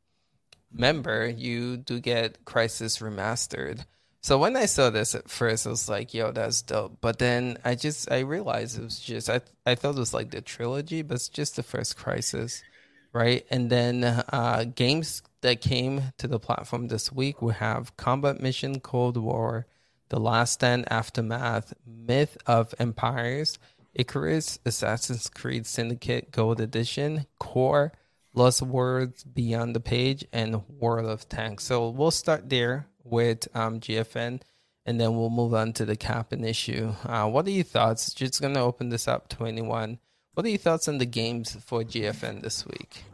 member, 0.79 1.27
you 1.27 1.77
do 1.77 2.01
get 2.01 2.45
Crysis 2.45 3.01
Remastered. 3.01 3.85
So 4.21 4.39
when 4.39 4.57
I 4.57 4.67
saw 4.67 4.91
this 4.91 5.15
at 5.15 5.31
first, 5.31 5.67
I 5.67 5.71
was 5.71 5.89
like, 5.89 6.13
"Yo, 6.13 6.33
that's 6.33 6.63
dope." 6.63 6.99
But 7.01 7.19
then 7.21 7.59
I 7.65 7.77
just 7.77 8.11
I 8.11 8.21
realized 8.21 8.79
it 8.79 8.83
was 8.83 8.99
just 8.99 9.31
I 9.31 9.41
I 9.65 9.77
thought 9.77 9.97
it 9.97 10.01
was 10.01 10.15
like 10.15 10.31
the 10.31 10.41
trilogy, 10.41 11.03
but 11.03 11.15
it's 11.15 11.29
just 11.29 11.57
the 11.57 11.63
first 11.63 11.97
Crysis, 11.97 12.63
right? 13.13 13.47
And 13.51 13.71
then 13.71 14.03
uh, 14.03 14.65
games 14.75 15.23
that 15.43 15.61
came 15.61 16.13
to 16.19 16.27
the 16.27 16.41
platform 16.41 16.89
this 16.89 17.13
week 17.13 17.41
we 17.41 17.55
have 17.55 17.97
Combat 17.97 18.41
Mission 18.41 18.81
Cold 18.81 19.17
War, 19.17 19.67
The 20.09 20.19
Last 20.19 20.55
Stand 20.55 20.91
Aftermath, 20.91 21.73
Myth 21.87 22.37
of 22.47 22.75
Empires, 22.81 23.61
Icarus, 23.95 24.59
Assassin's 24.67 25.29
Creed 25.29 25.67
Syndicate 25.67 26.33
Gold 26.33 26.61
Edition, 26.61 27.27
Core, 27.39 27.93
Lost 28.37 28.61
Words 28.61 29.25
Beyond 29.25 29.75
the 29.75 29.81
Page, 29.81 30.25
and 30.31 30.63
World 30.69 31.09
of 31.09 31.27
Tanks. 31.27 31.65
So 31.65 31.89
we'll 31.89 32.11
start 32.11 32.51
there 32.51 32.87
with 33.03 33.49
um, 33.57 33.81
GFN, 33.81 34.43
and 34.85 35.01
then 35.01 35.17
we'll 35.17 35.31
move 35.31 35.55
on 35.55 35.73
to 35.73 35.87
the 35.87 35.97
cap 35.97 36.33
and 36.33 36.45
issue. 36.45 36.93
Uh, 37.05 37.27
what 37.29 37.47
are 37.47 37.51
your 37.51 37.65
thoughts? 37.65 38.13
Just 38.13 38.43
gonna 38.43 38.63
open 38.63 38.91
this 38.91 39.09
up 39.09 39.29
to 39.31 39.47
anyone. 39.47 39.99
What 40.35 40.45
are 40.45 40.51
your 40.51 40.59
thoughts 40.59 40.87
on 40.87 40.99
the 40.99 41.07
games 41.07 41.57
for 41.65 41.83
GFN 41.83 42.43
this 42.43 42.67
week? 42.67 43.05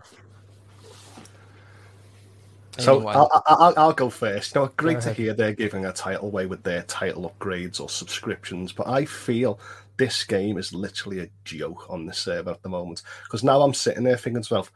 So 2.78 3.06
I'll, 3.06 3.30
I'll, 3.46 3.74
I'll 3.76 3.92
go 3.92 4.10
first. 4.10 4.56
Know, 4.56 4.72
great 4.76 5.02
to 5.02 5.12
hear 5.12 5.34
they're 5.34 5.52
giving 5.52 5.84
a 5.86 5.92
title 5.92 6.26
away 6.26 6.46
with 6.46 6.64
their 6.64 6.82
title 6.82 7.32
upgrades 7.38 7.80
or 7.80 7.88
subscriptions, 7.88 8.72
but 8.72 8.88
I 8.88 9.04
feel 9.04 9.60
this 9.98 10.24
game 10.24 10.58
is 10.58 10.74
literally 10.74 11.20
a 11.20 11.28
joke 11.44 11.88
on 11.90 12.06
the 12.06 12.12
server 12.12 12.50
at 12.50 12.62
the 12.62 12.68
moment. 12.68 13.02
Because 13.22 13.44
now 13.44 13.62
I'm 13.62 13.74
sitting 13.74 14.02
there 14.02 14.16
thinking 14.16 14.42
to 14.42 14.54
myself, 14.54 14.72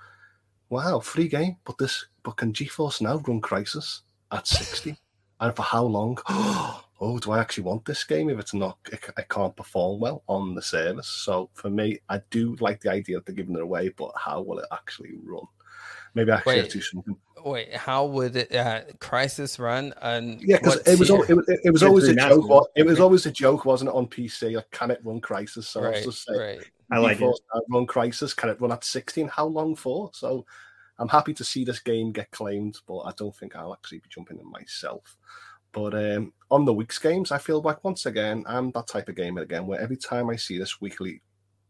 "Wow, 0.69 1.01
free 1.01 1.29
game, 1.29 1.57
but 1.65 1.79
this, 1.79 2.07
but 2.23 2.37
can 2.37 2.53
GeForce 2.53 3.01
now 3.01 3.19
run 3.27 3.41
Crysis 3.41 4.01
at 4.33 4.47
60, 4.47 4.97
and 5.41 5.57
for 5.57 5.63
how 5.63 5.85
long? 5.85 6.19
Oh, 6.99 7.19
do 7.19 7.33
I 7.33 7.41
actually 7.41 7.65
want 7.65 7.85
this 7.85 8.05
game 8.05 8.31
if 8.31 8.39
it's 8.39 8.55
not? 8.55 8.79
It, 8.91 9.01
it 9.19 9.29
can't 9.29 9.55
perform 9.55 10.01
well 10.01 10.23
on 10.29 10.55
the 10.55 10.63
service. 10.63 11.07
So 11.07 11.51
for 11.53 11.69
me, 11.69 11.99
I 12.09 12.23
do 12.31 12.57
like 12.59 12.81
the 12.81 12.91
idea 12.91 13.19
of 13.19 13.27
they're 13.27 13.35
giving 13.35 13.55
it 13.55 13.61
away, 13.61 13.91
but 13.91 14.13
how 14.17 14.41
will 14.41 14.61
it 14.61 14.69
actually 14.73 15.11
run? 15.23 15.43
Maybe 16.15 16.31
I 16.33 16.37
actually 16.37 16.55
have 16.57 16.65
Wait. 16.65 16.71
to 16.71 16.79
do 16.79 16.83
something 16.83 17.17
Wait, 17.47 17.77
how 17.77 18.07
would 18.07 18.35
it 18.35 18.53
uh, 18.53 18.81
Crysis 18.99 19.61
run? 19.61 19.95
On 20.03 20.37
Yeah, 20.41 20.57
because 20.57 20.79
it 20.79 20.99
was 20.99 21.09
tier? 21.09 21.17
al- 21.17 21.23
it, 21.23 21.35
was- 21.35 21.61
it 21.63 21.71
was 21.71 21.83
always 21.85 22.09
a 22.09 22.15
joke. 22.15 22.71
It 22.75 22.85
was 22.85 22.99
always 22.99 23.27
a 23.27 23.31
joke, 23.31 23.65
wasn't 23.65 23.91
it, 23.91 23.95
on 23.95 24.09
PC? 24.09 24.57
Like, 24.57 24.69
can 24.73 24.91
it 24.91 25.01
run 25.05 25.21
Crysis? 25.21 25.65
So 25.65 25.81
I 25.81 25.89
was 25.89 25.95
right, 25.97 26.05
just 26.05 26.27
saying, 26.27 26.41
right. 26.41 26.59
I 26.91 26.99
like 26.99 27.21
it. 27.21 27.35
Run 27.71 27.87
Crysis. 27.87 28.37
Can 28.37 28.49
it 28.51 28.61
run 28.61 28.73
at 28.73 28.85
sixteen? 28.85 29.29
How 29.29 29.47
long 29.47 29.75
for? 29.75 30.11
So 30.15 30.47
I'm 30.99 31.09
happy 31.09 31.35
to 31.35 31.45
see 31.45 31.65
this 31.65 31.81
game 31.81 32.13
get 32.13 32.31
claimed, 32.31 32.79
but 32.87 33.01
I 33.01 33.13
don't 33.17 33.35
think 33.37 33.57
I'll 33.57 33.73
actually 33.75 33.99
be 33.99 34.09
jumping 34.09 34.39
in 34.39 34.51
myself. 34.51 35.17
But 35.73 35.95
um, 35.95 36.33
on 36.51 36.65
the 36.65 36.73
week's 36.73 36.99
games, 36.99 37.33
I 37.33 37.39
feel 37.39 37.61
like 37.61 37.85
once 37.85 38.07
again 38.07 38.45
I'm 38.47 38.71
that 38.73 38.87
type 38.87 39.09
of 39.09 39.17
gamer 39.17 39.43
again, 39.43 39.67
where 39.67 39.81
every 39.81 39.97
time 39.99 40.31
I 40.31 40.37
see 40.37 40.59
this 40.59 40.81
weekly 40.81 41.21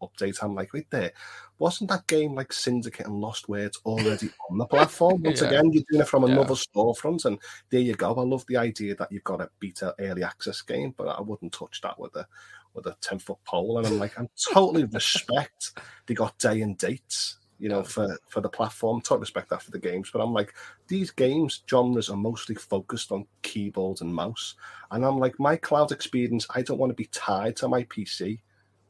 update, 0.00 0.36
I'm 0.42 0.54
like, 0.54 0.72
wait 0.74 0.86
there, 0.90 1.10
wasn't 1.58 1.90
that 1.90 2.06
game 2.06 2.34
like 2.34 2.52
Syndicate 2.52 3.06
and 3.06 3.20
Lost 3.20 3.48
Words 3.48 3.80
already 3.84 4.28
on 4.50 4.58
the 4.58 4.66
platform? 4.66 5.22
Once 5.22 5.40
Yeah. 5.40 5.48
again, 5.48 5.72
you're 5.72 5.82
doing 5.90 6.02
it 6.02 6.08
from 6.08 6.22
Yeah. 6.24 6.34
another 6.34 6.54
storefront, 6.54 7.24
and 7.24 7.38
there 7.70 7.80
you 7.80 7.94
go. 7.94 8.14
I 8.14 8.22
love 8.22 8.44
the 8.46 8.58
idea 8.58 8.94
that 8.96 9.10
you've 9.10 9.24
got 9.24 9.40
a 9.40 9.50
beta 9.58 9.94
early 9.98 10.22
access 10.22 10.62
game, 10.62 10.94
but 10.96 11.08
I 11.08 11.20
wouldn't 11.20 11.52
touch 11.54 11.80
that 11.80 11.98
with 11.98 12.14
a 12.14 12.28
with 12.76 12.86
a 12.86 12.96
ten 13.00 13.18
foot 13.18 13.38
pole. 13.44 13.78
And 13.78 13.86
I'm 13.86 13.98
like, 13.98 14.18
I'm 14.18 14.28
totally 14.52 14.84
respect 14.84 15.72
they 16.06 16.14
got 16.14 16.38
day 16.38 16.60
and 16.60 16.78
dates, 16.78 17.38
you 17.58 17.68
know, 17.68 17.82
for 17.82 18.16
for 18.28 18.40
the 18.40 18.48
platform. 18.48 19.00
Totally 19.00 19.20
respect 19.20 19.50
that 19.50 19.62
for 19.62 19.70
the 19.70 19.78
games, 19.78 20.10
but 20.12 20.20
I'm 20.20 20.32
like, 20.32 20.54
these 20.86 21.10
games 21.10 21.62
genres 21.68 22.10
are 22.10 22.16
mostly 22.16 22.54
focused 22.54 23.10
on 23.10 23.26
keyboard 23.42 24.00
and 24.02 24.14
mouse, 24.14 24.54
and 24.90 25.04
I'm 25.04 25.18
like, 25.18 25.40
my 25.40 25.56
cloud 25.56 25.90
experience, 25.90 26.46
I 26.54 26.62
don't 26.62 26.78
want 26.78 26.90
to 26.90 26.94
be 26.94 27.06
tied 27.06 27.56
to 27.56 27.68
my 27.68 27.82
PC, 27.84 28.38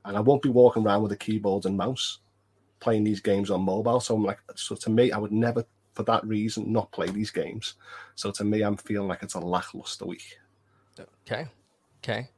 and 0.05 0.17
I 0.17 0.21
won't 0.21 0.43
be 0.43 0.51
walking 0.51 0.85
around 0.85 1.03
with 1.03 1.13
a 1.13 1.17
keyboard 1.17 1.65
and 1.65 1.77
mouse 1.77 2.19
playing 2.81 3.05
these 3.05 3.21
games 3.21 3.51
on 3.51 3.63
mobile. 3.63 4.01
So 4.01 4.15
I'm 4.15 4.25
like, 4.25 4.39
so 4.55 4.75
to 4.77 4.91
me, 4.91 5.13
I 5.13 5.19
would 5.19 5.33
never, 5.33 5.65
for 5.95 6.03
that 6.05 6.25
reason, 6.27 6.73
not 6.73 6.93
play 6.93 7.09
these 7.09 7.31
games. 7.31 7.75
So 8.15 8.31
to 8.33 8.45
me, 8.45 8.63
I'm 8.63 8.77
feeling 8.77 9.09
like 9.09 9.23
it's 9.23 9.35
a 9.35 9.41
lackluster 9.41 10.05
week. 10.05 10.39
Okay, 11.27 11.47
okay. 12.03 12.29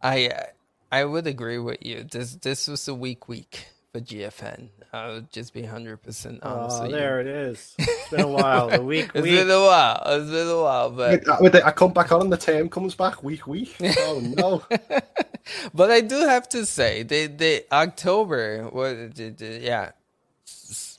I 0.00 0.26
uh, 0.28 0.46
I 0.90 1.04
would 1.04 1.26
agree 1.26 1.58
with 1.58 1.78
you. 1.84 2.04
This 2.04 2.34
this 2.36 2.68
was 2.68 2.88
a 2.88 2.94
weak 2.94 3.28
week 3.28 3.66
for 3.92 4.00
GFN. 4.00 4.68
I 4.92 5.08
would 5.08 5.30
just 5.32 5.52
be 5.52 5.62
hundred 5.64 5.98
percent 6.02 6.42
honest. 6.42 6.78
Oh, 6.78 6.82
with 6.82 6.90
you. 6.92 6.96
there 6.96 7.20
it 7.20 7.26
is. 7.26 7.74
It's 7.78 8.08
been 8.10 8.20
a 8.20 8.28
while. 8.28 8.70
The 8.70 8.82
week, 8.82 9.10
It's 9.14 9.22
week. 9.22 9.34
been 9.34 9.50
a 9.50 9.60
while. 9.60 10.02
It's 10.06 10.30
been 10.30 10.48
a 10.48 10.62
while, 10.62 10.90
but 10.90 11.10
With- 11.26 11.40
with 11.40 11.52
the- 11.52 11.66
I 11.66 11.72
come 11.72 11.92
back 11.92 12.10
on 12.10 12.22
and 12.22 12.32
the 12.32 12.38
term 12.38 12.68
comes 12.70 12.94
back 12.94 13.22
week 13.22 13.46
week. 13.46 13.76
Oh 13.98 14.20
no! 14.20 14.62
but 15.74 15.90
I 15.90 16.00
do 16.00 16.20
have 16.26 16.48
to 16.50 16.64
say, 16.64 17.02
the 17.02 17.26
the 17.26 17.64
October, 17.70 18.64
what 18.70 19.14
the, 19.14 19.28
the, 19.30 19.58
yeah, 19.60 19.90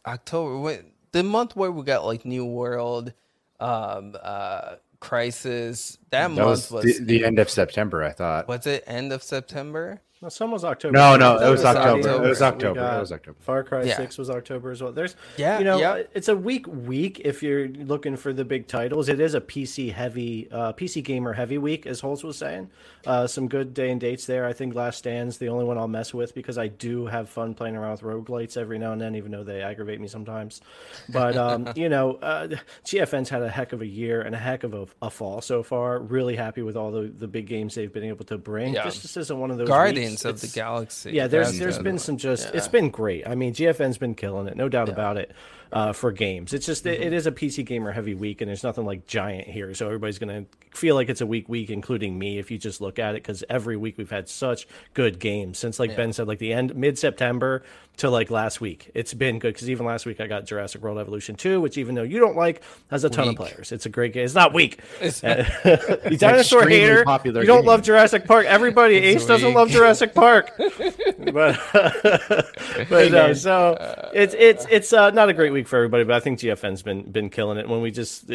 October, 0.06 0.58
when, 0.60 0.86
the 1.12 1.24
month 1.24 1.56
where 1.56 1.72
we 1.72 1.84
got 1.84 2.06
like 2.06 2.26
New 2.26 2.46
World, 2.46 3.14
um, 3.60 4.16
uh, 4.22 4.76
Crysis. 5.02 5.98
That, 6.12 6.28
That 6.28 6.32
month 6.32 6.40
was 6.40 6.72
was 6.72 6.86
the, 7.00 7.04
the 7.04 7.26
end 7.26 7.40
of 7.40 7.50
September, 7.50 8.04
I 8.04 8.12
thought. 8.12 8.48
was 8.48 8.66
it 8.68 8.84
end 8.88 9.14
of 9.14 9.24
September? 9.24 10.02
No, 10.22 10.28
some 10.28 10.52
was 10.52 10.66
October. 10.66 10.92
No, 10.98 11.16
no, 11.16 11.38
it 11.38 11.50
was 11.50 11.60
was 11.60 11.66
October. 11.66 12.00
October. 12.10 12.26
It 12.26 12.28
was 12.30 12.42
October. 12.42 12.80
It 12.82 13.00
was 13.00 13.12
October. 13.14 13.38
Far 13.40 13.64
Cry 13.64 13.84
Yeah. 13.84 13.96
Six 13.96 14.18
was 14.18 14.30
October 14.30 14.70
as 14.72 14.84
well. 14.84 14.92
There's, 14.92 15.16
Yeah, 15.38 15.60
you 15.60 15.64
know, 15.64 15.80
yeah. 15.80 16.04
it's 16.14 16.28
a 16.28 16.36
weak 16.36 16.68
week 16.68 17.22
if 17.24 17.42
you're 17.42 17.70
looking 17.70 18.18
for 18.18 18.34
the 18.34 18.44
big 18.44 18.68
titles. 18.68 19.08
It 19.08 19.22
is 19.22 19.34
a 19.34 19.40
PC 19.40 19.94
heavy, 19.94 20.50
uh, 20.52 20.74
PC 20.74 21.02
gamer 21.06 21.32
heavy 21.32 21.58
week, 21.58 21.86
as 21.88 22.02
Holtz 22.02 22.22
was 22.22 22.38
saying. 22.38 22.70
Uh, 23.08 23.28
some 23.28 23.48
good 23.48 23.74
day 23.74 23.92
and 23.92 24.02
dates 24.02 24.26
there. 24.26 24.46
I 24.46 24.52
think 24.52 24.76
Last 24.76 24.98
Stand's 24.98 25.38
the 25.38 25.48
only 25.48 25.64
one 25.64 25.78
I'll 25.78 25.88
mess 25.88 26.14
with 26.14 26.36
because 26.36 26.58
I 26.58 26.68
do 26.68 27.06
have 27.06 27.30
fun 27.30 27.54
playing 27.54 27.78
around 27.78 27.92
with 27.92 28.02
roguelites 28.02 28.58
every 28.58 28.78
now 28.78 28.92
and 28.92 29.00
then, 29.00 29.16
even 29.16 29.32
though 29.32 29.46
they 29.46 29.62
aggravate 29.62 30.02
me 30.02 30.10
sometimes. 30.10 30.60
But 31.08 31.38
um, 31.38 31.70
you 31.78 31.88
know, 31.88 32.16
uh, 32.16 32.50
GFN's 32.84 33.30
had 33.30 33.42
a 33.42 33.50
heck 33.50 33.72
of 33.72 33.82
a 33.82 33.88
year 33.88 34.22
and 34.22 34.36
a 34.36 34.38
heck 34.38 34.66
of 34.66 34.74
a, 34.74 34.86
a 35.02 35.10
fall 35.10 35.40
so 35.40 35.64
far. 35.64 36.00
Really 36.00 36.36
happy 36.36 36.62
with 36.62 36.76
all 36.76 36.92
the, 36.92 37.04
the 37.04 37.28
big 37.28 37.48
games 37.48 37.74
they've 37.76 37.94
been 37.94 38.04
able 38.04 38.26
to 38.26 38.38
bring. 38.38 38.74
Yeah. 38.74 38.84
This 38.84 39.02
just 39.02 39.16
isn't 39.16 39.40
one 39.40 39.50
of 39.50 39.58
those 39.58 39.70
Guardians 39.70 40.09
weeks. 40.12 40.26
of 40.26 40.42
the 40.42 40.48
Galaxy. 40.48 41.12
yeah, 41.12 41.28
there's 41.28 41.48
That's 41.48 41.60
there's 41.60 41.78
the 41.78 41.84
been 41.84 42.00
some 42.00 42.18
just 42.18 42.46
Yeah. 42.46 42.58
it's 42.58 42.68
been 42.68 42.90
great. 42.90 43.28
I 43.28 43.36
mean, 43.36 43.54
GFN's 43.54 43.98
been 43.98 44.16
killing 44.16 44.48
it, 44.48 44.56
no 44.58 44.70
doubt 44.70 44.90
about 44.90 45.18
it. 45.18 45.32
Uh, 45.72 45.94
for 45.94 46.12
games, 46.12 46.52
it's 46.54 46.66
just 46.66 46.84
it, 46.88 47.00
it 47.00 47.14
is 47.14 47.28
a 47.28 47.32
PC 47.32 47.64
gamer 47.64 47.92
heavy 47.92 48.16
week, 48.16 48.42
and 48.42 48.50
there's 48.50 48.64
nothing 48.64 48.86
like 48.86 49.06
giant 49.06 49.48
here, 49.48 49.72
so 49.76 49.86
everybody's 49.86 50.18
gonna 50.18 50.46
feel 50.72 50.96
like 50.96 51.10
it's 51.10 51.22
a 51.22 51.28
weak 51.28 51.48
week, 51.48 51.70
including 51.70 52.18
me, 52.18 52.40
if 52.40 52.50
you 52.50 52.58
just 52.58 52.82
look 52.82 52.98
at 52.98 53.12
it, 53.16 53.22
because 53.22 53.44
every 53.50 53.78
week 53.78 53.96
we've 53.98 54.10
had 54.10 54.28
such 54.28 54.68
good 54.96 55.20
games 55.20 55.60
since, 55.60 55.80
like 55.80 55.96
Ben 55.96 56.12
said, 56.12 56.28
like 56.28 56.40
the 56.40 56.54
end 56.54 56.76
mid 56.76 56.98
September 56.98 57.62
to 57.98 58.10
like 58.10 58.32
last 58.32 58.62
week. 58.62 58.90
It's 58.96 59.14
been 59.14 59.40
good 59.40 59.54
because 59.54 59.70
even 59.70 59.86
last 59.86 60.06
week 60.06 60.20
I 60.22 60.28
got 60.28 60.46
Jurassic 60.46 60.82
World 60.82 60.98
Evolution 61.00 61.36
2, 61.36 61.60
which 61.60 61.78
even 61.78 61.96
though 61.96 62.04
you 62.04 62.18
don't 62.20 62.36
like, 62.38 62.64
has 62.90 63.04
a 63.04 63.10
ton 63.10 63.28
Weak. 63.28 63.40
of 63.40 63.46
players. 63.48 63.72
It's 63.74 63.86
a 63.86 63.90
great 63.90 64.14
game. 64.14 64.24
It's 64.24 64.34
not 64.34 64.54
weak. 64.54 64.80
It's- 65.02 65.22
you 66.10 66.18
dinosaur 66.18 66.66
hater. 66.68 67.04
popular 67.04 67.42
You 67.42 67.48
don't 67.48 67.60
game. 67.60 67.66
love 67.68 67.82
Jurassic 67.84 68.26
Park. 68.26 68.46
Everybody, 68.46 68.96
Ace 68.96 69.26
doesn't 69.26 69.54
love 69.54 69.70
Jurassic 69.70 70.14
Park. 70.16 70.52
but 71.34 71.60
but 72.90 73.12
no, 73.12 73.34
so 73.34 74.10
it's 74.14 74.34
it's 74.38 74.66
it's 74.70 74.94
uh, 74.94 75.10
not 75.12 75.28
a 75.30 75.34
great 75.34 75.52
week 75.52 75.59
for 75.68 75.76
everybody. 75.78 76.04
But 76.04 76.16
I 76.16 76.20
think 76.20 76.40
GFN's 76.40 76.82
been 76.82 77.12
been 77.12 77.30
killing 77.30 77.58
it. 77.58 77.68
When 77.68 77.82
we 77.82 77.92
just 77.92 78.26
uh, 78.26 78.28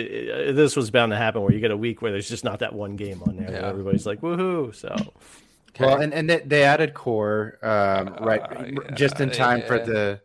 this 0.52 0.76
was 0.76 0.90
bound 0.90 1.10
to 1.12 1.16
happen, 1.16 1.42
where 1.42 1.52
you 1.52 1.60
get 1.60 1.70
a 1.70 1.76
week 1.76 2.02
where 2.02 2.12
there's 2.12 2.28
just 2.28 2.44
not 2.44 2.59
that 2.60 2.74
one 2.74 2.96
game 2.96 3.22
on 3.26 3.36
there. 3.36 3.51
Yeah. 3.51 3.68
everybody's 3.68 4.06
like 4.06 4.20
woohoo. 4.20 4.74
So 4.74 4.94
Well, 5.80 6.01
and, 6.01 6.14
and 6.14 6.28
they, 6.30 6.40
they 6.40 6.62
added 6.64 6.94
core 6.94 7.59
um, 7.62 8.16
right 8.20 8.40
Uh, 8.42 8.92
just 8.94 9.20
in 9.20 9.28
yeah, 9.28 9.34
time 9.34 9.62
for 9.62 9.78
the. 9.78 10.20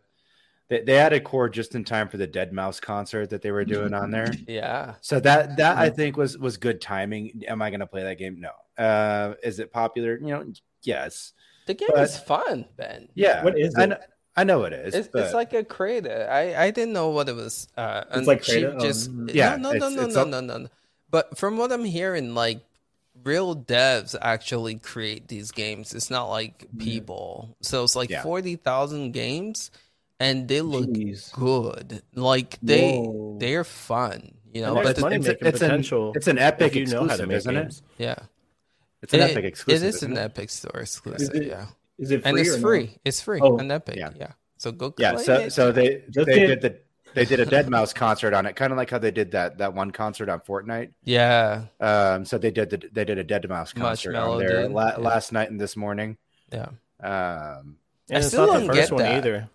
They, 0.68 0.82
they 0.82 0.98
added 0.98 1.24
core 1.24 1.48
just 1.48 1.74
in 1.74 1.82
time 1.82 2.08
for 2.08 2.16
the 2.16 2.28
Deadmau5 2.28 2.80
concert 2.80 3.30
that 3.30 3.42
they 3.42 3.50
were 3.50 3.64
doing 3.64 3.92
on 3.92 4.12
there. 4.12 4.30
yeah. 4.46 4.94
So 5.00 5.18
that 5.18 5.56
that 5.56 5.76
I 5.78 5.90
think 5.90 6.16
was 6.16 6.38
was 6.38 6.56
good 6.58 6.80
timing. 6.80 7.42
Am 7.48 7.60
I 7.60 7.70
going 7.70 7.80
to 7.80 7.88
play 7.88 8.04
that 8.04 8.18
game? 8.18 8.40
No. 8.40 8.50
Uh, 8.82 9.34
is 9.42 9.58
it 9.58 9.72
popular? 9.72 10.16
You 10.20 10.28
know, 10.28 10.52
yes. 10.82 11.32
The 11.66 11.74
game 11.74 11.88
But- 11.92 12.04
is 12.04 12.16
fun, 12.16 12.66
Ben. 12.76 13.08
Yeah. 13.14 13.42
What 13.42 13.58
is 13.58 13.74
I 13.74 13.84
it? 13.84 14.00
Know- 14.36 14.40
I 14.40 14.44
know 14.44 14.64
it 14.64 14.72
is. 14.72 14.94
It's, 14.94 15.08
but... 15.08 15.24
it's 15.24 15.34
like 15.34 15.52
a 15.52 15.64
creator. 15.64 16.28
I 16.30 16.54
I 16.66 16.70
didn't 16.70 16.92
know 16.94 17.10
what 17.10 17.28
it 17.28 17.34
was. 17.36 17.68
Uh, 17.76 18.04
It's 18.14 18.26
like 18.26 18.42
she 18.44 18.62
Crata? 18.62 18.74
Oh, 18.76 18.80
just 18.80 19.10
mm. 19.10 19.32
Yeah, 19.34 19.56
No, 19.56 19.70
no, 19.72 19.76
it's- 19.76 19.92
no, 19.94 20.02
it's 20.04 20.14
no, 20.14 20.22
a- 20.22 20.26
no, 20.26 20.40
no, 20.40 20.58
no. 20.58 20.68
But 21.10 21.36
from 21.36 21.56
what 21.58 21.72
I'm 21.72 21.84
hearing, 21.84 22.34
like 22.34 22.60
real 23.24 23.54
devs 23.56 24.14
actually 24.20 24.76
create 24.76 25.28
these 25.28 25.50
games. 25.50 25.92
It's 25.94 26.10
not 26.10 26.30
like 26.30 26.66
people. 26.78 27.56
So 27.60 27.82
it's 27.84 27.96
like 27.96 28.08
Yeah. 28.10 28.22
forty 28.22 28.56
thousand 28.56 29.12
games, 29.12 29.70
and 30.20 30.46
they 30.48 30.60
look 30.62 30.88
Jeez. 30.88 31.32
good. 31.34 32.00
Like 32.14 32.56
they 32.62 32.98
Whoa. 32.98 33.36
they're 33.40 33.64
fun. 33.64 34.34
You 34.54 34.62
know, 34.62 34.74
but 34.74 34.82
there's 34.84 34.98
it's, 34.98 35.04
making 35.26 35.46
it's 35.46 35.58
potential 35.58 36.10
An, 36.10 36.16
it's 36.16 36.26
an 36.28 36.38
epic 36.38 36.74
if 36.74 36.76
you 36.76 36.86
know 36.86 37.06
how 37.06 37.14
to 37.16 37.22
exclusive, 37.22 37.28
make 37.28 37.36
isn't 37.38 37.54
games. 37.54 37.82
it? 37.98 38.02
yeah, 38.02 38.16
It's 39.02 39.14
an 39.14 39.20
It- 39.20 39.30
epic 39.30 39.44
exclusive. 39.44 39.82
It 39.82 39.86
is 39.88 39.94
isn't 39.96 40.12
an 40.12 40.18
it? 40.18 40.24
Epic 40.24 40.50
Store 40.50 40.80
exclusive. 40.80 41.34
it- 41.34 41.46
yeah, 41.46 41.66
Is 42.00 42.10
it 42.10 42.22
free 42.22 42.30
and 42.30 42.38
it's 42.38 42.50
or 42.50 42.56
no? 42.56 42.62
free. 42.62 42.98
It's 43.04 43.20
free 43.20 43.40
Oh. 43.42 43.58
on 43.58 43.70
Epic. 43.70 43.96
Yeah. 43.96 44.10
Yeah. 44.16 44.32
So 44.56 44.72
go. 44.72 44.92
Yeah, 44.98 45.12
play 45.12 45.22
so 45.24 45.34
it. 45.34 45.52
so 45.52 45.70
they 45.72 46.02
Just 46.10 46.26
they 46.26 46.40
did- 46.40 46.46
did 46.48 46.60
the 46.62 46.78
they 47.12 47.24
did 47.24 47.40
a 47.40 47.46
Deadmau5 47.46 47.94
concert 47.94 48.34
on 48.34 48.46
it, 48.46 48.54
kind 48.54 48.70
of 48.72 48.76
like 48.76 48.88
how 48.90 48.98
they 48.98 49.10
did 49.10 49.32
that 49.32 49.58
that 49.58 49.74
one 49.74 49.90
concert 49.90 50.28
on 50.28 50.40
Fortnite. 50.40 50.92
yeah, 51.02 51.64
Um, 51.80 52.24
so 52.24 52.38
they 52.38 52.50
did 52.52 52.70
the, 52.70 52.80
they 52.92 53.04
did 53.04 53.18
a 53.18 53.24
Deadmau5 53.24 53.74
concert 53.74 54.14
on 54.14 54.38
there 54.38 54.68
la- 54.68 54.90
yeah. 54.90 54.96
last 54.96 55.32
night 55.32 55.50
and 55.50 55.60
this 55.60 55.76
morning. 55.76 56.18
yeah. 56.52 56.68
Um, 57.02 57.76
I 58.10 58.14
And 58.14 58.18
it's 58.18 58.28
still 58.28 58.46
not 58.46 58.52
don't 58.58 58.66
the 58.68 58.72
first 58.74 58.90
get 58.90 58.92
one 58.92 59.02
that. 59.02 59.14
either. 59.16 59.48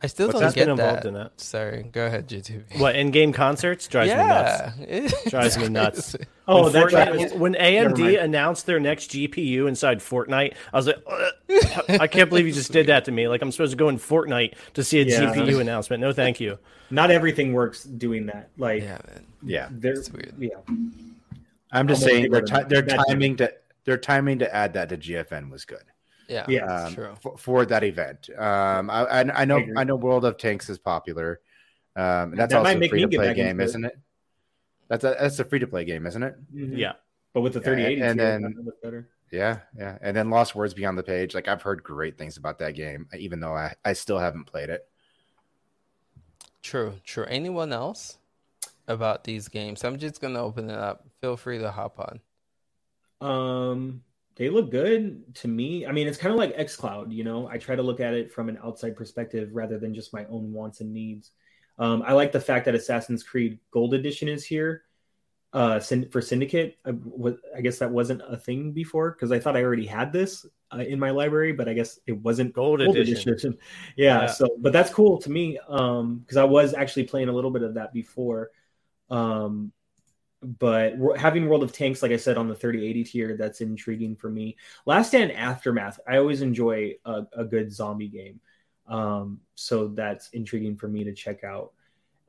I 0.00 0.06
still 0.06 0.28
What's 0.28 0.38
don't 0.38 0.48
that? 0.50 0.54
get 0.54 0.64
Been 0.66 0.70
involved 0.70 1.02
that. 1.02 1.08
in 1.08 1.14
that. 1.14 1.40
Sorry, 1.40 1.82
go 1.90 2.06
ahead, 2.06 2.28
GTP. 2.28 2.78
What 2.78 2.94
in-game 2.94 3.32
concerts 3.32 3.88
drives 3.88 4.10
me 4.10 4.16
nuts. 4.16 5.22
Drives 5.30 5.58
me 5.58 5.68
nuts. 5.70 6.14
Oh, 6.46 6.64
when, 6.64 6.72
that's 6.72 6.94
Fortnite- 6.94 7.16
right. 7.32 7.38
when 7.38 7.54
AMD 7.54 8.22
announced 8.22 8.66
their 8.66 8.78
next 8.78 9.10
GPU 9.10 9.66
inside 9.66 9.98
Fortnite, 9.98 10.54
I 10.72 10.76
was 10.76 10.86
like, 10.86 11.02
I 12.00 12.06
can't 12.06 12.28
believe 12.28 12.46
you 12.46 12.52
just 12.52 12.70
did 12.70 12.86
that 12.86 13.06
to 13.06 13.10
me. 13.12 13.26
Like 13.26 13.42
I'm 13.42 13.50
supposed 13.50 13.72
to 13.72 13.76
go 13.76 13.88
in 13.88 13.98
Fortnite 13.98 14.54
to 14.74 14.84
see 14.84 15.00
a 15.00 15.04
Yeah. 15.04 15.34
GPU 15.34 15.60
announcement. 15.60 16.00
No, 16.00 16.12
thank 16.12 16.38
you. 16.38 16.58
Not 16.90 17.10
everything 17.10 17.52
works 17.52 17.82
doing 17.82 18.26
that. 18.26 18.50
Like, 18.56 18.82
Yeah, 18.84 18.98
man. 19.08 19.26
yeah, 19.42 19.68
they're 19.70 19.94
It's 19.94 20.10
weird. 20.12 20.32
yeah. 20.38 20.50
I'm 21.72 21.88
just 21.88 22.02
Almost 22.02 22.02
saying 22.02 22.22
bigger 22.22 22.46
their 22.46 22.60
than 22.60 22.68
ti- 22.68 22.74
their 22.74 23.04
timing 23.04 23.36
to 23.38 23.52
their 23.84 23.98
timing 23.98 24.38
to 24.38 24.54
add 24.54 24.74
that 24.74 24.88
to 24.90 24.96
GFN 24.96 25.50
was 25.50 25.64
good. 25.64 25.82
Yeah, 26.28 26.44
Yeah. 26.48 26.64
um, 26.84 26.94
true. 26.94 27.14
for, 27.20 27.36
for 27.38 27.66
that 27.66 27.82
event. 27.84 28.28
Um, 28.36 28.90
I, 28.90 29.04
I, 29.04 29.40
I 29.42 29.44
know 29.44 29.58
I. 29.58 29.80
I 29.80 29.84
know 29.84 29.96
World 29.96 30.24
of 30.24 30.36
Tanks 30.36 30.68
is 30.68 30.78
popular. 30.78 31.40
Um, 31.96 32.30
and 32.32 32.38
that's 32.38 32.52
That 32.52 32.62
might 32.62 32.68
also 32.70 32.76
a 32.76 32.80
make 32.80 32.90
free 32.90 32.98
me 33.00 33.04
to 33.06 33.08
get 33.10 33.16
play 33.18 33.34
game, 33.34 33.46
into 33.48 33.62
it. 33.62 33.66
isn't 33.66 33.84
it? 33.86 33.98
That's 34.88 35.04
a 35.04 35.16
that's 35.18 35.38
a 35.38 35.44
free 35.44 35.58
to 35.58 35.66
play 35.66 35.84
game, 35.84 36.06
isn't 36.06 36.22
it? 36.22 36.36
Mhm. 36.54 36.76
Yeah. 36.78 36.92
But 37.32 37.40
with 37.40 37.54
the 37.54 37.60
Yeah, 37.60 37.64
3080, 37.64 38.00
and 38.02 38.20
then- 38.20 38.68
better. 38.82 39.08
Yeah, 39.30 39.58
yeah. 39.76 39.98
And 40.00 40.16
then 40.16 40.30
Lost 40.30 40.54
Words 40.54 40.72
Beyond 40.74 40.96
the 40.96 41.02
Page. 41.02 41.34
Like 41.34 41.48
I've 41.48 41.60
heard 41.60 41.82
great 41.82 42.16
things 42.16 42.36
about 42.38 42.58
that 42.60 42.74
game, 42.74 43.06
even 43.18 43.40
though 43.40 43.52
I, 43.54 43.74
I 43.84 43.92
still 43.92 44.18
haven't 44.18 44.44
played 44.44 44.70
it. 44.70 44.88
True, 46.62 46.94
true. 47.04 47.24
Anyone 47.24 47.72
else 47.72 48.18
about 48.86 49.24
these 49.24 49.48
games? 49.48 49.84
I'm 49.84 49.98
just 49.98 50.20
gonna 50.20 50.42
open 50.42 50.70
it 50.70 50.78
up. 50.78 51.04
Feel 51.20 51.36
free 51.36 51.58
to 51.58 51.70
hop 51.70 51.98
on. 52.00 52.20
Um, 53.20 54.02
they 54.38 54.48
look 54.48 54.70
good 54.70 55.34
to 55.34 55.48
me. 55.48 55.84
I 55.84 55.90
mean, 55.90 56.06
it's 56.06 56.16
kind 56.16 56.32
of 56.32 56.38
like 56.38 56.56
xCloud, 56.56 57.12
you 57.12 57.24
know. 57.24 57.48
I 57.48 57.58
try 57.58 57.74
to 57.74 57.82
look 57.82 57.98
at 57.98 58.14
it 58.14 58.32
from 58.32 58.48
an 58.48 58.56
outside 58.62 58.94
perspective 58.94 59.50
rather 59.52 59.78
than 59.78 59.92
just 59.92 60.14
my 60.14 60.24
own 60.26 60.52
wants 60.52 60.80
and 60.80 60.92
needs. 60.92 61.32
Um, 61.76 62.02
I 62.06 62.12
like 62.12 62.30
the 62.30 62.40
fact 62.40 62.64
that 62.66 62.74
Assassin's 62.76 63.24
Creed 63.24 63.58
Gold 63.72 63.94
Edition 63.94 64.28
is 64.28 64.44
here 64.44 64.84
uh, 65.52 65.80
for 65.80 66.22
Syndicate. 66.22 66.78
I, 66.84 66.92
I 67.56 67.60
guess 67.60 67.78
that 67.78 67.90
wasn't 67.90 68.22
a 68.28 68.36
thing 68.36 68.70
before 68.72 69.10
because 69.10 69.32
I 69.32 69.40
thought 69.40 69.56
I 69.56 69.64
already 69.64 69.86
had 69.86 70.12
this 70.12 70.46
uh, 70.72 70.78
in 70.78 71.00
my 71.00 71.10
library, 71.10 71.52
but 71.52 71.68
I 71.68 71.74
guess 71.74 71.98
it 72.06 72.12
wasn't 72.12 72.52
Gold 72.52 72.80
edition. 72.80 73.58
Yeah, 73.96 74.22
Yeah. 74.22 74.26
So, 74.26 74.48
but 74.58 74.72
that's 74.72 74.92
cool 74.92 75.18
to 75.18 75.30
me 75.30 75.58
um, 75.68 76.18
because 76.18 76.36
I 76.36 76.44
was 76.44 76.74
actually 76.74 77.04
playing 77.04 77.28
a 77.28 77.32
little 77.32 77.50
bit 77.50 77.62
of 77.62 77.74
that 77.74 77.92
before. 77.92 78.50
Um, 79.10 79.72
but 80.42 80.94
having 81.16 81.48
World 81.48 81.62
of 81.62 81.72
Tanks, 81.72 82.02
like 82.02 82.12
I 82.12 82.16
said, 82.16 82.38
on 82.38 82.48
the 82.48 82.54
3080 82.54 83.04
tier, 83.04 83.36
that's 83.36 83.60
intriguing 83.60 84.16
for 84.16 84.30
me. 84.30 84.56
Last 84.86 85.08
Stand 85.08 85.32
Aftermath, 85.32 85.98
I 86.06 86.18
always 86.18 86.42
enjoy 86.42 86.94
a, 87.04 87.26
a 87.32 87.44
good 87.44 87.72
zombie 87.72 88.08
game. 88.08 88.40
Um, 88.86 89.40
so 89.54 89.88
that's 89.88 90.30
intriguing 90.30 90.76
for 90.76 90.88
me 90.88 91.04
to 91.04 91.12
check 91.12 91.44
out. 91.44 91.72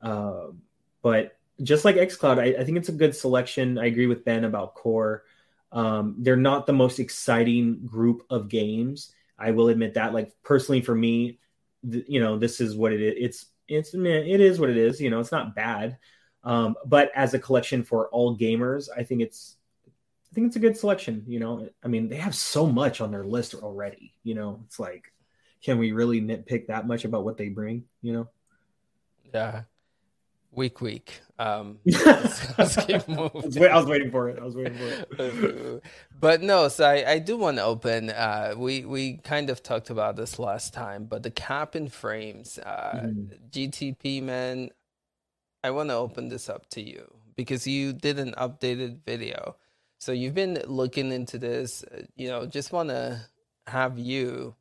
Um, 0.02 0.62
but 1.02 1.38
just 1.62 1.86
like 1.86 1.96
xCloud, 1.96 2.40
I, 2.40 2.60
I 2.60 2.64
think 2.64 2.78
it's 2.78 2.90
a 2.90 2.94
good 2.94 3.16
selection. 3.16 3.78
I 3.78 3.86
agree 3.86 4.08
with 4.08 4.26
Ben 4.26 4.44
about 4.44 4.76
Core. 4.76 5.24
Um, 5.72 6.16
they're 6.18 6.36
not 6.36 6.66
the 6.66 6.74
most 6.74 7.00
exciting 7.00 7.86
group 7.86 8.24
of 8.30 8.50
games. 8.50 9.14
I 9.38 9.52
will 9.52 9.70
admit 9.70 9.94
that. 9.94 10.14
Like 10.14 10.32
personally, 10.44 10.82
for 10.82 10.96
me, 10.96 11.40
th- 11.90 12.06
you 12.08 12.20
know, 12.20 12.38
this 12.38 12.60
is 12.60 12.76
what 12.76 12.92
it 12.92 13.02
is. 13.02 13.14
It's 13.18 13.46
it's 13.68 13.94
it 13.94 14.42
is 14.42 14.60
what 14.60 14.70
it 14.70 14.78
is. 14.78 15.00
You 15.00 15.10
know, 15.10 15.20
it's 15.20 15.32
not 15.32 15.56
bad. 15.56 15.98
Um, 16.50 16.76
but 16.84 17.12
as 17.14 17.36
a 17.36 17.40
collection 17.40 17.84
for 17.84 18.10
all 18.10 18.36
gamers, 18.36 18.90
I 18.98 19.04
think 19.04 19.22
it's 19.22 19.58
I 19.86 20.34
think 20.34 20.48
it's 20.48 20.56
a 20.56 20.60
good 20.60 20.76
selection. 20.76 21.24
You 21.28 21.40
know, 21.40 21.70
I 21.84 21.88
mean, 21.88 22.10
they 22.10 22.16
have 22.16 22.34
so 22.34 22.66
much 22.66 23.02
on 23.02 23.12
their 23.12 23.24
list 23.24 23.54
already. 23.54 24.16
You 24.24 24.34
know, 24.34 24.60
it's 24.66 24.80
like, 24.80 25.14
can 25.64 25.78
we 25.78 25.92
really 25.92 26.20
nitpick 26.20 26.66
that 26.68 26.88
much 26.88 27.06
about 27.06 27.24
what 27.24 27.38
they 27.38 27.50
bring? 27.50 27.84
You 28.02 28.14
know. 28.14 28.30
Yeah, 29.32 29.62
week 30.52 30.82
week. 30.82 31.22
Um, 31.38 31.78
I 31.94 32.32
let's 32.58 32.84
keep 32.84 33.08
moving. 33.08 33.64
I 33.68 33.78
was 33.78 33.86
waiting 33.86 34.10
for 34.10 34.30
it. 34.30 34.40
I 34.40 34.44
was 34.44 34.56
waiting 34.56 34.76
for 34.76 35.24
it. 35.24 35.84
but 36.20 36.42
no, 36.42 36.68
so 36.68 36.84
I, 36.84 37.12
I 37.12 37.20
do 37.20 37.38
want 37.38 37.58
to 37.58 37.64
open. 37.64 38.10
Uh, 38.10 38.56
we 38.58 38.86
we 38.86 39.18
kind 39.18 39.52
of 39.52 39.62
talked 39.62 39.92
about 39.92 40.16
this 40.16 40.40
last 40.40 40.74
time, 40.74 41.06
but 41.06 41.22
the 41.22 41.32
cap 41.32 41.76
and 41.76 41.94
frames, 41.94 42.58
uh, 42.58 43.02
Mhm. 43.04 43.38
GTP 43.52 44.24
man, 44.24 44.72
I 45.64 45.72
want 45.72 45.90
to 45.90 45.96
open 45.96 46.30
this 46.30 46.50
up 46.50 46.70
to 46.72 46.82
you 46.82 47.12
because 47.36 47.68
you 47.68 47.94
did 47.94 48.20
an 48.20 48.34
updated 48.38 49.00
video, 49.06 49.56
so 50.00 50.12
you've 50.12 50.36
been 50.36 50.62
looking 50.68 51.12
into 51.12 51.38
this. 51.38 51.84
uh, 51.84 52.04
You 52.16 52.30
know, 52.30 52.46
just 52.46 52.72
want 52.72 52.90
to 52.90 53.22
have 53.68 54.00
you 54.00 54.56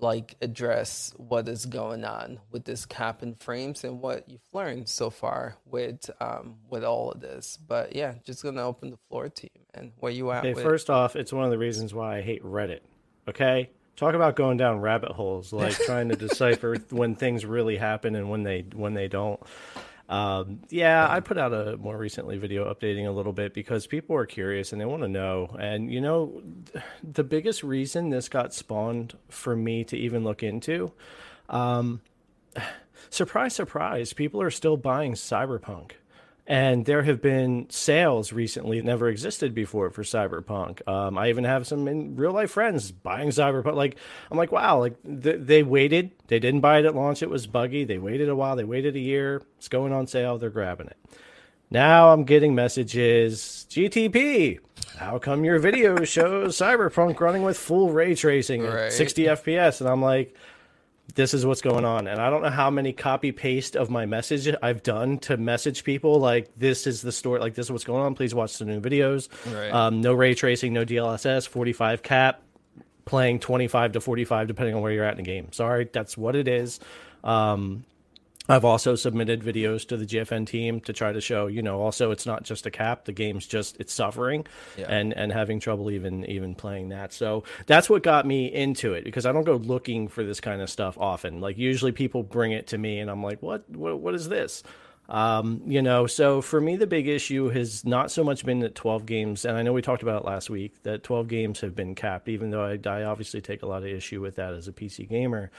like 0.00 0.36
address 0.40 1.12
what 1.18 1.46
is 1.48 1.66
going 1.66 2.02
on 2.04 2.40
with 2.50 2.64
this 2.64 2.86
cap 2.86 3.20
and 3.20 3.38
frames 3.38 3.84
and 3.84 4.00
what 4.00 4.28
you've 4.28 4.40
learned 4.54 4.88
so 4.88 5.10
far 5.10 5.56
with 5.66 6.08
um 6.18 6.56
with 6.70 6.82
all 6.82 7.10
of 7.12 7.20
this 7.20 7.58
but 7.68 7.94
yeah 7.94 8.14
just 8.24 8.42
gonna 8.42 8.62
open 8.62 8.88
the 8.90 8.96
floor 9.10 9.28
to 9.28 9.44
you 9.54 9.60
man 9.76 9.92
where 9.98 10.10
you 10.10 10.30
at 10.30 10.40
Okay, 10.44 10.54
with 10.54 10.64
first 10.64 10.88
off, 10.88 11.14
it's 11.14 11.30
one 11.30 11.44
of 11.44 11.50
the 11.50 11.58
reasons 11.58 11.92
why 11.92 12.16
I 12.16 12.22
hate 12.22 12.42
Reddit. 12.42 12.80
Okay, 13.28 13.68
talk 13.94 14.14
about 14.14 14.34
going 14.34 14.56
down 14.56 14.80
rabbit 14.80 15.12
holes, 15.12 15.52
like 15.52 15.76
trying 15.86 16.08
to 16.08 16.16
decipher 16.16 16.76
when 16.88 17.14
things 17.14 17.44
really 17.44 17.76
happen 17.76 18.14
and 18.14 18.30
when 18.30 18.44
they 18.44 18.64
when 18.74 18.94
they 18.94 19.08
don't. 19.08 19.40
Um, 20.12 20.60
yeah, 20.68 21.06
I 21.08 21.20
put 21.20 21.38
out 21.38 21.54
a 21.54 21.78
more 21.78 21.96
recently 21.96 22.36
video 22.36 22.70
updating 22.70 23.08
a 23.08 23.10
little 23.10 23.32
bit 23.32 23.54
because 23.54 23.86
people 23.86 24.14
are 24.14 24.26
curious 24.26 24.70
and 24.70 24.78
they 24.78 24.84
want 24.84 25.02
to 25.04 25.08
know. 25.08 25.56
And 25.58 25.90
you 25.90 26.02
know, 26.02 26.42
the 27.02 27.24
biggest 27.24 27.62
reason 27.62 28.10
this 28.10 28.28
got 28.28 28.52
spawned 28.52 29.16
for 29.30 29.56
me 29.56 29.84
to 29.84 29.96
even 29.96 30.22
look 30.22 30.42
into, 30.42 30.92
um, 31.48 32.02
surprise, 33.08 33.54
surprise, 33.54 34.12
people 34.12 34.42
are 34.42 34.50
still 34.50 34.76
buying 34.76 35.14
Cyberpunk. 35.14 35.92
And 36.44 36.86
there 36.86 37.04
have 37.04 37.22
been 37.22 37.66
sales 37.70 38.32
recently 38.32 38.80
that 38.80 38.84
never 38.84 39.08
existed 39.08 39.54
before 39.54 39.90
for 39.90 40.02
Cyberpunk. 40.02 40.86
Um, 40.88 41.16
I 41.16 41.28
even 41.28 41.44
have 41.44 41.68
some 41.68 41.86
in 41.86 42.16
real 42.16 42.32
life 42.32 42.50
friends 42.50 42.90
buying 42.90 43.28
Cyberpunk. 43.28 43.74
Like 43.74 43.96
I'm 44.30 44.36
like, 44.36 44.50
wow, 44.50 44.78
like 44.80 44.96
th- 45.04 45.38
they 45.40 45.62
waited. 45.62 46.10
They 46.26 46.40
didn't 46.40 46.60
buy 46.60 46.80
it 46.80 46.84
at 46.84 46.96
launch. 46.96 47.22
It 47.22 47.30
was 47.30 47.46
buggy. 47.46 47.84
They 47.84 47.98
waited 47.98 48.28
a 48.28 48.34
while. 48.34 48.56
They 48.56 48.64
waited 48.64 48.96
a 48.96 49.00
year. 49.00 49.42
It's 49.58 49.68
going 49.68 49.92
on 49.92 50.08
sale. 50.08 50.36
They're 50.36 50.50
grabbing 50.50 50.88
it. 50.88 50.96
Now 51.70 52.12
I'm 52.12 52.24
getting 52.24 52.54
messages. 52.54 53.66
GTP. 53.70 54.58
How 54.98 55.18
come 55.18 55.44
your 55.44 55.58
video 55.58 56.04
shows 56.04 56.58
Cyberpunk 56.58 57.18
running 57.20 57.44
with 57.44 57.56
full 57.56 57.92
ray 57.92 58.14
tracing 58.14 58.66
at 58.66 58.92
60 58.92 59.22
FPS? 59.24 59.80
And 59.80 59.88
I'm 59.88 60.02
like, 60.02 60.36
this 61.14 61.34
is 61.34 61.44
what's 61.44 61.60
going 61.60 61.84
on. 61.84 62.06
And 62.06 62.20
I 62.20 62.30
don't 62.30 62.42
know 62.42 62.50
how 62.50 62.70
many 62.70 62.92
copy 62.92 63.32
paste 63.32 63.76
of 63.76 63.90
my 63.90 64.06
message 64.06 64.52
I've 64.62 64.82
done 64.82 65.18
to 65.20 65.36
message 65.36 65.84
people 65.84 66.18
like 66.18 66.50
this 66.56 66.86
is 66.86 67.02
the 67.02 67.12
story, 67.12 67.40
like 67.40 67.54
this 67.54 67.66
is 67.66 67.72
what's 67.72 67.84
going 67.84 68.02
on. 68.02 68.14
Please 68.14 68.34
watch 68.34 68.58
the 68.58 68.64
new 68.64 68.80
videos. 68.80 69.28
Right. 69.54 69.72
Um, 69.72 70.00
no 70.00 70.12
ray 70.12 70.34
tracing, 70.34 70.72
no 70.72 70.84
DLSS, 70.84 71.48
45 71.48 72.02
cap, 72.02 72.42
playing 73.04 73.40
25 73.40 73.92
to 73.92 74.00
45 74.00 74.46
depending 74.46 74.74
on 74.74 74.82
where 74.82 74.92
you're 74.92 75.04
at 75.04 75.12
in 75.12 75.24
the 75.24 75.30
game. 75.30 75.52
Sorry, 75.52 75.88
that's 75.92 76.16
what 76.16 76.36
it 76.36 76.48
is. 76.48 76.80
Um, 77.24 77.84
I've 78.48 78.64
also 78.64 78.96
submitted 78.96 79.40
videos 79.42 79.86
to 79.88 79.96
the 79.96 80.04
GFN 80.04 80.46
team 80.48 80.80
to 80.80 80.92
try 80.92 81.12
to 81.12 81.20
show, 81.20 81.46
you 81.46 81.62
know, 81.62 81.80
also 81.80 82.10
it's 82.10 82.26
not 82.26 82.42
just 82.42 82.66
a 82.66 82.70
cap. 82.72 83.04
The 83.04 83.12
game's 83.12 83.46
just 83.46 83.78
it's 83.80 83.92
suffering 83.92 84.46
Yeah. 84.76 84.86
and 84.88 85.12
and 85.12 85.32
having 85.32 85.60
trouble 85.60 85.90
even 85.90 86.24
even 86.24 86.54
playing 86.56 86.88
that. 86.88 87.12
So 87.12 87.44
that's 87.66 87.88
what 87.88 88.02
got 88.02 88.26
me 88.26 88.46
into 88.52 88.94
it 88.94 89.04
because 89.04 89.26
I 89.26 89.32
don't 89.32 89.44
go 89.44 89.56
looking 89.56 90.08
for 90.08 90.24
this 90.24 90.40
kind 90.40 90.60
of 90.60 90.68
stuff 90.68 90.98
often. 90.98 91.40
Like 91.40 91.56
usually 91.56 91.92
people 91.92 92.24
bring 92.24 92.50
it 92.52 92.66
to 92.68 92.78
me 92.78 92.98
and 92.98 93.08
I'm 93.10 93.22
like, 93.22 93.40
what 93.42 93.68
what 93.70 94.00
what 94.00 94.14
is 94.14 94.28
this? 94.28 94.64
Um, 95.08 95.62
you 95.66 95.82
know, 95.82 96.06
so 96.06 96.40
for 96.40 96.60
me, 96.60 96.76
the 96.76 96.86
big 96.86 97.06
issue 97.06 97.48
has 97.50 97.84
not 97.84 98.10
so 98.10 98.24
much 98.24 98.46
been 98.46 98.60
that 98.60 98.74
12 98.74 99.04
games, 99.04 99.44
and 99.44 99.56
I 99.58 99.62
know 99.62 99.72
we 99.72 99.82
talked 99.82 100.02
about 100.02 100.22
it 100.22 100.24
last 100.26 100.48
week, 100.48 100.80
that 100.84 101.02
12 101.02 101.28
games 101.28 101.60
have 101.60 101.74
been 101.74 101.94
capped, 101.94 102.28
even 102.28 102.50
though 102.50 102.64
I, 102.64 102.78
I 102.88 103.02
obviously 103.02 103.40
take 103.42 103.62
a 103.62 103.66
lot 103.66 103.82
of 103.82 103.88
issue 103.88 104.22
with 104.22 104.36
that 104.36 104.54
as 104.54 104.68
a 104.68 104.72
PC 104.72 105.08
gamer. 105.08 105.50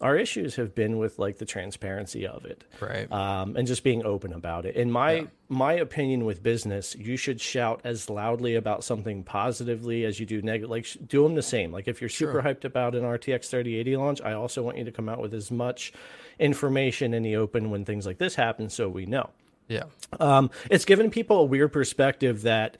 Our 0.00 0.16
issues 0.16 0.56
have 0.56 0.74
been 0.74 0.96
with 0.96 1.18
like 1.18 1.36
the 1.38 1.44
transparency 1.44 2.26
of 2.26 2.46
it, 2.46 2.64
Right. 2.80 3.10
um, 3.12 3.54
and 3.56 3.66
just 3.68 3.84
being 3.84 4.02
open 4.06 4.32
about 4.32 4.64
it. 4.64 4.74
In 4.76 4.90
my 4.90 5.12
Yeah. 5.12 5.24
my 5.50 5.72
opinion, 5.74 6.24
with 6.24 6.42
business, 6.42 6.96
you 6.96 7.16
should 7.18 7.40
shout 7.40 7.80
as 7.84 8.08
loudly 8.08 8.54
about 8.54 8.82
something 8.82 9.22
positively 9.24 10.04
as 10.06 10.18
you 10.18 10.24
do 10.24 10.40
negative. 10.40 10.70
Like 10.70 10.86
do 11.06 11.22
them 11.24 11.34
the 11.34 11.42
same. 11.42 11.70
Like 11.70 11.86
if 11.86 12.00
you're 12.00 12.08
super 12.08 12.40
hyped 12.42 12.64
about 12.64 12.94
an 12.94 13.02
RTX 13.04 13.48
3080 13.50 13.96
launch, 13.96 14.22
I 14.22 14.32
also 14.32 14.62
want 14.62 14.78
you 14.78 14.84
to 14.84 14.92
come 14.92 15.08
out 15.08 15.20
with 15.20 15.34
as 15.34 15.50
much 15.50 15.92
information 16.38 17.12
in 17.14 17.22
the 17.22 17.36
open 17.36 17.70
when 17.70 17.84
things 17.84 18.06
like 18.06 18.18
this 18.18 18.34
happen, 18.34 18.70
so 18.70 18.88
we 18.88 19.04
know. 19.06 19.30
yeah. 19.68 19.84
Um, 20.18 20.50
it's 20.70 20.84
given 20.84 21.10
people 21.10 21.38
a 21.40 21.44
weird 21.44 21.72
perspective 21.72 22.42
that 22.42 22.76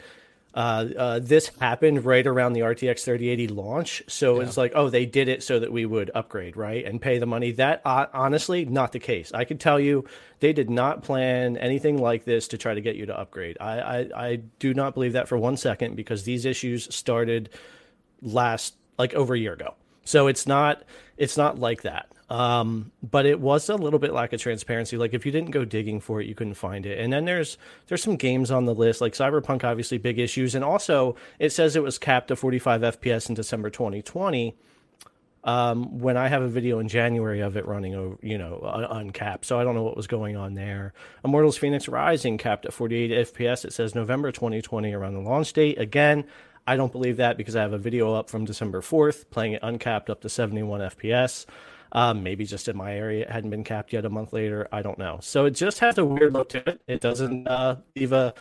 uh, 0.53 0.87
uh, 0.97 1.19
this 1.21 1.51
happened 1.61 2.05
right 2.05 2.27
around 2.27 2.55
the 2.55 2.61
RTX 2.61 3.05
3080 3.05 3.49
launch. 3.49 4.03
So 4.09 4.41
it's 4.41 4.57
like, 4.57 4.73
oh, 4.75 4.91
they 4.91 5.07
did 5.07 5.29
it 5.29 5.43
so 5.43 5.61
that 5.61 5.73
we 5.73 5.87
would 5.87 6.11
upgrade, 6.15 6.57
right? 6.57 6.85
And 6.85 7.01
pay 7.01 7.19
the 7.19 7.27
money. 7.27 7.53
That, 7.53 7.83
uh, 7.85 8.07
honestly, 8.13 8.65
not 8.65 8.93
the 8.93 8.99
case. 8.99 9.33
I 9.33 9.45
can 9.45 9.59
tell 9.59 9.79
you 9.79 10.07
they 10.41 10.53
did 10.53 10.69
not 10.69 11.05
plan 11.05 11.57
anything 11.57 11.99
like 11.99 12.25
this 12.25 12.49
to 12.49 12.59
try 12.59 12.75
to 12.75 12.81
get 12.81 12.97
you 12.97 13.07
to 13.07 13.19
upgrade. 13.19 13.59
I, 13.61 13.81
I, 13.81 14.09
I 14.17 14.37
do 14.59 14.75
not 14.75 14.95
believe 14.95 15.13
that 15.13 15.29
for 15.29 15.39
one 15.39 15.57
second 15.57 15.95
because 15.95 16.25
these 16.25 16.45
issues 16.45 16.93
started 16.95 17.51
last 18.21 18.75
like 18.99 19.15
over 19.15 19.35
a 19.35 19.39
year 19.39 19.53
ago. 19.53 19.75
So 20.05 20.27
it's 20.27 20.47
not 20.47 20.83
it's 21.21 21.37
not 21.37 21.59
like 21.59 21.83
that. 21.83 22.11
Um, 22.31 22.93
but 23.03 23.27
it 23.27 23.41
was 23.41 23.69
a 23.69 23.77
little 23.77 23.99
bit 23.99 24.13
lack 24.13 24.33
of 24.33 24.41
transparency. 24.41 24.97
Like 24.97 25.13
if 25.13 25.27
you 25.27 25.33
didn't 25.33 25.51
go 25.51 25.65
digging 25.65 26.01
for 26.01 26.21
it, 26.21 26.27
you 26.27 26.35
couldn't 26.35 26.55
find 26.55 26.87
it. 26.87 26.99
And 26.99 27.13
then 27.13 27.27
there's 27.27 27.59
there's 27.89 28.03
some 28.03 28.17
games 28.17 28.51
on 28.51 28.65
the 28.65 28.75
list, 28.75 29.01
like 29.01 29.13
Cyberpunk, 29.13 29.63
obviously 29.63 29.99
big 29.99 30.19
issues, 30.19 30.55
and 30.55 30.65
also 30.65 31.17
it 31.39 31.51
says 31.51 31.77
it 31.77 31.83
was 31.83 31.99
capped 31.99 32.29
to 32.29 32.37
45 32.37 32.81
FPS 32.81 33.29
in 33.29 33.35
December 33.35 33.69
2020. 33.69 34.57
Um, 35.43 35.99
when 36.01 36.19
I 36.19 36.29
have 36.29 36.43
a 36.43 36.49
video 36.49 36.81
in 36.81 36.89
January 36.89 37.41
of 37.41 37.57
it 37.57 37.67
running 37.67 37.95
over, 37.95 38.19
you 38.23 38.37
know, 38.37 38.61
un- 38.63 38.85
uncapped. 38.85 39.47
So 39.47 39.59
I 39.59 39.65
don't 39.65 39.75
know 39.75 39.83
what 39.83 39.97
was 39.97 40.07
going 40.07 40.37
on 40.37 40.55
there. 40.55 40.93
Immortals 41.25 41.59
Fenyx 41.59 41.91
Rising 41.91 42.37
capped 42.37 42.67
at 42.67 42.75
48 42.75 43.35
FPS. 43.35 43.65
It 43.65 43.73
says 43.73 43.95
November 43.95 44.33
2020 44.33 44.93
around 44.93 45.15
the 45.15 45.21
launch 45.21 45.55
date. 45.55 45.79
Again, 45.79 46.25
I 46.71 46.77
don't 46.77 46.93
believe 46.93 47.17
that 47.17 47.37
because 47.37 47.57
I 47.57 47.63
have 47.63 47.73
a 47.73 47.79
video 47.79 48.15
up 48.15 48.31
from 48.31 48.45
December 48.45 48.81
4th 48.81 49.29
playing 49.31 49.55
it 49.55 49.61
uncapped 49.65 50.09
up 50.09 50.21
to 50.21 50.29
71 50.29 50.81
FPS. 50.83 51.45
Um, 51.91 52.23
maybe 52.23 52.47
just 52.47 52.69
in 52.69 52.77
my 52.77 52.95
area 52.95 53.23
it 53.23 53.31
hadn't 53.31 53.51
been 53.51 53.65
capped 53.65 53.93
yet 53.93 54.05
a 54.05 54.09
month 54.09 54.33
later. 54.33 54.69
I 54.71 54.81
don't 54.81 54.97
know. 54.97 55.19
So 55.21 55.47
it 55.47 55.51
just 55.51 55.81
has 55.81 55.99
a 55.99 56.05
weird 56.05 56.33
look 56.33 56.51
to 56.51 56.59
it. 56.69 56.81
It 56.87 57.01
doesn't 57.01 57.49
uh, 57.49 57.79
leave 57.97 58.13
a 58.13 58.35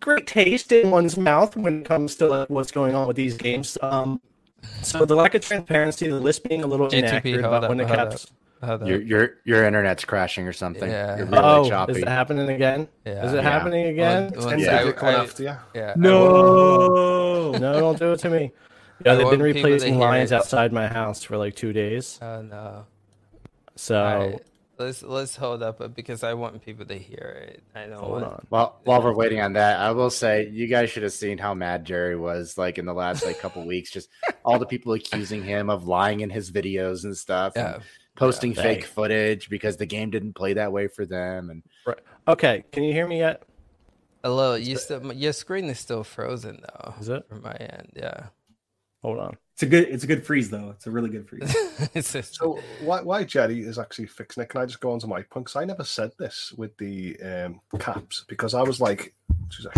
great 0.00 0.26
taste 0.26 0.70
in 0.70 0.90
one's 0.90 1.16
mouth 1.16 1.56
when 1.56 1.80
it 1.80 1.86
comes 1.86 2.14
to 2.16 2.26
like, 2.26 2.50
what's 2.50 2.72
going 2.72 2.94
on 2.94 3.08
with 3.08 3.16
these 3.16 3.38
games. 3.38 3.78
Um, 3.80 4.20
so 4.82 5.06
the 5.06 5.16
lack 5.16 5.34
of 5.34 5.40
transparency, 5.40 6.08
the 6.08 6.20
list 6.20 6.46
being 6.46 6.64
a 6.64 6.66
little 6.66 6.88
GTP, 6.88 6.98
inaccurate 6.98 7.38
about 7.38 7.64
up, 7.64 7.70
when 7.70 7.80
it 7.80 7.88
caps. 7.88 8.26
up. 8.26 8.30
Caps. 8.66 8.78
Hold. 8.80 8.88
Your 8.88 9.00
your 9.02 9.30
your 9.44 9.64
internet's 9.64 10.04
crashing 10.04 10.46
or 10.46 10.52
something. 10.52 10.88
Yeah. 10.90 11.16
You're 11.18 11.26
really 11.26 11.38
Oh, 11.44 11.68
choppy. 11.68 11.92
is 11.92 11.98
it 11.98 12.08
happening 12.08 12.48
again? 12.48 12.88
Yeah. 13.04 13.26
Is 13.26 13.32
it 13.32 13.36
Yeah. 13.36 13.42
happening 13.42 13.86
again? 13.86 14.32
One- 14.34 14.44
one 14.44 14.58
yeah, 14.58 14.90
coming 14.92 15.14
I- 15.16 15.22
after 15.22 15.42
you. 15.42 15.56
yeah. 15.74 15.94
No. 15.96 17.52
no, 17.52 17.80
don't 17.80 17.98
do 17.98 18.12
it 18.12 18.18
to 18.20 18.30
me. 18.30 18.52
Yeah, 19.04 19.16
they've 19.16 19.30
been 19.30 19.42
replacing 19.42 19.94
hear 19.94 20.00
lions 20.02 20.30
it. 20.30 20.36
outside 20.36 20.72
my 20.72 20.86
house 20.86 21.24
for 21.24 21.36
like 21.36 21.56
two 21.56 21.72
days. 21.72 22.20
Oh 22.22 22.40
no. 22.42 22.86
So 23.74 24.00
All 24.00 24.18
right. 24.18 24.42
Let's 24.78 25.02
let's 25.02 25.34
hold 25.34 25.60
up 25.60 25.80
uh, 25.80 25.88
because 25.88 26.22
I 26.22 26.34
want 26.34 26.64
people 26.64 26.86
to 26.86 26.94
hear 26.96 27.44
it. 27.48 27.64
I 27.74 27.86
don't 27.86 27.98
hold 27.98 28.12
want. 28.22 28.24
on. 28.24 28.46
Well, 28.50 28.80
while 28.84 29.02
we're 29.02 29.12
waiting 29.14 29.40
on 29.40 29.54
that, 29.54 29.80
I 29.80 29.90
will 29.90 30.08
say 30.10 30.48
you 30.48 30.68
guys 30.68 30.88
should 30.90 31.02
have 31.02 31.12
seen 31.12 31.36
how 31.36 31.52
mad 31.52 31.84
Jerry 31.84 32.16
was 32.16 32.56
like 32.56 32.78
in 32.78 32.84
the 32.86 32.94
last 32.94 33.24
like 33.26 33.40
couple 33.40 33.66
weeks. 33.66 33.90
Just 33.90 34.08
all 34.44 34.60
the 34.60 34.66
people 34.66 34.92
accusing 34.92 35.42
him 35.42 35.68
of 35.68 35.88
lying 35.88 36.20
in 36.20 36.30
his 36.30 36.52
videos 36.52 37.02
and 37.02 37.16
stuff, 37.16 37.54
and 37.56 37.74
Yeah. 37.76 37.82
Posting 38.16 38.52
Yeah. 38.52 38.62
fake 38.62 38.84
footage 38.84 39.48
because 39.48 39.76
the 39.76 39.86
game 39.86 40.10
didn't 40.10 40.34
play 40.34 40.52
that 40.54 40.70
way 40.72 40.88
for 40.88 41.06
them. 41.06 41.50
And 41.50 41.62
Okay, 42.28 42.64
can 42.70 42.82
you 42.84 42.92
hear 42.92 43.08
me 43.08 43.18
yet? 43.18 43.42
Hello. 44.22 44.54
You 44.54 44.76
still 44.76 45.12
your 45.12 45.32
screen 45.32 45.64
is 45.66 45.78
still 45.80 46.04
frozen 46.04 46.62
though. 46.62 46.94
Is 47.00 47.08
it? 47.08 47.26
from 47.28 47.42
my 47.42 47.54
end? 47.54 47.92
Yeah. 47.96 48.26
Hold 49.02 49.18
on. 49.18 49.36
It's 49.54 49.62
a 49.64 49.66
good 49.66 49.88
it's 49.88 50.04
a 50.04 50.06
good 50.06 50.24
freeze 50.24 50.50
though. 50.50 50.70
It's 50.70 50.86
a 50.86 50.90
really 50.90 51.08
good 51.10 51.28
freeze. 51.28 51.52
it's 51.94 52.12
just, 52.12 52.36
So 52.36 52.60
why, 52.82 53.00
why 53.02 53.24
Jerry 53.24 53.60
is 53.60 53.78
actually 53.78 54.06
fixing 54.06 54.42
it? 54.42 54.48
Can 54.50 54.60
I 54.60 54.66
just 54.66 54.80
go 54.80 54.92
on 54.92 55.00
to 55.00 55.06
my 55.06 55.22
point? 55.22 55.46
'Cause 55.46 55.56
I 55.56 55.64
never 55.64 55.82
said 55.84 56.12
this 56.18 56.52
with 56.56 56.76
the 56.76 57.18
um, 57.20 57.60
caps 57.78 58.24
because 58.28 58.54
I 58.54 58.62
was 58.62 58.80
like, 58.80 59.14
two 59.50 59.68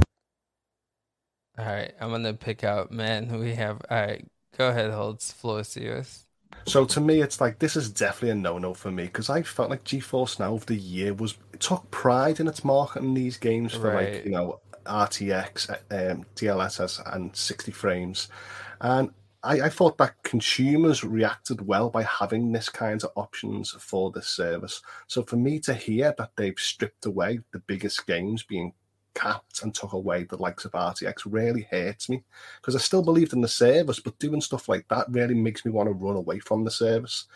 all 1.57 1.65
right. 1.65 1.95
I'm 2.01 2.11
gonna 2.11 2.35
pick 2.35 2.65
out 2.65 2.91
man. 2.91 3.39
We 3.39 3.55
have 3.55 3.81
all 3.89 3.97
right. 3.97 4.27
Go 4.59 4.69
ahead. 4.69 4.91
Holtz 4.91 5.33
floor 5.33 5.61
is 5.61 5.77
yours. 5.77 6.24
So 6.67 6.85
to 6.85 7.01
me, 7.01 7.21
it's 7.21 7.41
like 7.41 7.59
this 7.59 7.77
is 7.77 7.91
definitely 7.91 8.31
a 8.31 8.35
no-no 8.35 8.75
for 8.75 8.91
me 8.91 9.05
because 9.05 9.31
I 9.31 9.43
felt 9.43 9.71
like 9.71 9.85
GeForce 9.85 10.39
Now 10.39 10.55
of 10.55 10.67
the 10.67 10.77
year 10.77 11.15
was 11.15 11.37
took 11.59 11.91
pride 11.91 12.41
in 12.41 12.49
its 12.49 12.65
marketing 12.65 13.15
these 13.15 13.37
games 13.37 13.75
for 13.75 13.91
Right. 13.93 14.15
like 14.15 14.25
you 14.25 14.31
know 14.33 14.61
RTX, 14.87 15.71
um, 15.91 16.27
DLSS, 16.37 17.01
and 17.15 17.35
60 17.35 17.73
frames, 17.73 18.29
and 18.81 19.11
I, 19.43 19.61
I 19.63 19.69
thought 19.69 19.99
that 19.99 20.23
consumers 20.23 21.05
reacted 21.05 21.67
well 21.67 21.91
by 21.91 22.03
having 22.03 22.51
this 22.53 22.69
kinds 22.69 23.05
of 23.05 23.13
options 23.15 23.71
for 23.73 24.11
this 24.11 24.27
service. 24.27 24.81
So 25.07 25.23
for 25.23 25.37
me 25.37 25.61
to 25.61 25.75
hear 25.75 26.15
that 26.19 26.31
they've 26.37 26.59
stripped 26.59 27.07
away 27.07 27.41
the 27.53 27.59
biggest 27.61 28.07
games 28.07 28.43
being 28.43 28.73
capped 29.15 29.63
and 29.63 29.75
took 29.75 29.93
away 29.93 30.25
the 30.25 30.37
likes 30.37 30.65
of 30.65 30.73
RTX 30.73 31.23
really 31.27 31.67
hurts 31.71 32.09
me 32.09 32.23
because 32.61 32.75
I 32.75 32.79
still 32.79 33.03
believed 33.03 33.33
in 33.33 33.41
the 33.41 33.49
service, 33.49 34.01
but 34.01 34.19
doing 34.19 34.41
stuff 34.41 34.69
like 34.69 34.87
that 34.89 35.07
really 35.11 35.35
makes 35.35 35.65
me 35.65 35.71
want 35.71 35.89
to 35.89 35.93
run 35.93 36.17
away 36.17 36.39
from 36.41 36.65
the 36.65 36.71
service. 36.71 37.27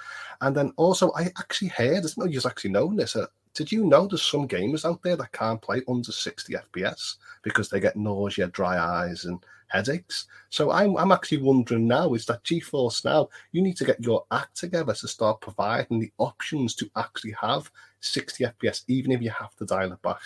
And 0.41 0.55
then 0.57 0.73
also, 0.77 1.13
I 1.13 1.31
actually 1.39 1.69
heard, 1.69 1.99
I 1.99 2.01
don't 2.01 2.19
know 2.19 2.49
actually 2.49 2.71
known 2.71 2.97
this. 2.97 3.17
Uh, 3.17 3.27
did 3.55 3.73
you 3.73 3.85
know 3.85 4.07
there's 4.07 4.23
some 4.23 4.47
gamers 4.47 4.85
out 4.85 5.03
there 5.03 5.17
that 5.17 5.33
can't 5.33 5.61
play 5.61 5.83
under 5.89 6.13
60 6.13 6.55
FPS 6.55 7.17
because 7.43 7.69
they 7.69 7.81
get 7.81 7.97
nausea, 7.97 8.47
dry 8.49 8.79
eyes, 8.79 9.25
and 9.25 9.45
headaches? 9.67 10.27
So 10.49 10.71
I'm, 10.71 10.97
I'm 10.97 11.13
actually 11.13 11.43
wondering 11.43 11.89
now 11.89 12.15
is 12.15 12.27
that 12.27 12.45
GeForce 12.45 13.05
Now, 13.05 13.29
you 13.53 13.63
need 13.63 13.77
to 13.79 13.85
get 13.85 14.01
your 14.01 14.25
act 14.31 14.57
together 14.57 14.95
to 14.95 15.09
start 15.09 15.41
providing 15.41 15.99
the 15.99 16.13
options 16.19 16.75
to 16.77 16.91
actually 16.97 17.35
have 17.41 17.71
60 18.01 18.45
FPS, 18.45 18.85
even 18.87 19.13
if 19.13 19.23
you 19.23 19.31
have 19.31 19.55
to 19.57 19.65
dial 19.67 19.93
it 19.93 20.03
back. 20.03 20.21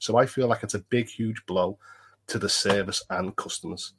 So 0.00 0.16
I 0.16 0.26
feel 0.26 0.48
like 0.48 0.64
it's 0.64 0.74
a 0.74 0.80
big, 0.80 1.08
huge 1.08 1.44
blow 1.46 1.78
to 2.26 2.38
the 2.38 2.48
service 2.48 3.04
and 3.10 3.36
customers. 3.36 3.92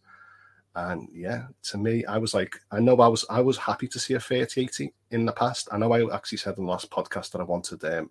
And 0.75 1.07
yeah, 1.13 1.47
to 1.63 1.77
me, 1.77 2.05
I 2.05 2.17
was 2.17 2.33
like, 2.33 2.55
I 2.71 2.79
know 2.79 2.99
I 2.99 3.07
was 3.07 3.25
I 3.29 3.41
was 3.41 3.57
happy 3.57 3.87
to 3.87 3.99
see 3.99 4.15
a 4.15 4.19
3080 4.19 4.93
in 5.11 5.25
the 5.25 5.31
past. 5.31 5.69
I 5.71 5.77
know 5.77 5.91
I 5.91 6.13
actually 6.13 6.39
said 6.39 6.57
in 6.57 6.65
the 6.65 6.71
last 6.71 6.89
podcast 6.89 7.31
that 7.31 7.41
I 7.41 7.45
wanted 7.45 7.83
um, 7.85 8.09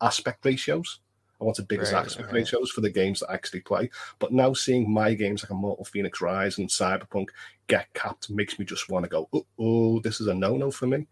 aspect 0.00 0.44
ratios. 0.44 1.00
I 1.40 1.44
wanted 1.44 1.66
bigger 1.66 1.82
Right, 1.82 1.94
aspect 1.94 2.28
right. 2.28 2.34
ratios 2.34 2.70
for 2.70 2.82
the 2.82 2.90
games 2.90 3.20
that 3.20 3.30
I 3.30 3.34
actually 3.34 3.60
play. 3.60 3.90
But 4.20 4.32
now 4.32 4.52
seeing 4.52 4.92
my 4.92 5.14
games 5.14 5.42
like 5.42 5.50
Immortal 5.50 5.84
Fenyx 5.84 6.20
Rise 6.20 6.58
and 6.58 6.68
Cyberpunk 6.68 7.28
get 7.66 7.92
capped 7.94 8.30
makes 8.30 8.58
me 8.58 8.64
just 8.64 8.88
want 8.88 9.04
to 9.04 9.08
go, 9.08 9.28
oh, 9.32 9.46
oh 9.58 10.00
this 10.00 10.20
is 10.20 10.28
a 10.28 10.34
no 10.34 10.56
no 10.56 10.70
for 10.70 10.86
me. 10.86 11.08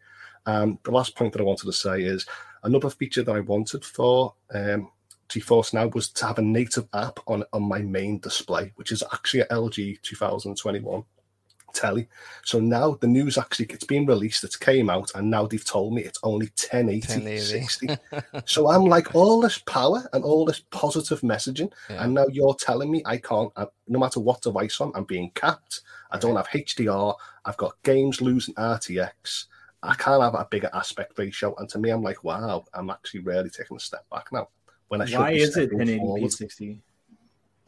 Um, 0.46 0.78
the 0.84 0.92
last 0.92 1.16
point 1.16 1.32
that 1.32 1.40
I 1.40 1.44
wanted 1.44 1.66
to 1.66 1.72
say 1.72 2.02
is 2.02 2.26
another 2.62 2.90
feature 2.90 3.22
that 3.22 3.34
I 3.34 3.40
wanted 3.40 3.84
for 3.84 4.34
um, 4.54 4.90
GeForce 5.30 5.72
Now 5.72 5.86
was 5.88 6.08
to 6.10 6.26
have 6.26 6.38
a 6.38 6.42
native 6.42 6.88
app 6.92 7.20
on 7.26 7.44
on 7.52 7.62
my 7.62 7.80
main 7.80 8.18
display, 8.18 8.72
which 8.76 8.92
is 8.92 9.02
actually 9.12 9.40
a 9.40 9.46
LG 9.46 10.02
2021 10.02 11.04
telly. 11.72 12.08
So 12.44 12.58
now 12.58 12.94
the 13.00 13.06
news 13.06 13.38
actually 13.38 13.66
it's 13.66 13.84
been 13.84 14.06
released, 14.06 14.42
it's 14.44 14.56
came 14.56 14.90
out, 14.90 15.12
and 15.14 15.30
now 15.30 15.46
they've 15.46 15.64
told 15.64 15.94
me 15.94 16.02
it's 16.02 16.18
only 16.22 16.46
1080, 16.46 17.06
1080. 17.06 17.40
60. 17.40 17.88
so 18.44 18.68
I'm 18.68 18.84
like 18.84 19.14
all 19.14 19.40
this 19.40 19.58
power 19.58 20.08
and 20.12 20.24
all 20.24 20.44
this 20.44 20.62
positive 20.70 21.20
messaging, 21.20 21.72
Yeah. 21.88 22.04
and 22.04 22.14
now 22.14 22.26
you're 22.30 22.54
telling 22.54 22.90
me 22.90 23.02
I 23.06 23.18
can't, 23.18 23.52
I, 23.56 23.66
no 23.88 23.98
matter 23.98 24.20
what 24.20 24.42
device 24.42 24.80
I'm, 24.80 24.92
I'm 24.94 25.04
being 25.04 25.30
capped. 25.34 25.82
I 26.10 26.18
don't 26.18 26.34
have 26.34 26.48
HDR. 26.48 27.14
I've 27.44 27.56
got 27.56 27.80
games 27.84 28.20
losing 28.20 28.54
RTX. 28.54 29.44
I 29.82 29.94
can't 29.94 30.22
have 30.22 30.34
a 30.34 30.46
bigger 30.50 30.70
aspect 30.74 31.18
ratio, 31.18 31.54
and 31.56 31.68
to 31.70 31.78
me, 31.78 31.90
I'm 31.90 32.02
like, 32.02 32.24
wow, 32.24 32.64
I'm 32.74 32.90
actually 32.90 33.20
really 33.20 33.48
taking 33.48 33.76
a 33.76 33.80
step 33.80 34.04
back 34.10 34.30
now. 34.32 34.48
When 34.90 35.00
I 35.00 35.04
should 35.04 35.18
Why 35.20 35.30
be 35.34 35.36
is 35.42 35.48
it 35.50 35.52
stepping 35.52 35.78
1080 35.78 35.98
forward. 36.00 36.20
by 36.22 36.28
60? 36.28 36.80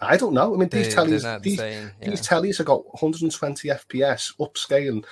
I 0.00 0.16
don't 0.16 0.34
know. 0.34 0.54
I 0.54 0.56
mean, 0.58 0.68
these 0.68 0.92
they're 0.92 1.04
tellies, 1.04 1.42
these, 1.42 1.56
saying. 1.58 1.90
Yeah. 2.02 2.10
these 2.10 2.26
tellies 2.26 2.58
have 2.58 2.66
got 2.66 2.84
120 2.86 3.68
FPS, 3.68 4.32
upscale, 4.40 5.04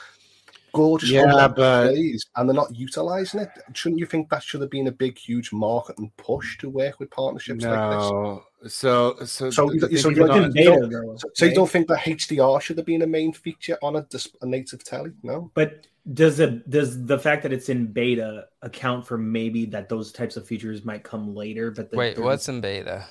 gorgeous 0.75 1.11
Yeah, 1.11 1.47
but- 1.47 1.85
displays, 1.91 2.27
and 2.35 2.49
they're 2.49 2.55
not 2.57 2.75
utilizing 2.75 3.39
it. 3.43 3.51
Shouldn't 3.75 4.01
you 4.01 4.07
think 4.07 4.29
that 4.31 4.43
should 4.43 4.61
have 4.61 4.71
been 4.71 4.89
a 4.89 4.93
big, 4.93 5.17
huge 5.17 5.53
market 5.53 5.99
and 5.99 6.11
push 6.17 6.59
to 6.59 6.69
work 6.69 6.99
with 6.99 7.11
partnerships 7.13 7.65
like 7.65 7.91
this? 7.93 8.75
so 8.75 9.15
so 9.25 9.51
So 9.53 9.71
you- 9.73 9.81
so 9.97 10.09
people 10.09 10.17
you're 10.17 10.27
don't- 10.27 10.57
in 10.57 10.65
don't- 10.91 11.21
So, 11.21 11.29
so 11.35 11.45
you 11.47 11.55
don't 11.55 11.71
think 11.71 11.87
that 11.87 12.01
HDR 12.01 12.61
should 12.61 12.77
have 12.79 12.87
been 12.87 13.03
a 13.03 13.07
main 13.07 13.33
feature 13.33 13.79
on 13.83 13.95
a, 13.95 14.03
dis- 14.11 14.35
a 14.43 14.47
native 14.47 14.83
telly? 14.83 15.13
No. 15.23 15.53
But 15.55 15.87
does 16.13 16.41
it 16.41 16.69
does 16.69 17.05
the 17.07 17.19
fact 17.19 17.43
that 17.43 17.53
it's 17.53 17.69
in 17.69 17.87
beta 17.87 18.47
account 18.63 19.07
for 19.07 19.17
maybe 19.19 19.65
that 19.67 19.89
those 19.89 20.13
types 20.13 20.37
of 20.37 20.47
features 20.47 20.85
might 20.85 21.05
come 21.05 21.35
later? 21.35 21.71
But 21.71 21.91
the, 21.91 21.97
Wait, 21.97 22.17
they're- 22.17 22.25
what's 22.25 22.49
in 22.49 22.61
beta? 22.61 23.07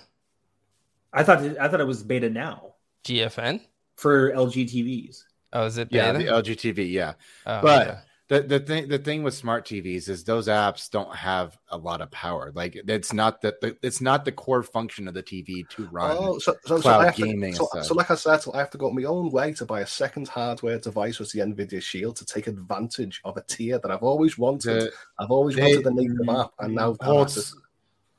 I 1.13 1.23
thought 1.23 1.43
it, 1.43 1.57
I 1.59 1.67
thought 1.67 1.79
it 1.81 1.87
was 1.87 2.03
beta 2.03 2.29
now 2.29 2.75
GFN? 3.05 3.61
for 3.95 4.31
LG 4.31 4.65
TVs. 4.69 5.23
Oh, 5.53 5.65
is 5.65 5.77
it 5.77 5.87
yeah, 5.91 6.11
the 6.11 6.25
LG 6.25 6.55
TV. 6.55 6.91
yeah. 6.91 7.13
Oh, 7.45 7.61
but- 7.61 7.87
okay. 7.87 7.99
The 8.29 8.41
the 8.43 8.59
thing 8.59 8.87
the 8.87 8.99
thing 8.99 9.23
with 9.23 9.33
smart 9.33 9.65
TVs 9.65 10.07
is 10.07 10.23
those 10.23 10.47
apps 10.47 10.87
don't 10.91 11.13
have 11.15 11.57
a 11.69 11.77
lot 11.77 11.99
of 11.99 12.11
power. 12.11 12.51
Like 12.53 12.75
it's 12.75 13.11
not 13.11 13.41
that 13.41 13.59
the, 13.59 13.75
it's 13.81 14.01
not 14.01 14.23
the 14.23 14.31
core 14.31 14.61
function 14.61 15.07
of 15.07 15.15
the 15.15 15.23
TV 15.23 15.67
to 15.69 15.87
run 15.87 16.15
oh, 16.17 16.37
so, 16.37 16.55
so, 16.63 16.79
cloud 16.79 17.15
so 17.15 17.25
gaming. 17.25 17.53
To, 17.53 17.67
so, 17.73 17.81
so, 17.81 17.93
like 17.95 18.11
I 18.11 18.15
said, 18.15 18.41
I 18.53 18.59
have 18.59 18.69
to 18.69 18.77
go 18.77 18.91
my 18.91 19.03
own 19.05 19.31
way 19.31 19.53
to 19.53 19.65
buy 19.65 19.81
a 19.81 19.87
second 19.87 20.27
hardware 20.27 20.77
device 20.77 21.17
with 21.17 21.31
the 21.31 21.39
Nvidia 21.39 21.81
Shield 21.81 22.17
to 22.17 22.25
take 22.25 22.45
advantage 22.45 23.19
of 23.25 23.35
a 23.35 23.41
tier 23.41 23.79
that 23.79 23.89
I've 23.89 24.03
always 24.03 24.37
wanted. 24.37 24.81
The, 24.81 24.91
I've 25.17 25.31
always 25.31 25.55
they, 25.55 25.63
wanted 25.63 25.83
the 25.85 25.91
native 25.91 26.29
app, 26.29 26.51
and 26.59 26.75
now 26.75 26.95
well, 27.01 27.25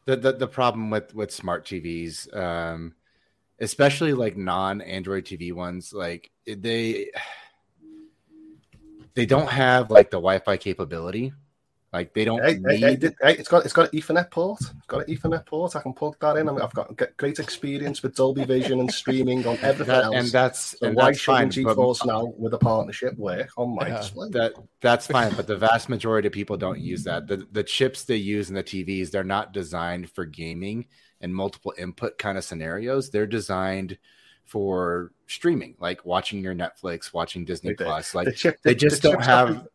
the, 0.06 0.16
the 0.16 0.32
the 0.32 0.48
problem 0.48 0.90
with 0.90 1.14
with 1.14 1.30
smart 1.30 1.64
TVs, 1.64 2.36
um, 2.36 2.96
especially 3.60 4.14
like 4.14 4.36
non 4.36 4.80
Android 4.80 5.24
TV 5.24 5.52
ones, 5.52 5.92
like 5.92 6.32
they 6.48 7.12
they 9.14 9.26
don't 9.26 9.48
have 9.48 9.90
like 9.90 10.10
the 10.10 10.16
Wi-Fi 10.16 10.56
capability. 10.56 11.32
Like 11.92 12.14
they 12.14 12.24
don't 12.24 12.40
hey, 12.44 12.58
need. 12.62 13.02
Hey, 13.02 13.14
hey, 13.20 13.32
it's 13.32 13.48
got 13.48 13.64
it's 13.64 13.72
got 13.72 13.92
an 13.92 13.98
Ethernet 13.98 14.30
port. 14.30 14.60
It's 14.60 14.86
got 14.86 15.08
an 15.08 15.12
Ethernet 15.12 15.44
port. 15.44 15.74
I 15.74 15.80
can 15.80 15.92
plug 15.92 16.16
that 16.20 16.36
in. 16.36 16.48
I 16.48 16.52
mean, 16.52 16.60
I've 16.60 16.72
got 16.72 17.16
great 17.16 17.40
experience 17.40 18.00
with 18.00 18.14
Dolby 18.14 18.44
Vision 18.44 18.78
and 18.78 18.92
streaming 18.92 19.44
on 19.44 19.58
everything 19.62 19.86
that, 19.86 20.04
else. 20.04 20.14
And 20.14 20.28
that's 20.28 20.78
so 20.78 20.86
and 20.86 20.94
why 20.94 21.06
that's 21.06 21.18
shouldn't 21.18 21.54
fine, 21.54 21.64
GeForce 21.64 21.98
but, 21.98 22.06
now 22.06 22.32
with 22.38 22.54
a 22.54 22.58
partnership 22.58 23.18
work 23.18 23.50
on 23.56 23.74
my 23.74 23.88
yeah, 23.88 23.96
display? 23.96 24.28
That 24.30 24.52
that's 24.80 25.08
fine, 25.08 25.34
but 25.34 25.48
the 25.48 25.56
vast 25.56 25.88
majority 25.88 26.28
of 26.28 26.32
people 26.32 26.56
don't 26.56 26.78
use 26.78 27.02
that. 27.04 27.26
The 27.26 27.44
the 27.50 27.64
chips 27.64 28.04
they 28.04 28.16
use 28.16 28.50
in 28.50 28.54
the 28.54 28.62
TVs 28.62 29.10
they're 29.10 29.24
not 29.24 29.52
designed 29.52 30.10
for 30.10 30.24
gaming 30.24 30.86
and 31.20 31.34
multiple 31.34 31.74
input 31.76 32.18
kind 32.18 32.38
of 32.38 32.44
scenarios. 32.44 33.10
They're 33.10 33.26
designed 33.26 33.98
for 34.50 35.12
streaming, 35.28 35.76
like 35.78 36.04
watching 36.04 36.42
your 36.42 36.56
Netflix, 36.56 37.14
watching 37.14 37.44
Disney 37.44 37.72
Plus. 37.72 38.16
Like 38.16 38.24
the 38.24 38.32
chip, 38.32 38.60
they 38.64 38.74
just 38.74 39.00
the 39.00 39.12
don't 39.12 39.22
have 39.22 39.68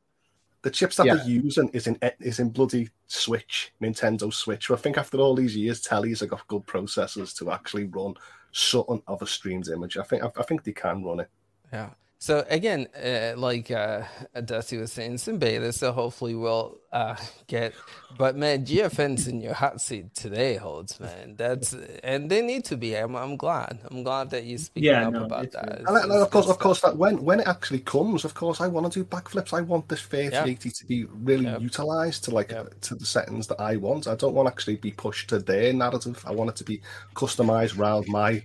the 0.64 0.70
chips 0.70 0.98
that 0.98 1.06
yeah. 1.06 1.16
they're 1.16 1.26
using 1.26 1.70
is 1.70 1.88
in 1.88 1.98
is 2.20 2.40
in 2.40 2.50
bloody 2.50 2.90
Switch, 3.08 3.72
Nintendo 3.82 4.34
Switch. 4.34 4.70
I 4.70 4.76
think 4.76 4.98
after 4.98 5.18
all 5.20 5.34
these 5.34 5.56
years, 5.56 5.82
tellies 5.82 6.20
have 6.20 6.30
got 6.30 6.46
good 6.50 6.66
processors 6.66 7.34
to 7.38 7.52
actually 7.52 7.86
run 7.86 8.16
something 8.52 9.02
of 9.08 9.22
a 9.22 9.28
streamed 9.28 9.70
image. 9.70 9.96
I 9.96 10.04
think 10.04 10.24
I, 10.24 10.32
I 10.38 10.44
think 10.44 10.66
they 10.66 10.74
can 10.74 11.06
run 11.06 11.22
it. 11.22 11.30
Yeah. 11.72 11.92
So 12.26 12.44
again, 12.50 12.88
uh, 12.96 13.34
like 13.38 13.70
uh, 13.70 14.02
Dusty 14.46 14.78
was 14.78 14.92
saying, 14.92 15.14
it's 15.14 15.28
in 15.28 15.38
beta, 15.38 15.72
so 15.72 15.92
hopefully 15.92 16.34
we'll 16.34 16.80
uh, 16.92 17.18
get. 17.46 17.76
But 18.18 18.36
man, 18.36 18.66
GFN's 18.66 19.28
in 19.28 19.42
your 19.42 19.54
hot 19.54 19.80
seat 19.80 20.16
today, 20.16 20.56
Holtz 20.56 21.00
man. 21.00 21.36
That's 21.36 21.76
and 22.04 22.28
they 22.28 22.42
need 22.42 22.66
to 22.66 22.78
be. 22.78 22.96
I'm, 22.96 23.16
I'm 23.16 23.38
glad. 23.38 23.78
I'm 23.92 24.02
glad 24.02 24.32
that 24.32 24.44
you 24.44 24.58
speaking 24.58 24.90
yeah, 24.90 25.06
up 25.06 25.14
no, 25.14 25.26
about 25.26 25.52
that. 25.52 25.82
It's, 25.82 25.88
and, 25.88 26.12
of 26.14 26.32
course, 26.32 26.48
of 26.48 26.58
course, 26.58 26.82
that 26.82 26.98
when 26.98 27.24
when 27.24 27.42
it 27.42 27.48
actually 27.48 27.82
comes, 27.82 28.26
of 28.26 28.34
course, 28.34 28.60
I 28.60 28.70
want 28.70 28.92
to 28.92 29.04
do 29.04 29.06
backflips. 29.06 29.54
I 29.54 29.62
want 29.62 29.88
this 29.88 30.02
3080 30.02 30.72
to 30.72 30.86
be 30.88 31.06
really 31.06 31.46
yep. 31.46 31.62
utilized 31.62 32.24
to 32.24 32.32
like 32.32 32.50
yep. 32.50 32.74
to 32.82 32.96
the 32.96 33.06
settings 33.06 33.46
that 33.50 33.62
I 33.62 33.76
want. 33.76 34.08
I 34.08 34.16
don't 34.16 34.34
want 34.34 34.48
to 34.48 34.52
actually 34.52 34.78
be 34.78 34.90
pushed 34.90 35.30
to 35.30 35.38
their 35.38 35.74
narrative. 35.74 36.24
I 36.26 36.32
want 36.32 36.50
it 36.50 36.56
to 36.56 36.64
be 36.64 36.82
customized 37.14 37.78
around 37.78 38.08
my 38.08 38.44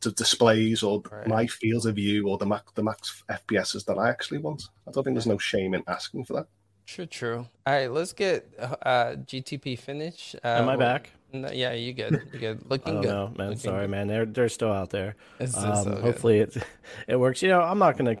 to 0.00 0.12
displays 0.12 0.82
or 0.82 1.02
right. 1.10 1.26
my 1.26 1.46
fields 1.46 1.86
of 1.86 1.96
view 1.96 2.28
or 2.28 2.38
the 2.38 2.46
max 2.46 2.70
the 2.74 2.82
max 2.82 3.22
FPSs 3.28 3.84
that 3.86 3.98
I 3.98 4.08
actually 4.08 4.38
want. 4.38 4.64
I 4.86 4.92
don't 4.92 5.04
think 5.04 5.14
there's 5.14 5.26
no 5.26 5.38
shame 5.38 5.74
in 5.74 5.82
asking 5.86 6.24
for 6.24 6.34
that. 6.34 6.46
True, 6.86 7.06
true. 7.06 7.46
All 7.66 7.74
right, 7.74 7.90
let's 7.90 8.14
get 8.14 8.50
uh, 8.58 9.16
GTP 9.26 9.78
finish. 9.78 10.34
Uh, 10.42 10.48
Am 10.48 10.70
I 10.70 10.76
back? 10.76 11.10
No, 11.32 11.50
yeah, 11.50 11.72
you 11.72 11.92
good. 11.92 12.22
You 12.32 12.38
good. 12.38 12.62
Looking 12.70 13.02
good. 13.02 13.10
Know, 13.10 13.32
man. 13.36 13.48
Looking 13.48 13.58
Sorry, 13.58 13.82
good. 13.82 13.90
man. 13.90 14.08
They're 14.08 14.24
they're 14.24 14.48
still 14.48 14.72
out 14.72 14.88
there. 14.88 15.14
Um, 15.38 15.48
so 15.48 16.00
hopefully 16.00 16.38
it 16.38 16.56
it 17.06 17.16
works. 17.16 17.42
You 17.42 17.50
know, 17.50 17.60
I'm 17.60 17.78
not 17.78 17.98
gonna. 17.98 18.16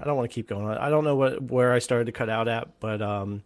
I 0.00 0.04
don't 0.04 0.16
want 0.16 0.30
to 0.30 0.34
keep 0.34 0.48
going. 0.48 0.66
I 0.66 0.88
don't 0.88 1.02
know 1.02 1.16
what 1.16 1.42
where 1.50 1.72
I 1.72 1.80
started 1.80 2.04
to 2.04 2.12
cut 2.12 2.28
out 2.28 2.46
at, 2.46 2.68
but 2.78 3.02
um, 3.02 3.42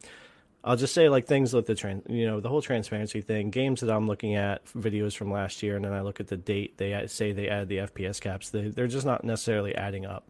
I'll 0.66 0.76
just 0.76 0.94
say 0.94 1.09
like 1.09 1.26
things 1.26 1.55
with 1.55 1.66
the 1.66 1.76
trans, 1.76 2.02
you 2.09 2.26
know, 2.26 2.40
the 2.40 2.48
whole 2.48 2.60
transparency 2.60 3.20
thing. 3.20 3.51
Games 3.51 3.80
that 3.82 3.90
I'm 3.90 4.09
looking 4.09 4.34
at 4.34 4.64
videos 4.74 5.16
from 5.16 5.30
last 5.30 5.62
year, 5.62 5.76
and 5.76 5.84
then 5.84 5.93
I 5.93 6.01
look 6.01 6.18
at 6.18 6.26
the 6.26 6.36
date 6.36 6.76
they 6.76 7.06
say 7.06 7.30
they 7.30 7.48
add 7.48 7.68
the 7.68 7.78
FPS 7.78 8.20
caps. 8.20 8.51
They 8.51 8.68
they're 8.68 8.88
just 8.88 9.06
not 9.06 9.22
necessarily 9.22 9.76
adding 9.76 10.05
up. 10.05 10.24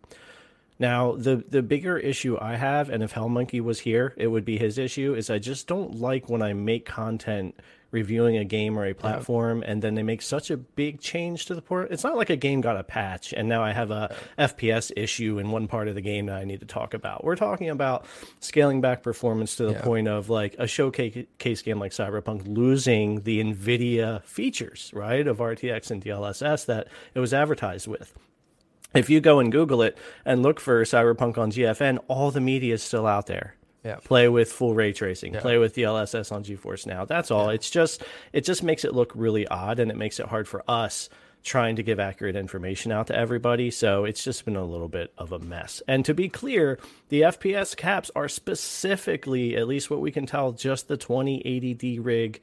Now, 0.78 1.12
the 1.12 1.36
the 1.48 1.62
bigger 1.62 1.96
issue 1.96 2.36
I 2.38 2.56
have, 2.56 2.90
and 2.90 3.02
if 3.02 3.12
Hell 3.12 3.30
Monkey 3.30 3.62
was 3.62 3.80
here, 3.80 4.12
it 4.18 4.26
would 4.26 4.44
be 4.44 4.58
his 4.58 4.76
issue. 4.76 5.14
Is 5.14 5.30
I 5.30 5.38
just 5.38 5.66
don't 5.66 5.98
like 5.98 6.28
when 6.28 6.42
I 6.42 6.52
make 6.52 6.84
content 6.84 7.58
reviewing 7.90 8.36
a 8.36 8.44
game 8.44 8.78
or 8.78 8.86
a 8.86 8.94
platform 8.94 9.62
yeah. 9.62 9.70
and 9.70 9.82
then 9.82 9.94
they 9.94 10.02
make 10.02 10.20
such 10.20 10.50
a 10.50 10.56
big 10.56 11.00
change 11.00 11.46
to 11.46 11.54
the 11.54 11.62
port 11.62 11.90
it's 11.90 12.04
not 12.04 12.16
like 12.16 12.30
a 12.30 12.36
game 12.36 12.60
got 12.60 12.76
a 12.76 12.82
patch 12.82 13.32
and 13.32 13.48
now 13.48 13.62
i 13.62 13.72
have 13.72 13.90
a 13.90 14.14
fps 14.38 14.90
issue 14.96 15.38
in 15.38 15.50
one 15.50 15.68
part 15.68 15.88
of 15.88 15.94
the 15.94 16.00
game 16.00 16.26
that 16.26 16.36
i 16.36 16.44
need 16.44 16.60
to 16.60 16.66
talk 16.66 16.94
about 16.94 17.24
we're 17.24 17.36
talking 17.36 17.70
about 17.70 18.04
scaling 18.40 18.80
back 18.80 19.02
performance 19.02 19.56
to 19.56 19.64
the 19.64 19.72
yeah. 19.72 19.82
point 19.82 20.08
of 20.08 20.28
like 20.28 20.54
a 20.58 20.66
showcase 20.66 21.26
case 21.38 21.62
game 21.62 21.78
like 21.78 21.92
cyberpunk 21.92 22.46
losing 22.46 23.22
the 23.22 23.42
nvidia 23.42 24.22
features 24.24 24.90
right 24.92 25.26
of 25.26 25.38
rtx 25.38 25.90
and 25.90 26.04
dlss 26.04 26.66
that 26.66 26.88
it 27.14 27.20
was 27.20 27.32
advertised 27.32 27.86
with 27.86 28.12
if 28.94 29.08
you 29.08 29.20
go 29.20 29.38
and 29.38 29.52
google 29.52 29.82
it 29.82 29.96
and 30.24 30.42
look 30.42 30.58
for 30.58 30.82
cyberpunk 30.82 31.38
on 31.38 31.50
gfn 31.50 31.98
all 32.08 32.30
the 32.30 32.40
media 32.40 32.74
is 32.74 32.82
still 32.82 33.06
out 33.06 33.26
there 33.26 33.54
yeah. 33.86 33.96
Play 34.02 34.28
with 34.28 34.50
full 34.50 34.74
ray 34.74 34.92
tracing. 34.92 35.34
Yeah. 35.34 35.40
Play 35.40 35.58
with 35.58 35.74
DLSS 35.76 36.32
on 36.32 36.42
GeForce 36.42 36.86
Now. 36.86 37.04
That's 37.04 37.30
all. 37.30 37.46
Yeah. 37.46 37.54
It's 37.54 37.70
just 37.70 38.02
it 38.32 38.44
just 38.44 38.62
makes 38.62 38.84
it 38.84 38.94
look 38.94 39.12
really 39.14 39.46
odd, 39.46 39.78
and 39.78 39.90
it 39.90 39.96
makes 39.96 40.18
it 40.18 40.26
hard 40.26 40.48
for 40.48 40.64
us 40.68 41.08
trying 41.46 41.76
to 41.76 41.82
give 41.84 42.00
accurate 42.00 42.34
information 42.34 42.90
out 42.90 43.06
to 43.06 43.16
everybody. 43.16 43.70
So 43.70 44.04
it's 44.04 44.24
just 44.24 44.44
been 44.44 44.56
a 44.56 44.64
little 44.64 44.88
bit 44.88 45.12
of 45.16 45.30
a 45.30 45.38
mess. 45.38 45.80
And 45.86 46.04
to 46.04 46.12
be 46.12 46.28
clear, 46.28 46.80
the 47.08 47.20
FPS 47.20 47.76
caps 47.76 48.10
are 48.16 48.28
specifically, 48.28 49.56
at 49.56 49.68
least 49.68 49.88
what 49.88 50.00
we 50.00 50.10
can 50.10 50.26
tell, 50.26 50.50
just 50.50 50.88
the 50.88 50.98
2080D 50.98 52.04
rig 52.04 52.40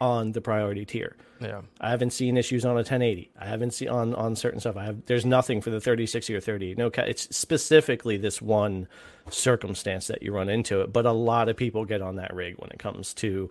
on 0.00 0.32
the 0.32 0.40
priority 0.40 0.84
tier. 0.84 1.16
Yeah. 1.40 1.62
I 1.80 1.90
haven't 1.90 2.10
seen 2.10 2.36
issues 2.36 2.64
on 2.64 2.72
a 2.72 2.76
1080. 2.76 3.30
I 3.38 3.46
haven't 3.46 3.72
seen 3.72 3.88
on 3.88 4.14
on 4.14 4.36
certain 4.36 4.60
stuff. 4.60 4.76
I 4.76 4.84
have 4.84 5.06
there's 5.06 5.26
nothing 5.26 5.60
for 5.60 5.70
the 5.70 5.80
3060 5.80 6.34
or 6.34 6.40
30. 6.40 6.74
No 6.76 6.90
it's 6.96 7.34
specifically 7.34 8.16
this 8.16 8.40
one 8.40 8.88
circumstance 9.30 10.06
that 10.08 10.22
you 10.22 10.32
run 10.32 10.48
into 10.48 10.80
it, 10.80 10.92
but 10.92 11.06
a 11.06 11.12
lot 11.12 11.48
of 11.48 11.56
people 11.56 11.84
get 11.84 12.02
on 12.02 12.16
that 12.16 12.34
rig 12.34 12.56
when 12.58 12.70
it 12.70 12.78
comes 12.78 13.14
to 13.14 13.50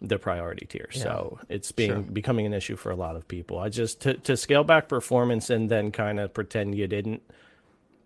the 0.00 0.18
priority 0.18 0.66
tier. 0.66 0.88
Yeah. 0.92 1.02
So 1.02 1.38
it's 1.48 1.72
being 1.72 1.90
sure. 1.90 2.00
becoming 2.00 2.46
an 2.46 2.54
issue 2.54 2.76
for 2.76 2.90
a 2.90 2.96
lot 2.96 3.16
of 3.16 3.28
people. 3.28 3.58
I 3.58 3.68
just 3.68 4.00
to 4.02 4.14
to 4.14 4.36
scale 4.36 4.64
back 4.64 4.88
performance 4.88 5.50
and 5.50 5.70
then 5.70 5.92
kind 5.92 6.18
of 6.18 6.32
pretend 6.32 6.74
you 6.74 6.86
didn't 6.86 7.22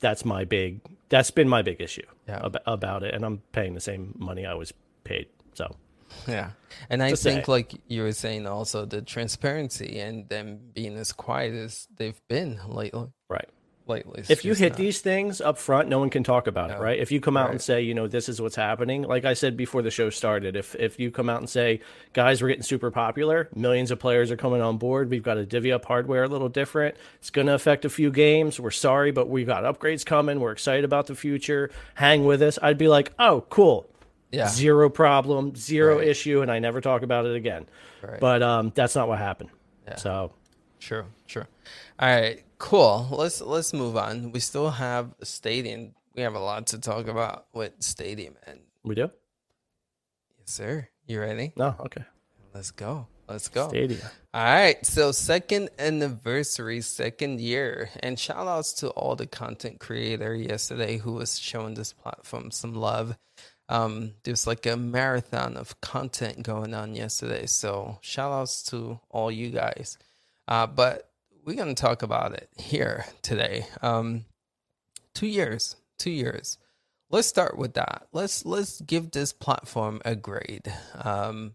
that's 0.01 0.25
my 0.25 0.45
big 0.45 0.81
that's 1.09 1.31
been 1.31 1.49
my 1.49 1.62
big 1.62 1.81
issue 1.81 2.07
yeah. 2.29 2.45
ab- 2.45 2.62
about 2.66 3.03
it 3.03 3.15
and 3.15 3.25
I'm 3.25 3.43
paying 3.53 3.75
the 3.75 3.81
same 3.81 4.15
money 4.19 4.45
I 4.47 4.55
was 4.55 4.73
paid. 5.05 5.29
So 5.55 5.77
yeah. 6.27 6.51
And 6.91 7.03
I 7.03 7.15
think, 7.15 7.49
like 7.49 7.74
you 7.89 8.03
were 8.03 8.12
saying, 8.12 8.47
also 8.47 8.85
the 8.85 9.03
transparency 9.03 10.01
and 10.01 10.28
them 10.28 10.59
being 10.73 10.97
as 10.97 11.12
quiet 11.12 11.55
as 11.55 11.86
they've 11.97 12.20
been 12.28 12.61
lately. 12.69 13.09
Right. 13.28 13.49
Lately. 13.86 14.24
If 14.31 14.47
you 14.47 14.55
hit 14.55 14.70
not... 14.70 14.78
these 14.78 15.03
things 15.03 15.43
up 15.43 15.59
front, 15.59 15.91
no 15.91 15.99
one 15.99 16.09
can 16.09 16.24
talk 16.24 16.47
about 16.47 16.70
it, 16.70 16.78
right? 16.81 16.99
If 16.99 17.12
you 17.12 17.20
come 17.20 17.36
out 17.36 17.47
right. 17.47 17.53
and 17.53 17.61
say, 17.61 17.82
you 17.82 17.93
know, 17.93 18.09
this 18.09 18.31
is 18.31 18.41
what's 18.41 18.57
happening, 18.57 19.03
like 19.03 19.27
I 19.27 19.35
said 19.35 19.59
before 19.59 19.82
the 19.82 19.91
show 19.91 20.09
started, 20.09 20.57
if 20.57 20.74
if 20.77 20.99
you 20.99 21.11
come 21.11 21.28
out 21.28 21.41
and 21.41 21.51
say, 21.51 21.81
guys, 22.15 22.41
we're 22.41 22.49
getting 22.49 22.62
super 22.62 22.91
popular, 22.91 23.51
millions 23.55 23.91
of 23.91 23.99
players 23.99 24.31
are 24.31 24.39
coming 24.39 24.62
on 24.62 24.78
board, 24.78 25.11
we've 25.11 25.23
got 25.23 25.35
to 25.35 25.45
divvy 25.45 25.70
up 25.70 25.85
hardware 25.85 26.24
a 26.24 26.28
little 26.28 26.49
different, 26.49 26.97
it's 27.16 27.28
going 27.28 27.47
to 27.47 27.53
affect 27.53 27.85
a 27.85 27.91
few 27.91 28.11
games. 28.11 28.59
We're 28.59 28.70
sorry, 28.70 29.12
but 29.12 29.28
we've 29.28 29.47
got 29.47 29.65
upgrades 29.65 30.05
coming. 30.05 30.41
We're 30.41 30.53
excited 30.53 30.86
about 30.86 31.07
the 31.07 31.15
future. 31.15 31.70
Hang 31.95 32.24
with 32.24 32.41
us. 32.41 32.59
I'd 32.62 32.78
be 32.78 32.89
like, 32.89 33.12
oh, 33.19 33.45
cool 33.51 33.86
yeah. 34.35 34.48
Zero 34.48 34.89
problem, 34.90 35.55
zero 35.55 35.98
right. 35.98 36.09
issue, 36.09 36.43
and 36.43 36.51
I 36.51 36.59
never 36.59 36.81
talk 36.81 37.02
about 37.02 37.27
it 37.27 37.36
again. 37.36 37.66
Right. 38.02 38.20
But 38.20 38.43
um, 38.43 38.73
that's 38.74 38.94
not 38.94 39.09
what 39.09 39.19
happened. 39.19 39.51
Yeah. 39.86 39.97
So 39.97 40.32
True, 40.85 41.06
true. 41.27 41.47
All 41.98 42.09
right, 42.09 42.44
cool. 42.59 43.09
Let's 43.11 43.40
let's 43.40 43.73
move 43.73 43.97
on. 43.97 44.32
We 44.32 44.40
still 44.40 44.69
have 44.69 45.15
Stadia. 45.23 45.89
We 46.15 46.20
have 46.20 46.35
a 46.35 46.39
lot 46.39 46.66
to 46.69 46.78
talk 46.78 47.09
about 47.09 47.47
with 47.55 47.73
Stadia, 47.78 48.32
and 48.47 48.61
we 48.82 48.94
do. 48.94 49.11
Yes, 50.40 50.51
sir. 50.51 50.89
You 51.06 51.20
ready? 51.20 51.55
No. 51.56 51.74
Okay. 51.81 52.05
Let's 52.52 52.70
go. 52.70 53.06
Let's 53.27 53.48
go. 53.48 53.69
Stadia. 53.69 54.11
All 54.35 54.44
right. 54.44 54.85
So 54.85 55.11
second 55.11 55.70
anniversary, 55.78 56.82
second 56.82 57.40
year, 57.40 57.89
and 58.01 58.19
shout 58.19 58.47
outs 58.47 58.74
to 58.74 58.90
all 58.90 59.16
the 59.16 59.27
content 59.27 59.81
creator 59.81 60.35
yesterday 60.35 60.98
who 60.98 61.15
was 61.15 61.39
showing 61.39 61.73
this 61.73 61.94
platform 61.94 62.51
some 62.51 62.74
love 62.74 63.16
um, 63.69 64.12
there 64.23 64.32
was 64.32 64.47
like 64.47 64.66
a 64.66 64.77
marathon 64.77 65.57
of 65.57 65.81
content 65.81 66.43
going 66.43 66.74
on 66.74 66.95
yesterday. 66.95 67.47
So 67.47 67.99
shout 68.03 68.32
outs 68.32 68.62
to 68.65 69.01
all 69.11 69.31
you 69.31 69.51
guys. 69.51 69.99
Uh, 70.47 70.66
but 70.66 71.11
we're 71.45 71.57
going 71.57 71.74
to 71.74 71.81
talk 71.81 72.03
about 72.03 72.35
it 72.35 72.49
here 72.57 73.07
today. 73.23 73.66
Um, 73.82 74.24
two 75.15 75.27
years, 75.27 75.77
two 75.99 76.11
years. 76.11 76.59
Let's 77.11 77.28
start 77.28 77.57
with 77.57 77.74
that. 77.74 78.09
Let's 78.12 78.45
let's 78.45 78.81
give 78.81 79.11
this 79.11 79.32
platform 79.32 80.01
a 80.05 80.16
grade. 80.16 80.73
Um, 80.95 81.55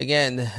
again, 0.00 0.50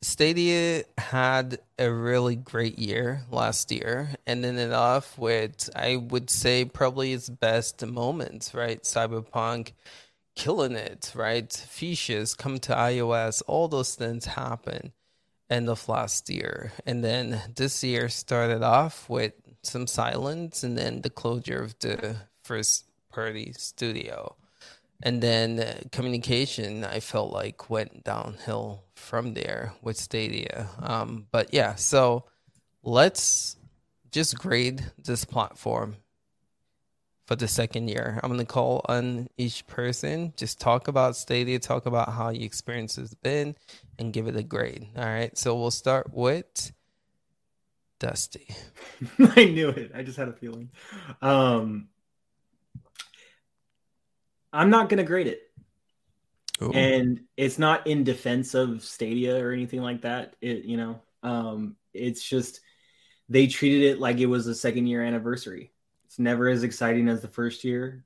Stadia 0.00 0.84
had 0.96 1.58
a 1.76 1.90
really 1.90 2.36
great 2.36 2.78
year 2.78 3.22
last 3.32 3.72
year, 3.72 4.10
ending 4.26 4.56
it 4.56 4.72
off 4.72 5.18
with, 5.18 5.68
I 5.74 5.96
would 5.96 6.30
say, 6.30 6.64
probably 6.64 7.12
its 7.12 7.28
best 7.28 7.84
moments, 7.84 8.54
right? 8.54 8.80
Cyberpunk 8.82 9.72
killing 10.36 10.76
it, 10.76 11.12
right? 11.16 11.52
Features 11.52 12.34
come 12.34 12.58
to 12.60 12.74
iOS, 12.74 13.42
all 13.48 13.66
those 13.66 13.96
things 13.96 14.24
happen 14.24 14.92
end 15.50 15.68
of 15.68 15.88
last 15.88 16.30
year. 16.30 16.72
And 16.86 17.02
then 17.02 17.40
this 17.56 17.82
year 17.82 18.08
started 18.08 18.62
off 18.62 19.08
with 19.08 19.32
some 19.62 19.88
silence 19.88 20.62
and 20.62 20.78
then 20.78 21.00
the 21.02 21.10
closure 21.10 21.62
of 21.62 21.78
the 21.80 22.16
first 22.44 22.84
party 23.10 23.52
studio 23.56 24.36
and 25.02 25.22
then 25.22 25.88
communication 25.92 26.84
i 26.84 27.00
felt 27.00 27.32
like 27.32 27.70
went 27.70 28.04
downhill 28.04 28.84
from 28.94 29.34
there 29.34 29.72
with 29.82 29.96
stadia. 29.96 30.68
Um, 30.80 31.26
but 31.30 31.54
yeah 31.54 31.74
so 31.76 32.24
let's 32.82 33.56
just 34.10 34.38
grade 34.38 34.84
this 34.98 35.24
platform 35.24 35.96
for 37.26 37.36
the 37.36 37.46
second 37.46 37.88
year. 37.88 38.18
I'm 38.22 38.30
going 38.30 38.40
to 38.40 38.46
call 38.46 38.86
on 38.88 39.28
each 39.36 39.66
person. 39.66 40.32
Just 40.38 40.60
talk 40.60 40.88
about 40.88 41.14
stadia 41.14 41.58
talk 41.58 41.84
about 41.84 42.10
how 42.10 42.30
your 42.30 42.44
experience 42.44 42.96
has 42.96 43.12
been 43.14 43.54
and 43.98 44.14
give 44.14 44.26
it 44.28 44.36
a 44.36 44.42
grade. 44.42 44.88
All 44.96 45.04
right 45.04 45.36
so 45.36 45.54
we'll 45.54 45.70
start 45.70 46.12
with 46.12 46.72
dusty. 48.00 48.48
I 49.18 49.44
knew 49.44 49.68
it. 49.68 49.92
I 49.94 50.02
just 50.02 50.16
had 50.16 50.28
a 50.28 50.32
feeling. 50.32 50.70
Um 51.20 51.88
I'm 54.52 54.70
not 54.70 54.88
going 54.88 54.98
to 54.98 55.04
grade 55.04 55.26
it. 55.26 55.42
Ooh. 56.60 56.72
And 56.72 57.20
it's 57.36 57.58
not 57.58 57.86
in 57.86 58.04
defense 58.04 58.54
of 58.54 58.82
Stadia 58.82 59.44
or 59.44 59.52
anything 59.52 59.80
like 59.80 60.02
that. 60.02 60.34
It, 60.40 60.64
you 60.64 60.76
know, 60.76 61.00
um, 61.22 61.76
it's 61.94 62.26
just 62.26 62.60
they 63.28 63.46
treated 63.46 63.82
it 63.82 64.00
like 64.00 64.18
it 64.18 64.26
was 64.26 64.46
a 64.46 64.54
second 64.54 64.86
year 64.86 65.02
anniversary. 65.02 65.72
It's 66.06 66.18
never 66.18 66.48
as 66.48 66.62
exciting 66.62 67.08
as 67.08 67.20
the 67.20 67.28
first 67.28 67.64
year. 67.64 68.04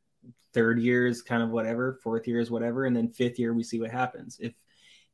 Third 0.52 0.80
year 0.80 1.06
is 1.06 1.22
kind 1.22 1.42
of 1.42 1.50
whatever. 1.50 1.98
Fourth 2.02 2.28
year 2.28 2.40
is 2.40 2.50
whatever, 2.50 2.84
and 2.84 2.94
then 2.94 3.08
fifth 3.08 3.38
year 3.38 3.54
we 3.54 3.62
see 3.62 3.80
what 3.80 3.90
happens. 3.90 4.38
If 4.38 4.52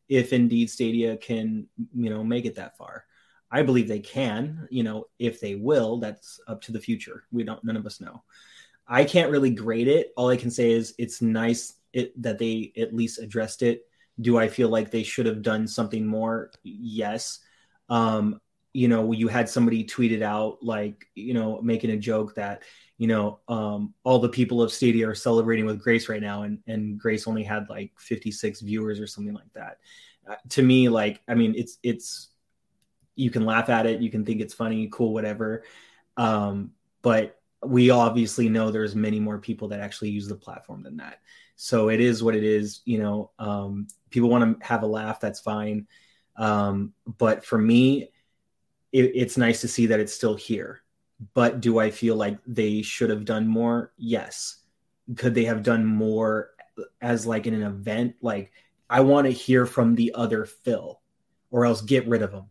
if 0.08 0.32
indeed 0.32 0.70
Stadia 0.70 1.16
can, 1.16 1.68
you 1.94 2.10
know, 2.10 2.24
make 2.24 2.44
it 2.44 2.56
that 2.56 2.76
far. 2.76 3.04
I 3.50 3.62
believe 3.62 3.88
they 3.88 4.00
can. 4.00 4.66
You 4.70 4.82
know, 4.82 5.04
if 5.18 5.40
they 5.40 5.54
will, 5.54 5.98
that's 5.98 6.40
up 6.48 6.62
to 6.62 6.72
the 6.72 6.80
future. 6.80 7.24
We 7.30 7.44
don't. 7.44 7.62
None 7.62 7.76
of 7.76 7.86
us 7.86 8.00
know. 8.00 8.24
I 8.88 9.04
can't 9.04 9.30
really 9.30 9.50
grade 9.50 9.88
it. 9.88 10.12
All 10.16 10.30
I 10.30 10.36
can 10.36 10.50
say 10.50 10.72
is 10.72 10.94
it's 10.98 11.20
nice 11.20 11.74
it, 11.92 12.20
that 12.22 12.38
they 12.38 12.72
at 12.76 12.94
least 12.94 13.18
addressed 13.18 13.62
it. 13.62 13.82
Do 14.20 14.38
I 14.38 14.48
feel 14.48 14.68
like 14.68 14.90
they 14.90 15.02
should 15.02 15.26
have 15.26 15.42
done 15.42 15.68
something 15.68 16.06
more? 16.06 16.50
Yes. 16.62 17.40
Um, 17.88 18.40
you 18.72 18.88
know, 18.88 19.12
you 19.12 19.28
had 19.28 19.48
somebody 19.48 19.84
tweet 19.84 20.12
it 20.12 20.22
out, 20.22 20.58
like, 20.62 21.06
you 21.14 21.34
know, 21.34 21.60
making 21.62 21.90
a 21.90 21.96
joke 21.96 22.34
that, 22.34 22.62
you 22.96 23.06
know, 23.06 23.40
um, 23.48 23.94
all 24.04 24.18
the 24.18 24.28
people 24.28 24.62
of 24.62 24.72
Stadia 24.72 25.08
are 25.08 25.14
celebrating 25.14 25.64
with 25.66 25.80
Grace 25.80 26.08
right 26.08 26.20
now, 26.20 26.42
and, 26.42 26.58
and 26.66 26.98
Grace 26.98 27.26
only 27.26 27.42
had 27.42 27.68
like 27.68 27.92
56 27.98 28.60
viewers 28.60 29.00
or 29.00 29.06
something 29.06 29.34
like 29.34 29.52
that. 29.54 29.78
Uh, 30.28 30.36
to 30.50 30.62
me, 30.62 30.88
like, 30.88 31.20
I 31.28 31.34
mean, 31.34 31.54
it's, 31.56 31.78
it's, 31.82 32.28
you 33.14 33.30
can 33.30 33.44
laugh 33.44 33.68
at 33.68 33.86
it, 33.86 34.00
you 34.00 34.10
can 34.10 34.24
think 34.24 34.40
it's 34.40 34.54
funny, 34.54 34.88
cool, 34.92 35.12
whatever. 35.12 35.64
Um, 36.16 36.72
but 37.02 37.37
we 37.64 37.90
obviously 37.90 38.48
know 38.48 38.70
there's 38.70 38.94
many 38.94 39.20
more 39.20 39.38
people 39.38 39.68
that 39.68 39.80
actually 39.80 40.10
use 40.10 40.28
the 40.28 40.36
platform 40.36 40.82
than 40.82 40.98
that. 40.98 41.20
So 41.56 41.88
it 41.88 42.00
is 42.00 42.22
what 42.22 42.36
it 42.36 42.44
is. 42.44 42.80
You 42.84 42.98
know, 42.98 43.30
um, 43.38 43.88
people 44.10 44.28
want 44.28 44.60
to 44.60 44.66
have 44.66 44.82
a 44.82 44.86
laugh. 44.86 45.20
That's 45.20 45.40
fine. 45.40 45.86
Um, 46.36 46.92
but 47.18 47.44
for 47.44 47.58
me, 47.58 48.12
it, 48.92 49.12
it's 49.14 49.36
nice 49.36 49.60
to 49.62 49.68
see 49.68 49.86
that 49.86 50.00
it's 50.00 50.14
still 50.14 50.36
here. 50.36 50.82
But 51.34 51.60
do 51.60 51.78
I 51.78 51.90
feel 51.90 52.14
like 52.14 52.38
they 52.46 52.82
should 52.82 53.10
have 53.10 53.24
done 53.24 53.48
more? 53.48 53.92
Yes. 53.96 54.58
Could 55.16 55.34
they 55.34 55.44
have 55.46 55.64
done 55.64 55.84
more 55.84 56.50
as 57.00 57.26
like 57.26 57.46
in 57.48 57.54
an 57.54 57.64
event? 57.64 58.14
Like 58.22 58.52
I 58.88 59.00
want 59.00 59.26
to 59.26 59.32
hear 59.32 59.66
from 59.66 59.96
the 59.96 60.12
other 60.14 60.44
Phil, 60.44 61.00
or 61.50 61.66
else 61.66 61.80
get 61.80 62.06
rid 62.06 62.22
of 62.22 62.32
him. 62.32 62.44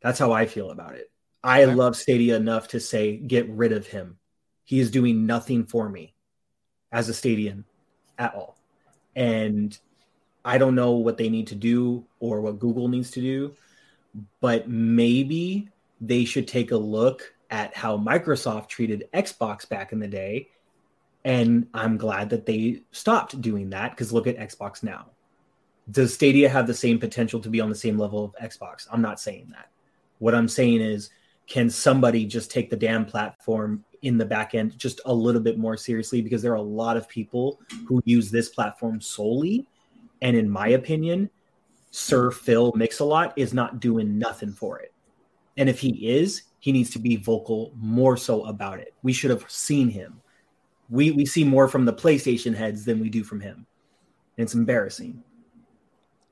That's 0.00 0.18
how 0.18 0.30
I 0.30 0.46
feel 0.46 0.70
about 0.70 0.94
it. 0.94 1.10
I 1.46 1.62
okay. 1.62 1.74
love 1.74 1.96
Stadia 1.96 2.34
enough 2.34 2.68
to 2.68 2.80
say, 2.80 3.16
get 3.16 3.48
rid 3.48 3.72
of 3.72 3.86
him. 3.86 4.18
He 4.64 4.80
is 4.80 4.90
doing 4.90 5.26
nothing 5.26 5.64
for 5.64 5.88
me 5.88 6.12
as 6.90 7.08
a 7.08 7.14
Stadian 7.14 7.64
at 8.18 8.34
all. 8.34 8.58
And 9.14 9.78
I 10.44 10.58
don't 10.58 10.74
know 10.74 10.92
what 10.92 11.18
they 11.18 11.28
need 11.28 11.46
to 11.48 11.54
do 11.54 12.04
or 12.18 12.40
what 12.40 12.58
Google 12.58 12.88
needs 12.88 13.12
to 13.12 13.20
do, 13.20 13.54
but 14.40 14.68
maybe 14.68 15.68
they 16.00 16.24
should 16.24 16.48
take 16.48 16.72
a 16.72 16.76
look 16.76 17.32
at 17.48 17.76
how 17.76 17.96
Microsoft 17.96 18.68
treated 18.68 19.08
Xbox 19.14 19.68
back 19.68 19.92
in 19.92 20.00
the 20.00 20.08
day. 20.08 20.48
And 21.24 21.68
I'm 21.72 21.96
glad 21.96 22.30
that 22.30 22.44
they 22.44 22.82
stopped 22.90 23.40
doing 23.40 23.70
that 23.70 23.92
because 23.92 24.12
look 24.12 24.26
at 24.26 24.36
Xbox 24.36 24.82
now. 24.82 25.10
Does 25.88 26.12
Stadia 26.12 26.48
have 26.48 26.66
the 26.66 26.74
same 26.74 26.98
potential 26.98 27.38
to 27.40 27.48
be 27.48 27.60
on 27.60 27.68
the 27.68 27.76
same 27.76 27.96
level 27.96 28.24
of 28.24 28.34
Xbox? 28.42 28.88
I'm 28.90 29.02
not 29.02 29.20
saying 29.20 29.50
that. 29.50 29.70
What 30.18 30.34
I'm 30.34 30.48
saying 30.48 30.80
is 30.80 31.10
can 31.46 31.70
somebody 31.70 32.26
just 32.26 32.50
take 32.50 32.70
the 32.70 32.76
damn 32.76 33.04
platform 33.04 33.84
in 34.02 34.18
the 34.18 34.24
back 34.24 34.54
end 34.54 34.76
just 34.78 35.00
a 35.06 35.12
little 35.14 35.40
bit 35.40 35.58
more 35.58 35.76
seriously? 35.76 36.20
Because 36.20 36.42
there 36.42 36.52
are 36.52 36.56
a 36.56 36.62
lot 36.62 36.96
of 36.96 37.08
people 37.08 37.60
who 37.86 38.02
use 38.04 38.30
this 38.30 38.48
platform 38.48 39.00
solely. 39.00 39.68
And 40.22 40.36
in 40.36 40.48
my 40.48 40.68
opinion 40.68 41.30
sir 41.96 42.30
phil 42.30 42.72
mix-a-lot 42.76 43.32
is 43.36 43.54
not 43.54 43.80
doing 43.80 44.18
nothing 44.18 44.52
for 44.52 44.78
it. 44.78 44.92
And 45.56 45.68
if 45.68 45.80
he 45.80 46.08
is 46.08 46.42
he 46.60 46.72
needs 46.72 46.90
to 46.90 46.98
be 46.98 47.16
vocal 47.16 47.72
more 47.76 48.16
so 48.16 48.44
about 48.46 48.80
it. 48.80 48.92
We 49.02 49.12
should 49.12 49.30
have 49.30 49.44
seen 49.48 49.88
him. 49.88 50.20
We 50.90 51.12
we 51.12 51.24
see 51.24 51.44
more 51.44 51.68
from 51.68 51.84
the 51.84 51.92
playstation 51.92 52.54
heads 52.54 52.84
than 52.84 53.00
we 53.00 53.08
do 53.08 53.24
from 53.24 53.40
him. 53.40 53.66
And 54.36 54.44
it's 54.44 54.54
embarrassing. 54.54 55.22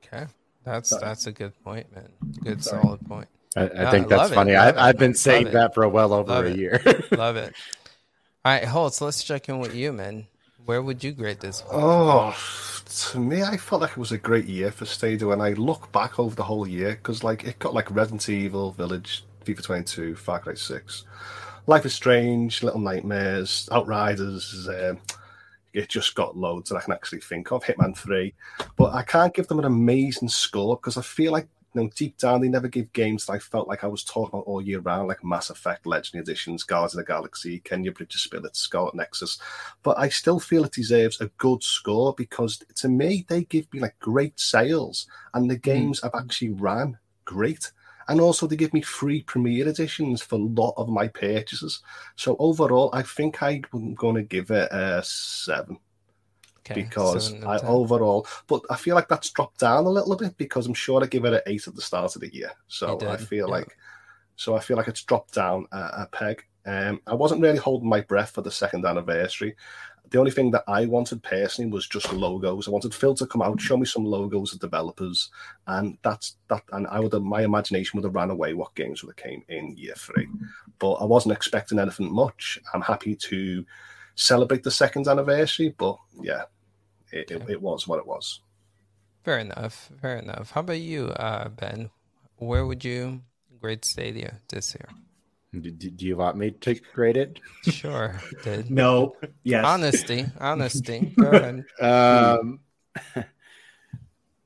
Okay. 0.04 0.26
That's 0.64 0.90
Sorry. 0.90 1.02
that's 1.02 1.26
a 1.26 1.32
good 1.32 1.52
point 1.62 1.86
man. 1.94 2.08
Good 2.42 2.62
Sorry. 2.62 2.82
solid 2.82 3.06
point 3.06 3.28
I, 3.56 3.62
I 3.86 3.90
think 3.90 4.08
that's 4.08 4.32
funny. 4.32 4.56
I, 4.56 4.86
have 4.86 4.98
been 4.98 5.14
saying 5.14 5.52
that 5.52 5.74
for 5.74 5.88
well 5.88 6.12
over 6.12 6.32
love 6.32 6.44
a 6.44 6.48
it. 6.48 6.58
year. 6.58 6.82
love 7.12 7.36
it. 7.36 7.54
All 8.44 8.52
right, 8.52 8.64
Holtz, 8.64 9.00
let's 9.00 9.22
check 9.22 9.48
in 9.48 9.58
with 9.58 9.74
you, 9.74 9.92
man. 9.92 10.26
Where 10.64 10.82
would 10.82 11.04
you 11.04 11.12
grade 11.12 11.40
this? 11.40 11.62
Oh, 11.70 12.36
to 12.86 13.18
me, 13.18 13.42
I 13.42 13.56
felt 13.56 13.82
like 13.82 13.92
it 13.92 13.96
was 13.96 14.12
a 14.12 14.18
great 14.18 14.46
year 14.46 14.70
for 14.70 14.86
Stadia. 14.86 15.26
When 15.26 15.40
I 15.40 15.50
look 15.50 15.92
back 15.92 16.18
over 16.18 16.34
the 16.34 16.42
whole 16.42 16.66
year, 16.66 16.92
because 16.92 17.22
like 17.22 17.44
it 17.44 17.58
got 17.58 17.74
like 17.74 17.90
Resident 17.90 18.28
Evil 18.28 18.72
Village, 18.72 19.24
FIFA 19.44 19.62
22, 19.62 20.16
Far 20.16 20.40
Cry 20.40 20.54
6, 20.54 21.04
Life 21.66 21.86
is 21.86 21.94
Strange, 21.94 22.62
Little 22.62 22.80
Nightmares, 22.80 23.68
Outriders. 23.72 24.68
Um, 24.68 25.00
it 25.72 25.88
just 25.88 26.14
got 26.14 26.36
loads 26.36 26.70
that 26.70 26.76
I 26.76 26.80
can 26.82 26.92
actually 26.92 27.20
think 27.20 27.50
of. 27.50 27.64
Hitman 27.64 27.96
3, 27.96 28.32
but 28.76 28.94
I 28.94 29.02
can't 29.02 29.34
give 29.34 29.48
them 29.48 29.58
an 29.58 29.64
amazing 29.64 30.28
score 30.28 30.76
because 30.76 30.96
I 30.96 31.02
feel 31.02 31.32
like 31.32 31.48
you 31.74 31.82
know, 31.82 31.90
deep 31.96 32.18
down, 32.18 32.40
they 32.40 32.48
never 32.48 32.68
give 32.68 32.92
games 32.92 33.26
that 33.26 33.32
I 33.32 33.38
felt 33.38 33.68
like 33.68 33.82
I 33.82 33.88
was 33.88 34.04
talking 34.04 34.30
about 34.38 34.46
all 34.46 34.62
year 34.62 34.80
round, 34.80 35.08
like 35.08 35.24
Mass 35.24 35.50
Effect, 35.50 35.86
Legendary 35.86 36.22
Editions, 36.22 36.62
Guardians 36.62 36.94
of 36.94 36.98
the 36.98 37.04
Galaxy, 37.04 37.60
Kena 37.60 37.94
Bridge 37.94 38.14
of 38.14 38.20
Spirits, 38.20 38.60
Scarlet 38.60 38.94
Nexus. 38.94 39.38
But 39.82 39.98
I 39.98 40.08
still 40.08 40.38
feel 40.38 40.64
it 40.64 40.72
deserves 40.72 41.20
a 41.20 41.30
good 41.38 41.62
score 41.62 42.14
because 42.16 42.62
to 42.76 42.88
me, 42.88 43.26
they 43.28 43.44
give 43.44 43.72
me 43.72 43.80
like 43.80 43.98
great 43.98 44.38
sales 44.38 45.06
and 45.32 45.50
the 45.50 45.54
hmm. 45.54 45.60
games 45.60 46.00
mm. 46.00 46.02
have 46.04 46.14
actually 46.14 46.50
ran 46.50 46.98
great. 47.24 47.72
And 48.06 48.20
also, 48.20 48.46
they 48.46 48.56
give 48.56 48.74
me 48.74 48.82
free 48.82 49.22
Premier 49.22 49.66
editions 49.66 50.20
for 50.20 50.34
a 50.36 50.38
lot 50.38 50.74
of 50.76 50.90
my 50.90 51.08
purchases. 51.08 51.80
So 52.16 52.36
overall, 52.38 52.90
I 52.92 53.02
think 53.02 53.42
I'm 53.42 53.94
going 53.94 54.16
to 54.16 54.22
give 54.22 54.50
it 54.50 54.70
a 54.70 55.02
seven. 55.02 55.78
Okay, 56.66 56.80
because 56.80 57.34
I 57.44 57.58
overall, 57.58 58.26
but 58.46 58.62
I 58.70 58.76
feel 58.76 58.94
like 58.94 59.08
that's 59.08 59.28
dropped 59.30 59.60
down 59.60 59.84
a 59.84 59.90
little 59.90 60.16
bit 60.16 60.34
because 60.38 60.66
I'm 60.66 60.72
sure 60.72 61.02
I 61.02 61.06
give 61.06 61.26
it 61.26 61.34
an 61.34 61.40
eight 61.46 61.68
at 61.68 61.74
the 61.74 61.82
start 61.82 62.14
of 62.14 62.22
the 62.22 62.34
year. 62.34 62.52
So 62.68 62.98
I 63.06 63.18
feel 63.18 63.48
yeah. 63.48 63.54
like, 63.54 63.76
so 64.36 64.56
I 64.56 64.60
feel 64.60 64.78
like 64.78 64.88
it's 64.88 65.02
dropped 65.02 65.34
down 65.34 65.66
a, 65.72 65.76
a 65.76 66.08
peg. 66.10 66.42
Um, 66.64 67.02
I 67.06 67.14
wasn't 67.14 67.42
really 67.42 67.58
holding 67.58 67.88
my 67.88 68.00
breath 68.00 68.30
for 68.30 68.40
the 68.40 68.50
second 68.50 68.86
anniversary. 68.86 69.56
The 70.08 70.18
only 70.18 70.30
thing 70.30 70.50
that 70.52 70.64
I 70.66 70.86
wanted 70.86 71.22
personally 71.22 71.70
was 71.70 71.86
just 71.86 72.12
logos. 72.12 72.66
I 72.66 72.70
wanted 72.70 72.94
Phil 72.94 73.14
to 73.16 73.26
come 73.26 73.42
out, 73.42 73.60
show 73.60 73.76
me 73.76 73.84
some 73.84 74.04
logos 74.04 74.54
of 74.54 74.60
developers, 74.60 75.30
and 75.66 75.98
that's 76.02 76.36
that. 76.48 76.62
And 76.72 76.86
I 76.86 77.00
would, 77.00 77.12
have, 77.12 77.22
my 77.22 77.42
imagination 77.42 77.98
would 77.98 78.04
have 78.04 78.14
ran 78.14 78.30
away 78.30 78.54
what 78.54 78.74
games 78.74 79.02
would 79.02 79.14
have 79.18 79.22
came 79.22 79.42
in 79.48 79.76
year 79.76 79.94
three. 79.96 80.28
But 80.78 80.94
I 80.94 81.04
wasn't 81.04 81.34
expecting 81.34 81.78
anything 81.78 82.10
much. 82.10 82.58
I'm 82.72 82.80
happy 82.80 83.14
to 83.16 83.66
celebrate 84.14 84.62
the 84.62 84.70
second 84.70 85.08
anniversary, 85.08 85.74
but 85.76 85.98
yeah, 86.22 86.44
it, 87.14 87.30
it, 87.30 87.42
it, 87.48 87.62
was 87.62 87.86
what 87.88 87.98
it 87.98 88.06
was. 88.06 88.40
Fair 89.24 89.38
enough. 89.38 89.90
Fair 90.02 90.18
enough. 90.18 90.50
How 90.50 90.60
about 90.60 90.80
you, 90.80 91.08
uh, 91.08 91.48
Ben? 91.48 91.90
Where 92.36 92.66
would 92.66 92.84
you 92.84 93.22
grade 93.60 93.84
Stadia 93.84 94.40
this 94.48 94.74
year? 94.74 94.88
Do, 95.62 95.70
do 95.70 96.04
you 96.04 96.16
want 96.16 96.36
me 96.36 96.50
to 96.50 96.74
grade 96.94 97.16
it? 97.16 97.38
Sure. 97.62 98.20
Did. 98.42 98.70
no. 98.82 99.16
Yes. 99.44 99.64
Honesty. 99.64 100.26
Honesty. 100.40 101.14
Go 101.18 101.30
ahead. 101.30 101.64
Um, 101.80 102.58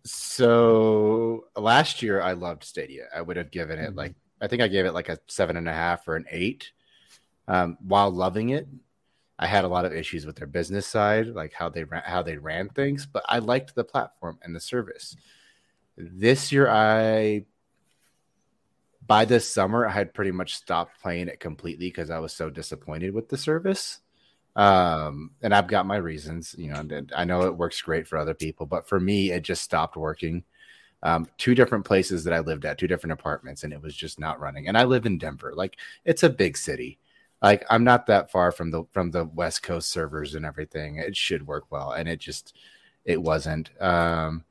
so 0.05 1.47
last 1.57 2.03
year 2.03 2.21
I 2.21 2.33
loved 2.33 2.65
Stadia. 2.65 3.07
I 3.15 3.23
would 3.23 3.37
have 3.37 3.51
given 3.51 3.79
it 3.79 3.89
Mm-hmm. 3.91 3.99
like 3.99 4.15
I 4.41 4.47
think 4.47 4.63
I 4.63 4.69
gave 4.69 4.87
it 4.87 4.93
like 4.93 5.09
a 5.09 5.19
seven 5.27 5.57
and 5.57 5.69
a 5.69 5.73
half 5.73 6.07
or 6.07 6.15
an 6.15 6.27
eight. 6.31 6.71
Um, 7.49 7.77
while 7.81 8.11
loving 8.11 8.51
it, 8.51 8.69
I 9.39 9.47
had 9.47 9.65
a 9.65 9.69
lot 9.69 9.85
of 9.85 9.93
issues 9.93 10.27
with 10.27 10.37
their 10.37 10.47
business 10.47 10.87
side, 10.87 11.29
like 11.29 11.53
how 11.53 11.69
they 11.69 11.85
ran, 11.85 12.03
how 12.05 12.23
they 12.23 12.37
ran 12.37 12.69
things. 12.71 13.07
But 13.07 13.25
I 13.29 13.39
liked 13.39 13.75
the 13.75 13.85
platform 13.85 14.39
and 14.43 14.55
the 14.55 14.61
service. 14.61 15.17
This 15.97 16.51
year, 16.51 16.69
I 16.69 17.45
by 19.07 19.25
this 19.25 19.49
summer 19.49 19.87
I 19.87 19.91
had 19.91 20.13
pretty 20.13 20.33
much 20.33 20.57
stopped 20.57 21.01
playing 21.01 21.29
it 21.29 21.41
completely 21.41 21.87
because 21.87 22.11
I 22.11 22.19
was 22.19 22.33
so 22.33 22.51
disappointed 22.51 23.15
with 23.15 23.29
the 23.29 23.39
service. 23.39 24.01
Um, 24.57 25.31
and 25.41 25.55
I've 25.55 25.69
got 25.69 25.87
my 25.87 25.97
reasons, 25.97 26.55
you 26.59 26.73
know. 26.73 26.85
I 27.17 27.25
know 27.25 27.43
it 27.43 27.57
works 27.57 27.81
great 27.81 28.09
for 28.09 28.19
other 28.19 28.35
people, 28.35 28.67
but 28.67 28.89
for 28.89 28.99
me, 28.99 29.31
it 29.31 29.43
just 29.43 29.63
stopped 29.63 29.97
working 29.97 30.45
um, 31.03 31.29
two 31.39 31.55
different 31.55 31.85
places 31.85 32.25
that 32.25 32.35
I 32.35 32.41
lived 32.41 32.65
at, 32.65 32.77
two 32.77 32.89
different 32.89 33.13
apartments, 33.13 33.63
and 33.63 33.73
it 33.73 33.81
was 33.81 33.95
just 33.95 34.19
not 34.19 34.41
running. 34.41 34.67
And 34.67 34.77
I 34.77 34.85
live 34.85 35.07
in 35.07 35.19
Denver, 35.19 35.53
like 35.55 35.77
it's 36.05 36.25
a 36.25 36.31
big 36.31 36.57
city. 36.57 36.99
Like 37.41 37.65
I'm 37.71 37.85
not 37.85 38.07
that 38.07 38.31
far 38.31 38.51
from 38.51 38.71
the 38.71 38.85
from 38.93 39.11
the 39.11 39.25
West 39.25 39.63
Coast 39.63 39.91
servers 39.91 40.35
and 40.35 40.45
everything. 40.45 40.97
It 40.97 41.17
should 41.17 41.47
work 41.47 41.65
well, 41.71 41.93
and 41.93 42.09
it 42.09 42.19
just 42.19 42.57
it 43.05 43.23
wasn't. 43.23 43.71
Um, 43.81 44.45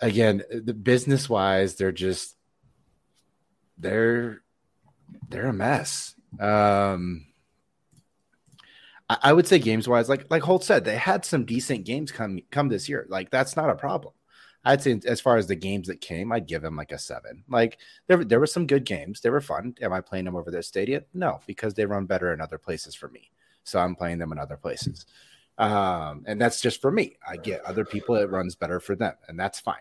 again, 0.00 0.42
the 0.50 0.74
business 0.74 1.28
wise, 1.28 1.74
they're 1.74 1.92
just 1.92 2.36
they're 3.76 4.42
they're 5.28 5.46
a 5.46 5.52
mess. 5.52 6.14
Um, 6.38 7.26
I, 9.08 9.18
I 9.22 9.32
would 9.32 9.46
say 9.46 9.58
games 9.58 9.88
wise, 9.88 10.08
like 10.08 10.26
like 10.30 10.42
Holtz 10.42 10.66
said, 10.66 10.84
they 10.84 10.96
had 10.96 11.24
some 11.24 11.44
decent 11.44 11.84
games 11.84 12.12
come 12.12 12.40
come 12.50 12.68
this 12.68 12.88
year. 12.88 13.06
Like 13.08 13.30
that's 13.30 13.56
not 13.56 13.70
a 13.70 13.74
problem. 13.74 14.14
I'd 14.68 14.82
say 14.82 15.00
as 15.06 15.18
far 15.18 15.38
as 15.38 15.46
the 15.46 15.54
games 15.54 15.88
that 15.88 16.02
came, 16.02 16.30
I'd 16.30 16.46
give 16.46 16.60
them 16.60 16.76
like 16.76 16.92
a 16.92 16.98
seven. 16.98 17.42
Like 17.48 17.78
there, 18.06 18.22
there 18.22 18.38
were 18.38 18.46
some 18.46 18.66
good 18.66 18.84
games. 18.84 19.22
They 19.22 19.30
were 19.30 19.40
fun. 19.40 19.74
Am 19.80 19.94
I 19.94 20.02
playing 20.02 20.26
them 20.26 20.36
over 20.36 20.50
their 20.50 20.60
Stadia? 20.60 21.04
No, 21.14 21.40
because 21.46 21.72
they 21.72 21.86
run 21.86 22.04
better 22.04 22.34
in 22.34 22.40
other 22.42 22.58
places 22.58 22.94
for 22.94 23.08
me. 23.08 23.30
So 23.64 23.78
I'm 23.78 23.96
playing 23.96 24.18
them 24.18 24.30
in 24.30 24.38
other 24.38 24.58
places. 24.58 25.06
Um, 25.56 26.24
and 26.26 26.38
that's 26.38 26.60
just 26.60 26.82
for 26.82 26.90
me. 26.90 27.16
I 27.26 27.38
get 27.38 27.64
other 27.64 27.86
people, 27.86 28.14
it 28.16 28.30
runs 28.30 28.54
better 28.56 28.78
for 28.78 28.94
them, 28.94 29.14
and 29.26 29.40
that's 29.40 29.58
fine. 29.58 29.76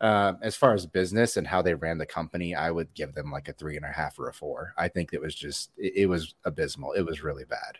Um, 0.00 0.38
as 0.42 0.56
far 0.56 0.74
as 0.74 0.86
business 0.86 1.36
and 1.36 1.46
how 1.46 1.62
they 1.62 1.74
ran 1.74 1.98
the 1.98 2.04
company, 2.04 2.54
I 2.54 2.72
would 2.72 2.92
give 2.94 3.14
them 3.14 3.30
like 3.30 3.48
a 3.48 3.52
three 3.52 3.76
and 3.76 3.84
a 3.84 3.92
half 3.92 4.18
or 4.18 4.28
a 4.28 4.34
four. 4.34 4.74
I 4.76 4.88
think 4.88 5.12
it 5.12 5.20
was 5.20 5.36
just, 5.36 5.70
it, 5.78 5.92
it 5.96 6.06
was 6.06 6.34
abysmal. 6.44 6.92
It 6.92 7.02
was 7.02 7.22
really 7.22 7.44
bad. 7.44 7.78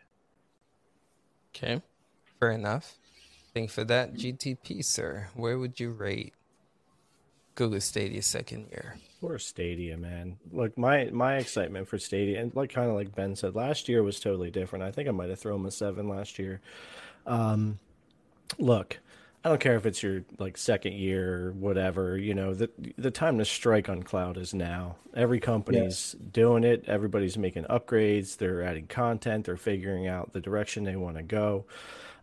Okay, 1.55 1.83
fair 2.39 2.53
enough. 2.53 2.97
Thank 3.57 3.71
for 3.71 3.85
that, 3.85 4.13
GTP, 4.13 4.85
sir. 4.85 5.29
Where 5.35 5.59
would 5.59 5.81
you 5.81 5.91
rate 5.91 6.35
Google 7.55 7.81
Stadia 7.81 8.21
second 8.21 8.67
year? 8.71 8.99
Poor 9.19 9.39
Stadia, 9.39 9.97
man. 9.97 10.37
Look, 10.53 10.77
my 10.77 11.07
my 11.07 11.39
excitement 11.39 11.89
for 11.89 11.99
Stadia, 11.99 12.39
and 12.39 12.55
like 12.55 12.71
kind 12.71 12.91
of 12.91 12.97
like 12.97 13.15
Ben 13.15 13.35
said, 13.35 13.55
last 13.55 13.89
year 13.89 14.03
was 14.03 14.21
totally 14.21 14.51
different. 14.51 14.85
I 14.85 14.91
think 14.91 15.09
I 15.09 15.13
might 15.13 15.31
have 15.31 15.39
thrown 15.39 15.65
a 15.65 15.71
seven 15.71 16.07
last 16.07 16.39
year. 16.39 16.61
Um, 17.25 17.79
look, 18.59 18.99
I 19.43 19.49
don't 19.49 19.61
care 19.61 19.77
if 19.77 19.87
it's 19.87 20.03
your 20.03 20.23
like 20.39 20.59
second 20.59 20.93
year 20.93 21.47
or 21.47 21.53
whatever. 21.53 22.19
You 22.19 22.35
know, 22.35 22.53
the 22.53 22.69
the 22.99 23.11
time 23.11 23.39
to 23.39 23.47
strike 23.47 23.89
on 23.89 24.03
cloud 24.03 24.37
is 24.37 24.53
now. 24.53 24.97
Every 25.15 25.41
company's 25.41 26.15
doing 26.31 26.63
it. 26.63 26.85
Everybody's 26.87 27.39
making 27.39 27.65
upgrades. 27.71 28.37
They're 28.37 28.63
adding 28.63 28.87
content. 28.87 29.47
They're 29.47 29.57
figuring 29.57 30.09
out 30.09 30.35
the 30.35 30.43
direction 30.43 30.85
they 30.85 30.97
want 30.97 31.17
to 31.17 31.23
go. 31.23 31.65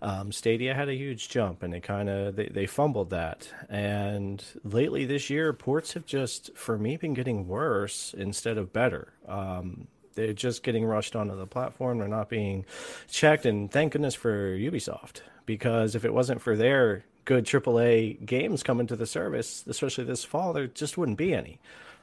Um, 0.03 0.33
Stadia 0.33 0.73
had 0.73 0.89
a 0.89 0.95
huge 0.95 1.29
jump, 1.29 1.63
and 1.63 1.73
they 1.73 1.79
kind 1.79 2.09
of 2.09 2.35
they, 2.35 2.47
they 2.47 2.65
fumbled 2.65 3.09
that. 3.11 3.47
And 3.69 4.43
lately 4.65 5.05
this 5.05 5.29
year, 5.29 5.53
ports 5.53 5.93
have 5.93 6.05
just, 6.05 6.55
for 6.55 6.77
me, 6.77 6.97
been 6.97 7.13
getting 7.13 7.47
worse 7.47 8.13
instead 8.15 8.57
of 8.57 8.73
better. 8.73 9.13
Um, 9.27 9.87
they're 10.15 10.33
just 10.33 10.61
getting 10.61 10.85
rushed 10.85 11.15
onto 11.15 11.37
the 11.37 11.47
platform. 11.47 11.99
They're 11.99 12.09
not 12.09 12.27
being 12.27 12.65
checked, 13.09 13.45
and 13.45 13.71
thank 13.71 13.93
goodness 13.93 14.13
for 14.13 14.55
Ubisoft 14.57 15.21
because 15.45 15.95
if 15.95 16.03
it 16.03 16.13
wasn't 16.13 16.41
for 16.41 16.57
their 16.57 17.05
good 17.23 17.45
AAA 17.45 18.25
games 18.25 18.61
coming 18.61 18.87
to 18.87 18.97
the 18.97 19.07
service, 19.07 19.63
especially 19.67 20.03
this 20.03 20.25
fall, 20.25 20.51
there 20.51 20.67
just 20.67 20.97
wouldn't 20.97 21.17
be 21.17 21.33
any. 21.33 21.59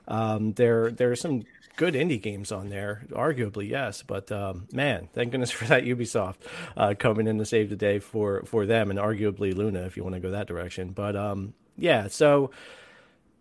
Um, 0.08 0.54
there 0.54 0.90
there 0.90 1.10
are 1.10 1.16
some 1.16 1.44
good 1.76 1.94
indie 1.94 2.20
games 2.20 2.52
on 2.52 2.68
there, 2.68 3.06
arguably 3.10 3.68
yes, 3.68 4.02
but 4.02 4.30
um, 4.30 4.68
man, 4.72 5.08
thank 5.12 5.30
goodness 5.30 5.50
for 5.50 5.64
that 5.66 5.84
Ubisoft 5.84 6.36
uh, 6.76 6.94
coming 6.98 7.26
in 7.26 7.38
to 7.38 7.44
save 7.44 7.70
the 7.70 7.76
day 7.76 7.98
for 7.98 8.42
for 8.44 8.66
them, 8.66 8.90
and 8.90 8.98
arguably 8.98 9.54
Luna 9.54 9.82
if 9.82 9.96
you 9.96 10.02
want 10.02 10.14
to 10.14 10.20
go 10.20 10.30
that 10.30 10.46
direction. 10.46 10.90
But 10.90 11.16
um, 11.16 11.54
yeah, 11.76 12.08
so 12.08 12.50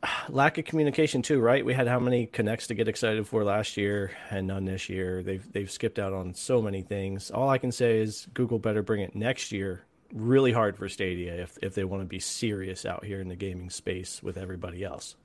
lack 0.30 0.58
of 0.58 0.66
communication 0.66 1.22
too, 1.22 1.40
right? 1.40 1.66
We 1.66 1.74
had 1.74 1.88
how 1.88 2.00
many 2.00 2.26
connects 2.26 2.68
to 2.68 2.76
get 2.76 2.88
excited 2.88 3.28
for 3.28 3.44
last 3.44 3.78
year 3.78 4.12
and 4.30 4.48
none 4.48 4.66
this 4.66 4.90
year. 4.90 5.24
They've 5.24 5.52
they've 5.52 5.72
skipped 5.72 6.00
out 6.00 6.14
on 6.14 6.34
so 6.34 6.62
many 6.62 6.82
things. 6.82 7.32
All 7.32 7.50
I 7.50 7.58
can 7.58 7.72
say 7.72 8.00
is 8.00 8.28
Google 8.34 8.60
better 8.60 8.82
bring 8.82 9.02
it 9.02 9.16
next 9.16 9.52
year. 9.52 9.84
Really 10.14 10.52
hard 10.52 10.78
for 10.78 10.90
Stadia 10.90 11.34
if 11.34 11.58
if 11.62 11.76
they 11.76 11.84
want 11.84 12.02
to 12.02 12.08
be 12.08 12.20
serious 12.20 12.86
out 12.86 13.06
here 13.06 13.22
in 13.22 13.28
the 13.28 13.36
gaming 13.36 13.70
space 13.70 14.24
with 14.24 14.38
everybody 14.38 14.84
else. 14.84 15.16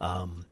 Um, 0.00 0.44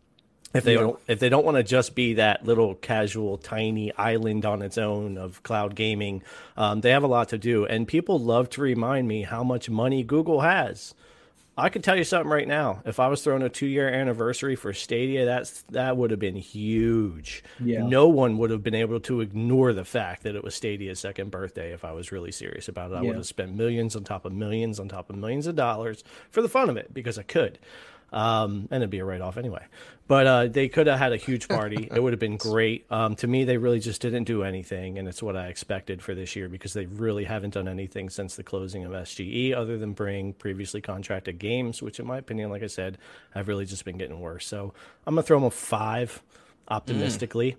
if 0.55 0.65
they 0.65 0.75
don't 0.75 0.99
if 1.09 1.19
they 1.19 1.29
don't 1.29 1.45
want 1.45 1.57
to 1.57 1.63
just 1.63 1.95
be 1.95 2.15
that 2.15 2.45
little 2.45 2.75
casual 2.75 3.39
tiny 3.39 3.93
island 3.97 4.45
on 4.45 4.63
its 4.63 4.77
own 4.79 5.17
of 5.19 5.43
cloud 5.43 5.75
gaming 5.75 6.23
um, 6.57 6.81
they 6.83 6.91
have 6.91 7.03
a 7.05 7.07
lot 7.09 7.29
to 7.31 7.39
do. 7.39 7.65
And 7.67 7.89
people 7.89 8.19
love 8.19 8.51
to 8.51 8.61
remind 8.61 9.09
me 9.09 9.23
how 9.23 9.43
much 9.43 9.71
money 9.71 10.03
google 10.03 10.41
has. 10.41 10.95
I 11.55 11.69
could 11.69 11.85
tell 11.85 11.97
you 11.97 12.05
something 12.05 12.31
right 12.31 12.49
now. 12.49 12.81
If 12.87 12.99
i 12.99 13.09
was 13.09 13.23
throwing 13.23 13.43
a 13.43 13.49
two 13.51 13.67
year 13.67 13.87
anniversary 13.89 14.57
for 14.57 14.73
stadia 14.73 15.25
that's 15.27 15.63
that 15.71 15.97
would 15.99 16.11
have 16.11 16.21
been 16.21 16.37
huge. 16.37 17.45
Yeah. 17.61 17.87
no 17.87 18.09
one 18.09 18.39
would 18.39 18.51
have 18.51 18.63
been 18.63 18.75
able 18.75 19.01
to 19.01 19.21
ignore 19.21 19.73
the 19.75 19.85
fact 19.85 20.23
that 20.23 20.35
it 20.35 20.43
was 20.43 20.55
stadia's 20.55 20.99
second 20.99 21.31
birthday 21.31 21.73
if 21.73 21.85
i 21.85 21.93
was 21.93 22.11
really 22.13 22.33
serious 22.33 22.69
about 22.69 22.91
it. 22.93 22.95
I 22.97 23.01
Yeah. 23.03 23.09
would 23.09 23.17
have 23.17 23.27
spent 23.27 23.55
millions 23.55 23.95
on 23.97 24.05
top 24.05 24.25
of 24.25 24.33
millions 24.33 24.81
on 24.81 24.89
top 24.89 25.11
of 25.11 25.17
millions 25.17 25.47
of 25.47 25.55
dollars 25.55 26.03
for 26.31 26.41
the 26.43 26.49
fun 26.49 26.71
of 26.71 26.77
it 26.79 26.93
because 26.95 27.19
i 27.19 27.23
could 27.23 27.59
um, 28.13 28.69
and 28.71 28.83
it'd 28.83 28.91
be 28.91 28.99
a 28.99 29.05
write 29.05 29.21
off 29.21 29.37
anyway. 29.37 29.65
But 30.07 30.27
uh, 30.27 30.47
they 30.49 30.69
could 30.69 30.87
have 30.89 30.99
had 30.99 31.13
a 31.13 31.17
huge 31.17 31.49
party. 31.49 31.89
it 31.91 32.03
would 32.03 32.13
have 32.13 32.21
been 32.21 32.37
great. 32.51 32.85
Um, 32.91 33.17
to 33.17 33.27
me, 33.27 33.45
they 33.45 33.57
really 33.57 33.81
just 33.81 34.03
didn't 34.03 34.25
do 34.25 34.43
anything, 34.43 34.99
and 34.99 35.09
it's 35.09 35.23
what 35.23 35.37
I 35.37 35.47
expected 35.47 36.03
for 36.03 36.15
this 36.15 36.37
year 36.37 36.49
because 36.49 36.75
they 36.75 36.87
really 36.87 37.25
haven't 37.25 37.55
done 37.55 37.67
anything 37.69 38.11
since 38.11 38.37
the 38.37 38.43
closing 38.43 38.85
of 38.85 38.93
SGE, 38.93 39.55
other 39.55 39.79
than 39.79 39.93
bring 39.93 40.35
previously 40.35 40.81
contracted 40.81 41.39
games, 41.39 41.83
which, 41.83 41.99
in 41.99 42.07
my 42.07 42.19
opinion, 42.19 42.51
like 42.51 42.63
I 42.63 42.67
said, 42.67 42.99
have 43.31 43.49
really 43.49 43.65
just 43.65 43.85
been 43.85 43.97
getting 43.97 44.21
worse. 44.21 44.47
So 44.47 44.75
I'm 45.07 45.15
gonna 45.15 45.23
throw 45.23 45.39
them 45.39 45.47
a 45.47 45.51
five, 45.51 46.23
optimistically. 46.69 47.57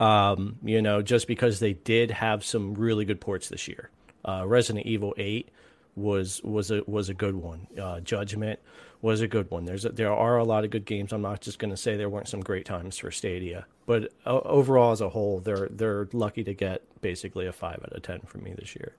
Um, 0.00 0.56
you 0.62 0.80
know, 0.82 1.02
just 1.02 1.26
because 1.26 1.60
they 1.60 1.74
did 1.74 2.10
have 2.10 2.44
some 2.44 2.74
really 2.74 3.04
good 3.04 3.20
ports 3.20 3.48
this 3.48 3.68
year. 3.68 3.90
Uh, 4.26 4.44
Resident 4.46 4.86
Evil 4.86 5.14
Eight 5.18 5.50
was 5.96 6.42
was 6.42 6.70
a 6.70 6.82
was 6.86 7.08
a 7.08 7.14
good 7.14 7.36
one. 7.36 7.66
Uh, 7.80 8.00
Judgment 8.00 8.60
was 9.02 9.20
a 9.20 9.28
good 9.28 9.50
one. 9.50 9.64
There's 9.64 9.84
a, 9.84 9.90
there 9.90 10.12
are 10.12 10.38
a 10.38 10.44
lot 10.44 10.64
of 10.64 10.70
good 10.70 10.84
games. 10.84 11.12
I'm 11.12 11.22
not 11.22 11.40
just 11.40 11.58
going 11.58 11.70
to 11.70 11.76
say 11.76 11.96
there 11.96 12.08
weren't 12.08 12.28
some 12.28 12.40
great 12.40 12.64
times 12.64 12.98
for 12.98 13.10
Stadia, 13.10 13.66
but 13.86 14.12
uh, 14.24 14.40
overall 14.40 14.92
as 14.92 15.00
a 15.00 15.08
whole, 15.08 15.40
they're 15.40 15.68
they're 15.70 16.08
lucky 16.12 16.42
to 16.44 16.54
get 16.54 16.82
basically 17.00 17.46
a 17.46 17.52
five 17.52 17.80
out 17.82 17.92
of 17.92 18.02
ten 18.02 18.20
from 18.20 18.42
me 18.42 18.54
this 18.58 18.74
year. 18.74 18.96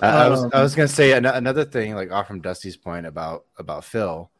I, 0.00 0.08
I 0.08 0.28
was 0.28 0.44
I 0.52 0.62
was 0.62 0.74
gonna 0.74 0.88
say 0.88 1.12
an- 1.12 1.26
another 1.26 1.64
thing, 1.64 1.94
like 1.94 2.12
off 2.12 2.28
from 2.28 2.40
Dusty's 2.40 2.76
point 2.76 3.06
about 3.06 3.44
about 3.58 3.84
Phil, 3.84 4.30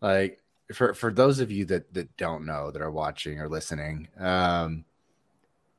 like 0.00 0.40
for 0.72 0.94
for 0.94 1.12
those 1.12 1.40
of 1.40 1.50
you 1.50 1.64
that 1.66 1.92
that 1.94 2.16
don't 2.16 2.46
know 2.46 2.70
that 2.70 2.82
are 2.82 2.90
watching 2.90 3.40
or 3.40 3.48
listening, 3.48 4.08
um, 4.18 4.84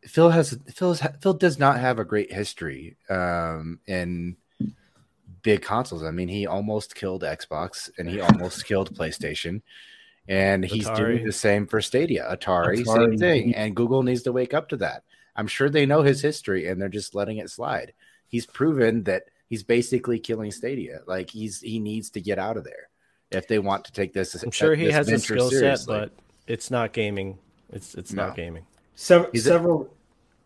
Phil 0.04 0.30
has 0.30 0.58
Phil 0.74 0.94
Phil 0.94 1.34
does 1.34 1.58
not 1.58 1.80
have 1.80 2.00
a 2.00 2.06
great 2.06 2.32
history 2.32 2.96
um, 3.10 3.80
in 3.88 4.38
big 5.44 5.62
consoles. 5.62 6.04
I 6.04 6.12
mean, 6.12 6.28
he 6.28 6.46
almost 6.48 6.96
killed 6.96 7.24
Xbox 7.24 7.90
and 7.98 8.10
he 8.10 8.20
almost 8.22 8.66
killed 8.66 8.96
PlayStation. 8.96 9.62
And 10.30 10.66
he's 10.66 10.90
doing 10.90 11.24
the 11.26 11.32
same 11.32 11.68
for 11.68 11.82
Stadia, 11.82 12.28
Atari, 12.30 12.86
same 12.86 13.18
thing. 13.18 13.56
And 13.56 13.76
Google 13.76 14.04
needs 14.04 14.24
to 14.24 14.34
wake 14.34 14.54
up 14.54 14.68
to 14.70 14.78
that. 14.78 15.04
I'm 15.38 15.48
sure 15.48 15.70
they 15.70 15.86
know 15.86 16.02
his 16.02 16.22
history 16.22 16.68
and 16.68 16.82
they're 16.82 16.90
just 16.90 17.16
letting 17.16 17.38
it 17.38 17.50
slide. 17.50 17.94
He's 18.28 18.46
proven 18.46 19.04
that 19.04 19.24
he's 19.48 19.64
basically 19.64 20.20
killing 20.20 20.52
Stadia. 20.52 21.00
Like 21.08 21.30
he's 21.30 21.62
he 21.62 21.80
needs 21.80 22.10
to 22.10 22.22
get 22.22 22.40
out 22.40 22.58
of 22.58 22.66
there 22.66 22.90
if 23.32 23.48
they 23.48 23.60
want 23.60 23.86
to 23.86 23.94
take 23.94 24.12
this. 24.14 24.36
I'm 24.44 24.52
sure 24.52 24.76
he 24.76 24.92
has 24.92 25.10
a 25.10 25.20
skill 25.20 25.50
set, 25.50 25.86
but 25.88 26.12
it's 26.46 26.70
not 26.70 26.92
gaming. 26.92 27.38
It's 27.72 27.96
it's 27.96 28.12
No. 28.12 28.28
not 28.28 28.36
gaming. 28.36 28.64
It- 28.96 29.42
several. 29.42 29.94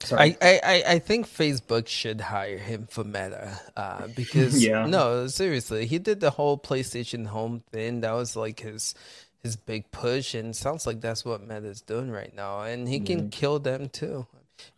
Sorry. 0.02 0.36
I, 0.42 0.48
I, 0.50 0.62
I- 0.64 0.84
I 0.96 1.00
think 1.00 1.28
Facebook 1.28 1.88
should 1.88 2.22
hire 2.22 2.58
him 2.58 2.88
for 2.90 3.04
Meta 3.04 3.60
uh, 3.78 4.08
because 4.16 4.64
Yeah. 4.64 4.86
no 4.86 5.28
seriously 5.28 5.86
he 5.86 6.00
did 6.00 6.20
the 6.20 6.32
whole 6.32 6.58
PlayStation 6.58 7.28
Home 7.28 7.64
thing 7.72 8.02
that 8.02 8.12
was 8.14 8.36
like 8.36 8.60
his 8.62 8.96
his 9.44 9.56
big 9.56 9.90
push 9.92 10.34
and 10.36 10.56
sounds 10.56 10.86
like 10.86 11.02
that's 11.02 11.24
what 11.26 11.42
Meta's 11.46 11.82
doing 11.82 12.12
right 12.12 12.36
now 12.36 12.62
and 12.62 12.88
he 12.88 13.00
can 13.00 13.30
kill 13.30 13.60
them 13.60 13.90
too. 13.90 14.26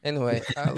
Anyway, 0.04 0.41
uh, 0.58 0.72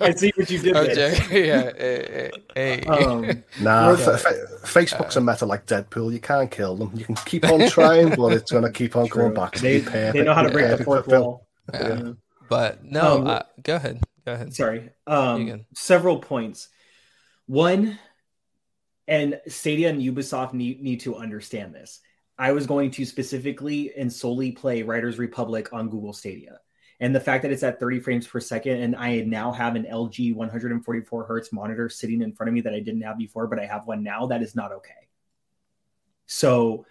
I 0.00 0.12
see 0.14 0.32
what 0.36 0.50
you 0.50 0.58
did. 0.58 0.76
Okay, 0.76 1.46
yeah. 1.48 1.72
Hey, 1.74 2.30
hey. 2.54 2.82
Um, 2.82 3.42
nah, 3.60 3.92
f- 3.92 4.06
f- 4.06 4.24
Facebook's 4.64 5.16
uh, 5.16 5.20
a 5.20 5.22
meta 5.22 5.46
like 5.46 5.64
Deadpool. 5.64 6.12
You 6.12 6.20
can't 6.20 6.50
kill 6.50 6.76
them. 6.76 6.90
You 6.94 7.06
can 7.06 7.14
keep 7.14 7.44
on 7.46 7.66
trying, 7.70 8.14
but 8.16 8.34
it's 8.34 8.52
gonna 8.52 8.70
keep 8.70 8.96
on 8.96 9.08
coming 9.08 9.32
back. 9.32 9.54
They, 9.56 9.78
they 9.78 10.22
know 10.22 10.34
how 10.34 10.42
to 10.42 10.50
break 10.50 10.76
the 10.76 10.84
fourth 10.84 11.06
wall. 11.06 11.46
Yeah. 11.72 12.12
But 12.48 12.84
no, 12.84 13.18
um, 13.18 13.26
uh, 13.26 13.42
go 13.62 13.76
ahead. 13.76 14.00
Go 14.24 14.32
ahead. 14.32 14.54
Sorry. 14.54 14.90
Um, 15.06 15.66
several 15.74 16.18
points. 16.18 16.68
One, 17.46 17.98
and 19.06 19.40
Stadia 19.48 19.90
and 19.90 20.00
Ubisoft 20.00 20.54
need, 20.54 20.82
need 20.82 21.00
to 21.00 21.16
understand 21.16 21.74
this. 21.74 22.00
I 22.38 22.52
was 22.52 22.66
going 22.66 22.90
to 22.92 23.04
specifically 23.04 23.92
and 23.96 24.12
solely 24.12 24.52
play 24.52 24.82
Riders 24.82 25.18
Republic 25.18 25.72
on 25.72 25.88
Google 25.88 26.12
Stadia. 26.12 26.58
And 27.00 27.14
the 27.14 27.20
fact 27.20 27.42
that 27.42 27.52
it's 27.52 27.62
at 27.62 27.80
30 27.80 28.00
frames 28.00 28.26
per 28.26 28.40
second, 28.40 28.80
and 28.80 28.96
I 28.96 29.20
now 29.20 29.52
have 29.52 29.76
an 29.76 29.84
LG 29.84 30.34
144 30.34 31.24
hertz 31.24 31.52
monitor 31.52 31.88
sitting 31.88 32.22
in 32.22 32.32
front 32.32 32.48
of 32.48 32.54
me 32.54 32.60
that 32.62 32.72
I 32.72 32.80
didn't 32.80 33.02
have 33.02 33.18
before, 33.18 33.46
but 33.46 33.58
I 33.58 33.66
have 33.66 33.86
one 33.86 34.02
now, 34.02 34.26
that 34.26 34.42
is 34.42 34.54
not 34.54 34.72
okay. 34.72 34.90
So 36.26 36.86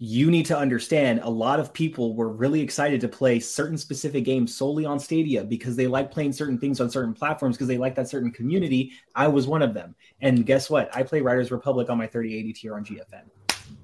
you 0.00 0.30
need 0.30 0.46
to 0.46 0.56
understand 0.56 1.20
a 1.24 1.28
lot 1.28 1.58
of 1.58 1.72
people 1.72 2.14
were 2.14 2.28
really 2.28 2.60
excited 2.60 3.00
to 3.00 3.08
play 3.08 3.40
certain 3.40 3.76
specific 3.76 4.24
games 4.24 4.54
solely 4.54 4.84
on 4.84 5.00
Stadia 5.00 5.42
because 5.42 5.74
they 5.74 5.88
like 5.88 6.10
playing 6.10 6.32
certain 6.32 6.56
things 6.56 6.80
on 6.80 6.88
certain 6.88 7.12
platforms 7.12 7.56
because 7.56 7.66
they 7.66 7.78
like 7.78 7.96
that 7.96 8.08
certain 8.08 8.30
community. 8.30 8.92
I 9.16 9.26
was 9.26 9.48
one 9.48 9.60
of 9.60 9.74
them. 9.74 9.96
And 10.20 10.46
guess 10.46 10.70
what? 10.70 10.94
I 10.94 11.02
play 11.02 11.20
Riders 11.20 11.50
Republic 11.50 11.90
on 11.90 11.98
my 11.98 12.06
3080 12.06 12.52
tier 12.52 12.76
on 12.76 12.84
GFN. 12.84 13.22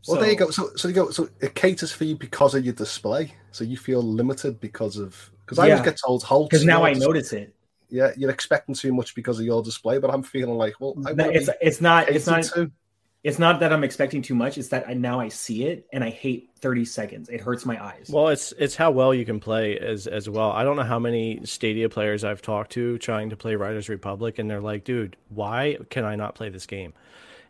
Well, 0.06 0.16
so, 0.16 0.20
there 0.20 0.30
you 0.30 0.36
go. 0.36 0.50
So, 0.50 0.70
so 0.76 0.86
you 0.88 0.94
go. 0.94 1.10
So 1.10 1.28
it 1.40 1.54
caters 1.56 1.90
for 1.90 2.04
you 2.04 2.16
because 2.16 2.54
of 2.54 2.64
your 2.64 2.74
display. 2.74 3.32
So 3.50 3.64
you 3.64 3.76
feel 3.76 4.02
limited 4.02 4.60
because 4.60 4.96
of 4.96 5.30
because 5.44 5.58
I 5.58 5.66
yeah. 5.66 5.74
always 5.74 5.90
get 5.90 5.98
told 6.04 6.22
halt. 6.22 6.50
Because 6.50 6.64
now 6.64 6.84
I 6.84 6.92
notice 6.92 7.32
it. 7.32 7.54
Yeah, 7.90 8.12
you're 8.16 8.30
expecting 8.30 8.74
too 8.74 8.94
much 8.94 9.14
because 9.14 9.38
of 9.38 9.46
your 9.46 9.62
display, 9.62 9.98
but 9.98 10.10
I'm 10.12 10.22
feeling 10.22 10.56
like, 10.56 10.74
well, 10.80 10.94
it's 11.06 11.50
it's 11.60 11.80
not 11.80 12.08
it's 12.08 12.26
not 12.26 12.50
it's 13.24 13.38
not 13.38 13.60
that 13.60 13.72
I'm 13.72 13.82
expecting 13.82 14.20
too 14.20 14.34
much. 14.34 14.58
It's 14.58 14.68
that 14.68 14.86
I, 14.86 14.92
now 14.92 15.18
I 15.18 15.28
see 15.28 15.64
it 15.64 15.86
and 15.94 16.04
I 16.04 16.10
hate 16.10 16.50
30 16.60 16.84
seconds. 16.84 17.30
It 17.30 17.40
hurts 17.40 17.64
my 17.64 17.82
eyes. 17.82 18.10
Well, 18.12 18.28
it's 18.28 18.52
it's 18.58 18.76
how 18.76 18.90
well 18.90 19.14
you 19.14 19.24
can 19.24 19.40
play 19.40 19.78
as 19.78 20.06
as 20.06 20.28
well. 20.28 20.52
I 20.52 20.62
don't 20.62 20.76
know 20.76 20.82
how 20.82 20.98
many 20.98 21.40
Stadia 21.44 21.88
players 21.88 22.22
I've 22.22 22.42
talked 22.42 22.72
to 22.72 22.98
trying 22.98 23.30
to 23.30 23.36
play 23.36 23.54
Riders 23.54 23.88
Republic, 23.88 24.38
and 24.38 24.50
they're 24.50 24.60
like, 24.60 24.84
"Dude, 24.84 25.16
why 25.30 25.78
can 25.88 26.04
I 26.04 26.16
not 26.16 26.34
play 26.34 26.50
this 26.50 26.66
game?" 26.66 26.92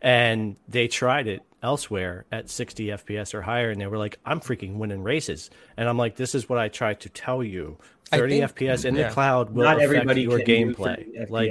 And 0.00 0.54
they 0.68 0.86
tried 0.86 1.26
it 1.26 1.42
elsewhere 1.62 2.26
at 2.30 2.50
60 2.50 2.86
FPS 2.88 3.34
or 3.34 3.42
higher, 3.42 3.70
and 3.70 3.80
they 3.80 3.88
were 3.88 3.98
like, 3.98 4.20
"I'm 4.24 4.38
freaking 4.38 4.76
winning 4.76 5.02
races." 5.02 5.50
And 5.76 5.88
I'm 5.88 5.98
like, 5.98 6.14
"This 6.14 6.36
is 6.36 6.48
what 6.48 6.60
I 6.60 6.68
tried 6.68 7.00
to 7.00 7.08
tell 7.08 7.42
you. 7.42 7.78
30 8.10 8.38
think, 8.38 8.54
FPS 8.54 8.84
in 8.84 8.94
yeah. 8.94 9.08
the 9.08 9.14
cloud 9.14 9.50
will 9.50 9.64
not 9.64 9.82
affect 9.82 10.18
your 10.18 10.38
gameplay. 10.38 11.28
Like 11.28 11.50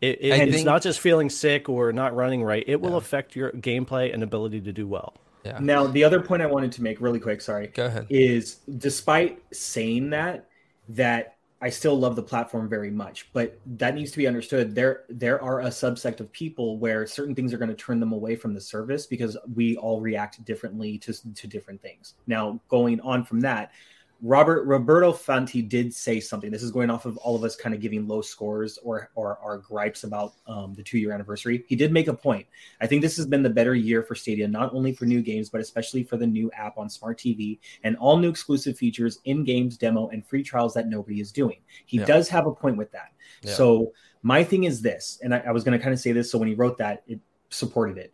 it, 0.00 0.18
it, 0.20 0.30
and 0.30 0.42
think, 0.42 0.54
it's 0.54 0.64
not 0.64 0.82
just 0.82 1.00
feeling 1.00 1.28
sick 1.30 1.68
or 1.68 1.92
not 1.92 2.14
running 2.14 2.42
right. 2.42 2.64
It 2.66 2.80
will 2.80 2.92
yeah. 2.92 2.96
affect 2.96 3.36
your 3.36 3.52
gameplay 3.52 4.12
and 4.12 4.22
ability 4.22 4.60
to 4.62 4.72
do 4.72 4.86
well. 4.86 5.14
Yeah. 5.44 5.58
Now, 5.60 5.86
the 5.86 6.04
other 6.04 6.20
point 6.20 6.42
I 6.42 6.46
wanted 6.46 6.72
to 6.72 6.82
make 6.82 7.00
really 7.00 7.20
quick, 7.20 7.40
sorry, 7.40 7.68
go 7.68 7.86
ahead, 7.86 8.06
is 8.10 8.56
despite 8.78 9.42
saying 9.54 10.10
that, 10.10 10.48
that 10.90 11.36
I 11.62 11.68
still 11.68 11.98
love 11.98 12.16
the 12.16 12.22
platform 12.22 12.68
very 12.68 12.90
much, 12.90 13.28
but 13.32 13.58
that 13.66 13.94
needs 13.94 14.10
to 14.12 14.18
be 14.18 14.26
understood. 14.26 14.74
There, 14.74 15.04
there 15.10 15.42
are 15.42 15.60
a 15.60 15.68
subsect 15.68 16.20
of 16.20 16.32
people 16.32 16.78
where 16.78 17.06
certain 17.06 17.34
things 17.34 17.52
are 17.52 17.58
going 17.58 17.68
to 17.68 17.74
turn 17.74 18.00
them 18.00 18.12
away 18.12 18.34
from 18.34 18.54
the 18.54 18.60
service 18.60 19.06
because 19.06 19.36
we 19.54 19.76
all 19.76 20.00
react 20.00 20.42
differently 20.44 20.96
to 20.98 21.34
to 21.34 21.46
different 21.46 21.82
things. 21.82 22.14
Now, 22.26 22.60
going 22.68 23.00
on 23.00 23.24
from 23.24 23.40
that, 23.40 23.72
Robert 24.22 24.66
Roberto 24.66 25.12
Fanti 25.12 25.62
did 25.62 25.94
say 25.94 26.20
something. 26.20 26.50
This 26.50 26.62
is 26.62 26.70
going 26.70 26.90
off 26.90 27.06
of 27.06 27.16
all 27.18 27.36
of 27.36 27.42
us 27.42 27.56
kind 27.56 27.74
of 27.74 27.80
giving 27.80 28.06
low 28.06 28.20
scores 28.20 28.78
or 28.82 29.10
or 29.14 29.38
our 29.42 29.58
gripes 29.58 30.04
about 30.04 30.34
um, 30.46 30.74
the 30.74 30.82
two 30.82 30.98
year 30.98 31.12
anniversary. 31.12 31.64
He 31.68 31.76
did 31.76 31.90
make 31.90 32.06
a 32.06 32.14
point. 32.14 32.46
I 32.80 32.86
think 32.86 33.00
this 33.00 33.16
has 33.16 33.26
been 33.26 33.42
the 33.42 33.50
better 33.50 33.74
year 33.74 34.02
for 34.02 34.14
Stadia, 34.14 34.46
not 34.46 34.74
only 34.74 34.92
for 34.92 35.06
new 35.06 35.22
games, 35.22 35.48
but 35.48 35.60
especially 35.60 36.02
for 36.02 36.18
the 36.18 36.26
new 36.26 36.50
app 36.52 36.76
on 36.76 36.90
smart 36.90 37.18
TV 37.18 37.58
and 37.82 37.96
all 37.96 38.18
new 38.18 38.28
exclusive 38.28 38.76
features, 38.76 39.20
in 39.24 39.42
games, 39.42 39.78
demo, 39.78 40.08
and 40.08 40.26
free 40.26 40.42
trials 40.42 40.74
that 40.74 40.88
nobody 40.88 41.20
is 41.20 41.32
doing. 41.32 41.60
He 41.86 41.98
yeah. 41.98 42.04
does 42.04 42.28
have 42.28 42.46
a 42.46 42.52
point 42.52 42.76
with 42.76 42.92
that. 42.92 43.12
Yeah. 43.42 43.54
So 43.54 43.92
my 44.22 44.44
thing 44.44 44.64
is 44.64 44.82
this, 44.82 45.18
and 45.22 45.34
I, 45.34 45.38
I 45.46 45.50
was 45.52 45.64
going 45.64 45.78
to 45.78 45.82
kind 45.82 45.94
of 45.94 46.00
say 46.00 46.12
this. 46.12 46.30
So 46.30 46.38
when 46.38 46.48
he 46.48 46.54
wrote 46.54 46.76
that, 46.78 47.04
it 47.06 47.20
supported 47.48 47.96
it. 47.96 48.12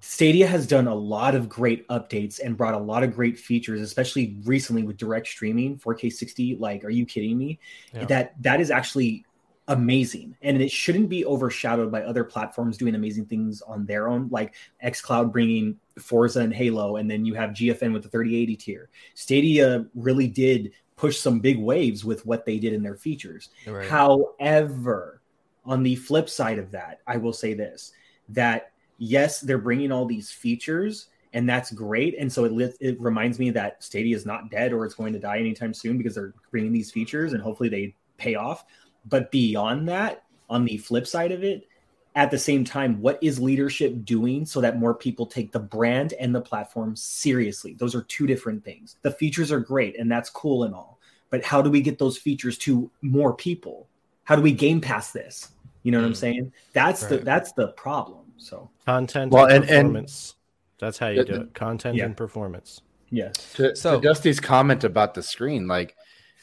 Stadia 0.00 0.46
has 0.46 0.66
done 0.66 0.86
a 0.86 0.94
lot 0.94 1.34
of 1.34 1.48
great 1.48 1.86
updates 1.88 2.40
and 2.42 2.56
brought 2.56 2.74
a 2.74 2.78
lot 2.78 3.02
of 3.02 3.14
great 3.14 3.38
features, 3.38 3.80
especially 3.80 4.36
recently 4.44 4.82
with 4.82 4.96
direct 4.96 5.26
streaming, 5.26 5.78
4K 5.78 6.12
60. 6.12 6.56
Like, 6.56 6.84
are 6.84 6.90
you 6.90 7.04
kidding 7.04 7.36
me? 7.36 7.58
Yeah. 7.92 8.04
That 8.04 8.42
that 8.42 8.60
is 8.60 8.70
actually 8.70 9.24
amazing, 9.68 10.36
and 10.42 10.60
it 10.60 10.70
shouldn't 10.70 11.08
be 11.08 11.24
overshadowed 11.24 11.90
by 11.90 12.02
other 12.02 12.24
platforms 12.24 12.76
doing 12.76 12.94
amazing 12.94 13.26
things 13.26 13.62
on 13.62 13.86
their 13.86 14.08
own, 14.08 14.28
like 14.30 14.54
XCloud 14.84 15.32
bringing 15.32 15.78
Forza 15.98 16.40
and 16.40 16.54
Halo, 16.54 16.96
and 16.96 17.10
then 17.10 17.24
you 17.24 17.34
have 17.34 17.50
GFN 17.50 17.92
with 17.92 18.02
the 18.02 18.08
3080 18.08 18.56
tier. 18.56 18.88
Stadia 19.14 19.86
really 19.94 20.26
did 20.28 20.72
push 20.96 21.18
some 21.18 21.40
big 21.40 21.58
waves 21.58 22.04
with 22.04 22.26
what 22.26 22.44
they 22.44 22.58
did 22.58 22.74
in 22.74 22.82
their 22.82 22.96
features. 22.96 23.50
Right. 23.66 23.88
However, 23.88 25.20
on 25.64 25.82
the 25.82 25.96
flip 25.96 26.28
side 26.28 26.58
of 26.58 26.70
that, 26.72 27.00
I 27.06 27.16
will 27.16 27.32
say 27.32 27.54
this 27.54 27.92
that 28.28 28.69
yes, 29.00 29.40
they're 29.40 29.58
bringing 29.58 29.90
all 29.90 30.06
these 30.06 30.30
features, 30.30 31.08
and 31.32 31.48
that's 31.48 31.72
great. 31.72 32.14
And 32.18 32.32
so 32.32 32.44
it 32.44 32.76
it 32.80 33.00
reminds 33.00 33.40
me 33.40 33.50
that 33.50 33.82
Stadia 33.82 34.14
is 34.14 34.26
not 34.26 34.50
dead 34.50 34.72
or 34.72 34.84
it's 34.84 34.94
going 34.94 35.12
to 35.14 35.18
die 35.18 35.38
anytime 35.38 35.74
soon 35.74 35.98
because 35.98 36.14
they're 36.14 36.34
bringing 36.52 36.72
these 36.72 36.92
features, 36.92 37.32
and 37.32 37.42
hopefully 37.42 37.68
they 37.68 37.96
pay 38.18 38.36
off. 38.36 38.64
But 39.06 39.32
beyond 39.32 39.88
that, 39.88 40.24
on 40.48 40.64
the 40.64 40.76
flip 40.76 41.06
side 41.06 41.32
of 41.32 41.42
it, 41.42 41.66
at 42.14 42.30
the 42.30 42.38
same 42.38 42.64
time, 42.64 43.00
what 43.00 43.18
is 43.22 43.40
leadership 43.40 44.04
doing 44.04 44.44
so 44.44 44.60
that 44.60 44.78
more 44.78 44.94
people 44.94 45.26
take 45.26 45.52
the 45.52 45.60
brand 45.60 46.12
and 46.14 46.34
the 46.34 46.40
platform 46.40 46.96
seriously? 46.96 47.74
Those 47.74 47.94
are 47.94 48.02
two 48.02 48.26
different 48.26 48.64
things. 48.64 48.96
The 49.02 49.12
features 49.12 49.52
are 49.52 49.60
great 49.60 49.98
and 49.98 50.10
that's 50.10 50.28
cool 50.28 50.64
and 50.64 50.74
all, 50.74 50.98
but 51.30 51.44
how 51.44 51.62
do 51.62 51.70
we 51.70 51.80
get 51.80 51.98
those 51.98 52.18
features 52.18 52.58
to 52.58 52.90
more 53.00 53.32
people? 53.32 53.88
How 54.24 54.36
do 54.36 54.42
we 54.42 54.52
game 54.52 54.80
past 54.80 55.14
this? 55.14 55.52
You 55.82 55.92
know 55.92 55.98
what 55.98 56.04
mm. 56.04 56.08
I'm 56.08 56.14
saying? 56.14 56.52
That's 56.72 57.02
right. 57.02 57.10
the 57.10 57.18
that's 57.18 57.52
the 57.52 57.68
problem. 57.68 58.19
So 58.40 58.70
content 58.84 59.32
well, 59.32 59.46
and, 59.46 59.66
performance. 59.66 60.34
And 60.80 60.86
That's 60.86 60.98
how 60.98 61.08
you 61.08 61.24
do 61.24 61.34
it. 61.42 61.54
Content 61.54 61.96
yeah. 61.96 62.06
and 62.06 62.16
performance. 62.16 62.80
Yes. 63.10 63.52
To, 63.54 63.76
so 63.76 63.96
to 63.96 64.00
Dusty's 64.00 64.40
comment 64.40 64.84
about 64.84 65.14
the 65.14 65.22
screen, 65.22 65.68
like 65.68 65.96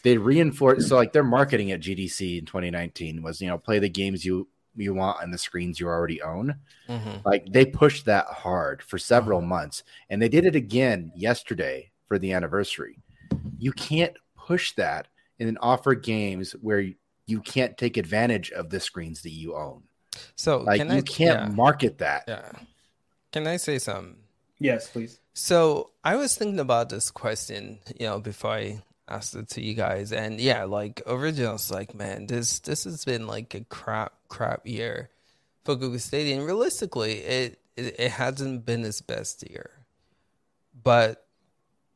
they 0.03 0.17
reinforce 0.17 0.87
so 0.87 0.95
like 0.95 1.11
their 1.11 1.23
marketing 1.23 1.71
at 1.71 1.81
GDC 1.81 2.39
in 2.39 2.45
2019 2.45 3.21
was 3.21 3.41
you 3.41 3.47
know 3.47 3.57
play 3.57 3.79
the 3.79 3.89
games 3.89 4.23
you 4.23 4.47
you 4.75 4.93
want 4.93 5.21
on 5.21 5.31
the 5.31 5.37
screens 5.37 5.79
you 5.79 5.87
already 5.87 6.21
own. 6.21 6.55
Mm-hmm. 6.87 7.17
Like 7.25 7.47
they 7.51 7.65
pushed 7.65 8.05
that 8.05 8.27
hard 8.27 8.83
for 8.83 8.97
several 8.97 9.39
mm-hmm. 9.39 9.49
months, 9.49 9.83
and 10.09 10.21
they 10.21 10.29
did 10.29 10.45
it 10.45 10.55
again 10.55 11.11
yesterday 11.15 11.91
for 12.07 12.19
the 12.19 12.33
anniversary. 12.33 12.99
You 13.57 13.71
can't 13.71 14.15
push 14.35 14.73
that 14.75 15.07
and 15.39 15.47
then 15.47 15.57
offer 15.61 15.95
games 15.95 16.53
where 16.61 16.85
you 17.25 17.41
can't 17.41 17.77
take 17.77 17.97
advantage 17.97 18.51
of 18.51 18.69
the 18.69 18.79
screens 18.79 19.21
that 19.23 19.31
you 19.31 19.55
own. 19.55 19.83
So 20.35 20.59
like 20.59 20.79
can 20.79 20.89
you 20.89 20.97
I, 20.97 21.01
can't 21.01 21.49
yeah. 21.49 21.55
market 21.55 21.97
that. 21.99 22.25
Yeah. 22.27 22.51
Can 23.31 23.47
I 23.47 23.57
say 23.57 23.79
something? 23.79 24.17
Yes, 24.59 24.89
please. 24.89 25.19
So 25.33 25.91
I 26.03 26.15
was 26.15 26.35
thinking 26.35 26.59
about 26.59 26.89
this 26.89 27.11
question, 27.11 27.79
you 27.99 28.07
know, 28.07 28.19
before 28.19 28.51
I 28.51 28.81
asked 29.07 29.35
it 29.35 29.49
to 29.49 29.61
you 29.61 29.73
guys, 29.73 30.11
and 30.11 30.39
yeah, 30.39 30.63
like 30.63 31.01
originally 31.05 31.27
originals, 31.27 31.71
like 31.71 31.93
man, 31.93 32.27
this 32.27 32.59
this 32.59 32.85
has 32.85 33.05
been 33.05 33.27
like 33.27 33.53
a 33.53 33.63
crap 33.65 34.13
crap 34.29 34.65
year 34.65 35.09
for 35.63 35.75
Google 35.75 35.99
Stadia, 35.99 36.37
and 36.37 36.45
realistically, 36.45 37.19
it 37.19 37.59
it, 37.75 37.95
it 37.99 38.11
hasn't 38.11 38.65
been 38.65 38.83
its 38.83 39.01
best 39.01 39.47
year. 39.49 39.71
But 40.83 41.25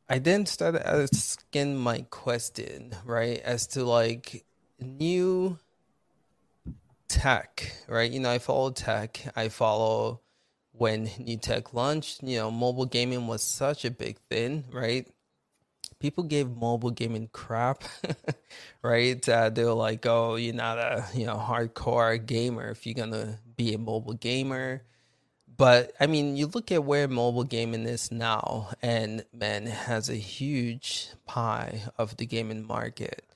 I 0.08 0.18
then 0.18 0.46
started 0.46 0.86
asking 0.86 1.76
my 1.76 2.06
question, 2.10 2.94
right, 3.04 3.40
as 3.40 3.66
to 3.68 3.84
like 3.84 4.44
new 4.78 5.58
tech, 7.12 7.70
right? 7.88 8.10
You 8.10 8.20
know, 8.20 8.30
I 8.30 8.38
follow 8.38 8.70
tech. 8.70 9.20
I 9.36 9.48
follow 9.50 10.20
when 10.72 11.10
new 11.18 11.36
tech 11.36 11.74
launched. 11.74 12.22
You 12.22 12.38
know, 12.38 12.50
mobile 12.50 12.86
gaming 12.86 13.26
was 13.26 13.42
such 13.42 13.84
a 13.84 13.90
big 13.90 14.16
thing, 14.30 14.64
right? 14.72 15.06
People 16.00 16.24
gave 16.24 16.48
mobile 16.48 16.90
gaming 16.90 17.28
crap, 17.30 17.84
right? 18.82 19.28
Uh, 19.28 19.50
they 19.50 19.62
were 19.64 19.74
like, 19.74 20.06
"Oh, 20.06 20.36
you're 20.36 20.54
not 20.54 20.78
a 20.78 21.06
you 21.14 21.26
know 21.26 21.36
hardcore 21.36 22.24
gamer 22.24 22.70
if 22.70 22.86
you're 22.86 22.94
gonna 22.94 23.38
be 23.56 23.74
a 23.74 23.78
mobile 23.78 24.14
gamer." 24.14 24.82
But 25.54 25.92
I 26.00 26.06
mean, 26.06 26.36
you 26.36 26.46
look 26.46 26.72
at 26.72 26.82
where 26.82 27.06
mobile 27.08 27.44
gaming 27.44 27.86
is 27.86 28.10
now, 28.10 28.70
and 28.80 29.24
man, 29.34 29.66
has 29.66 30.08
a 30.08 30.16
huge 30.16 31.10
pie 31.26 31.82
of 31.98 32.16
the 32.16 32.24
gaming 32.24 32.66
market. 32.66 33.26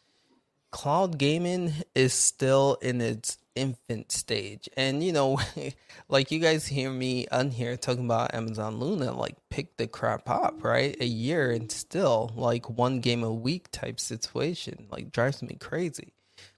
Cloud 0.71 1.19
gaming 1.19 1.73
is 1.95 2.15
still 2.15 2.79
in 2.81 3.01
its 3.01 3.39
infant 3.57 4.13
stage. 4.13 4.69
And 4.77 5.03
you 5.03 5.13
know, 5.13 5.41
like 6.09 6.31
you 6.31 6.39
guys 6.39 6.67
hear 6.67 6.91
me 6.91 7.27
on 7.33 7.51
here 7.51 7.77
talking 7.77 8.05
about 8.05 8.35
Amazon 8.35 8.79
Luna, 8.79 9.13
like 9.13 9.37
pick 9.51 9.77
the 9.77 9.87
crap 9.89 10.29
up, 10.29 10.63
right? 10.63 10.97
A 11.01 11.07
year 11.07 11.51
and 11.51 11.71
still 11.73 12.33
like 12.37 12.71
one 12.71 13.01
game 13.01 13.25
a 13.25 13.33
week 13.33 13.71
type 13.73 13.99
situation, 13.99 14.87
like 14.91 15.11
drives 15.11 15.43
me 15.43 15.57
crazy. 15.59 16.13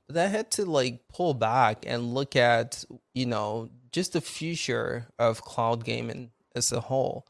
But 0.06 0.16
I 0.16 0.26
had 0.26 0.50
to 0.52 0.64
like 0.64 1.06
pull 1.08 1.34
back 1.34 1.84
and 1.86 2.14
look 2.14 2.34
at, 2.34 2.84
you 3.14 3.26
know, 3.26 3.68
just 3.92 4.14
the 4.14 4.20
future 4.20 5.06
of 5.18 5.42
cloud 5.42 5.84
gaming 5.84 6.30
as 6.54 6.72
a 6.72 6.80
whole. 6.80 7.26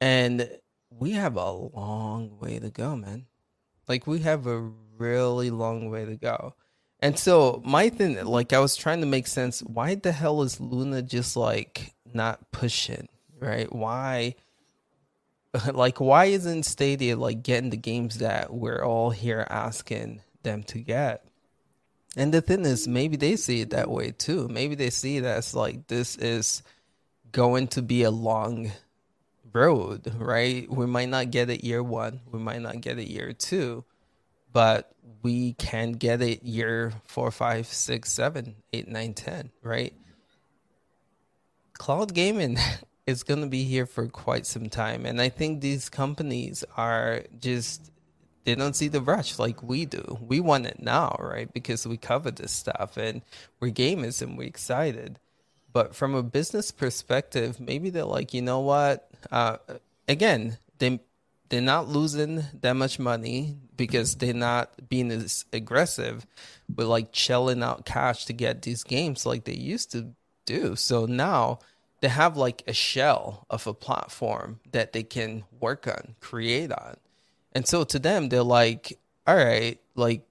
And 0.00 0.48
we 0.90 1.12
have 1.12 1.36
a 1.36 1.50
long 1.50 2.38
way 2.40 2.58
to 2.58 2.70
go, 2.70 2.96
man. 2.96 3.26
Like 3.86 4.06
we 4.06 4.20
have 4.20 4.46
a 4.46 4.70
really 4.98 5.50
long 5.50 5.90
way 5.90 6.04
to 6.04 6.16
go. 6.16 6.54
And 7.00 7.18
so 7.18 7.62
my 7.64 7.90
thing, 7.90 8.24
like 8.24 8.52
I 8.52 8.58
was 8.58 8.76
trying 8.76 9.00
to 9.00 9.06
make 9.06 9.26
sense. 9.26 9.60
Why 9.60 9.94
the 9.94 10.12
hell 10.12 10.42
is 10.42 10.60
Luna 10.60 11.02
just 11.02 11.36
like 11.36 11.94
not 12.12 12.50
pushing, 12.50 13.08
right? 13.38 13.72
Why, 13.72 14.34
like, 15.72 16.00
why 16.00 16.26
isn't 16.26 16.64
Stadia 16.64 17.16
like 17.16 17.42
getting 17.42 17.70
the 17.70 17.76
games 17.76 18.18
that 18.18 18.52
we're 18.52 18.84
all 18.84 19.10
here 19.10 19.46
asking 19.48 20.22
them 20.42 20.62
to 20.64 20.78
get? 20.78 21.24
And 22.16 22.34
the 22.34 22.40
thing 22.40 22.64
is, 22.64 22.88
maybe 22.88 23.16
they 23.16 23.36
see 23.36 23.60
it 23.60 23.70
that 23.70 23.90
way 23.90 24.10
too. 24.10 24.48
Maybe 24.48 24.74
they 24.74 24.90
see 24.90 25.18
it 25.18 25.24
as 25.24 25.54
like 25.54 25.86
this 25.86 26.16
is 26.16 26.62
going 27.30 27.68
to 27.68 27.82
be 27.82 28.02
a 28.02 28.10
long 28.10 28.72
road, 29.52 30.12
right? 30.18 30.68
We 30.70 30.86
might 30.86 31.08
not 31.08 31.30
get 31.30 31.50
it 31.50 31.64
year 31.64 31.82
one, 31.82 32.20
we 32.30 32.38
might 32.38 32.62
not 32.62 32.80
get 32.80 32.98
it 32.98 33.08
year 33.08 33.32
two, 33.32 33.84
but 34.52 34.92
we 35.22 35.54
can 35.54 35.92
get 35.92 36.22
it 36.22 36.42
year 36.42 36.92
four, 37.04 37.30
five, 37.30 37.66
six, 37.66 38.12
seven, 38.12 38.56
eight, 38.72 38.88
nine, 38.88 39.14
ten, 39.14 39.50
right? 39.62 39.94
Cloud 41.74 42.14
gaming 42.14 42.58
is 43.06 43.22
going 43.22 43.40
to 43.40 43.46
be 43.46 43.64
here 43.64 43.86
for 43.86 44.06
quite 44.06 44.46
some 44.46 44.68
time. 44.68 45.06
And 45.06 45.20
I 45.20 45.28
think 45.28 45.60
these 45.60 45.88
companies 45.88 46.64
are 46.76 47.22
just, 47.40 47.90
they 48.44 48.54
don't 48.54 48.76
see 48.76 48.88
the 48.88 49.00
rush 49.00 49.38
like 49.38 49.62
we 49.62 49.86
do. 49.86 50.18
We 50.20 50.40
want 50.40 50.66
it 50.66 50.80
now, 50.80 51.16
right? 51.18 51.52
Because 51.52 51.86
we 51.86 51.96
cover 51.96 52.30
this 52.30 52.52
stuff 52.52 52.96
and 52.96 53.22
we're 53.60 53.72
gamers 53.72 54.22
and 54.22 54.36
we're 54.36 54.48
excited. 54.48 55.18
But 55.72 55.94
from 55.94 56.14
a 56.14 56.22
business 56.22 56.70
perspective, 56.70 57.60
maybe 57.60 57.90
they're 57.90 58.04
like, 58.04 58.34
you 58.34 58.42
know 58.42 58.60
what? 58.60 59.10
Uh, 59.30 59.58
again, 60.06 60.58
they 60.78 61.00
they're 61.48 61.60
not 61.60 61.88
losing 61.88 62.44
that 62.60 62.74
much 62.74 62.98
money 62.98 63.56
because 63.78 64.16
they're 64.16 64.34
not 64.34 64.90
being 64.90 65.10
as 65.10 65.46
aggressive 65.54 66.26
with 66.76 66.86
like 66.86 67.08
shelling 67.12 67.62
out 67.62 67.86
cash 67.86 68.26
to 68.26 68.34
get 68.34 68.60
these 68.60 68.84
games 68.84 69.24
like 69.24 69.44
they 69.44 69.54
used 69.54 69.90
to 69.92 70.12
do. 70.44 70.76
So 70.76 71.06
now 71.06 71.60
they 72.00 72.08
have 72.08 72.36
like 72.36 72.62
a 72.66 72.74
shell 72.74 73.46
of 73.48 73.66
a 73.66 73.72
platform 73.72 74.60
that 74.72 74.92
they 74.92 75.02
can 75.02 75.44
work 75.58 75.86
on, 75.86 76.16
create 76.20 76.72
on. 76.72 76.96
And 77.52 77.66
so 77.66 77.84
to 77.84 77.98
them, 77.98 78.28
they're 78.28 78.42
like, 78.42 78.98
all 79.26 79.36
right, 79.36 79.80
like 79.94 80.26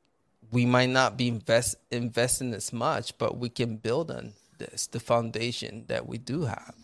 we 0.51 0.65
might 0.65 0.89
not 0.89 1.17
be 1.17 1.29
invest 1.29 1.75
investing 1.89 2.53
as 2.53 2.71
much, 2.71 3.17
but 3.17 3.37
we 3.37 3.49
can 3.49 3.77
build 3.77 4.11
on 4.11 4.33
this, 4.59 4.87
the 4.87 4.99
foundation 4.99 5.85
that 5.87 6.07
we 6.07 6.17
do 6.17 6.43
have, 6.43 6.75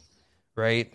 right? 0.56 0.94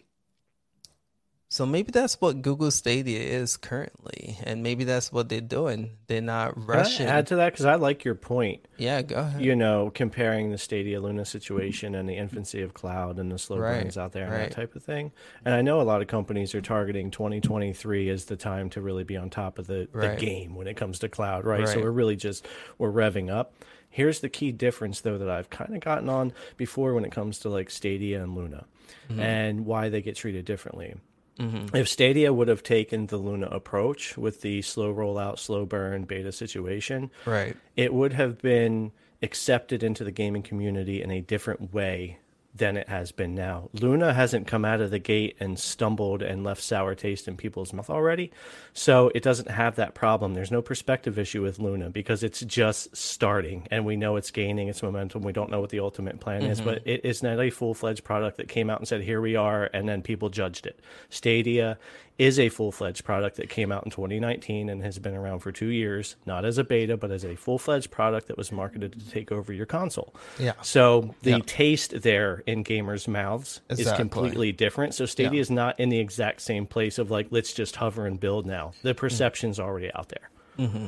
So 1.50 1.64
maybe 1.64 1.90
that's 1.92 2.20
what 2.20 2.42
Google 2.42 2.70
Stadia 2.70 3.20
is 3.20 3.56
currently, 3.56 4.36
and 4.44 4.62
maybe 4.62 4.84
that's 4.84 5.10
what 5.10 5.30
they're 5.30 5.40
doing. 5.40 5.92
They're 6.06 6.20
not 6.20 6.52
rushing. 6.68 7.06
add 7.06 7.26
to 7.28 7.36
that 7.36 7.52
because 7.54 7.64
I 7.64 7.76
like 7.76 8.04
your 8.04 8.14
point. 8.14 8.68
Yeah, 8.76 9.00
go 9.00 9.16
ahead. 9.16 9.42
You 9.42 9.56
know, 9.56 9.90
comparing 9.94 10.50
the 10.50 10.58
Stadia 10.58 11.00
Luna 11.00 11.24
situation 11.24 11.94
and 11.94 12.06
the 12.06 12.16
infancy 12.18 12.60
of 12.60 12.74
cloud 12.74 13.18
and 13.18 13.32
the 13.32 13.38
slow 13.38 13.56
Right, 13.56 13.80
burns 13.82 13.96
out 13.96 14.12
there 14.12 14.24
and 14.24 14.32
right. 14.32 14.48
that 14.50 14.54
type 14.54 14.76
of 14.76 14.84
thing. 14.84 15.10
And 15.42 15.54
I 15.54 15.62
know 15.62 15.80
a 15.80 15.84
lot 15.84 16.02
of 16.02 16.06
companies 16.08 16.54
are 16.54 16.60
targeting 16.60 17.10
2023 17.10 18.10
as 18.10 18.26
the 18.26 18.36
time 18.36 18.68
to 18.70 18.82
really 18.82 19.04
be 19.04 19.16
on 19.16 19.30
top 19.30 19.58
of 19.58 19.66
the, 19.66 19.88
Right. 19.90 20.18
the 20.18 20.26
game 20.26 20.54
when 20.54 20.66
it 20.66 20.76
comes 20.76 20.98
to 20.98 21.08
cloud, 21.08 21.46
right? 21.46 21.66
So 21.66 21.80
we're 21.80 21.90
really 21.90 22.16
just 22.16 22.46
we're 22.76 22.92
revving 22.92 23.30
up. 23.30 23.54
Here's 23.88 24.20
the 24.20 24.28
key 24.28 24.52
difference 24.52 25.00
though 25.00 25.16
that 25.16 25.30
I've 25.30 25.48
kind 25.48 25.74
of 25.74 25.80
gotten 25.80 26.10
on 26.10 26.34
before 26.58 26.92
when 26.92 27.06
it 27.06 27.10
comes 27.10 27.38
to 27.38 27.48
like 27.48 27.70
Stadia 27.70 28.22
and 28.22 28.34
Luna 28.36 28.66
Mm-hmm. 29.10 29.20
and 29.20 29.66
why 29.66 29.88
they 29.90 30.00
get 30.02 30.16
treated 30.16 30.44
differently. 30.46 30.94
Mm-hmm. 31.38 31.76
If 31.76 31.88
Stadia 31.88 32.32
would 32.32 32.48
have 32.48 32.62
taken 32.62 33.06
the 33.06 33.16
Luna 33.16 33.46
approach 33.46 34.16
with 34.16 34.40
the 34.40 34.62
slow 34.62 34.92
rollout, 34.92 35.38
slow 35.38 35.64
burn 35.64 36.04
beta 36.04 36.32
situation, 36.32 37.10
right. 37.26 37.56
it 37.76 37.94
would 37.94 38.12
have 38.12 38.42
been 38.42 38.92
accepted 39.22 39.82
into 39.82 40.04
the 40.04 40.12
gaming 40.12 40.42
community 40.42 41.02
in 41.02 41.10
a 41.10 41.20
different 41.20 41.72
way 41.72 42.18
than 42.58 42.76
it 42.76 42.88
has 42.88 43.12
been 43.12 43.34
now. 43.34 43.70
Luna 43.72 44.12
hasn't 44.12 44.46
come 44.46 44.64
out 44.64 44.80
of 44.80 44.90
the 44.90 44.98
gate 44.98 45.36
and 45.40 45.58
stumbled 45.58 46.22
and 46.22 46.44
left 46.44 46.62
sour 46.62 46.94
taste 46.94 47.26
in 47.26 47.36
people's 47.36 47.72
mouth 47.72 47.88
already. 47.88 48.30
So 48.72 49.10
it 49.14 49.22
doesn't 49.22 49.50
have 49.50 49.76
that 49.76 49.94
problem. 49.94 50.34
There's 50.34 50.50
no 50.50 50.60
perspective 50.62 51.18
issue 51.18 51.42
with 51.42 51.58
Luna 51.58 51.90
because 51.90 52.22
it's 52.22 52.40
just 52.40 52.94
starting 52.96 53.66
and 53.70 53.86
we 53.86 53.96
know 53.96 54.16
it's 54.16 54.30
gaining 54.30 54.68
its 54.68 54.82
momentum. 54.82 55.22
We 55.22 55.32
don't 55.32 55.50
know 55.50 55.60
what 55.60 55.70
the 55.70 55.80
ultimate 55.80 56.20
plan 56.20 56.42
is, 56.42 56.60
but 56.60 56.80
mm-hmm. 56.80 56.90
it 56.90 57.04
is 57.04 57.22
not 57.22 57.40
a 57.40 57.50
full 57.50 57.74
fledged 57.74 58.04
product 58.04 58.36
that 58.36 58.48
came 58.48 58.68
out 58.70 58.80
and 58.80 58.88
said, 58.88 59.02
here 59.02 59.20
we 59.20 59.36
are, 59.36 59.70
and 59.72 59.88
then 59.88 60.02
people 60.02 60.28
judged 60.28 60.66
it. 60.66 60.80
Stadia 61.08 61.78
is 62.18 62.38
a 62.38 62.48
full 62.48 62.72
fledged 62.72 63.04
product 63.04 63.36
that 63.36 63.48
came 63.48 63.70
out 63.70 63.84
in 63.84 63.90
2019 63.90 64.68
and 64.68 64.82
has 64.82 64.98
been 64.98 65.14
around 65.14 65.38
for 65.38 65.52
two 65.52 65.68
years, 65.68 66.16
not 66.26 66.44
as 66.44 66.58
a 66.58 66.64
beta, 66.64 66.96
but 66.96 67.12
as 67.12 67.24
a 67.24 67.36
full 67.36 67.58
fledged 67.58 67.90
product 67.92 68.26
that 68.26 68.36
was 68.36 68.50
marketed 68.50 68.92
to 68.92 69.10
take 69.10 69.30
over 69.30 69.52
your 69.52 69.66
console. 69.66 70.12
Yeah. 70.38 70.52
So 70.62 71.14
the 71.22 71.30
Yeah. 71.30 71.38
taste 71.46 72.02
there 72.02 72.42
in 72.46 72.64
gamers' 72.64 73.06
mouths 73.06 73.60
is 73.70 73.90
completely 73.92 74.50
different. 74.50 74.94
So 74.94 75.06
Stadia 75.06 75.34
Yeah. 75.34 75.40
is 75.40 75.50
not 75.50 75.78
in 75.78 75.90
the 75.90 76.00
exact 76.00 76.40
same 76.40 76.66
place 76.66 76.98
of 76.98 77.10
like, 77.10 77.28
let's 77.30 77.52
just 77.52 77.76
hover 77.76 78.04
and 78.06 78.18
build 78.18 78.46
now. 78.46 78.72
The 78.82 78.90
mm-hmm. 78.90 78.98
perception's 78.98 79.60
already 79.60 79.92
out 79.94 80.08
there. 80.08 80.30
Mm-hmm. 80.58 80.86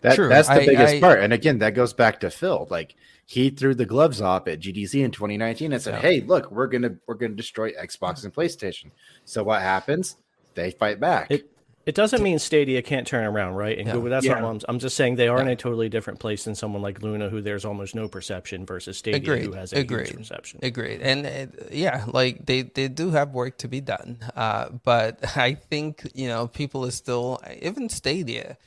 That, 0.00 0.14
True. 0.14 0.28
That's 0.28 0.48
the 0.48 0.54
I- 0.54 0.66
biggest 0.66 0.94
I- 0.94 1.00
part. 1.00 1.20
And 1.20 1.32
again, 1.32 1.58
that 1.58 1.74
goes 1.74 1.92
back 1.92 2.20
to 2.20 2.30
Phil. 2.30 2.66
Like 2.70 2.94
he 3.26 3.50
threw 3.50 3.74
the 3.74 3.84
gloves 3.86 4.22
off 4.22 4.48
at 4.48 4.60
GDC 4.60 5.02
in 5.02 5.10
2019 5.10 5.72
and 5.72 5.82
said, 5.82 5.94
Yeah. 5.94 6.00
"Hey, 6.00 6.20
look, 6.20 6.50
we're 6.50 6.66
gonna 6.66 6.96
we're 7.06 7.14
gonna 7.14 7.34
destroy 7.34 7.72
Xbox 7.72 8.24
and 8.24 8.32
PlayStation." 8.32 8.90
So 9.24 9.42
what 9.42 9.60
happens? 9.60 10.16
They 10.58 10.70
fight 10.72 11.00
back. 11.00 11.30
It 11.30 11.50
it 11.86 11.94
doesn't 11.94 12.22
mean 12.22 12.38
Stadia 12.38 12.82
can't 12.82 13.06
turn 13.06 13.24
around, 13.24 13.54
right? 13.54 13.78
And 13.78 13.86
Yeah. 13.86 13.94
Google, 13.94 14.10
that's 14.10 14.26
Yeah. 14.26 14.40
not 14.40 14.44
I'm, 14.50 14.60
I'm 14.68 14.78
just 14.78 14.94
saying 14.94 15.16
they 15.16 15.28
are 15.28 15.40
in 15.40 15.48
a 15.48 15.56
totally 15.56 15.88
different 15.88 16.18
place 16.20 16.44
than 16.44 16.54
someone 16.54 16.82
like 16.82 17.00
Luna, 17.00 17.30
who 17.30 17.40
there's 17.40 17.64
almost 17.64 17.94
no 17.94 18.08
perception, 18.08 18.66
versus 18.66 18.98
Stadia, 18.98 19.16
Agreed. 19.32 19.46
who 19.46 19.52
has 19.52 19.72
a 19.72 19.78
Agreed. 19.78 20.08
huge 20.08 20.18
perception. 20.18 20.60
Agreed. 20.62 21.00
And 21.00 21.24
uh, 21.26 21.64
yeah, 21.72 22.04
like 22.06 22.44
they, 22.44 22.60
they 22.62 22.88
do 22.88 23.10
have 23.12 23.30
work 23.32 23.56
to 23.58 23.68
be 23.68 23.80
done. 23.80 24.18
Uh, 24.36 24.68
but 24.84 25.18
I 25.38 25.54
think, 25.54 26.06
you 26.14 26.28
know, 26.28 26.46
people 26.46 26.84
are 26.84 26.90
still, 26.90 27.40
even 27.62 27.88
Stadia, 27.88 28.58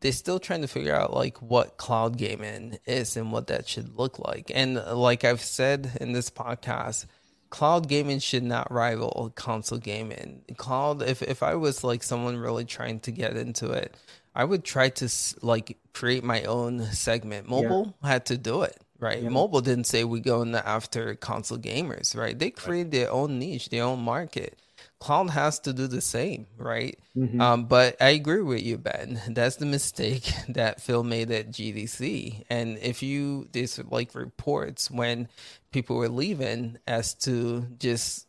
they're 0.00 0.12
still 0.12 0.38
trying 0.38 0.60
to 0.62 0.68
figure 0.68 0.94
out 0.94 1.12
like 1.12 1.38
what 1.42 1.76
cloud 1.76 2.16
gaming 2.18 2.78
is 2.86 3.16
and 3.16 3.32
what 3.32 3.48
that 3.48 3.68
should 3.68 3.98
look 3.98 4.20
like. 4.20 4.52
And 4.54 4.76
like 4.76 5.24
I've 5.24 5.42
said 5.42 5.90
in 6.00 6.12
this 6.12 6.30
podcast, 6.30 7.06
cloud 7.50 7.88
gaming 7.88 8.20
should 8.20 8.44
not 8.44 8.70
rival 8.72 9.32
console 9.34 9.78
gaming. 9.78 10.42
Cloud, 10.56 11.02
if, 11.02 11.20
if 11.22 11.42
I 11.42 11.54
was 11.56 11.84
like 11.84 12.02
someone 12.02 12.36
really 12.36 12.64
trying 12.64 13.00
to 13.00 13.10
get 13.10 13.36
into 13.36 13.70
it, 13.72 13.96
I 14.34 14.44
would 14.44 14.64
try 14.64 14.88
to 14.90 15.08
like 15.42 15.76
create 15.92 16.22
my 16.24 16.42
own 16.44 16.84
segment. 16.92 17.48
Mobile 17.48 17.94
had 18.02 18.26
to 18.26 18.38
do 18.38 18.62
it, 18.62 18.76
right? 19.00 19.22
Mobile 19.30 19.60
didn't 19.60 19.86
say 19.88 20.04
we 20.04 20.20
going 20.20 20.54
after 20.54 21.14
console 21.16 21.58
gamers, 21.58 22.16
right? 22.16 22.38
They 22.38 22.50
created 22.50 22.92
their 22.92 23.10
own 23.10 23.38
niche, 23.40 23.68
their 23.70 23.84
own 23.84 24.00
market. 24.00 24.56
Cloud 25.00 25.30
has 25.30 25.58
to 25.60 25.72
do 25.72 25.86
the 25.86 26.00
same, 26.02 26.46
right? 26.58 26.98
Um, 27.40 27.64
but 27.64 27.96
I 28.00 28.10
agree 28.10 28.42
with 28.42 28.62
you, 28.62 28.78
Ben. 28.78 29.20
That's 29.28 29.56
the 29.56 29.66
mistake 29.66 30.30
that 30.48 30.80
Phil 30.80 31.02
made 31.02 31.30
at 31.30 31.50
GDC. 31.50 32.44
And 32.50 32.78
if 32.78 33.02
you 33.02 33.48
there's 33.52 33.80
like 33.90 34.14
reports 34.14 34.90
when 34.90 35.28
people 35.72 35.96
were 35.96 36.08
leaving 36.10 36.78
as 36.86 37.14
to 37.14 37.66
just 37.78 38.26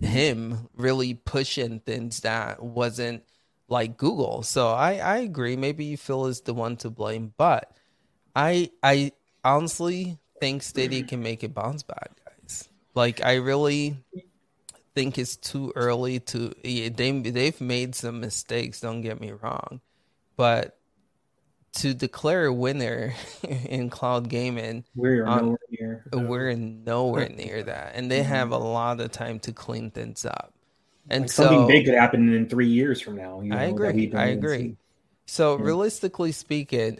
him 0.00 0.68
really 0.76 1.14
pushing 1.14 1.80
things 1.80 2.20
that 2.20 2.62
wasn't 2.62 3.22
like 3.68 3.96
Google. 3.96 4.42
So 4.42 4.68
I 4.70 4.94
I 4.96 5.16
agree. 5.18 5.56
Maybe 5.56 5.96
Phil 5.96 6.26
is 6.26 6.40
the 6.40 6.54
one 6.54 6.76
to 6.78 6.90
blame, 6.90 7.32
but 7.36 7.76
I 8.34 8.70
I 8.82 9.12
honestly 9.44 10.18
think 10.40 10.62
Stadia 10.62 11.02
can 11.02 11.22
make 11.22 11.44
it 11.44 11.54
bounce 11.54 11.82
back, 11.82 12.10
guys. 12.24 12.68
Like 12.94 13.24
I 13.24 13.34
really 13.36 13.96
think 14.96 15.18
it's 15.18 15.36
too 15.36 15.72
early 15.76 16.20
to. 16.20 16.54
yeah, 16.64 16.90
They 16.90 17.12
they've 17.20 17.60
made 17.62 17.96
some 17.96 18.20
mistakes. 18.20 18.80
Don't 18.82 19.02
get 19.02 19.20
me 19.20 19.32
wrong, 19.32 19.82
but 20.36 20.78
to 21.74 21.94
declare 21.94 22.46
a 22.46 22.52
winner 22.54 23.14
in 23.44 23.90
cloud 23.90 24.28
gaming, 24.28 24.84
We're 24.96 25.26
Um, 25.26 25.30
nowhere 25.30 25.58
near. 25.70 26.06
we're 26.14 26.54
nowhere 26.56 27.28
near 27.28 27.62
that, 27.64 27.94
and 27.96 28.10
they 28.10 28.22
have 28.24 28.52
a 28.52 28.58
lot 28.58 29.00
of 29.00 29.12
time 29.12 29.40
to 29.40 29.52
clean 29.52 29.90
things 29.90 30.24
up. 30.26 30.54
And 31.10 31.28
Like, 31.28 31.32
something 31.32 31.64
so, 31.64 31.66
big 31.66 31.86
could 31.86 31.94
happen 31.94 32.32
in 32.32 32.48
three 32.48 32.68
years 32.68 33.00
from 33.00 33.16
now. 33.16 33.40
You 33.40 33.52
know, 33.52 33.60
I 33.60 33.64
agree. 33.64 34.12
I 34.14 34.26
agree. 34.26 34.76
So 35.26 35.54
realistically 35.54 36.32
speaking, 36.32 36.98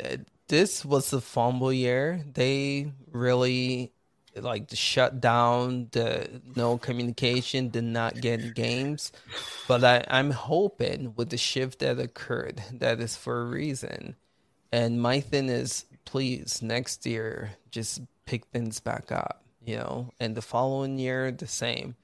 this 0.48 0.84
was 0.84 1.10
the 1.10 1.20
fumble 1.20 1.72
year. 1.72 2.24
They 2.34 2.92
really 3.10 3.92
like 4.36 4.68
shut 4.72 5.20
down 5.20 5.88
the 5.92 6.40
no 6.54 6.78
communication, 6.78 7.68
did 7.68 7.84
not 7.84 8.20
get 8.20 8.54
games. 8.54 9.12
But 9.68 9.84
I, 9.84 10.04
I'm 10.08 10.30
hoping 10.30 11.14
with 11.16 11.30
the 11.30 11.36
shift 11.36 11.80
that 11.80 11.98
occurred, 11.98 12.62
that 12.72 13.00
is 13.00 13.16
for 13.16 13.42
a 13.42 13.46
reason. 13.46 14.16
And 14.72 15.00
my 15.00 15.20
thing 15.20 15.48
is, 15.48 15.84
please 16.04 16.62
next 16.62 17.06
year 17.06 17.52
just 17.70 18.02
pick 18.26 18.46
things 18.46 18.80
back 18.80 19.10
up, 19.12 19.42
you 19.64 19.76
know, 19.76 20.12
and 20.20 20.34
the 20.34 20.42
following 20.42 20.98
year 20.98 21.30
the 21.30 21.46
same. 21.46 21.96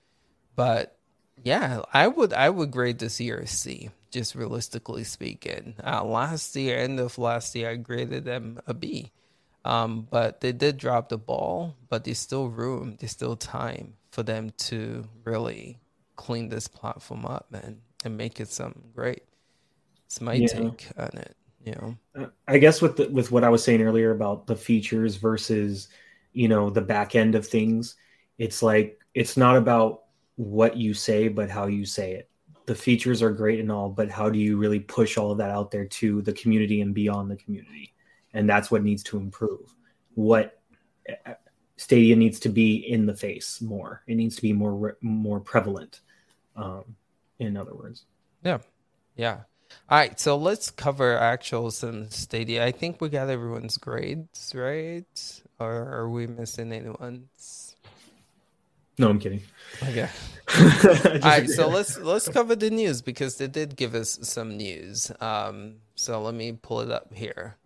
But 0.54 0.96
yeah, 1.42 1.82
I 1.92 2.08
would 2.08 2.32
I 2.32 2.50
would 2.50 2.70
grade 2.70 2.98
this 2.98 3.20
year 3.20 3.38
a 3.38 3.46
C, 3.46 3.90
just 4.10 4.34
realistically 4.34 5.04
speaking. 5.04 5.74
Uh, 5.82 6.04
last 6.04 6.54
year, 6.54 6.78
end 6.78 7.00
of 7.00 7.18
last 7.18 7.54
year, 7.54 7.70
I 7.70 7.76
graded 7.76 8.24
them 8.24 8.60
a 8.66 8.74
B. 8.74 9.10
Um, 9.64 10.08
but 10.10 10.40
they 10.40 10.52
did 10.52 10.76
drop 10.76 11.08
the 11.08 11.18
ball, 11.18 11.76
but 11.88 12.04
there's 12.04 12.18
still 12.18 12.48
room, 12.48 12.96
there's 12.98 13.12
still 13.12 13.36
time 13.36 13.94
for 14.10 14.22
them 14.22 14.50
to 14.58 15.04
really 15.24 15.78
clean 16.16 16.48
this 16.48 16.66
platform 16.68 17.24
up, 17.24 17.46
man, 17.50 17.80
and 18.04 18.16
make 18.16 18.40
it 18.40 18.48
something 18.48 18.90
great. 18.94 19.22
It's 20.06 20.20
my 20.20 20.34
yeah. 20.34 20.46
take 20.48 20.88
on 20.96 21.16
it. 21.16 21.36
You 21.64 21.72
know, 21.72 21.96
uh, 22.16 22.26
I 22.48 22.58
guess 22.58 22.82
with 22.82 22.96
the, 22.96 23.08
with 23.08 23.30
what 23.30 23.44
I 23.44 23.48
was 23.48 23.62
saying 23.62 23.82
earlier 23.82 24.10
about 24.10 24.48
the 24.48 24.56
features 24.56 25.14
versus, 25.14 25.86
you 26.32 26.48
know, 26.48 26.70
the 26.70 26.80
back 26.80 27.14
end 27.14 27.36
of 27.36 27.46
things, 27.46 27.94
it's 28.36 28.64
like 28.64 28.98
it's 29.14 29.36
not 29.36 29.56
about 29.56 30.02
what 30.34 30.76
you 30.76 30.92
say, 30.92 31.28
but 31.28 31.50
how 31.50 31.66
you 31.66 31.84
say 31.86 32.14
it. 32.14 32.28
The 32.66 32.74
features 32.74 33.22
are 33.22 33.30
great 33.30 33.60
and 33.60 33.70
all, 33.70 33.90
but 33.90 34.10
how 34.10 34.28
do 34.28 34.40
you 34.40 34.56
really 34.56 34.80
push 34.80 35.16
all 35.16 35.30
of 35.30 35.38
that 35.38 35.50
out 35.50 35.70
there 35.70 35.86
to 35.86 36.20
the 36.22 36.32
community 36.32 36.80
and 36.80 36.92
beyond 36.92 37.30
the 37.30 37.36
community? 37.36 37.91
And 38.34 38.48
that's 38.48 38.70
what 38.70 38.82
needs 38.82 39.02
to 39.04 39.16
improve. 39.16 39.74
What 40.14 40.60
Stadia 41.76 42.16
needs 42.16 42.38
to 42.40 42.48
be 42.48 42.76
in 42.76 43.06
the 43.06 43.14
face 43.14 43.60
more. 43.60 44.02
It 44.06 44.14
needs 44.14 44.36
to 44.36 44.42
be 44.42 44.52
more 44.52 44.96
more 45.00 45.40
prevalent. 45.40 46.00
Um, 46.54 46.96
in 47.38 47.56
other 47.56 47.74
words. 47.74 48.04
Yeah, 48.44 48.58
yeah. 49.16 49.40
All 49.88 49.98
right, 49.98 50.20
so 50.20 50.36
let's 50.36 50.70
cover 50.70 51.18
actuals 51.18 51.82
and 51.82 52.12
Stadia. 52.12 52.64
I 52.64 52.72
think 52.72 53.00
we 53.00 53.08
got 53.08 53.30
everyone's 53.30 53.78
grades 53.78 54.52
right, 54.54 55.42
or 55.58 55.72
are 55.72 56.10
we 56.10 56.26
missing 56.26 56.72
anyone's? 56.72 57.74
No, 58.98 59.08
I'm 59.08 59.18
kidding. 59.18 59.40
Okay. 59.82 60.08
All 60.58 61.20
right, 61.20 61.48
so 61.48 61.68
let's 61.68 61.98
let's 61.98 62.28
cover 62.28 62.54
the 62.54 62.70
news 62.70 63.00
because 63.00 63.38
they 63.38 63.48
did 63.48 63.74
give 63.74 63.94
us 63.94 64.18
some 64.22 64.56
news. 64.56 65.10
Um, 65.20 65.76
so 65.94 66.22
let 66.22 66.34
me 66.34 66.52
pull 66.52 66.80
it 66.80 66.90
up 66.90 67.12
here 67.14 67.56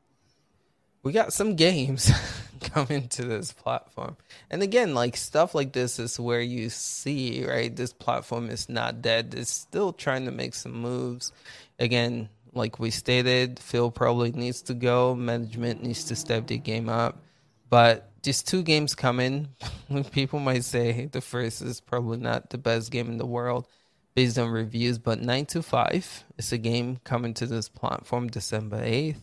we 1.07 1.13
got 1.13 1.33
some 1.33 1.55
games 1.55 2.11
coming 2.61 3.07
to 3.07 3.25
this 3.25 3.53
platform. 3.53 4.17
And 4.51 4.61
again, 4.61 4.93
like 4.93 5.17
stuff 5.17 5.55
like 5.55 5.73
this 5.73 6.01
is 6.01 6.19
where 6.19 6.41
you 6.41 6.69
see, 6.69 7.47
right? 7.47 7.75
This 7.75 7.93
platform 7.93 8.51
is 8.51 8.69
not 8.69 9.03
dead. 9.03 9.33
It's 9.37 9.49
still 9.49 9.93
trying 9.93 10.25
to 10.25 10.33
make 10.33 10.53
some 10.53 10.73
moves. 10.73 11.31
Again, 11.79 12.29
like 12.55 12.81
we 12.81 12.91
stated, 12.91 13.61
Phil 13.61 13.93
probably 13.93 14.33
needs 14.33 14.63
to 14.63 14.75
go. 14.75 15.15
Management 15.15 15.81
needs 15.81 16.03
to 16.07 16.17
step 16.17 16.49
the 16.49 16.59
game 16.59 16.89
up. 16.89 17.23
But 17.71 18.11
just 18.25 18.49
two 18.49 18.65
games 18.65 18.97
coming. 18.97 19.51
People 20.11 20.41
might 20.41 20.65
say 20.65 21.07
the 21.07 21.21
first 21.21 21.63
is 21.63 21.81
probably 21.81 22.19
not 22.19 22.51
the 22.51 22.59
best 22.59 22.91
game 22.91 23.09
in 23.09 23.19
the 23.19 23.27
world 23.27 23.69
based 24.17 24.41
on 24.41 24.49
reviews, 24.49 24.99
but 24.99 25.21
9 25.21 25.47
to 25.47 25.63
5 25.63 26.25
is 26.37 26.53
a 26.53 26.59
game 26.59 26.99
coming 27.05 27.33
to 27.35 27.47
this 27.47 27.69
platform 27.69 28.27
December 28.27 28.81
8th 28.81 29.21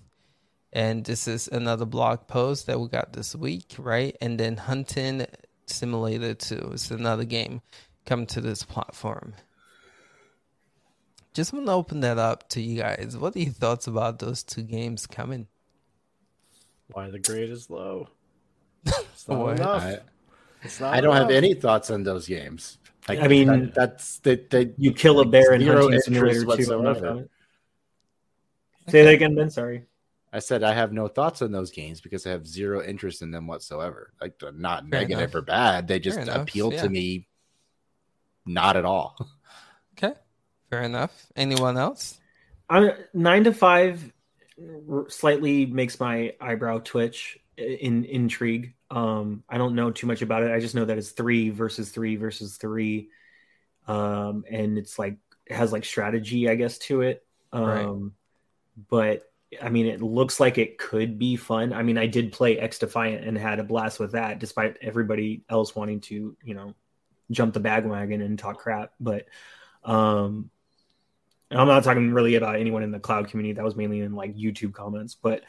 and 0.74 1.06
this 1.06 1.28
is 1.28 1.48
another 1.48 1.86
blog 1.86 2.28
post 2.28 2.66
that 2.66 2.80
we 2.80 2.88
got 2.88 3.14
this 3.14 3.36
week, 3.36 3.76
right? 3.78 4.18
And 4.20 4.40
then 4.40 4.58
Hunting 4.58 5.26
Simulator 5.68 6.34
2 6.34 6.72
is 6.74 6.90
another 6.90 7.26
game 7.26 7.62
come 8.06 8.26
to 8.26 8.42
this 8.42 8.64
platform. 8.64 9.36
Just 11.34 11.54
want 11.54 11.68
to 11.68 11.72
open 11.72 12.00
that 12.02 12.18
up 12.18 12.50
to 12.50 12.62
you 12.62 12.82
guys. 12.82 13.16
What 13.16 13.36
are 13.36 13.40
your 13.40 13.54
thoughts 13.54 13.86
about 13.86 14.18
those 14.18 14.44
two 14.44 14.64
games 14.64 15.06
coming? 15.06 15.48
Why 16.92 17.10
the 17.10 17.20
grade 17.20 17.52
is 17.52 17.70
low? 17.70 18.10
It's 18.86 19.28
not 19.28 19.50
enough. 19.50 19.84
I, 19.84 19.98
it's 20.64 20.80
not 20.80 20.94
I 20.94 21.02
don't 21.02 21.16
enough. 21.16 21.30
have 21.30 21.38
any 21.38 21.54
thoughts 21.54 21.92
on 21.92 22.04
those 22.04 22.28
games. 22.28 22.80
Like, 23.08 23.20
I 23.20 23.28
mean, 23.28 23.48
that, 23.48 23.76
that's 23.76 24.20
that 24.20 24.50
they, 24.50 24.72
you 24.78 24.92
kill 24.92 25.20
a 25.20 25.26
bear 25.26 25.54
in 25.54 25.62
Hunting 25.62 26.00
Simulator 26.00 26.46
2. 26.46 27.30
Say 28.90 29.04
that 29.04 29.14
again, 29.14 29.36
Ben. 29.36 29.50
Sorry. 29.50 29.84
I 30.34 30.40
said 30.40 30.64
I 30.64 30.74
have 30.74 30.92
no 30.92 31.08
thoughts 31.08 31.44
on 31.44 31.52
those 31.52 31.70
games 31.70 32.02
because 32.02 32.26
I 32.26 32.32
have 32.32 32.48
zero 32.48 32.84
interest 32.84 33.22
in 33.22 33.30
them 33.30 33.46
whatsoever. 33.46 34.14
Like 34.20 34.42
not 34.56 34.82
Fair 34.90 35.02
negative 35.02 35.20
enough. 35.20 35.36
or 35.36 35.42
bad. 35.44 35.88
They 35.88 36.00
just 36.00 36.28
appeal 36.28 36.74
yeah. 36.74 36.82
to 36.82 36.90
me 36.90 37.28
not 38.46 38.76
at 38.76 38.86
all. 38.86 39.16
Okay. 39.96 40.16
Fair 40.72 40.82
enough. 40.82 41.28
Anyone 41.36 41.78
else? 41.78 42.20
I'm 42.68 42.94
nine 43.14 43.44
to 43.44 43.54
five 43.54 44.12
slightly 45.08 45.68
makes 45.68 46.00
my 46.00 46.34
eyebrow 46.42 46.80
twitch 46.80 47.38
in 47.58 48.04
intrigue. 48.06 48.74
Um, 48.90 49.44
I 49.48 49.60
don't 49.60 49.76
know 49.76 49.92
too 49.92 50.08
much 50.08 50.24
about 50.24 50.42
it. 50.42 50.52
I 50.52 50.60
just 50.60 50.74
know 50.74 50.86
that 50.86 50.98
it's 50.98 51.12
three 51.12 51.52
versus 51.52 51.92
three 51.92 52.16
versus 52.16 52.58
three. 52.58 53.10
Um, 53.88 54.46
and 54.50 54.80
it's 54.80 54.98
like 54.98 55.18
it 55.46 55.56
has 55.56 55.72
like 55.72 55.86
strategy, 55.86 56.50
I 56.50 56.56
guess, 56.56 56.80
to 56.80 57.02
it. 57.02 57.24
Um, 57.52 57.66
right. 57.68 58.12
but 58.90 59.33
I 59.62 59.70
mean, 59.70 59.86
it 59.86 60.02
looks 60.02 60.40
like 60.40 60.58
it 60.58 60.78
could 60.78 61.18
be 61.18 61.36
fun. 61.36 61.74
I 61.74 61.84
mean, 61.84 61.98
I 61.98 62.08
did 62.08 62.32
play 62.32 62.58
XDefiant 62.58 63.28
and 63.28 63.38
had 63.38 63.60
a 63.60 63.64
blast 63.64 64.00
with 64.00 64.14
that, 64.14 64.40
despite 64.40 64.78
everybody 64.82 65.44
else 65.50 65.76
wanting 65.76 66.02
to, 66.02 66.36
you 66.44 66.54
know, 66.54 66.74
jump 67.32 67.54
the 67.54 67.60
bandwagon 67.60 68.22
and 68.22 68.38
talk 68.38 68.60
crap. 68.60 68.94
But 69.00 69.28
um, 69.84 70.50
I'm 71.52 71.68
not 71.68 71.84
talking 71.84 72.14
really 72.14 72.36
about 72.36 72.56
anyone 72.56 72.84
in 72.84 72.92
the 72.92 73.00
cloud 73.00 73.30
community. 73.30 73.54
That 73.54 73.66
was 73.66 73.76
mainly 73.76 74.02
in 74.02 74.14
like 74.14 74.36
YouTube 74.36 74.74
comments. 74.74 75.16
But 75.16 75.44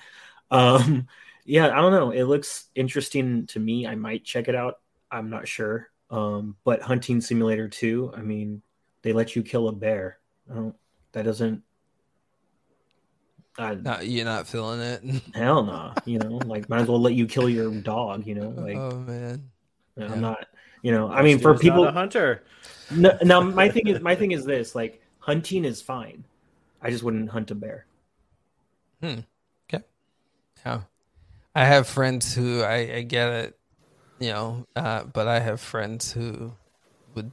um, 0.51 1.07
yeah, 1.45 1.69
I 1.69 1.81
don't 1.81 1.93
know. 1.93 2.11
It 2.11 2.25
looks 2.25 2.67
interesting 2.75 3.47
to 3.49 3.61
me. 3.61 3.87
I 3.87 3.95
might 3.95 4.25
check 4.25 4.49
it 4.49 4.55
out. 4.55 4.81
I'm 5.11 5.31
not 5.31 5.49
sure. 5.49 5.89
Um, 6.11 6.57
but 6.65 6.83
Hunting 6.83 7.21
Simulator 7.21 7.69
2, 7.69 8.13
I 8.17 8.21
mean, 8.21 8.63
they 9.03 9.13
let 9.13 9.37
you 9.37 9.43
kill 9.43 9.69
a 9.69 9.73
bear. 9.73 10.19
That 11.13 11.25
doesn't 11.25 11.63
I, 13.57 13.75
not, 13.75 14.07
you're 14.07 14.25
not 14.25 14.47
feeling 14.47 14.81
it. 14.81 15.23
Hell 15.35 15.65
no. 15.65 15.73
Nah. 15.73 15.95
You 16.05 16.19
know, 16.19 16.41
like 16.47 16.69
might 16.69 16.83
as 16.83 16.89
well 16.89 17.01
let 17.01 17.15
you 17.15 17.27
kill 17.27 17.49
your 17.49 17.71
dog. 17.71 18.27
You 18.27 18.35
know, 18.35 18.49
like 18.51 18.77
oh 18.77 18.99
man, 18.99 19.51
yeah. 19.97 20.13
I'm 20.13 20.21
not. 20.21 20.47
You 20.83 20.93
know, 20.93 21.09
I 21.11 21.23
mean, 21.23 21.39
for 21.39 21.57
people, 21.57 21.91
hunter. 21.91 22.45
No, 22.91 23.17
now 23.23 23.41
my 23.41 23.69
thing 23.69 23.87
is 23.87 24.01
my 24.01 24.15
thing 24.15 24.33
is 24.33 24.45
this: 24.45 24.75
like 24.75 25.03
hunting 25.19 25.65
is 25.65 25.81
fine. 25.81 26.25
I 26.83 26.91
just 26.91 27.03
wouldn't 27.03 27.31
hunt 27.31 27.51
a 27.51 27.55
bear. 27.55 27.87
Hmm. 29.01 29.21
Okay. 29.73 29.85
Yeah. 30.67 30.81
I 31.55 31.65
have 31.65 31.87
friends 31.87 32.35
who 32.35 32.63
I, 32.63 32.97
I 32.97 33.03
get 33.03 33.29
it, 33.33 33.59
you 34.19 34.31
know, 34.31 34.67
uh, 34.75 35.05
but 35.05 35.29
I 35.29 35.39
have 35.39 35.61
friends 35.61 36.13
who 36.13 36.53
would, 37.15 37.31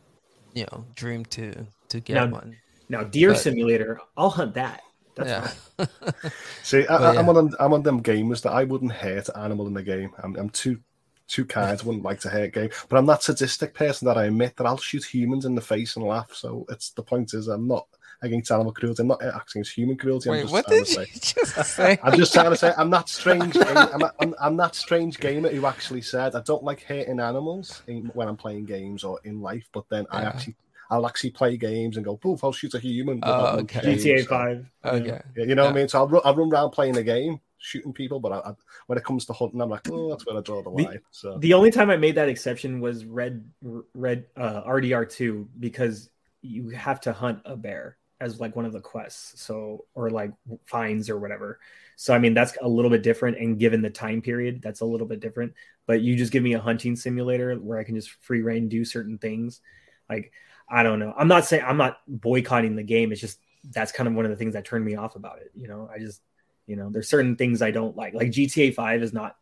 you 0.53 0.65
know, 0.71 0.85
dream 0.95 1.25
to 1.25 1.65
to 1.89 1.99
get 1.99 2.13
now, 2.13 2.27
one. 2.27 2.55
Now, 2.87 3.03
deer 3.03 3.29
but, 3.29 3.39
simulator, 3.39 3.99
I'll 4.15 4.29
hunt 4.29 4.53
that. 4.53 4.83
That's 5.15 5.57
yeah. 5.77 5.85
See, 6.63 6.87
I, 6.87 7.15
am 7.15 7.29
on 7.29 7.53
I'm 7.59 7.73
on 7.73 7.83
them 7.83 8.03
gamers 8.03 8.41
that 8.43 8.51
I 8.51 8.63
wouldn't 8.63 8.91
hurt 8.91 9.29
animal 9.35 9.67
in 9.67 9.73
the 9.73 9.83
game. 9.83 10.11
I'm, 10.23 10.35
I'm 10.35 10.49
too 10.49 10.79
too 11.27 11.45
kind. 11.45 11.79
I 11.79 11.83
wouldn't 11.83 12.03
like 12.03 12.19
to 12.21 12.29
hurt 12.29 12.53
game, 12.53 12.69
but 12.89 12.97
I'm 12.97 13.05
that 13.07 13.23
sadistic 13.23 13.73
person 13.73 14.07
that 14.07 14.17
I 14.17 14.25
admit 14.25 14.57
that 14.57 14.67
I'll 14.67 14.77
shoot 14.77 15.03
humans 15.03 15.45
in 15.45 15.55
the 15.55 15.61
face 15.61 15.95
and 15.95 16.05
laugh. 16.05 16.33
So 16.33 16.65
it's 16.69 16.91
the 16.91 17.03
point 17.03 17.33
is 17.33 17.47
I'm 17.47 17.67
not 17.67 17.87
against 18.21 18.51
animal 18.51 18.71
cruelty. 18.71 19.01
I'm 19.01 19.07
not 19.07 19.23
acting 19.23 19.61
as 19.61 19.69
human 19.69 19.97
cruelty. 19.97 20.29
Wait, 20.29 20.39
I'm 20.39 20.43
just 20.43 20.53
what 20.53 20.67
did 20.67 20.89
you 20.89 21.05
just 21.05 21.75
say? 21.75 21.99
I'm 22.03 22.17
just 22.17 22.33
trying 22.33 22.51
to 22.51 22.55
say 22.55 22.73
I'm 22.77 22.89
that 22.91 23.09
strange. 23.09 23.57
I'm, 23.59 24.03
I'm, 24.19 24.35
I'm, 24.39 24.57
that 24.57 24.75
strange 24.75 25.19
gamer 25.19 25.49
who 25.49 25.65
actually 25.65 26.01
said 26.01 26.35
I 26.35 26.41
don't 26.41 26.63
like 26.63 26.83
hurting 26.83 27.19
animals 27.19 27.81
in, 27.87 28.11
when 28.13 28.27
I'm 28.27 28.37
playing 28.37 28.65
games 28.65 29.03
or 29.03 29.19
in 29.23 29.41
life, 29.41 29.67
but 29.73 29.85
then 29.89 30.05
yeah. 30.11 30.19
I 30.19 30.23
actually 30.23 30.55
I'll 30.91 31.07
actually 31.07 31.31
play 31.31 31.55
games 31.55 31.95
and 31.95 32.05
go, 32.05 32.17
poof, 32.17 32.43
I'll 32.43 32.51
shoot 32.51 32.73
a 32.73 32.79
human. 32.79 33.21
Oh, 33.23 33.59
okay. 33.59 33.79
GTA 33.79 34.27
5. 34.27 34.71
Okay. 34.83 35.21
Yeah, 35.37 35.43
you 35.45 35.55
know 35.55 35.63
yeah. 35.63 35.69
what 35.69 35.75
I 35.75 35.79
mean? 35.79 35.87
So 35.87 35.99
I'll, 35.99 36.07
run, 36.07 36.21
I'll 36.25 36.35
run 36.35 36.51
around 36.51 36.71
playing 36.71 36.97
a 36.97 37.03
game, 37.03 37.39
shooting 37.59 37.93
people, 37.93 38.19
but 38.19 38.33
I, 38.33 38.49
I, 38.49 38.53
when 38.87 38.97
it 38.97 39.05
comes 39.05 39.25
to 39.27 39.33
hunting, 39.33 39.61
I'm 39.61 39.69
like, 39.69 39.89
oh, 39.89 40.09
that's 40.09 40.25
where 40.25 40.37
I 40.37 40.41
draw 40.41 40.61
the 40.61 40.69
line. 40.69 40.85
The, 40.85 41.01
so 41.11 41.37
the 41.37 41.53
only 41.53 41.71
time 41.71 41.89
I 41.89 41.95
made 41.95 42.15
that 42.15 42.27
exception 42.27 42.81
was 42.81 43.05
Red 43.05 43.49
Red 43.93 44.25
uh, 44.35 44.63
RDR2 44.63 45.47
because 45.61 46.09
you 46.41 46.69
have 46.69 46.99
to 47.01 47.13
hunt 47.13 47.39
a 47.45 47.55
bear 47.55 47.97
as 48.19 48.41
like 48.41 48.55
one 48.57 48.65
of 48.65 48.73
the 48.73 48.81
quests, 48.81 49.41
so 49.41 49.85
or 49.95 50.09
like 50.09 50.33
finds 50.65 51.09
or 51.09 51.19
whatever. 51.19 51.59
So 51.95 52.13
I 52.13 52.19
mean 52.19 52.33
that's 52.33 52.57
a 52.61 52.67
little 52.67 52.91
bit 52.91 53.01
different, 53.01 53.37
and 53.37 53.57
given 53.57 53.81
the 53.81 53.89
time 53.89 54.21
period, 54.21 54.61
that's 54.61 54.81
a 54.81 54.85
little 54.85 55.07
bit 55.07 55.21
different. 55.21 55.53
But 55.87 56.01
you 56.01 56.17
just 56.17 56.33
give 56.33 56.43
me 56.43 56.53
a 56.53 56.59
hunting 56.59 56.97
simulator 56.97 57.55
where 57.55 57.79
I 57.79 57.85
can 57.85 57.95
just 57.95 58.09
free 58.09 58.41
reign 58.41 58.67
do 58.67 58.83
certain 58.83 59.17
things, 59.17 59.61
like 60.09 60.33
I 60.71 60.83
don't 60.83 60.99
know. 60.99 61.13
I'm 61.17 61.27
not 61.27 61.45
saying 61.45 61.63
I'm 61.65 61.77
not 61.77 61.99
boycotting 62.07 62.75
the 62.75 62.83
game. 62.83 63.11
It's 63.11 63.21
just 63.21 63.39
that's 63.71 63.91
kind 63.91 64.07
of 64.07 64.15
one 64.15 64.25
of 64.25 64.31
the 64.31 64.37
things 64.37 64.53
that 64.53 64.65
turned 64.65 64.85
me 64.85 64.95
off 64.95 65.15
about 65.15 65.39
it. 65.39 65.51
You 65.55 65.67
know, 65.67 65.89
I 65.93 65.99
just 65.99 66.21
You 66.67 66.75
know, 66.77 66.89
there's 66.89 67.09
certain 67.09 67.35
things 67.35 67.61
I 67.61 67.71
don't 67.71 67.95
like. 67.97 68.13
Like 68.13 68.29
GTA 68.29 68.73
5 68.73 69.03
is 69.03 69.11
not 69.13 69.35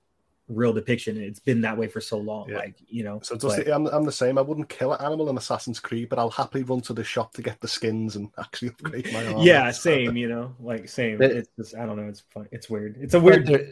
real 0.48 0.74
depiction. 0.74 1.16
and 1.18 1.26
It's 1.26 1.40
been 1.40 1.62
that 1.62 1.78
way 1.78 1.88
for 1.88 2.02
so 2.02 2.18
long. 2.18 2.50
Yeah. 2.50 2.58
Like, 2.58 2.76
you 2.88 3.04
know, 3.04 3.20
So 3.22 3.36
just, 3.36 3.58
but- 3.58 3.68
I'm, 3.70 3.86
I'm 3.88 4.04
the 4.04 4.12
same. 4.12 4.40
I 4.40 4.42
wouldn't 4.42 4.68
kill 4.68 4.92
an 4.94 5.06
animal 5.06 5.30
in 5.30 5.38
Assassin's 5.38 5.80
Creed, 5.80 6.10
but 6.10 6.18
I'll 6.18 6.32
happily 6.32 6.64
run 6.64 6.82
to 6.82 6.94
the 6.94 7.04
shop 7.04 7.34
to 7.34 7.44
get 7.44 7.62
the 7.62 7.68
skins 7.68 8.16
and 8.16 8.32
actually 8.40 8.70
upgrade 8.70 9.14
my 9.14 9.24
armor. 9.28 9.44
yeah, 9.44 9.70
same, 9.70 10.18
you 10.18 10.28
know, 10.28 10.56
like 10.60 10.90
same. 10.90 11.20
But- 11.20 11.32
It's 11.32 11.50
just, 11.56 11.76
I 11.76 11.86
don't 11.86 11.98
know. 11.98 12.08
It's 12.08 12.22
fun. 12.34 12.48
It's 12.52 12.68
weird. 12.70 12.98
It's 13.00 13.14
a 13.14 13.20
weird, 13.20 13.46
there, 13.46 13.68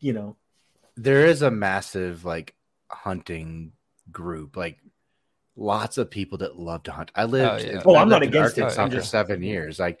you 0.00 0.12
know, 0.12 0.36
there 0.96 1.24
is 1.24 1.40
a 1.42 1.50
massive 1.50 2.24
like 2.26 2.54
hunting 2.90 3.72
group, 4.12 4.56
like 4.56 4.78
lots 5.60 5.98
of 5.98 6.08
people 6.10 6.38
that 6.38 6.56
love 6.58 6.84
to 6.84 6.92
hunt. 6.92 7.10
I 7.14 7.24
lived. 7.24 7.64
yeah. 7.64 7.70
in- 7.72 7.82
Oh, 7.84 7.94
I 7.96 8.02
I'm 8.02 8.08
not 8.08 8.20
lived 8.22 8.34
in 8.34 8.40
against 8.40 8.58
it. 8.58 8.62
Arkansas 8.62 8.82
I'm 8.82 8.90
for 8.90 8.96
just- 8.96 9.10
seven 9.10 9.42
years. 9.42 9.78
Like 9.78 9.98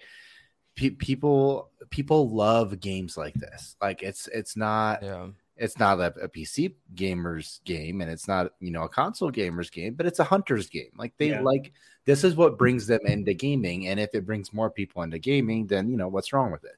pe- 0.76 0.90
people, 0.90 1.70
people 1.90 2.30
love 2.30 2.78
games 2.80 3.16
like 3.16 3.34
this. 3.34 3.76
Like 3.82 4.02
it's 4.02 4.28
it's 4.28 4.56
not 4.56 5.02
Yeah. 5.02 5.28
it's 5.56 5.78
not 5.78 5.98
a, 5.98 6.14
a 6.22 6.28
PC 6.28 6.74
gamer's 6.94 7.60
game, 7.64 8.00
and 8.00 8.10
it's 8.10 8.28
not 8.28 8.52
you 8.60 8.70
know 8.70 8.84
a 8.84 8.88
console 8.88 9.30
gamer's 9.30 9.70
game, 9.70 9.94
but 9.94 10.06
it's 10.06 10.20
a 10.20 10.24
hunter's 10.24 10.68
game. 10.68 10.92
Like 10.96 11.12
they 11.18 11.30
Yeah. 11.30 11.40
like 11.42 11.72
this 12.04 12.22
is 12.24 12.36
what 12.36 12.56
brings 12.56 12.86
them 12.86 13.00
into 13.04 13.34
gaming, 13.34 13.88
and 13.88 13.98
if 14.00 14.14
it 14.14 14.24
brings 14.24 14.52
more 14.54 14.70
people 14.70 15.02
into 15.02 15.18
gaming, 15.18 15.66
then 15.66 15.88
you 15.90 15.96
know 15.96 16.08
what's 16.08 16.32
wrong 16.32 16.52
with 16.52 16.64
it. 16.64 16.76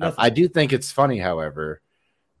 Uh, 0.00 0.12
I 0.18 0.30
do 0.30 0.46
think 0.48 0.72
it's 0.72 0.92
funny, 0.92 1.18
however, 1.18 1.80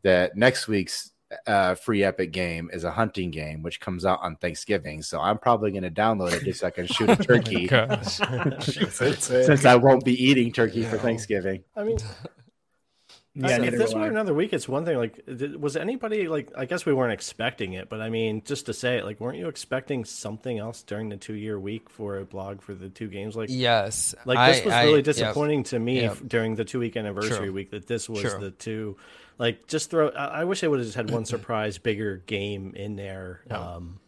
that 0.02 0.36
next 0.36 0.68
week's 0.68 1.10
uh, 1.46 1.74
free 1.74 2.02
Epic 2.04 2.32
game 2.32 2.70
is 2.72 2.84
a 2.84 2.90
hunting 2.90 3.30
game, 3.30 3.62
which 3.62 3.80
comes 3.80 4.04
out 4.06 4.20
on 4.22 4.36
Thanksgiving. 4.36 5.02
So 5.02 5.20
I'm 5.20 5.38
probably 5.38 5.70
going 5.70 5.82
to 5.82 5.90
download 5.90 6.32
it 6.32 6.42
just 6.44 6.60
so 6.60 6.68
I 6.68 6.70
can 6.70 6.86
shoot 6.86 7.10
a 7.10 7.16
turkey, 7.22 7.66
Gosh. 7.66 8.16
Shoot 8.64 9.00
it, 9.02 9.30
uh, 9.30 9.44
since 9.44 9.64
I 9.64 9.74
won't 9.76 10.04
be 10.04 10.12
eating 10.24 10.52
turkey 10.52 10.84
for 10.84 10.96
Thanksgiving. 10.98 11.64
I 11.76 11.84
mean, 11.84 11.98
yeah, 13.34 13.62
if 13.62 13.74
this 13.74 13.92
will 13.94 14.00
were 14.00 14.08
another 14.08 14.34
week, 14.34 14.52
it's 14.52 14.66
one 14.68 14.84
thing. 14.84 14.96
Like, 14.96 15.20
was 15.58 15.76
anybody 15.76 16.26
like? 16.28 16.50
I 16.56 16.64
guess 16.64 16.84
we 16.84 16.92
weren't 16.92 17.12
expecting 17.12 17.74
it, 17.74 17.88
but 17.88 18.00
I 18.00 18.08
mean, 18.08 18.42
just 18.44 18.66
to 18.66 18.72
say 18.74 18.96
it, 18.98 19.04
like, 19.04 19.20
weren't 19.20 19.38
you 19.38 19.48
expecting 19.48 20.04
something 20.04 20.58
else 20.58 20.82
during 20.82 21.08
the 21.10 21.16
two-year 21.18 21.60
week 21.60 21.88
for 21.90 22.18
a 22.18 22.24
blog 22.24 22.62
for 22.62 22.74
the 22.74 22.88
two 22.88 23.06
games? 23.08 23.36
Like, 23.36 23.48
Yes. 23.52 24.14
like 24.24 24.38
this 24.54 24.62
I- 24.62 24.64
was 24.64 24.74
I- 24.74 24.84
really 24.84 24.96
yep. 24.96 25.04
disappointing 25.04 25.62
to 25.64 25.78
me 25.78 26.00
Yep. 26.00 26.10
f- 26.12 26.22
during 26.26 26.54
the 26.56 26.64
two-week 26.64 26.96
anniversary 26.96 27.36
True. 27.36 27.52
week 27.52 27.70
that 27.72 27.86
this 27.86 28.08
was 28.08 28.22
True. 28.22 28.40
the 28.40 28.50
two. 28.50 28.96
Like, 29.38 29.66
just 29.68 29.90
throw. 29.90 30.08
I, 30.10 30.40
I 30.40 30.44
wish 30.44 30.60
they 30.60 30.68
would 30.68 30.80
have 30.80 30.86
just 30.86 30.96
had 30.96 31.10
one 31.10 31.24
surprise, 31.24 31.78
bigger 31.78 32.16
game 32.26 32.74
in 32.74 32.96
there. 32.96 33.42
Um, 33.50 34.00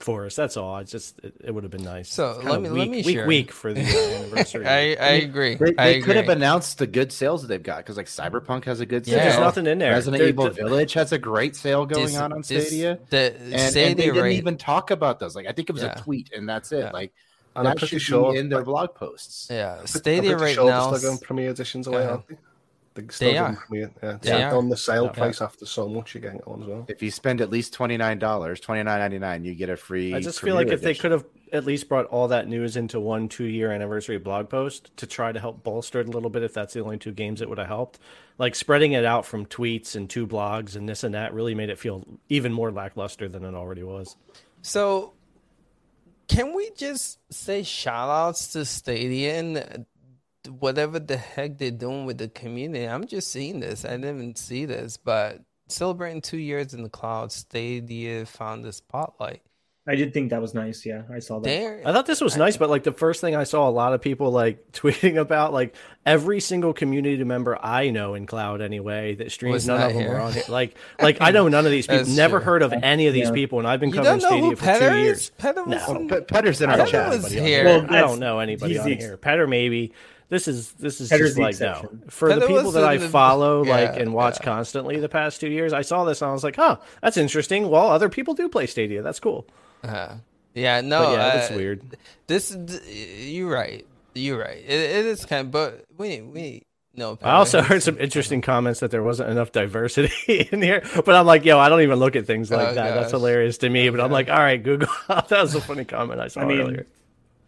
for 0.00 0.26
us, 0.26 0.34
that's 0.34 0.56
all. 0.56 0.78
It's 0.78 0.90
just 0.90 1.20
it, 1.20 1.32
it 1.44 1.54
would 1.54 1.62
have 1.62 1.70
been 1.70 1.84
nice. 1.84 2.12
So, 2.12 2.30
It's 2.32 2.38
let 2.44 2.54
kinda 2.54 2.70
me- 2.70 2.72
weak, 2.72 2.78
let 2.80 2.90
me 2.90 3.02
weak 3.04 3.14
share. 3.16 3.26
week 3.28 3.52
for 3.52 3.72
the 3.72 3.82
uh, 3.82 4.16
anniversary. 4.24 4.66
I. 4.66 4.78
I 4.94 5.10
agree. 5.22 5.54
They, 5.54 5.74
I 5.78 5.92
they 5.92 6.00
could 6.00 6.16
have 6.16 6.28
announced 6.28 6.78
the 6.78 6.88
good 6.88 7.12
sales 7.12 7.42
that 7.42 7.46
they've 7.46 7.62
got 7.62 7.76
because 7.78 7.96
like 7.96 8.06
Cyberpunk 8.06 8.64
has 8.64 8.80
a 8.80 8.86
good 8.86 9.06
Yeah. 9.06 9.14
sale. 9.18 9.24
There's 9.26 9.38
nothing 9.38 9.66
in 9.68 9.78
there. 9.78 9.92
Resident 9.92 10.18
There- 10.20 10.28
Evil 10.30 10.44
the- 10.46 10.50
Village 10.54 10.94
has 10.94 11.12
a 11.12 11.18
great 11.18 11.54
sale 11.54 11.86
going 11.86 12.06
This- 12.06 12.16
on 12.16 12.32
on 12.32 12.40
this- 12.40 12.66
Stadia. 12.66 12.98
The 13.10 13.36
and, 13.40 13.52
and 13.54 13.60
Stadia 13.70 13.94
they 13.94 14.02
didn't 14.06 14.22
rate- 14.24 14.38
even 14.38 14.56
talk 14.56 14.90
about 14.90 15.20
those. 15.20 15.36
Like 15.36 15.46
I 15.46 15.52
think 15.52 15.70
it 15.70 15.72
was 15.72 15.82
Yeah. 15.84 15.92
a 15.96 16.02
tweet, 16.02 16.32
and 16.34 16.48
that's 16.48 16.72
it. 16.72 16.78
Yeah. 16.80 16.90
Like 16.90 17.12
and 17.54 17.68
I'm 17.68 17.74
that 17.74 17.78
pretty 17.78 17.98
should 17.98 18.02
sure 18.02 18.32
be 18.32 18.38
in 18.40 18.48
their 18.48 18.64
blog 18.64 18.96
posts. 18.96 19.46
Yeah, 19.48 19.84
Stadia 19.84 20.30
pretty 20.30 20.34
right 20.46 20.54
sure 20.56 20.68
now. 20.68 20.90
they're 20.90 20.98
still 20.98 21.10
going 21.12 21.20
Premier 21.20 21.50
editions 21.50 21.86
away, 21.86 22.02
Yeah. 22.02 22.36
Aren't 22.96 22.96
they? 22.96 23.02
They're 23.02 23.10
still 23.12 23.32
They 23.32 23.38
are. 23.38 23.56
Premier. 23.68 23.90
Yeah, 24.02 24.18
They 24.22 24.42
are. 24.42 24.54
on 24.54 24.68
the 24.68 24.76
sale 24.76 25.04
Yeah. 25.04 25.10
price 25.12 25.40
after 25.40 25.66
so 25.66 25.88
much, 25.88 26.14
you're 26.14 26.22
getting 26.22 26.38
it 26.38 26.44
on 26.46 26.62
as 26.62 26.68
well. 26.68 26.84
If 26.88 27.02
you 27.02 27.10
spend 27.10 27.40
at 27.40 27.50
least 27.50 27.72
twenty 27.72 27.96
nine 27.96 28.18
dollars, 28.18 28.60
twenty 28.60 28.82
nine 28.82 28.98
ninety 28.98 29.18
nine, 29.18 29.44
you 29.44 29.54
get 29.54 29.70
a 29.70 29.76
free. 29.76 30.14
I 30.14 30.20
just 30.20 30.40
feel 30.40 30.54
Premier 30.54 30.66
like 30.66 30.74
if 30.74 30.82
they 30.82 30.94
could 30.94 31.12
have 31.12 31.24
at 31.52 31.66
least 31.66 31.86
brought 31.88 32.06
all 32.06 32.28
that 32.28 32.48
news 32.48 32.76
into 32.76 32.98
one 32.98 33.28
two 33.28 33.44
year 33.44 33.70
anniversary 33.70 34.18
blog 34.18 34.48
post 34.48 34.96
to 34.96 35.06
try 35.06 35.32
to 35.32 35.38
help 35.38 35.62
bolster 35.62 36.00
it 36.00 36.08
a 36.08 36.10
little 36.10 36.30
bit, 36.30 36.42
if 36.42 36.54
that's 36.54 36.72
the 36.74 36.80
only 36.80 36.96
two 36.98 37.12
games 37.12 37.42
it 37.42 37.48
would 37.48 37.58
have 37.58 37.66
helped. 37.68 37.98
Like 38.38 38.54
spreading 38.54 38.92
it 38.92 39.04
out 39.04 39.26
from 39.26 39.44
tweets 39.46 39.94
and 39.94 40.08
two 40.08 40.26
blogs 40.26 40.76
and 40.76 40.88
this 40.88 41.04
and 41.04 41.14
that 41.14 41.34
really 41.34 41.54
made 41.54 41.68
it 41.68 41.78
feel 41.78 42.04
even 42.30 42.52
more 42.52 42.72
lackluster 42.72 43.28
than 43.28 43.44
it 43.44 43.54
already 43.54 43.82
was. 43.82 44.16
So, 44.62 45.12
can 46.28 46.54
we 46.54 46.70
just 46.76 47.18
say 47.30 47.62
shout 47.62 48.08
outs 48.08 48.52
to 48.52 48.64
Stadia 48.64 49.34
and 49.38 49.56
uh, 49.58 49.62
whatever 50.48 50.98
the 50.98 51.16
heck 51.16 51.58
they're 51.58 51.70
doing 51.70 52.04
with 52.06 52.18
the 52.18 52.28
community? 52.28 52.84
I'm 52.84 53.06
just 53.06 53.30
seeing 53.30 53.60
this. 53.60 53.84
I 53.84 53.90
didn't 53.96 54.16
even 54.16 54.34
see 54.36 54.64
this, 54.64 54.96
but 54.96 55.40
celebrating 55.68 56.20
two 56.20 56.38
years 56.38 56.74
in 56.74 56.82
the 56.82 56.88
cloud, 56.90 57.32
Stadia 57.32 58.26
found 58.26 58.64
the 58.64 58.72
spotlight. 58.72 59.42
I 59.84 59.96
did 59.96 60.14
think 60.14 60.30
that 60.30 60.40
was 60.40 60.54
nice. 60.54 60.86
Yeah, 60.86 61.02
I 61.12 61.18
saw 61.18 61.40
that. 61.40 61.48
There, 61.48 61.82
I 61.84 61.92
thought 61.92 62.06
this 62.06 62.20
was 62.20 62.36
nice, 62.36 62.56
but 62.56 62.70
like 62.70 62.84
the 62.84 62.92
first 62.92 63.20
thing 63.20 63.34
I 63.34 63.42
saw 63.42 63.68
a 63.68 63.70
lot 63.70 63.94
of 63.94 64.00
people 64.00 64.30
like 64.30 64.70
tweeting 64.72 65.16
about, 65.16 65.52
like 65.52 65.74
every 66.06 66.38
single 66.38 66.72
community 66.72 67.24
member 67.24 67.58
I 67.60 67.90
know 67.90 68.14
in 68.14 68.24
cloud 68.26 68.60
anyway 68.62 69.16
that 69.16 69.32
streams, 69.32 69.66
none 69.66 69.80
not 69.80 69.86
of 69.88 69.92
them 69.94 70.02
here. 70.02 70.12
were 70.12 70.20
on 70.20 70.36
it. 70.36 70.48
Like, 70.48 70.76
like 71.00 71.16
I 71.20 71.32
know 71.32 71.48
none 71.48 71.64
of 71.64 71.72
these 71.72 71.86
people. 71.88 72.06
Never 72.06 72.38
true. 72.38 72.44
heard 72.44 72.62
of 72.62 72.72
any 72.72 73.08
of 73.08 73.12
these 73.14 73.26
Yeah. 73.26 73.32
people, 73.32 73.58
and 73.58 73.66
I've 73.66 73.80
been 73.80 73.88
you 73.88 73.96
covering 73.96 74.20
don't 74.20 74.30
know 74.30 74.50
who 74.50 74.54
Stadia 74.54 74.56
for 74.56 74.62
two 74.78 74.84
Petter 74.86 74.98
years. 75.00 75.18
is? 75.18 75.30
Petter 75.30 75.64
was 75.64 75.88
No. 75.88 75.96
in- 75.96 76.08
Pe- 76.08 76.20
Petter's 76.26 76.60
in 76.60 76.70
our 76.70 76.76
Petter 76.76 76.90
chat. 76.92 77.08
was 77.10 77.32
here. 77.32 77.42
here. 77.42 77.64
Well, 77.64 77.86
I 77.90 78.00
don't 78.02 78.20
know 78.20 78.38
anybody 78.38 78.74
he's 78.74 78.82
on 78.82 78.92
here. 78.92 79.16
Petter 79.16 79.48
maybe. 79.48 79.92
This 80.32 80.48
is 80.48 80.72
this 80.72 80.98
is 81.02 81.10
Petter's 81.10 81.34
just 81.34 81.36
the 81.36 81.42
like 81.42 81.60
no. 81.60 81.72
exception. 81.72 82.02
For 82.08 82.34
the 82.34 82.46
people 82.46 82.70
that 82.70 82.84
I 82.84 82.94
in 82.94 83.00
the- 83.02 83.08
follow, 83.10 83.64
like 83.64 83.96
yeah, 83.96 84.00
and 84.00 84.14
watch 84.14 84.38
yeah. 84.40 84.44
constantly 84.46 84.98
the 84.98 85.10
past 85.10 85.42
two 85.42 85.50
years, 85.50 85.74
I 85.74 85.82
saw 85.82 86.04
this 86.04 86.22
and 86.22 86.30
I 86.30 86.32
was 86.32 86.42
like, 86.42 86.54
"Oh, 86.58 86.78
that's 87.02 87.18
interesting." 87.18 87.68
Well, 87.68 87.88
other 87.90 88.08
people 88.08 88.32
do 88.32 88.48
play 88.48 88.66
Stadia. 88.66 89.02
That's 89.02 89.20
cool. 89.20 89.46
Uh, 89.84 90.14
yeah, 90.54 90.80
no, 90.80 91.02
But 91.02 91.12
yeah, 91.12 91.32
it's 91.34 91.50
uh, 91.50 91.54
weird. 91.54 91.82
This 92.28 92.56
you're 92.88 93.50
right. 93.52 93.86
You're 94.14 94.38
right. 94.38 94.56
It, 94.56 94.70
it 94.70 95.04
is 95.04 95.26
kind 95.26 95.48
of, 95.48 95.50
but 95.50 95.84
we 95.98 96.22
we 96.22 96.62
no. 96.94 97.18
I 97.22 97.32
also 97.32 97.60
heard 97.60 97.82
some 97.82 97.98
interesting 97.98 98.40
comments 98.40 98.80
that 98.80 98.90
there 98.90 99.02
wasn't 99.02 99.28
enough 99.28 99.52
diversity 99.52 100.48
in 100.50 100.62
here, 100.62 100.82
but 100.94 101.14
I'm 101.14 101.26
like, 101.26 101.44
yo, 101.44 101.58
I 101.58 101.68
don't 101.68 101.82
even 101.82 101.98
look 101.98 102.16
at 102.16 102.26
things 102.26 102.50
like 102.50 102.68
Oh, 102.68 102.74
that. 102.74 102.94
That's 102.94 103.10
hilarious 103.10 103.58
to 103.58 103.68
me. 103.68 103.90
But 103.90 104.00
I'm 104.00 104.10
like, 104.10 104.30
all 104.30 104.38
right, 104.38 104.62
Google. 104.62 104.88
that 105.08 105.30
was 105.30 105.54
a 105.54 105.60
funny 105.60 105.84
comment 105.84 106.20
I 106.22 106.28
saw 106.28 106.40
I 106.40 106.44
mean, 106.46 106.60
earlier. 106.62 106.86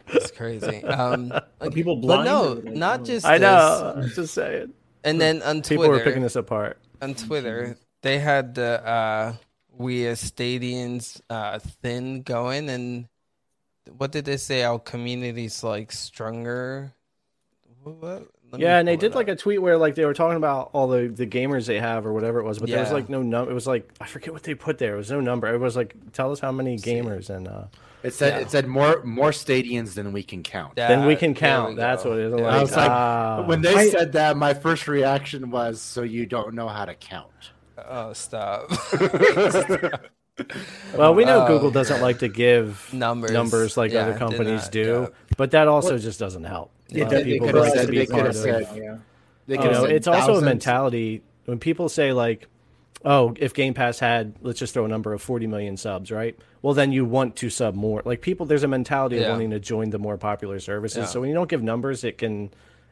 It's 0.07 0.31
crazy. 0.31 0.83
Um, 0.83 1.31
Are 1.61 1.69
people 1.69 1.95
but 1.97 2.01
blind? 2.01 2.25
no, 2.25 2.43
like, 2.53 2.75
not 2.75 2.99
oh. 3.01 3.03
just 3.03 3.25
I 3.25 3.37
this. 3.37 3.41
know. 3.41 3.93
I'm 3.97 4.09
just 4.09 4.33
saying. 4.33 4.73
And 5.03 5.21
then 5.21 5.41
on 5.43 5.61
Twitter, 5.61 5.81
People 5.83 5.89
were 5.89 5.99
picking 5.99 6.23
this 6.23 6.35
apart. 6.35 6.79
on 7.01 7.13
Twitter, 7.13 7.77
they 8.01 8.19
had 8.19 8.55
the 8.55 8.85
uh, 8.85 9.33
we 9.77 10.05
as 10.07 10.19
Stadians 10.19 11.21
uh, 11.29 11.59
thing 11.59 12.23
going, 12.23 12.69
and 12.69 13.07
what 13.97 14.11
did 14.11 14.25
they 14.25 14.37
say? 14.37 14.63
Our 14.63 14.79
community's 14.79 15.63
like 15.63 15.91
stronger. 15.91 16.91
What? 17.83 17.95
what? 17.97 18.27
Let 18.51 18.59
me 18.59 18.65
Yeah, 18.65 18.79
and 18.79 18.87
they 18.87 18.95
did 18.95 19.11
it 19.11 19.15
like 19.15 19.27
a 19.27 19.35
tweet 19.35 19.61
where 19.61 19.77
like 19.77 19.95
they 19.95 20.05
were 20.05 20.13
talking 20.13 20.37
about 20.37 20.69
all 20.73 20.87
the 20.87 21.07
the 21.07 21.25
gamers 21.27 21.65
they 21.65 21.79
have 21.79 22.05
or 22.05 22.13
whatever 22.13 22.39
it 22.39 22.43
was, 22.43 22.59
but 22.59 22.69
there 22.69 22.79
was 22.79 22.91
like 22.91 23.09
no 23.09 23.21
number. 23.21 23.51
It 23.51 23.53
was 23.53 23.67
like 23.67 23.89
I 23.99 24.05
forget 24.05 24.33
what 24.33 24.43
they 24.43 24.55
put 24.55 24.77
there. 24.77 24.95
It 24.95 24.97
was 24.97 25.11
no 25.11 25.19
number. 25.21 25.53
It 25.53 25.59
was 25.59 25.75
like 25.75 25.95
tell 26.13 26.31
us 26.31 26.39
how 26.39 26.51
many 26.51 26.77
gamers 26.77 27.29
and 27.29 27.47
uh 27.47 27.65
It 28.05 28.13
said 28.13 28.33
Yeah. 28.33 28.39
it 28.41 28.51
said 28.51 28.67
more 28.67 29.01
more 29.03 29.31
stadians 29.33 29.95
than 29.95 30.13
we 30.13 30.21
can 30.23 30.43
count. 30.43 30.75
Than 30.75 31.05
we 31.05 31.15
can 31.15 31.33
count. 31.33 31.69
we 31.71 31.75
That's 31.75 32.03
go. 32.03 32.09
what 32.11 32.19
it 32.19 32.25
is. 32.33 32.39
Yeah. 32.39 32.45
Like, 32.45 32.53
I 32.55 32.61
was 32.61 32.75
like, 32.75 32.91
ah. 32.91 33.43
when 33.45 33.61
they 33.61 33.75
I- 33.75 33.89
said 33.89 34.11
that, 34.13 34.37
my 34.37 34.53
first 34.53 34.87
reaction 34.87 35.49
was, 35.51 35.81
"So 35.81 36.03
you 36.03 36.25
don't 36.25 36.53
know 36.53 36.67
how 36.67 36.85
to 36.85 36.93
count." 36.93 37.31
Oh, 37.89 38.13
stop. 38.13 38.69
Well, 40.97 41.15
we 41.15 41.23
know 41.23 41.45
Oh, 41.45 41.47
Google 41.47 41.71
doesn't 41.71 42.01
like 42.01 42.19
to 42.19 42.27
give 42.27 42.89
Numbers. 42.93 43.31
numbers 43.31 43.77
like 43.77 43.93
Yeah, 43.93 44.01
other 44.01 44.17
companies 44.17 44.63
not, 44.63 44.71
do, 44.73 45.07
yeah. 45.09 45.15
but 45.37 45.51
that 45.51 45.69
also 45.69 45.97
just 45.97 46.19
doesn't 46.19 46.43
help. 46.43 46.71
It 46.89 47.03
Uh, 47.03 47.09
does- 47.09 47.23
they 47.23 47.23
people 47.23 47.47
could've 47.47 47.61
like 47.61 47.73
said- 47.73 47.85
to 47.85 47.91
be 47.91 47.97
they 47.99 48.05
part 48.05 48.17
could've 48.25 48.35
of 48.35 48.41
said- 48.43 48.67
yeah. 48.75 48.97
They 49.47 49.53
You 49.55 49.59
could've 49.61 49.73
know, 49.77 49.85
said 49.85 49.91
it's 49.95 50.07
also 50.07 50.35
a 50.35 50.41
mentality 50.41 51.21
when 51.45 51.57
people 51.59 51.87
say 51.87 52.11
like, 52.11 52.47
"Oh, 53.05 53.33
if 53.37 53.53
Game 53.53 53.73
Pass 53.73 53.99
had, 53.99 54.35
let's 54.41 54.59
just 54.59 54.73
throw 54.73 54.83
a 54.83 54.87
number 54.87 55.13
of 55.13 55.21
40 55.21 55.47
million 55.47 55.77
subs, 55.77 56.11
right? 56.11 56.37
Well, 56.61 56.73
then 56.73 56.91
you 56.91 57.05
want 57.05 57.35
to 57.37 57.49
sub 57.49 57.75
more. 57.75 58.01
Like 58.03 58.21
people, 58.21 58.45
there's 58.45 58.63
a 58.63 58.67
mentality 58.67 59.21
of 59.21 59.29
wanting 59.29 59.51
to 59.51 59.59
join 59.59 59.91
the 59.91 59.99
more 59.99 60.17
popular 60.17 60.59
services. 60.59 60.97
Yeah. 60.97 61.05
So 61.05 61.19
when 61.21 61.29
you 61.29 61.35
don't 61.35 61.49
give 61.49 61.61
numbers, 61.61 62.03
it 62.03 62.17
can, 62.17 62.51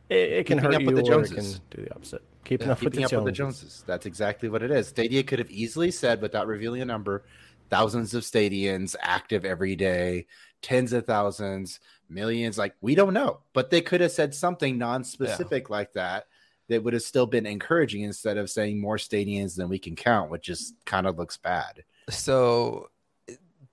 it, 0.09 0.15
it 0.15 0.45
can 0.45 0.59
hurt 0.59 0.79
you, 0.79 0.85
with 0.85 1.03
the 1.03 1.11
or 1.11 1.23
it 1.23 1.31
can 1.33 1.45
do 1.71 1.83
the 1.83 1.91
opposite. 1.95 2.23
Keeping 2.45 2.67
Yeah, 2.67 2.73
up 2.73 2.81
with 2.81 2.93
the 2.93 3.05
up 3.05 3.11
with 3.11 3.25
the 3.25 3.31
Joneses. 3.31 3.61
Joneses. 3.61 3.83
That's 3.87 4.05
exactly 4.05 4.49
what 4.49 4.61
it 4.61 4.69
is. 4.69 4.87
Stadia 4.87 5.23
could 5.23 5.39
have 5.39 5.49
easily 5.49 5.91
said, 5.91 6.21
without 6.21 6.45
revealing 6.47 6.81
a 6.81 6.85
number, 6.85 7.23
thousands 7.69 8.13
of 8.13 8.23
Stadians 8.23 8.95
active 9.01 9.45
every 9.45 9.75
day, 9.75 10.27
tens 10.61 10.93
of 10.93 11.05
thousands, 11.05 11.79
millions. 12.09 12.57
Like 12.57 12.75
we 12.81 12.95
don't 12.95 13.13
know, 13.13 13.39
but 13.53 13.71
they 13.71 13.81
could 13.81 14.01
have 14.01 14.11
said 14.11 14.35
something 14.35 14.77
non-specific 14.77 15.69
like 15.69 15.93
that. 15.93 16.27
That 16.73 16.83
would 16.83 16.93
have 16.93 17.03
still 17.03 17.27
been 17.27 17.45
encouraging 17.45 18.01
instead 18.01 18.37
of 18.37 18.49
saying 18.49 18.81
more 18.81 18.97
stadians 18.97 19.55
than 19.55 19.69
we 19.69 19.77
can 19.79 19.95
count, 19.95 20.31
which 20.31 20.43
just 20.43 20.73
kind 20.85 21.05
of 21.07 21.17
looks 21.17 21.37
bad. 21.37 21.83
so 22.09 22.89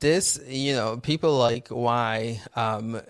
this 0.01 0.41
you 0.47 0.75
know 0.75 0.97
people 0.97 1.37
like 1.37 1.69
why 1.69 2.41
um 2.57 3.01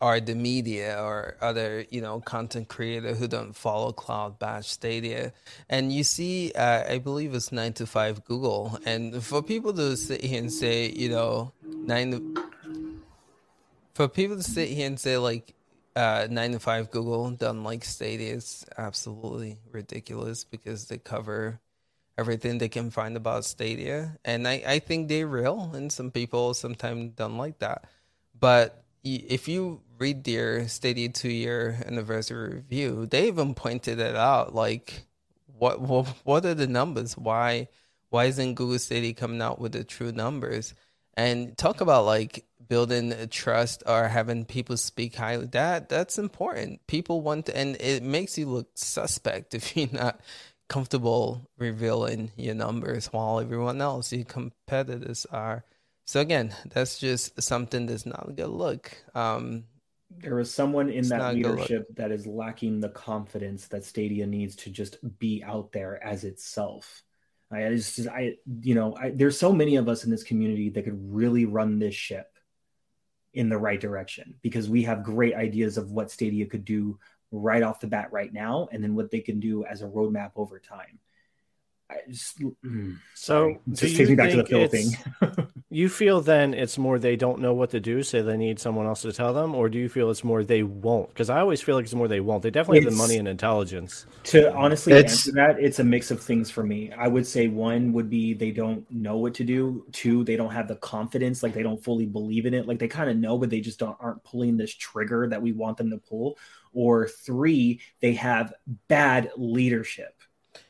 are 0.00 0.20
the 0.20 0.34
media 0.34 1.02
or 1.02 1.36
other 1.40 1.84
you 1.90 2.00
know 2.00 2.20
content 2.20 2.68
creator 2.68 3.14
who 3.14 3.26
don't 3.26 3.56
follow 3.56 3.92
cloud 3.92 4.38
bash 4.38 4.68
stadia 4.68 5.32
and 5.68 5.92
you 5.92 6.04
see 6.04 6.52
uh, 6.52 6.84
i 6.88 6.98
believe 6.98 7.34
it's 7.34 7.50
9 7.50 7.72
to 7.72 7.86
5 7.86 8.24
google 8.24 8.78
and 8.84 9.22
for 9.24 9.42
people 9.42 9.72
to 9.72 9.96
sit 9.96 10.22
here 10.22 10.38
and 10.38 10.52
say 10.52 10.90
you 10.90 11.08
know 11.08 11.52
9 11.64 12.10
to, 12.12 12.44
for 13.94 14.06
people 14.06 14.36
to 14.36 14.42
sit 14.42 14.68
here 14.68 14.86
and 14.86 15.00
say 15.00 15.16
like 15.16 15.54
uh, 15.98 16.28
95 16.30 16.90
Google 16.92 17.30
done 17.32 17.64
like 17.64 17.84
Stadia 17.84 18.34
is 18.34 18.64
absolutely 18.78 19.58
ridiculous 19.72 20.44
because 20.44 20.86
they 20.86 20.98
cover 20.98 21.60
everything 22.16 22.58
they 22.58 22.68
can 22.68 22.90
find 22.90 23.16
about 23.16 23.44
Stadia. 23.44 24.16
And 24.24 24.46
I, 24.46 24.62
I 24.66 24.78
think 24.78 25.08
they're 25.08 25.26
real, 25.26 25.72
and 25.74 25.92
some 25.92 26.12
people 26.12 26.54
sometimes 26.54 27.14
don't 27.16 27.36
like 27.36 27.58
that. 27.58 27.84
But 28.38 28.84
if 29.02 29.48
you 29.48 29.82
read 29.98 30.22
their 30.24 30.68
Stadia 30.68 31.08
two 31.08 31.30
year 31.32 31.82
anniversary 31.84 32.54
review, 32.56 33.06
they 33.06 33.26
even 33.28 33.54
pointed 33.54 33.98
it 33.98 34.14
out. 34.16 34.54
Like, 34.54 35.06
what, 35.46 35.80
what 35.80 36.06
what 36.24 36.46
are 36.46 36.54
the 36.54 36.68
numbers? 36.68 37.16
Why 37.18 37.68
why 38.10 38.26
isn't 38.26 38.54
Google 38.54 38.78
Stadia 38.78 39.14
coming 39.14 39.42
out 39.42 39.58
with 39.60 39.72
the 39.72 39.84
true 39.84 40.12
numbers? 40.12 40.74
And 41.14 41.58
talk 41.58 41.80
about 41.80 42.04
like 42.06 42.44
building 42.68 43.14
trust 43.30 43.82
or 43.86 44.08
having 44.08 44.44
people 44.44 44.76
speak 44.76 45.16
highly 45.16 45.46
that 45.46 45.88
that's 45.88 46.18
important. 46.18 46.86
People 46.86 47.20
want 47.20 47.46
to, 47.46 47.56
and 47.56 47.76
it 47.80 48.02
makes 48.02 48.36
you 48.38 48.46
look 48.46 48.68
suspect 48.74 49.54
if 49.54 49.76
you're 49.76 49.88
not 49.92 50.20
comfortable 50.68 51.48
revealing 51.56 52.30
your 52.36 52.54
numbers 52.54 53.06
while 53.06 53.40
everyone 53.40 53.80
else 53.80 54.12
your 54.12 54.24
competitors 54.24 55.26
are. 55.30 55.64
So 56.06 56.20
again 56.20 56.54
that's 56.70 56.98
just 56.98 57.40
something 57.42 57.86
that's 57.86 58.06
not 58.06 58.28
a 58.28 58.32
good 58.32 58.48
look. 58.48 58.92
Um, 59.14 59.64
there 60.10 60.38
is 60.40 60.52
someone 60.52 60.88
in 60.88 61.06
that 61.08 61.34
leadership 61.34 61.86
that 61.96 62.10
is 62.10 62.26
lacking 62.26 62.80
the 62.80 62.88
confidence 62.88 63.68
that 63.68 63.84
stadia 63.84 64.26
needs 64.26 64.56
to 64.56 64.70
just 64.70 64.96
be 65.18 65.42
out 65.44 65.72
there 65.72 66.02
as 66.02 66.24
itself. 66.24 67.02
I 67.50 67.68
just, 67.70 68.06
I, 68.08 68.36
you 68.62 68.74
know, 68.74 68.94
I, 68.96 69.10
there's 69.10 69.38
so 69.38 69.52
many 69.52 69.76
of 69.76 69.88
us 69.88 70.04
in 70.04 70.10
this 70.10 70.22
community 70.22 70.68
that 70.70 70.84
could 70.84 71.14
really 71.14 71.44
run 71.46 71.78
this 71.78 71.94
ship 71.94 72.37
in 73.38 73.48
the 73.48 73.56
right 73.56 73.80
direction 73.80 74.34
because 74.42 74.68
we 74.68 74.82
have 74.82 75.04
great 75.04 75.32
ideas 75.32 75.78
of 75.78 75.92
what 75.92 76.10
Stadia 76.10 76.44
could 76.44 76.64
do 76.64 76.98
right 77.30 77.62
off 77.62 77.78
the 77.78 77.86
bat 77.86 78.08
right 78.10 78.32
now 78.32 78.68
and 78.72 78.82
then 78.82 78.96
what 78.96 79.12
they 79.12 79.20
can 79.20 79.38
do 79.38 79.64
as 79.64 79.80
a 79.80 79.86
roadmap 79.86 80.32
over 80.34 80.58
time. 80.58 80.98
Just, 82.10 82.38
mm, 82.40 82.98
so 83.14 83.58
just 83.72 83.96
take 83.96 84.08
me 84.08 84.14
back 84.14 84.30
to 84.30 84.36
the 84.36 84.44
Phil 84.44 84.68
thing. 84.68 84.90
you 85.70 85.88
feel 85.88 86.20
then 86.20 86.52
it's 86.52 86.76
more 86.76 86.98
they 86.98 87.16
don't 87.16 87.40
know 87.40 87.54
what 87.54 87.70
to 87.70 87.80
do, 87.80 88.02
so 88.02 88.22
they 88.22 88.36
need 88.36 88.58
someone 88.58 88.86
else 88.86 89.02
to 89.02 89.12
tell 89.12 89.32
them, 89.32 89.54
or 89.54 89.70
do 89.70 89.78
you 89.78 89.88
feel 89.88 90.10
it's 90.10 90.22
more 90.22 90.44
they 90.44 90.62
won't? 90.62 91.08
Because 91.08 91.30
I 91.30 91.40
always 91.40 91.62
feel 91.62 91.76
like 91.76 91.84
it's 91.84 91.94
more 91.94 92.06
they 92.06 92.20
won't. 92.20 92.42
They 92.42 92.50
definitely 92.50 92.78
it's, 92.78 92.86
have 92.86 92.92
the 92.92 92.98
money 92.98 93.16
and 93.16 93.26
intelligence. 93.26 94.04
To 94.24 94.54
honestly 94.54 94.92
it's, 94.92 95.28
answer 95.28 95.32
that, 95.32 95.60
it's 95.60 95.78
a 95.78 95.84
mix 95.84 96.10
of 96.10 96.22
things 96.22 96.50
for 96.50 96.62
me. 96.62 96.92
I 96.92 97.08
would 97.08 97.26
say 97.26 97.48
one 97.48 97.92
would 97.94 98.10
be 98.10 98.34
they 98.34 98.50
don't 98.50 98.88
know 98.90 99.16
what 99.16 99.32
to 99.34 99.44
do. 99.44 99.86
Two, 99.92 100.24
they 100.24 100.36
don't 100.36 100.52
have 100.52 100.68
the 100.68 100.76
confidence, 100.76 101.42
like 101.42 101.54
they 101.54 101.62
don't 101.62 101.82
fully 101.82 102.06
believe 102.06 102.44
in 102.44 102.52
it. 102.52 102.68
Like 102.68 102.78
they 102.78 102.88
kind 102.88 103.08
of 103.08 103.16
know, 103.16 103.38
but 103.38 103.48
they 103.48 103.60
just 103.60 103.78
don't 103.78 103.96
aren't 103.98 104.22
pulling 104.24 104.58
this 104.58 104.74
trigger 104.74 105.26
that 105.28 105.40
we 105.40 105.52
want 105.52 105.78
them 105.78 105.90
to 105.90 105.98
pull. 105.98 106.38
Or 106.74 107.08
three, 107.08 107.80
they 108.00 108.12
have 108.12 108.52
bad 108.88 109.32
leadership 109.36 110.18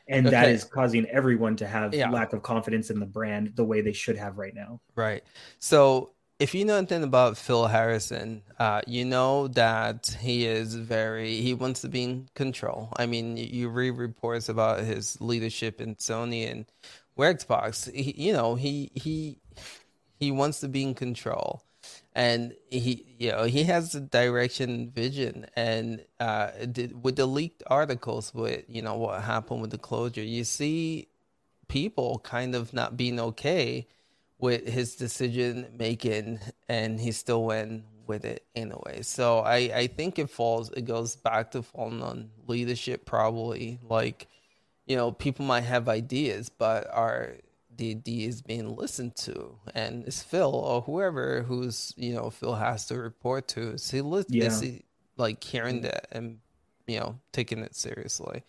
and 0.09 0.27
okay. 0.27 0.35
that 0.35 0.49
is 0.49 0.63
causing 0.63 1.05
everyone 1.05 1.55
to 1.57 1.67
have 1.67 1.93
yeah. 1.93 2.09
lack 2.09 2.33
of 2.33 2.41
confidence 2.41 2.89
in 2.89 2.99
the 2.99 3.05
brand 3.05 3.53
the 3.55 3.63
way 3.63 3.81
they 3.81 3.93
should 3.93 4.17
have 4.17 4.37
right 4.37 4.55
now. 4.55 4.81
Right. 4.95 5.23
So 5.59 6.11
if 6.39 6.55
you 6.55 6.65
know 6.65 6.77
anything 6.77 7.03
about 7.03 7.37
Phil 7.37 7.67
Harrison, 7.67 8.41
uh, 8.57 8.81
you 8.87 9.05
know 9.05 9.47
that 9.49 10.17
he 10.19 10.45
is 10.45 10.73
very 10.73 11.35
he 11.41 11.53
wants 11.53 11.81
to 11.81 11.89
be 11.89 12.03
in 12.03 12.29
control. 12.33 12.89
I 12.97 13.05
mean, 13.05 13.37
you 13.37 13.69
read 13.69 13.91
reports 13.91 14.49
about 14.49 14.79
his 14.79 15.19
leadership 15.21 15.79
in 15.79 15.95
Sony 15.95 16.49
and 16.49 16.65
Xbox. 17.17 17.91
He, 17.93 18.13
you 18.17 18.33
know, 18.33 18.55
he 18.55 18.89
he 18.95 19.37
he 20.19 20.31
wants 20.31 20.61
to 20.61 20.67
be 20.67 20.83
in 20.83 20.95
control 20.95 21.61
and 22.13 22.53
he 22.69 23.05
you 23.17 23.31
know 23.31 23.43
he 23.43 23.63
has 23.63 23.91
the 23.91 24.01
direction 24.01 24.91
vision. 24.91 25.45
And 25.55 26.05
uh 26.19 26.51
with 27.01 27.15
the 27.15 27.25
leaked 27.25 27.63
articles 27.67 28.33
with 28.33 28.65
you 28.67 28.81
know 28.81 28.95
what 28.95 29.21
happened 29.23 29.61
with 29.61 29.71
the 29.71 29.77
closure 29.77 30.23
you 30.23 30.43
see 30.43 31.07
people 31.67 32.19
kind 32.23 32.55
of 32.55 32.73
not 32.73 32.97
being 32.97 33.19
okay 33.19 33.87
with 34.39 34.67
his 34.67 34.95
decision 34.95 35.67
making 35.77 36.39
and 36.67 36.99
he 36.99 37.11
still 37.11 37.43
went 37.43 37.83
with 38.07 38.25
it 38.25 38.43
anyway. 38.55 39.01
So 39.01 39.39
i 39.39 39.57
i 39.83 39.87
think 39.87 40.19
it 40.19 40.29
falls 40.29 40.71
it 40.71 40.85
goes 40.85 41.15
back 41.15 41.51
to 41.51 41.61
falling 41.61 42.01
on 42.01 42.29
leadership 42.47 43.05
probably. 43.05 43.79
Like 43.87 44.27
you 44.87 44.95
know 44.95 45.11
people 45.11 45.45
might 45.45 45.61
have 45.61 45.87
ideas 45.87 46.49
but 46.49 46.89
are 46.91 47.35
the 47.79 48.25
is 48.25 48.41
being 48.41 48.75
listened 48.75 49.15
to, 49.15 49.55
and 49.73 50.05
it's 50.05 50.21
Phil 50.21 50.53
or 50.53 50.81
whoever 50.81 51.43
who's 51.43 51.93
you 51.95 52.13
know 52.13 52.29
Phil 52.29 52.55
has 52.55 52.85
to 52.87 52.97
report 52.97 53.47
to. 53.49 53.71
Is 53.71 53.89
he, 53.89 54.01
li- 54.01 54.25
yeah. 54.27 54.45
is 54.45 54.59
he 54.59 54.83
like 55.17 55.43
hearing 55.43 55.81
that 55.81 56.07
and 56.11 56.39
you 56.87 56.99
know 56.99 57.19
taking 57.31 57.59
it 57.59 57.75
seriously? 57.75 58.43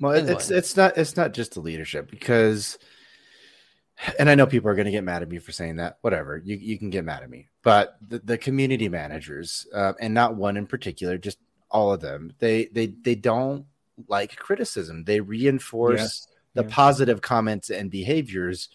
Well, 0.00 0.12
anyway. 0.12 0.32
it's 0.34 0.50
it's 0.50 0.76
not 0.76 0.96
it's 0.98 1.16
not 1.16 1.32
just 1.32 1.54
the 1.54 1.60
leadership 1.60 2.10
because, 2.10 2.78
and 4.18 4.28
I 4.28 4.34
know 4.34 4.46
people 4.46 4.70
are 4.70 4.74
going 4.74 4.86
to 4.86 4.92
get 4.92 5.04
mad 5.04 5.22
at 5.22 5.28
me 5.28 5.38
for 5.38 5.52
saying 5.52 5.76
that. 5.76 5.98
Whatever, 6.02 6.40
you 6.44 6.56
you 6.56 6.78
can 6.78 6.90
get 6.90 7.04
mad 7.04 7.22
at 7.22 7.30
me, 7.30 7.48
but 7.62 7.96
the, 8.06 8.18
the 8.18 8.38
community 8.38 8.88
managers 8.88 9.66
uh, 9.74 9.94
and 9.98 10.12
not 10.12 10.36
one 10.36 10.56
in 10.56 10.66
particular, 10.66 11.16
just 11.16 11.38
all 11.70 11.92
of 11.92 12.00
them, 12.00 12.32
they 12.38 12.66
they 12.66 12.86
they 12.86 13.14
don't 13.14 13.64
like 14.06 14.36
criticism. 14.36 15.04
They 15.04 15.20
reinforce. 15.20 16.00
Yes 16.00 16.26
the 16.56 16.64
yeah. 16.64 16.74
positive 16.74 17.20
comments 17.20 17.70
and 17.70 17.90
behaviors. 17.90 18.68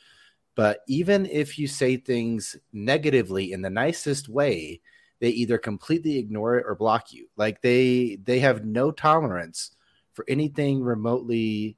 But 0.56 0.80
even 0.88 1.26
if 1.26 1.58
you 1.58 1.68
say 1.68 1.98
things 1.98 2.56
negatively 2.72 3.52
in 3.52 3.62
the 3.62 3.70
nicest 3.70 4.30
way, 4.30 4.82
they 5.20 5.30
either 5.30 5.58
completely 5.58 6.18
ignore 6.18 6.58
it 6.58 6.66
or 6.68 6.76
block 6.76 7.12
you. 7.12 7.28
Like 7.36 7.62
they 7.62 8.18
they 8.24 8.40
have 8.40 8.64
no 8.66 8.91
tolerance 8.91 9.72
for 10.14 10.26
anything 10.28 10.82
remotely 10.82 11.78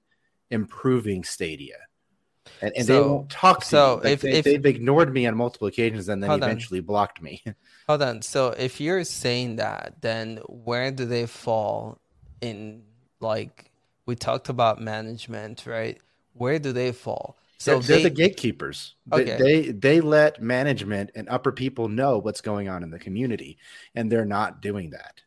improving 0.49 1.23
Stadia. 1.23 1.77
And, 2.61 2.73
and 2.75 2.85
so, 2.85 2.93
they 2.93 3.07
won't 3.07 3.29
talk 3.29 3.63
so 3.63 4.01
Like 4.03 4.13
if, 4.13 4.21
they, 4.21 4.31
if, 4.33 4.45
they've 4.45 4.65
ignored 4.65 5.13
me 5.13 5.25
on 5.27 5.35
multiple 5.35 5.67
occasions 5.67 6.09
and 6.09 6.21
then 6.21 6.31
eventually 6.31 6.79
on. 6.79 6.85
blocked 6.85 7.21
me. 7.21 7.43
Hold 7.87 8.01
on. 8.01 8.21
So 8.21 8.49
if 8.49 8.81
you're 8.81 9.03
saying 9.03 9.57
that, 9.57 9.95
then 10.01 10.37
where 10.47 10.91
do 10.91 11.05
they 11.05 11.25
fall 11.25 11.99
in 12.41 12.83
like 13.19 13.71
we 14.05 14.15
talked 14.15 14.49
about 14.49 14.81
management, 14.81 15.65
right? 15.65 15.99
Where 16.33 16.59
do 16.59 16.71
they 16.73 16.91
fall? 16.91 17.37
So 17.57 17.79
they're, 17.79 17.97
they're 17.97 18.09
the 18.09 18.15
gatekeepers. 18.15 18.95
Okay. 19.11 19.37
They, 19.37 19.61
they 19.61 19.71
they 19.71 20.01
let 20.01 20.41
management 20.41 21.11
and 21.15 21.29
upper 21.29 21.51
people 21.51 21.87
know 21.87 22.17
what's 22.17 22.41
going 22.41 22.67
on 22.67 22.83
in 22.83 22.89
the 22.89 22.99
community, 22.99 23.57
and 23.95 24.11
they're 24.11 24.25
not 24.25 24.61
doing 24.61 24.89
that. 24.89 25.21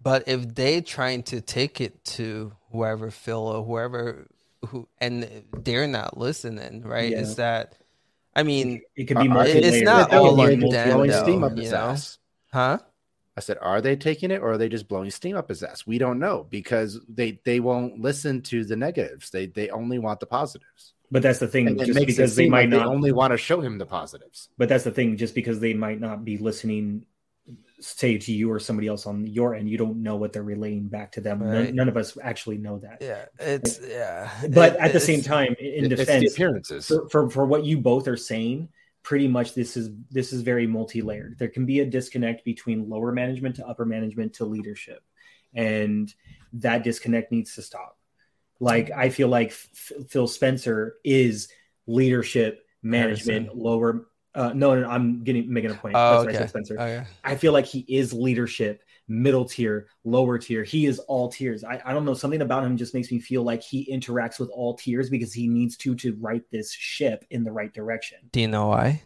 But 0.00 0.28
if 0.28 0.54
they 0.54 0.80
trying 0.80 1.24
to 1.24 1.40
take 1.40 1.80
it 1.80 2.04
to 2.04 2.52
whoever 2.70 3.10
Phil 3.10 3.40
or 3.40 3.64
whoever 3.64 4.28
who, 4.68 4.86
and 4.98 5.44
they're 5.52 5.88
not 5.88 6.16
listening, 6.16 6.82
right? 6.82 7.10
Yeah. 7.10 7.18
Is 7.18 7.36
that? 7.36 7.76
I 8.34 8.44
mean, 8.44 8.82
it, 8.94 9.02
it 9.02 9.04
could 9.06 9.18
be 9.18 9.28
uh, 9.28 9.32
uh, 9.32 9.34
more. 9.34 9.44
It's 9.44 9.82
not 9.82 10.12
all 10.12 10.40
on 10.40 10.60
them, 10.60 10.70
though, 10.70 11.02
you 11.02 11.70
know? 11.70 11.96
Huh? 12.52 12.78
I 13.36 13.40
said, 13.40 13.58
are 13.62 13.80
they 13.80 13.96
taking 13.96 14.30
it 14.30 14.42
or 14.42 14.52
are 14.52 14.58
they 14.58 14.68
just 14.68 14.88
blowing 14.88 15.10
steam 15.10 15.36
up 15.36 15.48
his 15.48 15.62
ass? 15.62 15.86
We 15.86 15.98
don't 15.98 16.18
know 16.18 16.46
because 16.50 17.00
they 17.08 17.40
they 17.44 17.60
won't 17.60 17.98
listen 18.00 18.42
to 18.42 18.64
the 18.64 18.76
negatives. 18.76 19.30
They 19.30 19.46
they 19.46 19.70
only 19.70 19.98
want 19.98 20.20
the 20.20 20.26
positives. 20.26 20.92
But 21.10 21.22
that's 21.22 21.38
the 21.38 21.48
thing, 21.48 21.66
and 21.66 21.78
just 21.78 22.06
because 22.06 22.36
they 22.36 22.48
might 22.48 22.62
like 22.62 22.68
not 22.70 22.78
they 22.80 22.94
only 22.94 23.12
want 23.12 23.32
to 23.32 23.36
show 23.36 23.60
him 23.60 23.78
the 23.78 23.86
positives. 23.86 24.48
But 24.56 24.68
that's 24.68 24.84
the 24.84 24.90
thing, 24.90 25.16
just 25.16 25.34
because 25.34 25.60
they 25.60 25.74
might 25.74 26.00
not 26.00 26.24
be 26.24 26.38
listening, 26.38 27.04
say 27.80 28.16
to 28.16 28.32
you 28.32 28.50
or 28.50 28.58
somebody 28.58 28.88
else 28.88 29.06
on 29.06 29.26
your 29.26 29.54
end, 29.54 29.68
you 29.68 29.76
don't 29.76 30.02
know 30.02 30.16
what 30.16 30.32
they're 30.32 30.42
relaying 30.42 30.88
back 30.88 31.12
to 31.12 31.20
them. 31.20 31.42
Right. 31.42 31.66
None, 31.66 31.74
none, 31.76 31.88
of 31.90 31.98
us 31.98 32.16
actually 32.22 32.56
know 32.56 32.78
that. 32.78 32.98
Yeah, 33.02 33.26
it's 33.38 33.78
yeah. 33.86 34.30
But 34.54 34.74
it, 34.74 34.80
at 34.80 34.92
the 34.94 35.00
same 35.00 35.20
time, 35.20 35.54
in 35.58 35.88
defense, 35.90 36.32
appearances 36.32 36.86
for, 36.86 37.08
for 37.08 37.30
for 37.30 37.46
what 37.46 37.64
you 37.64 37.78
both 37.78 38.08
are 38.08 38.16
saying 38.16 38.70
pretty 39.02 39.28
much 39.28 39.54
this 39.54 39.76
is 39.76 39.90
this 40.10 40.32
is 40.32 40.42
very 40.42 40.66
multi-layered 40.66 41.36
there 41.38 41.48
can 41.48 41.66
be 41.66 41.80
a 41.80 41.86
disconnect 41.86 42.44
between 42.44 42.88
lower 42.88 43.12
management 43.12 43.56
to 43.56 43.66
upper 43.66 43.84
management 43.84 44.32
to 44.34 44.44
leadership 44.44 45.02
and 45.54 46.14
that 46.52 46.84
disconnect 46.84 47.32
needs 47.32 47.54
to 47.54 47.62
stop 47.62 47.98
like 48.60 48.90
i 48.92 49.08
feel 49.08 49.28
like 49.28 49.48
F- 49.48 49.92
phil 50.08 50.26
spencer 50.26 50.96
is 51.04 51.48
leadership 51.86 52.64
management 52.82 53.56
lower 53.56 54.06
uh, 54.34 54.52
no, 54.54 54.74
no, 54.74 54.88
I'm 54.88 55.24
getting 55.24 55.52
making 55.52 55.72
a 55.72 55.74
point. 55.74 55.94
Oh, 55.94 56.24
That's 56.24 56.36
okay. 56.36 56.46
Spencer. 56.48 56.76
Oh, 56.78 56.86
yeah. 56.86 57.04
I 57.22 57.36
feel 57.36 57.52
like 57.52 57.66
he 57.66 57.80
is 57.80 58.12
leadership 58.14 58.82
middle 59.12 59.44
tier, 59.44 59.86
lower 60.04 60.38
tier. 60.38 60.64
He 60.64 60.86
is 60.86 60.98
all 61.00 61.30
tiers. 61.30 61.62
I, 61.64 61.80
I 61.84 61.92
don't 61.92 62.04
know. 62.04 62.14
Something 62.14 62.42
about 62.42 62.64
him 62.64 62.76
just 62.76 62.94
makes 62.94 63.12
me 63.12 63.18
feel 63.18 63.42
like 63.42 63.62
he 63.62 63.88
interacts 63.92 64.40
with 64.40 64.50
all 64.50 64.74
tiers 64.74 65.10
because 65.10 65.32
he 65.32 65.46
needs 65.46 65.76
to 65.78 65.94
to 65.96 66.14
right 66.14 66.42
this 66.50 66.72
ship 66.72 67.24
in 67.30 67.44
the 67.44 67.52
right 67.52 67.72
direction. 67.72 68.18
Do 68.32 68.40
you 68.40 68.48
know 68.48 68.68
why? 68.68 69.02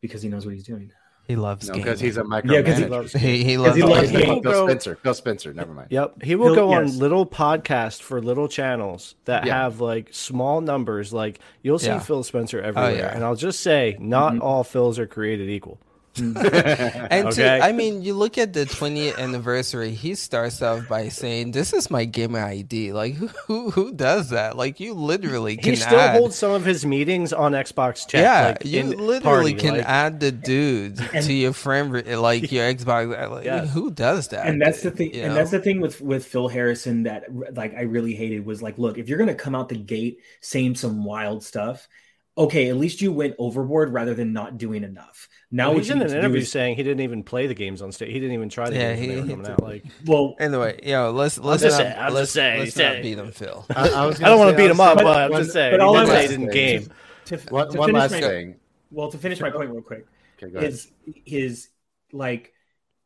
Because 0.00 0.22
he 0.22 0.28
knows 0.28 0.46
what 0.46 0.54
he's 0.54 0.64
doing. 0.64 0.90
He 1.26 1.36
loves 1.36 1.68
no, 1.68 1.74
because 1.74 2.00
he's 2.00 2.18
a 2.18 2.24
micro. 2.24 2.52
Yeah, 2.52 2.60
because 2.60 2.78
he 2.78 2.84
loves. 2.84 3.12
He, 3.14 3.44
he 3.44 3.56
loves. 3.56 3.76
He 3.76 3.82
loves 3.82 4.10
Phil 4.10 4.40
go, 4.40 4.66
Spencer. 4.66 4.96
Phil 4.96 5.14
Spencer. 5.14 5.54
Never 5.54 5.72
mind. 5.72 5.88
Yep, 5.90 6.22
he 6.22 6.34
will 6.34 6.46
He'll, 6.48 6.54
go 6.54 6.70
yes. 6.70 6.92
on 6.92 6.98
little 6.98 7.24
podcasts 7.24 8.02
for 8.02 8.20
little 8.20 8.46
channels 8.46 9.14
that 9.24 9.46
yeah. 9.46 9.62
have 9.62 9.80
like 9.80 10.12
small 10.12 10.60
numbers. 10.60 11.14
Like 11.14 11.40
you'll 11.62 11.78
see 11.78 11.86
yeah. 11.86 11.98
Phil 12.00 12.22
Spencer 12.24 12.60
oh, 12.62 12.68
everywhere, 12.68 12.90
oh, 12.90 12.94
yeah. 12.94 13.14
and 13.14 13.24
I'll 13.24 13.36
just 13.36 13.60
say, 13.60 13.96
not 13.98 14.34
mm-hmm. 14.34 14.42
all 14.42 14.64
Phils 14.64 14.98
are 14.98 15.06
created 15.06 15.48
equal. 15.48 15.78
and 16.18 17.26
Okay. 17.28 17.32
to, 17.32 17.58
I 17.64 17.72
mean, 17.72 18.02
you 18.02 18.14
look 18.14 18.38
at 18.38 18.52
the 18.52 18.66
20th 18.66 19.18
anniversary. 19.18 19.90
He 19.92 20.14
starts 20.14 20.62
off 20.62 20.86
by 20.88 21.08
saying, 21.08 21.52
"This 21.52 21.72
is 21.72 21.90
my 21.90 22.04
gamer 22.04 22.38
ID." 22.40 22.92
Like, 22.92 23.14
who 23.14 23.28
who, 23.46 23.70
who 23.70 23.92
does 23.92 24.30
that? 24.30 24.56
Like, 24.56 24.78
you 24.80 24.94
literally 24.94 25.56
can 25.56 25.70
He 25.74 25.76
still 25.76 25.98
add. 25.98 26.16
holds 26.16 26.36
some 26.36 26.52
of 26.52 26.64
his 26.64 26.86
meetings 26.86 27.32
on 27.32 27.52
Xbox 27.52 28.06
chat. 28.06 28.22
yeah, 28.22 28.46
like, 28.48 28.64
you 28.64 28.82
literally 28.84 29.54
party, 29.54 29.54
can 29.54 29.76
like- 29.78 29.86
add 29.86 30.20
the 30.20 30.30
dude 30.32 30.96
to 30.98 31.32
your 31.32 31.52
friend, 31.52 31.92
like 32.20 32.52
your 32.52 32.64
Xbox. 32.72 33.30
Like, 33.30 33.44
Yes. 33.44 33.72
Who 33.72 33.90
does 33.90 34.28
that? 34.28 34.46
and 34.46 34.60
that's 34.60 34.82
the 34.82 34.90
thing 34.90 35.14
You 35.14 35.22
and 35.22 35.36
that's 35.36 35.50
the 35.50 35.60
thing 35.60 35.80
with 35.80 36.00
with 36.00 36.24
phil 36.26 36.48
harrison 36.48 37.04
that 37.04 37.24
like 37.54 37.74
i 37.74 37.82
really 37.82 38.14
hated 38.14 38.44
was 38.46 38.62
like 38.62 38.78
look 38.78 38.98
if 38.98 39.08
you're 39.08 39.18
gonna 39.18 39.34
come 39.34 39.54
out 39.54 39.68
the 39.68 39.76
gate 39.76 40.20
saying 40.40 40.74
some 40.76 41.04
wild 41.04 41.42
stuff 41.44 41.88
okay 42.36 42.68
at 42.68 42.76
least 42.76 43.00
you 43.00 43.12
went 43.12 43.34
overboard 43.38 43.92
rather 43.92 44.12
than 44.14 44.32
not 44.32 44.58
doing 44.58 44.82
enough 44.84 45.28
now 45.50 45.66
Well, 45.66 45.74
what 45.74 45.78
he's 45.84 45.88
you 45.90 45.94
in 45.96 46.02
an 46.02 46.08
interview 46.16 46.40
is- 46.40 46.50
saying 46.50 46.76
he 46.76 46.82
didn't 46.82 47.00
even 47.02 47.22
play 47.22 47.46
the 47.46 47.54
games 47.54 47.80
on 47.80 47.92
stage. 47.92 48.08
He 48.12 48.18
didn't 48.18 48.34
even 48.34 48.48
try 48.48 48.68
the 48.70 48.74
Yeah, 48.76 48.94
games 48.94 48.98
when 49.00 49.08
they 49.08 49.14
he- 49.14 49.20
were 49.20 49.26
he 49.26 49.30
coming 49.30 49.44
did- 49.46 49.52
out. 49.52 49.62
Like, 49.62 49.84
well 50.04 50.34
Anyway, 50.40 50.80
yo, 50.82 51.10
let's 51.12 51.38
let's 51.38 51.62
just 51.62 51.78
not 51.78 51.84
saying, 51.86 51.98
I'm 51.98 52.12
let's, 52.14 52.30
saying, 52.32 52.58
let's 52.60 52.74
he's 52.74 52.82
not 52.84 53.02
beat 53.02 53.18
him, 53.18 53.30
Phil. 53.30 53.66
I, 53.74 53.88
I 53.90 54.06
was 54.06 54.20
I 54.20 54.24
don't 54.28 54.38
want 54.40 54.50
to 54.50 54.56
beat 54.56 54.70
him 54.70 54.80
up, 54.80 54.98
I'll 54.98 55.04
but 55.04 55.32
I'm 55.32 55.42
just 55.42 55.52
saying. 55.52 55.72
but 55.72 55.80
all 55.80 55.96
I'm 55.96 56.06
he 56.06 56.12
saying- 56.12 56.28
didn't 56.30 56.46
to- 56.48 56.52
game. 56.52 56.88
to, 57.26 57.36
One, 57.50 57.70
to 57.70 57.78
one 57.78 57.92
last 57.92 58.10
my, 58.12 58.20
thing. 58.20 58.56
well 58.90 59.10
to 59.12 59.18
finish 59.18 59.40
my 59.40 59.50
point 59.50 59.70
real 59.70 59.80
quick 59.82 60.06
Okay, 60.42 60.52
go 60.52 60.60
his 60.60 60.88
his 61.24 61.68
like 62.12 62.52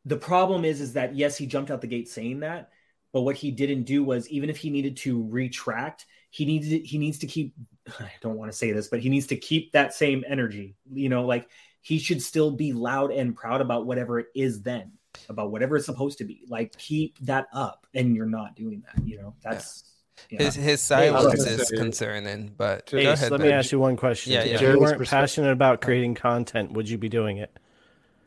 the 0.07 0.17
problem 0.17 0.65
is 0.65 0.81
is 0.81 0.95
that 0.95 1.15
yes 1.15 1.37
he 1.37 1.47
jumped 1.47 1.71
out 1.71 1.81
the 1.83 1.87
gate 1.87 2.09
saying 2.09 2.41
that 2.41 2.71
but 3.13 3.21
what 3.23 3.37
he 3.37 3.51
didn't 3.51 3.83
do 3.85 4.03
was 4.03 4.29
even 4.31 4.49
if 4.51 4.57
he 4.57 4.71
needed 4.71 4.97
to 4.99 5.29
retract 5.29 6.07
he 6.31 6.45
needed 6.47 6.83
he 6.85 6.97
needs 6.99 7.19
to 7.19 7.27
keep 7.27 7.55
i 8.01 8.11
don't 8.21 8.37
want 8.37 8.51
to 8.51 8.57
say 8.57 8.73
this 8.73 8.89
but 8.89 9.01
he 9.01 9.09
needs 9.09 9.27
to 9.27 9.37
keep 9.37 9.73
that 9.73 9.95
same 9.95 10.25
energy 10.29 10.77
you 10.93 11.09
know 11.09 11.25
like 11.25 11.49
he 11.81 11.99
should 11.99 12.23
still 12.23 12.51
be 12.51 12.73
loud 12.73 13.11
and 13.11 13.37
proud 13.37 13.61
about 13.61 13.87
whatever 13.87 14.19
it 14.19 14.27
is 14.35 14.63
then 14.63 14.93
about 15.29 15.51
whatever 15.51 15.77
it's 15.77 15.87
supposed 15.87 16.19
to 16.19 16.25
be 16.25 16.43
like 16.49 16.77
keep 16.77 17.19
that 17.21 17.47
up 17.53 17.87
and 17.95 18.15
you're 18.15 18.27
not 18.27 18.55
doing 18.55 18.83
that 18.87 19.07
you 19.07 19.17
know 19.17 19.35
that's 19.43 19.85
yeah. 20.31 20.43
His 20.43 20.55
his 20.57 20.81
silence 20.81 21.45
gonna 21.45 21.57
is 21.57 21.71
concerning, 21.71 22.53
but 22.57 22.91
go 22.91 22.99
ahead. 22.99 23.31
let 23.31 23.41
me 23.41 23.49
Ben. 23.49 23.59
ask 23.59 23.73
you 23.73 23.79
one 23.79 23.97
question. 23.97 24.33
Yeah, 24.33 24.41
if 24.41 24.53
you 24.53 24.59
Jerry's 24.59 24.81
weren't 24.81 25.07
passionate 25.07 25.53
about 25.53 25.81
creating 25.81 26.17
content, 26.17 26.73
would 26.73 26.89
you 26.89 26.99
be 26.99 27.09
doing 27.09 27.39
it? 27.39 27.57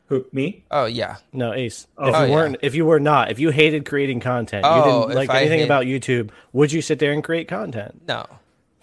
Who, 0.06 0.26
me 0.32 0.64
Oh 0.70 0.84
yeah, 0.84 1.16
No, 1.32 1.54
Ace. 1.54 1.86
Oh, 1.96 2.08
if 2.08 2.12
you 2.12 2.16
oh, 2.16 2.24
yeah. 2.24 2.30
weren't, 2.34 2.56
if 2.60 2.74
you 2.74 2.84
were 2.84 3.00
not, 3.00 3.30
if 3.30 3.38
you 3.38 3.50
hated 3.50 3.86
creating 3.86 4.20
content, 4.20 4.64
Oh, 4.66 4.76
you 4.76 4.82
didn't 4.82 5.12
oh, 5.12 5.14
like 5.14 5.30
anything 5.30 5.60
hate- 5.60 5.64
about 5.64 5.86
YouTube, 5.86 6.30
would 6.52 6.70
you 6.72 6.82
sit 6.82 6.98
there 6.98 7.12
and 7.12 7.24
create 7.24 7.48
content? 7.48 8.02
no. 8.06 8.26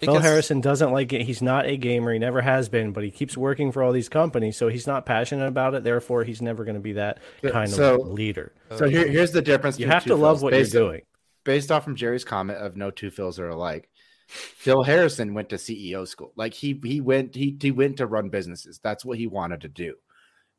Phil 0.00 0.18
Harrison 0.18 0.60
doesn't 0.60 0.92
like 0.92 1.12
it. 1.12 1.22
He's 1.22 1.42
not 1.42 1.66
a 1.66 1.76
gamer. 1.76 2.12
He 2.12 2.18
never 2.18 2.40
has 2.40 2.68
been, 2.68 2.92
but 2.92 3.04
he 3.04 3.10
keeps 3.10 3.36
working 3.36 3.70
for 3.70 3.82
all 3.82 3.92
these 3.92 4.08
companies, 4.08 4.56
so 4.56 4.68
he's 4.68 4.86
not 4.86 5.04
passionate 5.04 5.46
about 5.46 5.74
it. 5.74 5.84
Therefore, 5.84 6.24
he's 6.24 6.40
never 6.40 6.64
going 6.64 6.74
to 6.74 6.80
be 6.80 6.94
that 6.94 7.18
kind 7.46 7.70
so- 7.70 8.00
of 8.00 8.08
leader. 8.08 8.52
So 8.76 8.88
here, 8.88 9.06
here's 9.06 9.32
the 9.32 9.42
difference. 9.42 9.78
You 9.78 9.88
have 9.88 10.04
to 10.04 10.14
love 10.14 10.38
Phils. 10.38 10.42
what 10.42 10.50
based, 10.52 10.72
you're 10.72 10.82
doing. 10.82 11.02
Based 11.44 11.70
off 11.70 11.84
from 11.84 11.96
Jerry's 11.96 12.24
comment 12.24 12.58
of 12.58 12.76
no 12.76 12.90
two 12.90 13.10
Phils 13.10 13.38
are 13.38 13.48
alike, 13.48 13.88
Phil 14.26 14.82
Harrison 14.84 15.34
went 15.34 15.48
to 15.50 15.56
CEO 15.56 16.06
school. 16.06 16.32
Like 16.36 16.54
he 16.54 16.78
he 16.82 17.00
went 17.00 17.34
he 17.34 17.56
he 17.60 17.70
went 17.70 17.96
to 17.96 18.06
run 18.06 18.28
businesses. 18.28 18.78
That's 18.82 19.04
what 19.04 19.18
he 19.18 19.26
wanted 19.26 19.62
to 19.62 19.68
do. 19.68 19.94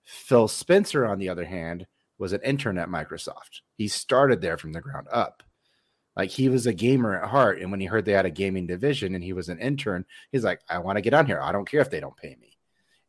Phil 0.04 0.48
Spencer, 0.48 1.06
on 1.06 1.20
the 1.20 1.30
other 1.30 1.46
hand, 1.46 1.88
was 2.18 2.34
an 2.34 2.42
intern 2.44 2.78
at 2.78 2.90
Microsoft. 2.90 3.62
He 3.78 3.88
started 3.88 4.42
there 4.42 4.58
from 4.58 4.74
the 4.74 4.82
ground 4.82 5.08
up. 5.12 5.44
Like 6.16 6.30
he 6.30 6.50
was 6.50 6.66
a 6.66 6.74
gamer 6.74 7.22
at 7.22 7.30
heart, 7.30 7.62
and 7.62 7.72
when 7.72 7.80
he 7.80 7.86
heard 7.86 8.06
they 8.06 8.12
had 8.12 8.26
a 8.26 8.32
gaming 8.32 8.68
division 8.68 9.16
and 9.16 9.24
he 9.24 9.34
was 9.34 9.50
an 9.50 9.60
intern, 9.60 10.06
he's 10.32 10.44
like, 10.44 10.62
"I 10.70 10.80
want 10.80 10.98
to 10.98 11.02
get 11.02 11.14
on 11.14 11.26
here. 11.26 11.40
I 11.42 11.52
don't 11.52 11.70
care 11.70 11.82
if 11.82 11.90
they 11.90 12.02
don't 12.02 12.18
pay 12.18 12.36
me." 12.40 12.58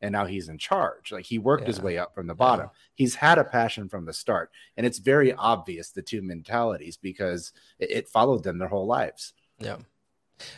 And 0.01 0.13
now 0.13 0.27
he's 0.27 0.49
in 0.49 0.59
charge. 0.59 1.13
Like 1.13 1.25
he 1.25 1.39
worked 1.39 1.67
his 1.67 1.81
way 1.81 1.99
up 1.99 2.15
from 2.15 2.27
the 2.27 2.35
bottom. 2.35 2.71
He's 2.95 3.17
had 3.17 3.39
a 3.39 3.45
passion 3.45 3.89
from 3.89 4.05
the 4.05 4.13
start, 4.13 4.51
and 4.77 4.87
it's 4.87 4.99
very 4.99 5.33
obvious 5.33 5.91
the 5.91 6.03
two 6.03 6.23
mentalities 6.23 6.97
because 6.97 7.53
it, 7.79 7.91
it 7.91 8.09
followed 8.09 8.45
them 8.45 8.59
their 8.59 8.69
whole 8.69 8.87
lives. 8.87 9.33
Yeah. 9.59 9.79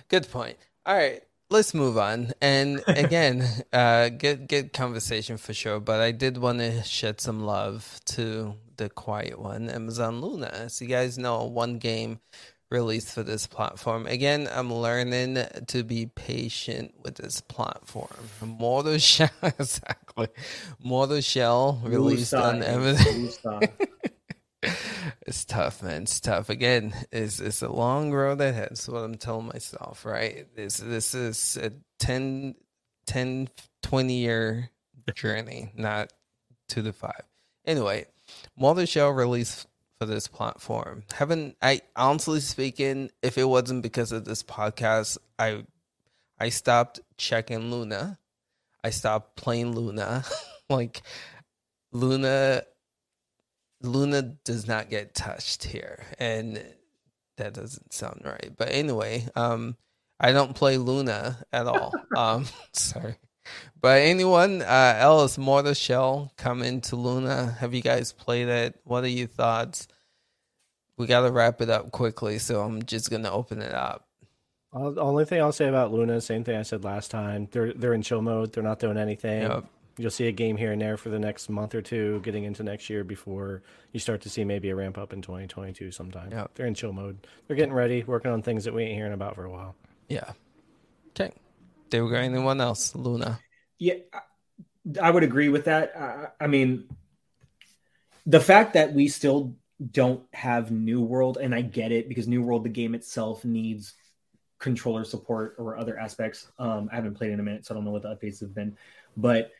Good 0.08 0.30
point. 0.30 0.58
All 0.86 0.96
right, 0.96 1.22
let's 1.50 1.72
move 1.72 1.96
on. 1.96 2.32
And 2.42 2.82
again, 2.88 3.48
uh 3.72 4.10
good 4.10 4.48
good 4.48 4.72
conversation 4.74 5.38
for 5.38 5.54
sure, 5.54 5.80
but 5.80 6.00
I 6.00 6.10
did 6.10 6.36
want 6.36 6.58
to 6.58 6.82
shed 6.82 7.20
some 7.20 7.40
love 7.40 8.00
to 8.06 8.54
the 8.76 8.88
quiet 8.88 9.38
one, 9.38 9.70
Amazon 9.70 10.20
Luna. 10.20 10.46
As 10.46 10.80
you 10.80 10.88
guys 10.88 11.18
know, 11.18 11.44
one 11.44 11.78
game 11.78 12.20
released 12.70 13.14
for 13.14 13.22
this 13.22 13.46
platform. 13.46 14.06
Again, 14.06 14.48
I'm 14.52 14.72
learning 14.72 15.38
to 15.68 15.84
be 15.84 16.06
patient 16.06 16.94
with 17.02 17.16
this 17.16 17.40
platform. 17.40 18.16
Mortal 18.42 18.98
Shell 18.98 19.30
exactly. 19.42 20.28
Mortal 20.82 21.20
Shell 21.20 21.80
released 21.84 22.34
on 22.34 22.62
Amazon. 22.62 23.30
it's 25.26 25.44
tough, 25.44 25.82
man. 25.82 26.02
It's 26.02 26.20
tough. 26.20 26.48
Again, 26.48 26.94
it's 27.12 27.40
it's 27.40 27.62
a 27.62 27.68
long 27.70 28.12
road 28.12 28.40
ahead. 28.40 28.70
That's 28.70 28.88
what 28.88 29.04
I'm 29.04 29.16
telling 29.16 29.46
myself, 29.46 30.04
right? 30.04 30.46
This 30.56 30.78
this 30.78 31.14
is 31.14 31.56
a 31.56 31.72
10, 32.00 32.54
10 33.06 33.48
20 33.82 34.14
year 34.14 34.70
journey, 35.14 35.70
not 35.76 36.12
two 36.68 36.82
to 36.82 36.92
five. 36.92 37.22
Anyway, 37.66 38.06
Mortal 38.56 38.86
Shell 38.86 39.10
released 39.10 39.66
for 39.98 40.06
this 40.06 40.26
platform. 40.26 41.04
Haven't 41.12 41.56
I 41.62 41.80
honestly 41.96 42.40
speaking, 42.40 43.10
if 43.22 43.38
it 43.38 43.44
wasn't 43.44 43.82
because 43.82 44.12
of 44.12 44.24
this 44.24 44.42
podcast, 44.42 45.18
I 45.38 45.64
I 46.38 46.48
stopped 46.48 47.00
checking 47.16 47.70
Luna. 47.70 48.18
I 48.82 48.90
stopped 48.90 49.36
playing 49.36 49.74
Luna. 49.74 50.24
like 50.68 51.02
Luna 51.92 52.62
Luna 53.82 54.22
does 54.22 54.66
not 54.66 54.90
get 54.90 55.14
touched 55.14 55.64
here, 55.64 56.04
and 56.18 56.62
that 57.36 57.54
doesn't 57.54 57.92
sound 57.92 58.22
right. 58.24 58.52
But 58.56 58.70
anyway, 58.70 59.26
um, 59.36 59.76
I 60.18 60.32
don't 60.32 60.54
play 60.54 60.78
Luna 60.78 61.38
at 61.52 61.66
all. 61.66 61.94
um, 62.16 62.46
sorry. 62.72 63.16
But 63.80 64.02
anyone 64.02 64.62
uh, 64.62 64.96
else, 64.98 65.36
Mortal 65.36 65.74
Shell 65.74 66.32
coming 66.36 66.80
to 66.82 66.96
Luna? 66.96 67.56
Have 67.60 67.74
you 67.74 67.82
guys 67.82 68.12
played 68.12 68.48
it? 68.48 68.80
What 68.84 69.04
are 69.04 69.08
your 69.08 69.26
thoughts? 69.26 69.88
We 70.96 71.06
got 71.06 71.22
to 71.22 71.32
wrap 71.32 71.60
it 71.60 71.68
up 71.68 71.90
quickly, 71.90 72.38
so 72.38 72.62
I'm 72.62 72.82
just 72.84 73.10
gonna 73.10 73.30
open 73.30 73.60
it 73.60 73.74
up. 73.74 74.06
The 74.72 75.00
only 75.00 75.24
thing 75.24 75.40
I'll 75.40 75.52
say 75.52 75.68
about 75.68 75.92
Luna, 75.92 76.20
same 76.20 76.42
thing 76.42 76.56
I 76.56 76.62
said 76.62 76.82
last 76.82 77.10
time. 77.10 77.48
They're 77.52 77.72
they're 77.72 77.94
in 77.94 78.02
chill 78.02 78.22
mode. 78.22 78.52
They're 78.52 78.62
not 78.62 78.80
doing 78.80 78.96
anything. 78.96 79.42
Yep. 79.42 79.64
You'll 79.96 80.10
see 80.10 80.26
a 80.26 80.32
game 80.32 80.56
here 80.56 80.72
and 80.72 80.82
there 80.82 80.96
for 80.96 81.08
the 81.10 81.18
next 81.20 81.48
month 81.48 81.74
or 81.74 81.82
two, 81.82 82.20
getting 82.24 82.42
into 82.42 82.64
next 82.64 82.90
year 82.90 83.04
before 83.04 83.62
you 83.92 84.00
start 84.00 84.20
to 84.22 84.30
see 84.30 84.44
maybe 84.44 84.70
a 84.70 84.74
ramp 84.74 84.98
up 84.98 85.12
in 85.12 85.22
2022 85.22 85.92
sometime. 85.92 86.32
Yep. 86.32 86.50
They're 86.54 86.66
in 86.66 86.74
chill 86.74 86.92
mode. 86.92 87.18
They're 87.46 87.56
getting 87.56 87.72
ready, 87.72 88.02
working 88.02 88.32
on 88.32 88.42
things 88.42 88.64
that 88.64 88.74
we 88.74 88.82
ain't 88.82 88.94
hearing 88.94 89.12
about 89.12 89.36
for 89.36 89.44
a 89.44 89.50
while. 89.50 89.76
Yeah. 90.08 90.32
Okay. 91.10 91.32
There 91.90 92.04
we 92.04 92.10
go. 92.10 92.16
Anyone 92.16 92.60
else? 92.60 92.94
Luna. 92.94 93.40
Yeah, 93.78 93.94
I- 95.00 95.10
would 95.10 95.22
agree 95.22 95.48
with 95.48 95.64
that. 95.66 95.96
I, 95.96 96.44
I 96.44 96.46
mean, 96.46 96.88
the 98.26 98.40
fact 98.40 98.74
that 98.74 98.92
we 98.92 99.08
still 99.08 99.56
don't 99.90 100.22
have 100.32 100.70
New 100.70 101.02
World, 101.02 101.38
and 101.40 101.54
I 101.54 101.62
get 101.62 101.92
it 101.92 102.08
because 102.08 102.28
New 102.28 102.42
World, 102.42 102.64
the 102.64 102.68
game 102.70 102.94
itself, 102.94 103.44
needs 103.44 103.94
controller 104.58 105.04
support 105.04 105.56
or 105.58 105.76
other 105.76 105.98
aspects. 105.98 106.46
Um, 106.58 106.88
I 106.90 106.96
haven't 106.96 107.14
played 107.14 107.32
in 107.32 107.40
a 107.40 107.42
minute, 107.42 107.66
so 107.66 107.74
I 107.74 107.76
don't 107.76 107.84
know 107.84 107.90
what 107.90 108.02
the 108.02 108.14
updates 108.14 108.40
have 108.40 108.54
been, 108.54 108.76
but 109.16 109.52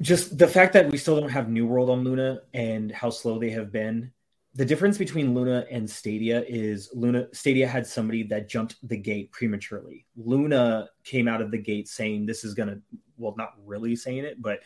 just 0.00 0.38
the 0.38 0.48
fact 0.48 0.72
that 0.74 0.90
we 0.90 0.96
still 0.96 1.20
don't 1.20 1.30
have 1.30 1.48
New 1.48 1.66
World 1.66 1.90
on 1.90 2.04
Luna 2.04 2.42
and 2.54 2.90
how 2.92 3.10
slow 3.10 3.38
they 3.38 3.50
have 3.50 3.72
been. 3.72 4.12
The 4.54 4.64
difference 4.64 4.98
between 4.98 5.32
Luna 5.34 5.64
and 5.70 5.88
Stadia 5.88 6.42
is 6.46 6.90
Luna 6.92 7.28
Stadia 7.32 7.68
had 7.68 7.86
somebody 7.86 8.24
that 8.24 8.48
jumped 8.48 8.76
the 8.82 8.96
gate 8.96 9.30
prematurely. 9.30 10.06
Luna 10.16 10.88
came 11.04 11.28
out 11.28 11.40
of 11.40 11.50
the 11.52 11.58
gate 11.58 11.86
saying 11.86 12.26
this 12.26 12.42
is 12.44 12.54
gonna 12.54 12.80
well, 13.16 13.34
not 13.36 13.52
really 13.64 13.94
saying 13.94 14.24
it, 14.24 14.42
but 14.42 14.60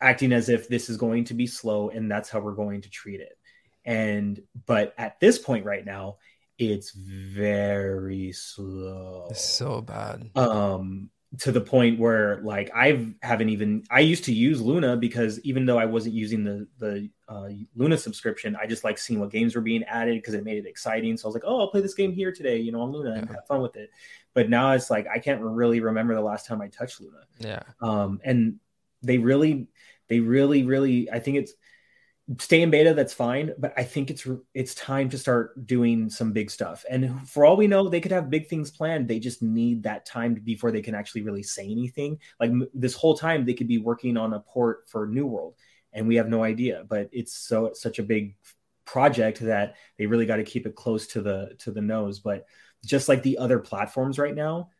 acting 0.00 0.32
as 0.32 0.48
if 0.48 0.68
this 0.68 0.88
is 0.88 0.96
going 0.96 1.24
to 1.24 1.34
be 1.34 1.46
slow 1.46 1.90
and 1.90 2.10
that's 2.10 2.30
how 2.30 2.40
we're 2.40 2.54
going 2.54 2.80
to 2.82 2.90
treat 2.90 3.20
it. 3.20 3.36
And 3.84 4.40
but 4.66 4.94
at 4.96 5.20
this 5.20 5.38
point 5.38 5.64
right 5.66 5.84
now, 5.84 6.16
it's 6.58 6.92
very 6.92 8.32
slow 8.32 9.28
It's 9.30 9.44
so 9.44 9.82
bad. 9.82 10.30
um 10.36 11.10
to 11.38 11.50
the 11.50 11.60
point 11.60 11.98
where 11.98 12.40
like 12.42 12.70
I 12.74 13.14
haven't 13.22 13.48
even 13.48 13.84
I 13.90 14.00
used 14.00 14.24
to 14.24 14.34
use 14.34 14.60
Luna 14.60 14.96
because 14.96 15.40
even 15.40 15.64
though 15.64 15.78
I 15.78 15.86
wasn't 15.86 16.14
using 16.14 16.44
the 16.44 16.66
the 16.78 17.08
uh, 17.26 17.48
Luna 17.74 17.96
subscription, 17.96 18.54
I 18.60 18.66
just 18.66 18.84
like 18.84 18.98
seeing 18.98 19.18
what 19.18 19.30
games 19.30 19.54
were 19.54 19.62
being 19.62 19.82
added 19.84 20.16
because 20.16 20.34
it 20.34 20.44
made 20.44 20.58
it 20.58 20.68
exciting. 20.68 21.16
So 21.16 21.26
I 21.26 21.28
was 21.28 21.34
like, 21.34 21.44
oh, 21.46 21.60
I'll 21.60 21.68
play 21.68 21.80
this 21.80 21.94
game 21.94 22.12
here 22.12 22.32
today, 22.32 22.58
you 22.58 22.70
know, 22.70 22.82
on 22.82 22.92
Luna 22.92 23.12
and 23.12 23.26
Yeah. 23.28 23.36
have 23.36 23.46
fun 23.46 23.62
with 23.62 23.76
it. 23.76 23.90
But 24.34 24.50
now 24.50 24.72
it's 24.72 24.90
like 24.90 25.06
I 25.08 25.18
can't 25.18 25.40
really 25.40 25.80
remember 25.80 26.14
the 26.14 26.20
last 26.20 26.46
time 26.46 26.60
I 26.60 26.68
touched 26.68 27.00
Luna. 27.00 27.20
Yeah. 27.38 27.62
Um, 27.80 28.20
and 28.24 28.56
they 29.02 29.16
really, 29.18 29.68
they 30.08 30.20
really, 30.20 30.64
really, 30.64 31.10
I 31.10 31.18
think 31.18 31.38
it's 31.38 31.54
stay 32.38 32.62
in 32.62 32.70
beta 32.70 32.94
that's 32.94 33.12
fine 33.12 33.52
but 33.58 33.74
i 33.76 33.82
think 33.82 34.08
it's 34.08 34.26
it's 34.54 34.74
time 34.74 35.08
to 35.08 35.18
start 35.18 35.66
doing 35.66 36.08
some 36.08 36.32
big 36.32 36.50
stuff. 36.50 36.84
And 36.88 37.28
for 37.28 37.44
all 37.44 37.56
we 37.56 37.66
know 37.66 37.88
they 37.88 38.00
could 38.00 38.12
have 38.12 38.30
big 38.30 38.48
things 38.48 38.70
planned. 38.70 39.08
They 39.08 39.18
just 39.18 39.42
need 39.42 39.82
that 39.82 40.06
time 40.06 40.34
before 40.34 40.70
they 40.70 40.82
can 40.82 40.94
actually 40.94 41.22
really 41.22 41.42
say 41.42 41.64
anything. 41.64 42.18
Like 42.40 42.52
this 42.74 42.94
whole 42.94 43.16
time 43.16 43.44
they 43.44 43.54
could 43.54 43.68
be 43.68 43.78
working 43.78 44.16
on 44.16 44.34
a 44.34 44.40
port 44.40 44.88
for 44.88 45.06
new 45.06 45.26
world 45.26 45.54
and 45.92 46.06
we 46.06 46.16
have 46.16 46.28
no 46.28 46.42
idea. 46.42 46.84
But 46.88 47.08
it's 47.12 47.32
so 47.32 47.72
such 47.74 47.98
a 47.98 48.02
big 48.02 48.36
project 48.84 49.40
that 49.40 49.76
they 49.98 50.06
really 50.06 50.26
got 50.26 50.36
to 50.36 50.44
keep 50.44 50.66
it 50.66 50.76
close 50.76 51.06
to 51.08 51.22
the 51.22 51.56
to 51.60 51.70
the 51.70 51.82
nose. 51.82 52.20
But 52.20 52.46
just 52.84 53.08
like 53.08 53.22
the 53.22 53.38
other 53.38 53.58
platforms 53.58 54.18
right 54.18 54.34
now 54.34 54.70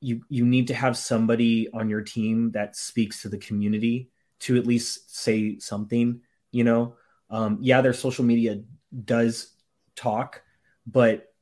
you 0.00 0.22
you 0.28 0.44
need 0.44 0.68
to 0.68 0.74
have 0.74 0.96
somebody 0.96 1.68
on 1.72 1.88
your 1.88 2.02
team 2.02 2.50
that 2.52 2.76
speaks 2.76 3.22
to 3.22 3.28
the 3.28 3.38
community 3.38 4.10
to 4.38 4.56
at 4.56 4.66
least 4.66 5.16
say 5.16 5.58
something 5.58 6.20
you 6.56 6.64
know 6.64 6.96
um, 7.30 7.58
yeah 7.60 7.80
their 7.80 7.92
social 7.92 8.24
media 8.24 8.60
does 9.04 9.54
talk 9.94 10.42
but 10.86 11.32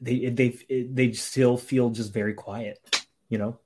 they 0.00 0.28
they 0.28 0.48
they 0.98 1.12
still 1.12 1.56
feel 1.56 1.90
just 1.90 2.12
very 2.12 2.34
quiet 2.34 2.78
you 3.28 3.38
know? 3.38 3.58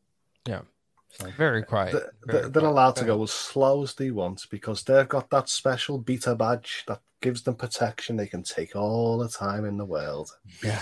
Yeah. 0.47 0.63
So, 1.11 1.31
very 1.31 1.63
quiet. 1.63 1.93
The, 1.93 2.11
very 2.27 2.43
they're 2.43 2.63
quiet. 2.63 2.73
allowed 2.73 2.97
to 2.97 3.05
go 3.05 3.23
as 3.23 3.31
slow 3.31 3.83
as 3.83 3.95
they 3.95 4.11
want 4.11 4.47
because 4.51 4.83
they've 4.83 5.09
got 5.09 5.31
that 5.31 5.49
special 5.49 5.99
beta 5.99 6.35
badge 6.35 6.85
that 6.87 7.01
gives 7.21 7.43
them 7.43 7.55
protection. 7.55 8.17
They 8.17 8.27
can 8.27 8.43
take 8.43 8.77
all 8.77 9.19
the 9.19 9.29
time 9.29 9.65
in 9.65 9.77
the 9.77 9.85
world. 9.85 10.31
Beta. 10.63 10.79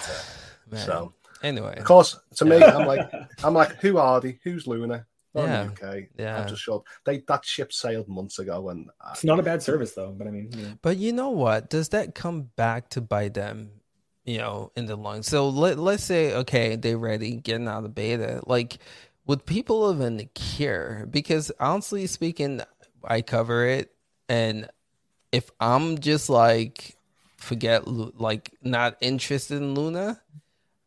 Yeah, 0.72 0.78
so 0.78 1.14
anyway. 1.42 1.76
of 1.76 1.84
course 1.84 2.18
to 2.34 2.44
me 2.44 2.56
i'm 2.64 2.88
like 2.88 3.08
i'm 3.44 3.54
like 3.54 3.76
who 3.76 3.98
are 3.98 4.20
they? 4.20 4.36
Who's 4.42 4.66
luna 4.66 5.06
yeah. 5.44 5.68
Okay. 5.72 6.08
Yeah. 6.18 6.40
I'm 6.40 6.48
just 6.48 6.62
sure 6.62 6.82
they 7.04 7.22
that 7.28 7.44
ship 7.44 7.72
sailed 7.72 8.08
months 8.08 8.38
ago, 8.38 8.68
and 8.70 8.88
uh, 9.00 9.10
it's 9.12 9.24
not 9.24 9.38
a 9.38 9.42
bad 9.42 9.62
service 9.62 9.92
though. 9.92 10.12
But 10.16 10.26
I 10.26 10.30
mean, 10.30 10.50
yeah. 10.52 10.68
but 10.82 10.96
you 10.96 11.12
know 11.12 11.30
what? 11.30 11.70
Does 11.70 11.90
that 11.90 12.14
come 12.14 12.50
back 12.56 12.90
to 12.90 13.00
bite 13.00 13.34
them? 13.34 13.70
You 14.24 14.38
know, 14.38 14.72
in 14.76 14.86
the 14.86 14.96
long. 14.96 15.22
So 15.22 15.48
let 15.48 15.78
let's 15.78 16.02
say 16.04 16.34
okay, 16.34 16.76
they're 16.76 16.98
ready 16.98 17.36
getting 17.36 17.68
out 17.68 17.84
of 17.84 17.94
beta. 17.94 18.42
Like, 18.46 18.78
would 19.26 19.46
people 19.46 19.92
even 19.92 20.28
care? 20.34 21.06
Because 21.08 21.52
honestly 21.60 22.06
speaking, 22.06 22.60
I 23.04 23.22
cover 23.22 23.66
it, 23.66 23.92
and 24.28 24.68
if 25.32 25.50
I'm 25.60 25.98
just 25.98 26.28
like 26.28 26.96
forget 27.36 27.86
like 27.86 28.52
not 28.62 28.96
interested 29.00 29.58
in 29.58 29.74
Luna, 29.74 30.20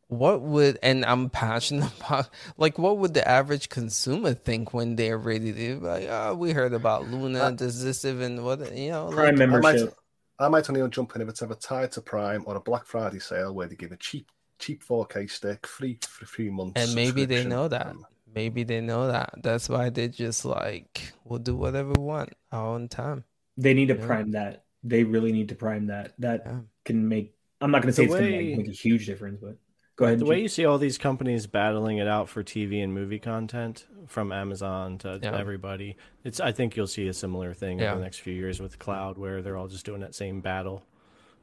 what 0.10 0.42
would 0.42 0.80
and 0.82 1.06
I'm 1.06 1.30
passionate 1.30 1.92
about 2.00 2.30
like 2.58 2.78
what 2.78 2.98
would 2.98 3.14
the 3.14 3.26
average 3.28 3.70
consumer 3.70 4.34
think 4.34 4.74
when 4.74 4.96
they're 4.96 5.18
ready? 5.18 5.54
To 5.54 5.80
like 5.80 6.08
oh 6.10 6.36
we 6.36 6.52
heard 6.52 6.74
about 6.74 7.08
Luna 7.10 7.40
uh, 7.40 7.52
does 7.52 7.84
this 7.84 8.04
even 8.04 8.44
what 8.44 8.76
you 8.76 8.90
know 8.90 9.10
Prime 9.12 9.36
like, 9.36 9.36
membership. 9.36 9.94
I 10.40 10.44
might, 10.44 10.48
I 10.48 10.50
might 10.50 10.70
only 10.70 10.90
jump 10.90 11.16
in 11.16 11.22
if 11.22 11.30
it's 11.30 11.42
ever 11.42 11.56
tied 11.56 11.92
to 11.94 12.02
Prime 12.02 12.44
or 12.48 12.56
a 12.56 12.60
Black 12.60 12.86
Friday 12.86 13.20
sale 13.20 13.54
where 13.54 13.68
they 13.68 13.76
give 13.76 13.92
a 13.92 13.98
cheap 13.98 14.30
cheap 14.58 14.84
4K 14.84 15.30
stick 15.30 15.66
free 15.66 15.98
for 16.02 16.26
a 16.26 16.28
few 16.28 16.52
months 16.52 16.82
and 16.82 16.94
maybe 16.96 17.26
they 17.26 17.46
know 17.46 17.68
that. 17.68 17.96
Maybe 18.34 18.64
they 18.64 18.82
know 18.82 19.08
that. 19.08 19.34
That's 19.42 19.70
why 19.70 19.90
they 19.90 20.08
just 20.08 20.44
like 20.44 21.14
we'll 21.24 21.40
do 21.40 21.56
whatever 21.56 21.94
we 21.94 22.04
want 22.04 22.34
our 22.52 22.66
own 22.66 22.88
time. 22.88 23.26
They 23.58 23.76
need 23.76 23.90
to 23.90 23.96
yeah. 23.96 24.06
prime 24.06 24.32
that. 24.32 24.64
They 24.84 25.04
really 25.04 25.32
need 25.32 25.50
to 25.50 25.56
prime 25.56 25.88
that. 25.88 26.14
That 26.18 26.44
yeah. 26.46 26.60
can 26.84 27.08
make 27.08 27.36
I'm 27.62 27.70
not 27.70 27.84
going 27.84 27.94
to 27.94 27.96
say 27.96 28.08
the 28.08 28.14
it's 28.14 28.20
going 28.20 28.52
to 28.52 28.58
make 28.58 28.68
a 28.68 28.72
huge 28.72 29.06
difference 29.06 29.40
but 29.42 29.58
Go 30.00 30.06
ahead. 30.06 30.20
The 30.20 30.26
way 30.26 30.42
you 30.42 30.48
see 30.48 30.64
all 30.64 30.78
these 30.78 30.98
companies 30.98 31.46
battling 31.46 31.98
it 31.98 32.08
out 32.08 32.30
for 32.30 32.42
TV 32.42 32.82
and 32.82 32.94
movie 32.94 33.20
content, 33.20 33.86
from 34.08 34.32
Amazon 34.32 34.98
to, 35.00 35.20
yeah. 35.22 35.38
everybody, 35.38 35.98
it's. 36.24 36.40
I 36.40 36.54
think 36.54 36.78
you'll 36.78 36.88
see 36.88 37.10
a 37.10 37.14
similar 37.14 37.54
thing 37.54 37.80
yeah. 37.80 37.92
over 37.92 38.00
the 38.00 38.06
next 38.06 38.20
few 38.20 38.34
years 38.34 38.62
with 38.62 38.80
cloud, 38.80 39.18
where 39.18 39.42
they're 39.42 39.58
all 39.58 39.68
just 39.68 39.86
doing 39.86 40.00
that 40.00 40.16
same 40.16 40.40
battle. 40.40 40.86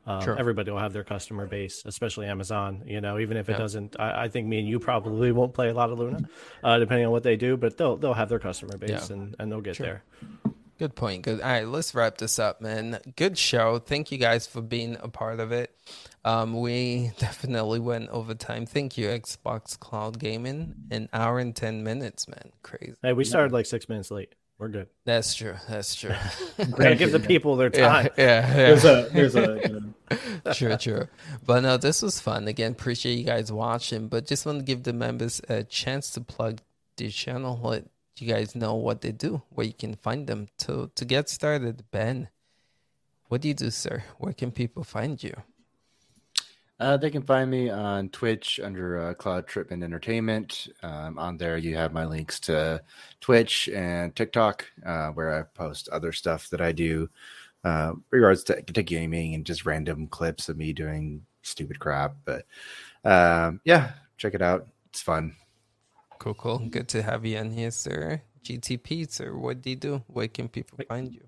Um, 0.07 0.23
sure. 0.23 0.39
Everybody 0.39 0.71
will 0.71 0.79
have 0.79 0.95
their 0.95 1.05
customer 1.05 1.47
base, 1.47 1.83
especially 1.85 2.29
Amazon. 2.29 2.83
You 2.87 3.03
know, 3.03 3.19
even 3.19 3.37
if 3.37 3.51
it 3.51 3.53
yeah. 3.53 3.59
doesn't, 3.59 3.97
I, 4.01 4.25
I, 4.25 4.29
think 4.29 4.47
me 4.47 4.61
and 4.61 4.69
you 4.69 4.79
probably 4.79 5.33
won't 5.33 5.53
play 5.53 5.69
a 5.69 5.75
lot 5.75 5.91
of 5.91 5.99
Luna, 5.99 6.27
uh, 6.65 6.79
depending 6.79 7.05
on 7.05 7.13
what 7.13 7.25
they 7.25 7.37
do. 7.37 7.59
But 7.59 7.77
they'll 7.77 7.99
they'll 7.99 8.15
have 8.15 8.31
their 8.31 8.39
customer 8.39 8.79
base 8.79 9.11
and 9.11 9.37
and 9.39 9.53
they'll 9.53 9.61
get 9.61 9.77
sure. 9.77 9.87
there. 9.87 10.55
Good 10.79 10.95
point. 10.95 11.23
Good. 11.23 11.41
All 11.41 11.49
right, 11.49 11.67
let's 11.67 11.95
wrap 11.95 12.19
this 12.19 12.39
up, 12.39 12.61
man. 12.61 12.99
Good 13.17 13.39
show. 13.39 13.79
Thank 13.79 14.13
you 14.13 14.19
guys 14.19 14.47
for 14.47 14.61
being 14.61 14.97
a 15.01 15.09
part 15.09 15.41
of 15.41 15.51
it. 15.51 15.75
Um, 16.27 16.61
we 16.61 17.13
definitely 17.19 17.79
went 17.79 18.11
over 18.11 18.35
time. 18.35 18.67
Thank 18.67 18.99
you, 18.99 19.07
Xbox 19.07 19.79
Cloud 19.79 20.19
Gaming. 20.19 20.75
An 20.91 21.09
hour 21.13 21.39
and 21.39 21.55
ten 21.55 21.85
minutes, 21.85 22.27
man. 22.27 22.51
Crazy. 22.63 22.97
Hey, 23.01 23.13
we 23.13 23.23
started 23.23 23.53
like 23.53 23.65
six 23.65 23.89
minutes 23.89 24.11
late. 24.11 24.35
We're 24.59 24.69
good. 24.69 24.89
That's 25.05 25.35
true. 25.35 25.55
That's 25.69 25.95
true. 25.95 26.15
Gotta 26.57 26.97
give 26.97 27.13
the 27.13 27.21
people 27.21 27.55
their 27.55 27.71
time. 27.71 28.09
Yeah, 28.19 28.25
yeah. 28.25 28.49
yeah. 28.49 28.57
There's 28.57 28.85
a 28.85 29.09
there's 29.13 29.37
a 29.37 29.61
you 29.63 29.95
know. 30.45 30.53
true, 30.53 30.77
true. 30.77 31.09
But 31.45 31.61
no, 31.61 31.77
this 31.77 32.03
was 32.03 32.19
fun. 32.19 32.49
Again, 32.49 32.73
appreciate 32.73 33.15
you 33.15 33.25
guys 33.25 33.53
watching. 33.53 34.09
But 34.09 34.27
just 34.27 34.47
want 34.47 34.59
to 34.59 34.65
give 34.65 34.83
the 34.83 34.93
members 34.93 35.41
a 35.49 35.63
chance 35.63 36.11
to 36.13 36.21
plug 36.21 36.61
the 36.97 37.09
channel. 37.09 37.61
Let 37.63 37.85
you 38.19 38.33
guys 38.33 38.57
know 38.57 38.75
what 38.75 39.03
they 39.03 39.13
do, 39.13 39.43
where 39.51 39.67
you 39.67 39.75
can 39.75 39.95
find 39.95 40.27
them. 40.27 40.49
To 40.59 40.91
to 40.93 41.05
get 41.05 41.29
started, 41.29 41.85
Ben, 41.93 42.31
what 43.29 43.43
do 43.43 43.49
you 43.49 43.55
do, 43.55 43.71
sir? 43.71 44.03
Where 44.19 44.33
can 44.33 44.51
people 44.51 44.83
find 44.83 45.23
you? 45.23 45.35
Uh, 46.79 46.97
they 46.97 47.11
can 47.11 47.23
find 47.23 47.51
me 47.51 47.71
on 47.71 48.11
Twitch 48.11 48.61
under 48.63 49.09
uh, 49.09 49.15
Cloud 49.15 49.47
Tripman 49.47 49.83
Entertainment. 49.83 50.69
Um, 50.83 51.19
on 51.19 51.39
there, 51.39 51.57
you 51.57 51.75
have 51.75 51.93
my 51.93 52.05
links 52.05 52.39
to 52.41 52.83
Twitch 53.21 53.69
and 53.69 54.15
TikTok, 54.15 54.67
uh, 54.85 55.09
where 55.09 55.39
I 55.39 55.43
post 55.43 55.89
other 55.89 56.13
stuff 56.13 56.51
that 56.51 56.61
I 56.61 56.73
do, 56.73 57.09
uh, 57.65 57.93
regards 58.11 58.45
to, 58.45 58.61
to, 58.61 58.83
gaming 58.83 59.35
and 59.35 59.47
just 59.47 59.65
random 59.65 60.07
clips 60.07 60.51
of 60.51 60.59
me 60.59 60.75
doing 60.75 61.25
stupid 61.43 61.79
crap. 61.79 62.15
But 62.27 62.45
um, 63.05 63.61
yeah, 63.65 63.93
check 64.19 64.35
it 64.35 64.43
out. 64.43 64.67
It's 64.91 65.01
fun. 65.01 65.35
Cool, 66.19 66.35
cool. 66.35 66.59
Good 66.59 66.89
to 66.89 67.03
have 67.03 67.25
you 67.25 67.39
in 67.39 67.53
here, 67.53 67.71
sir. 67.71 68.21
GTP, 68.45 69.11
sir. 69.11 69.35
What 69.35 69.63
do 69.63 69.71
you 69.71 69.77
do? 69.77 70.03
Where 70.09 70.29
can 70.29 70.49
people 70.49 70.79
find 70.89 71.13
you? 71.13 71.26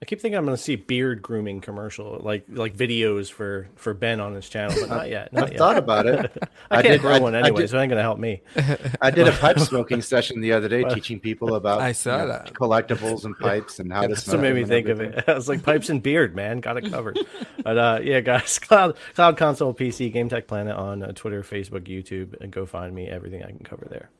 I 0.00 0.04
keep 0.04 0.20
thinking 0.20 0.38
I'm 0.38 0.44
going 0.44 0.56
to 0.56 0.62
see 0.62 0.76
beard 0.76 1.22
grooming 1.22 1.60
commercial, 1.60 2.20
like 2.22 2.44
like 2.48 2.76
videos 2.76 3.32
for 3.32 3.68
for 3.74 3.94
Ben 3.94 4.20
on 4.20 4.32
his 4.32 4.48
channel, 4.48 4.76
but 4.80 4.88
not 4.88 5.08
yet. 5.08 5.32
Not 5.32 5.44
I've 5.44 5.50
yet. 5.50 5.58
thought 5.58 5.76
about 5.76 6.06
it. 6.06 6.30
I, 6.70 6.78
I 6.78 6.82
can't 6.82 6.92
did, 6.92 7.00
grow 7.00 7.14
I, 7.14 7.18
one 7.18 7.34
anyway, 7.34 7.62
did, 7.62 7.70
so 7.70 7.78
it 7.78 7.82
ain't 7.82 7.90
going 7.90 7.96
to 7.96 8.02
help 8.02 8.20
me. 8.20 8.42
I 9.00 9.10
did 9.10 9.26
a 9.26 9.32
pipe 9.32 9.58
smoking 9.58 10.00
session 10.00 10.40
the 10.40 10.52
other 10.52 10.68
day, 10.68 10.84
teaching 10.84 11.18
people 11.18 11.56
about 11.56 11.80
I 11.80 11.90
saw 11.90 12.26
that 12.26 12.46
know, 12.46 12.52
collectibles 12.52 13.24
and 13.24 13.36
pipes 13.36 13.80
and 13.80 13.92
how 13.92 14.02
to. 14.02 14.08
That's 14.08 14.28
what 14.28 14.38
made 14.38 14.54
me 14.54 14.64
think 14.64 14.86
everything. 14.86 15.14
of 15.14 15.18
it. 15.18 15.28
I 15.28 15.34
was 15.34 15.48
like 15.48 15.64
pipes 15.64 15.88
and 15.88 16.00
beard, 16.00 16.36
man, 16.36 16.60
got 16.60 16.76
it 16.76 16.88
covered. 16.92 17.18
but 17.64 17.76
uh, 17.76 17.98
yeah, 18.00 18.20
guys, 18.20 18.60
cloud 18.60 18.96
cloud 19.14 19.36
console, 19.36 19.74
PC, 19.74 20.12
Game 20.12 20.28
Tech 20.28 20.46
Planet 20.46 20.76
on 20.76 21.02
uh, 21.02 21.10
Twitter, 21.12 21.42
Facebook, 21.42 21.88
YouTube, 21.88 22.40
and 22.40 22.52
go 22.52 22.66
find 22.66 22.94
me. 22.94 23.08
Everything 23.08 23.42
I 23.42 23.48
can 23.48 23.64
cover 23.64 23.88
there. 23.90 24.10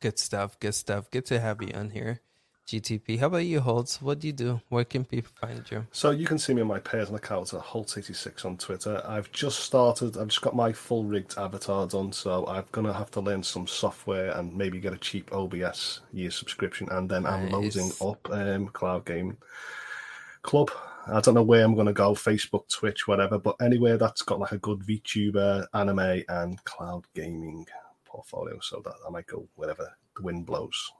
Good 0.00 0.18
stuff. 0.18 0.60
Good 0.60 0.74
stuff. 0.74 1.10
Good 1.10 1.24
to 1.26 1.40
have 1.40 1.62
you 1.62 1.72
on 1.72 1.88
here. 1.88 2.20
GTP. 2.66 3.18
How 3.18 3.26
about 3.26 3.38
you, 3.38 3.60
Holtz? 3.60 4.00
What 4.00 4.20
do 4.20 4.26
you 4.26 4.32
do? 4.32 4.60
Where 4.68 4.84
can 4.84 5.04
people 5.04 5.30
find 5.34 5.62
you? 5.70 5.86
So 5.92 6.10
you 6.10 6.26
can 6.26 6.38
see 6.38 6.54
me 6.54 6.62
on 6.62 6.68
my 6.68 6.78
Pearson 6.78 7.14
account 7.14 7.52
at 7.52 7.60
Holtz86 7.60 8.44
on 8.44 8.56
Twitter. 8.56 9.02
I've 9.06 9.30
just 9.32 9.60
started. 9.60 10.16
I've 10.16 10.28
just 10.28 10.40
got 10.40 10.56
my 10.56 10.72
full 10.72 11.04
rigged 11.04 11.36
avatar 11.36 11.86
done, 11.86 12.12
so 12.12 12.46
I'm 12.46 12.64
gonna 12.72 12.92
have 12.92 13.10
to 13.12 13.20
learn 13.20 13.42
some 13.42 13.66
software 13.66 14.30
and 14.30 14.56
maybe 14.56 14.80
get 14.80 14.94
a 14.94 14.98
cheap 14.98 15.32
OBS 15.32 16.00
year 16.12 16.30
subscription, 16.30 16.88
and 16.90 17.08
then 17.08 17.24
nice. 17.24 17.32
I'm 17.32 17.50
loading 17.50 17.92
up 18.00 18.30
um, 18.30 18.68
Cloud 18.68 19.04
Game 19.04 19.36
Club. 20.42 20.70
I 21.06 21.20
don't 21.20 21.34
know 21.34 21.42
where 21.42 21.64
I'm 21.64 21.76
gonna 21.76 21.92
go, 21.92 22.14
Facebook, 22.14 22.66
Twitch, 22.68 23.06
whatever, 23.06 23.38
but 23.38 23.56
anywhere 23.60 23.98
that's 23.98 24.22
got 24.22 24.40
like 24.40 24.52
a 24.52 24.58
good 24.58 24.80
VTuber, 24.80 25.66
anime, 25.74 26.22
and 26.28 26.64
cloud 26.64 27.04
gaming 27.14 27.66
portfolio, 28.06 28.58
so 28.60 28.80
that 28.84 28.94
I 29.06 29.10
might 29.10 29.26
go 29.26 29.46
wherever 29.56 29.94
the 30.16 30.22
wind 30.22 30.46
blows. 30.46 30.92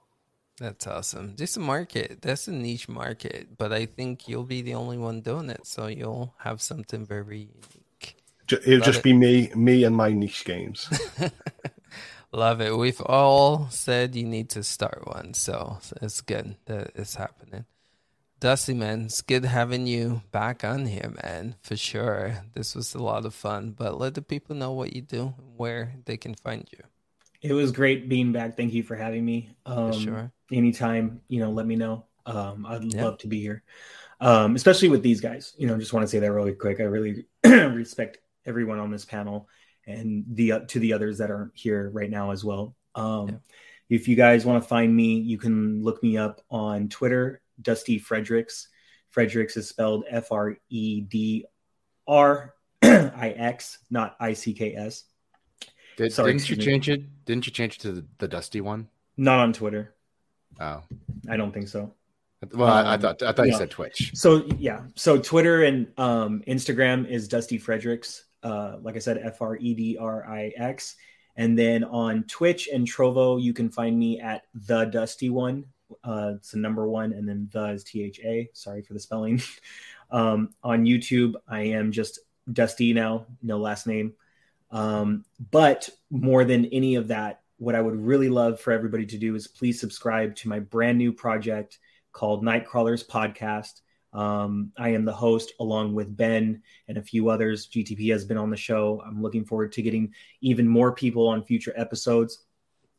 That's 0.57 0.87
awesome. 0.87 1.35
This 1.35 1.57
a 1.57 1.59
market. 1.59 2.21
That's 2.21 2.47
a 2.47 2.51
niche 2.51 2.87
market, 2.87 3.57
but 3.57 3.73
I 3.73 3.85
think 3.85 4.27
you'll 4.27 4.45
be 4.45 4.61
the 4.61 4.75
only 4.75 4.97
one 4.97 5.21
doing 5.21 5.49
it, 5.49 5.67
so 5.67 5.87
you'll 5.87 6.33
have 6.39 6.61
something 6.61 7.05
very 7.05 7.39
unique. 7.39 8.15
It'll 8.49 8.75
Love 8.75 8.85
just 8.85 8.99
it. 8.99 9.03
be 9.03 9.13
me, 9.13 9.51
me 9.55 9.83
and 9.83 9.95
my 9.95 10.13
niche 10.13 10.45
games. 10.45 10.87
Love 12.31 12.61
it. 12.61 12.77
We've 12.77 13.01
all 13.01 13.67
said 13.69 14.15
you 14.15 14.25
need 14.25 14.49
to 14.51 14.63
start 14.63 15.05
one, 15.05 15.33
so 15.33 15.79
it's 16.01 16.21
good 16.21 16.55
that 16.65 16.91
it's 16.95 17.15
happening. 17.15 17.65
Dusty, 18.39 18.73
man, 18.73 19.05
it's 19.05 19.21
good 19.21 19.45
having 19.45 19.87
you 19.87 20.21
back 20.31 20.63
on 20.63 20.85
here, 20.85 21.13
man, 21.23 21.55
for 21.61 21.75
sure. 21.75 22.43
This 22.53 22.75
was 22.75 22.93
a 22.93 23.01
lot 23.01 23.25
of 23.25 23.33
fun, 23.33 23.71
but 23.71 23.97
let 23.97 24.13
the 24.13 24.21
people 24.21 24.55
know 24.55 24.71
what 24.71 24.95
you 24.95 25.01
do 25.01 25.33
and 25.37 25.57
where 25.57 25.93
they 26.05 26.17
can 26.17 26.35
find 26.35 26.67
you. 26.71 26.83
It 27.41 27.53
was 27.53 27.71
great 27.71 28.09
being 28.09 28.31
back. 28.31 28.57
Thank 28.57 28.73
you 28.73 28.83
for 28.83 28.95
having 28.95 29.23
me. 29.23 29.49
Um, 29.65 29.93
sure. 29.93 30.31
Anytime, 30.51 31.21
you 31.27 31.39
know, 31.39 31.51
let 31.51 31.65
me 31.65 31.75
know. 31.75 32.05
Um, 32.25 32.65
I'd 32.65 32.93
yeah. 32.93 33.03
love 33.03 33.17
to 33.19 33.27
be 33.27 33.39
here, 33.39 33.63
um, 34.19 34.55
especially 34.55 34.89
with 34.89 35.03
these 35.03 35.21
guys. 35.21 35.53
You 35.57 35.67
know, 35.67 35.77
just 35.77 35.93
want 35.93 36.03
to 36.03 36.07
say 36.07 36.19
that 36.19 36.31
really 36.31 36.53
quick. 36.53 36.79
I 36.79 36.83
really 36.83 37.25
respect 37.43 38.19
everyone 38.45 38.79
on 38.79 38.91
this 38.91 39.05
panel 39.05 39.47
and 39.87 40.23
the 40.29 40.51
uh, 40.53 40.59
to 40.67 40.79
the 40.79 40.93
others 40.93 41.17
that 41.19 41.31
aren't 41.31 41.51
here 41.55 41.89
right 41.93 42.09
now 42.09 42.31
as 42.31 42.43
well. 42.43 42.75
Um, 42.95 43.29
yeah. 43.29 43.35
If 43.89 44.07
you 44.07 44.15
guys 44.15 44.45
want 44.45 44.63
to 44.63 44.67
find 44.67 44.95
me, 44.95 45.19
you 45.19 45.37
can 45.37 45.83
look 45.83 46.01
me 46.01 46.17
up 46.17 46.41
on 46.49 46.89
Twitter, 46.89 47.41
Dusty 47.61 47.99
Fredericks. 47.99 48.69
Fredericks 49.11 49.57
is 49.57 49.69
spelled 49.69 50.05
F 50.09 50.31
R 50.31 50.57
E 50.69 51.01
D 51.01 51.45
R 52.07 52.53
I 52.83 53.33
X, 53.37 53.79
not 53.89 54.15
I 54.19 54.33
C 54.33 54.53
K 54.53 54.75
S. 54.75 55.05
Did, 55.97 56.11
Sorry, 56.11 56.33
didn't 56.33 56.49
you 56.49 56.57
me. 56.57 56.65
change 56.65 56.89
it? 56.89 57.25
Didn't 57.25 57.45
you 57.45 57.53
change 57.53 57.75
it 57.77 57.81
to 57.81 57.91
the, 57.93 58.05
the 58.17 58.27
Dusty 58.27 58.59
one? 58.59 58.89
Not 59.17 59.39
on 59.39 59.53
Twitter. 59.53 59.94
Oh, 60.59 60.83
I 61.29 61.37
don't 61.37 61.51
think 61.51 61.67
so. 61.67 61.93
Well, 62.53 62.69
um, 62.69 62.85
I 62.85 62.97
thought 62.97 63.23
I 63.23 63.31
thought 63.31 63.47
you 63.47 63.57
said 63.57 63.71
Twitch. 63.71 64.11
So 64.13 64.45
yeah, 64.57 64.81
so 64.95 65.17
Twitter 65.17 65.63
and 65.63 65.87
um, 65.97 66.43
Instagram 66.47 67.07
is 67.09 67.27
Dusty 67.27 67.57
Fredericks. 67.57 68.25
Uh, 68.43 68.77
like 68.81 68.95
I 68.95 68.99
said, 68.99 69.19
F 69.23 69.41
R 69.41 69.57
E 69.57 69.73
D 69.73 69.97
R 69.99 70.25
I 70.27 70.53
X. 70.55 70.95
And 71.37 71.57
then 71.57 71.83
on 71.83 72.23
Twitch 72.23 72.69
and 72.71 72.87
Trovo, 72.87 73.41
you 73.41 73.53
can 73.53 73.69
find 73.69 73.97
me 73.97 74.19
at 74.21 74.43
the 74.53 74.85
Dusty 74.85 75.29
One. 75.29 75.65
Uh, 76.03 76.33
it's 76.35 76.51
the 76.51 76.57
number 76.57 76.87
one, 76.87 77.13
and 77.13 77.27
then 77.27 77.49
the 77.51 77.65
is 77.71 77.83
T 77.83 78.03
H 78.03 78.19
A. 78.23 78.49
Sorry 78.53 78.81
for 78.81 78.93
the 78.93 78.99
spelling. 78.99 79.41
um, 80.11 80.53
on 80.63 80.85
YouTube, 80.85 81.33
I 81.47 81.61
am 81.61 81.91
just 81.91 82.19
Dusty 82.51 82.93
now, 82.93 83.25
no 83.41 83.57
last 83.57 83.87
name. 83.87 84.13
Um, 84.71 85.25
but 85.51 85.89
more 86.09 86.43
than 86.43 86.65
any 86.65 86.95
of 86.95 87.09
that, 87.09 87.41
what 87.57 87.75
I 87.75 87.81
would 87.81 87.95
really 87.95 88.29
love 88.29 88.59
for 88.59 88.73
everybody 88.73 89.05
to 89.05 89.17
do 89.17 89.35
is 89.35 89.47
please 89.47 89.79
subscribe 89.79 90.35
to 90.37 90.49
my 90.49 90.59
brand 90.59 90.97
new 90.97 91.13
project 91.13 91.79
called 92.11 92.43
Nightcrawlers 92.43 93.05
Podcast. 93.07 93.81
Um, 94.13 94.71
I 94.77 94.89
am 94.89 95.05
the 95.05 95.13
host 95.13 95.53
along 95.59 95.93
with 95.93 96.15
Ben 96.15 96.61
and 96.87 96.97
a 96.97 97.01
few 97.01 97.29
others. 97.29 97.67
GTP 97.67 98.11
has 98.11 98.25
been 98.25 98.37
on 98.37 98.49
the 98.49 98.57
show. 98.57 99.01
I'm 99.05 99.21
looking 99.21 99.45
forward 99.45 99.71
to 99.73 99.81
getting 99.81 100.13
even 100.41 100.67
more 100.67 100.93
people 100.93 101.27
on 101.27 101.43
future 101.43 101.73
episodes. 101.75 102.45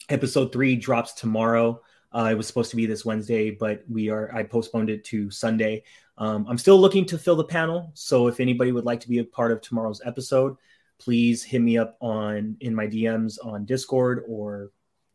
Episode 0.08 0.52
three 0.52 0.76
drops 0.76 1.14
tomorrow. 1.14 1.80
Uh, 2.12 2.28
it 2.30 2.34
was 2.34 2.46
supposed 2.46 2.70
to 2.70 2.76
be 2.76 2.86
this 2.86 3.04
Wednesday, 3.04 3.50
but 3.50 3.82
we 3.88 4.08
are 4.08 4.34
I 4.34 4.42
postponed 4.42 4.90
it 4.90 5.04
to 5.06 5.30
Sunday. 5.30 5.82
Um, 6.18 6.46
I'm 6.48 6.58
still 6.58 6.78
looking 6.78 7.04
to 7.06 7.18
fill 7.18 7.36
the 7.36 7.44
panel, 7.44 7.90
so 7.94 8.26
if 8.28 8.40
anybody 8.40 8.72
would 8.72 8.84
like 8.84 9.00
to 9.00 9.08
be 9.08 9.18
a 9.18 9.24
part 9.24 9.52
of 9.52 9.60
tomorrow's 9.60 10.00
episode, 10.04 10.56
please 10.98 11.42
hit 11.42 11.60
me 11.60 11.78
up 11.78 11.96
on 12.00 12.56
in 12.60 12.74
my 12.74 12.86
DMs 12.86 13.36
on 13.44 13.64
Discord 13.64 14.24
or 14.28 14.70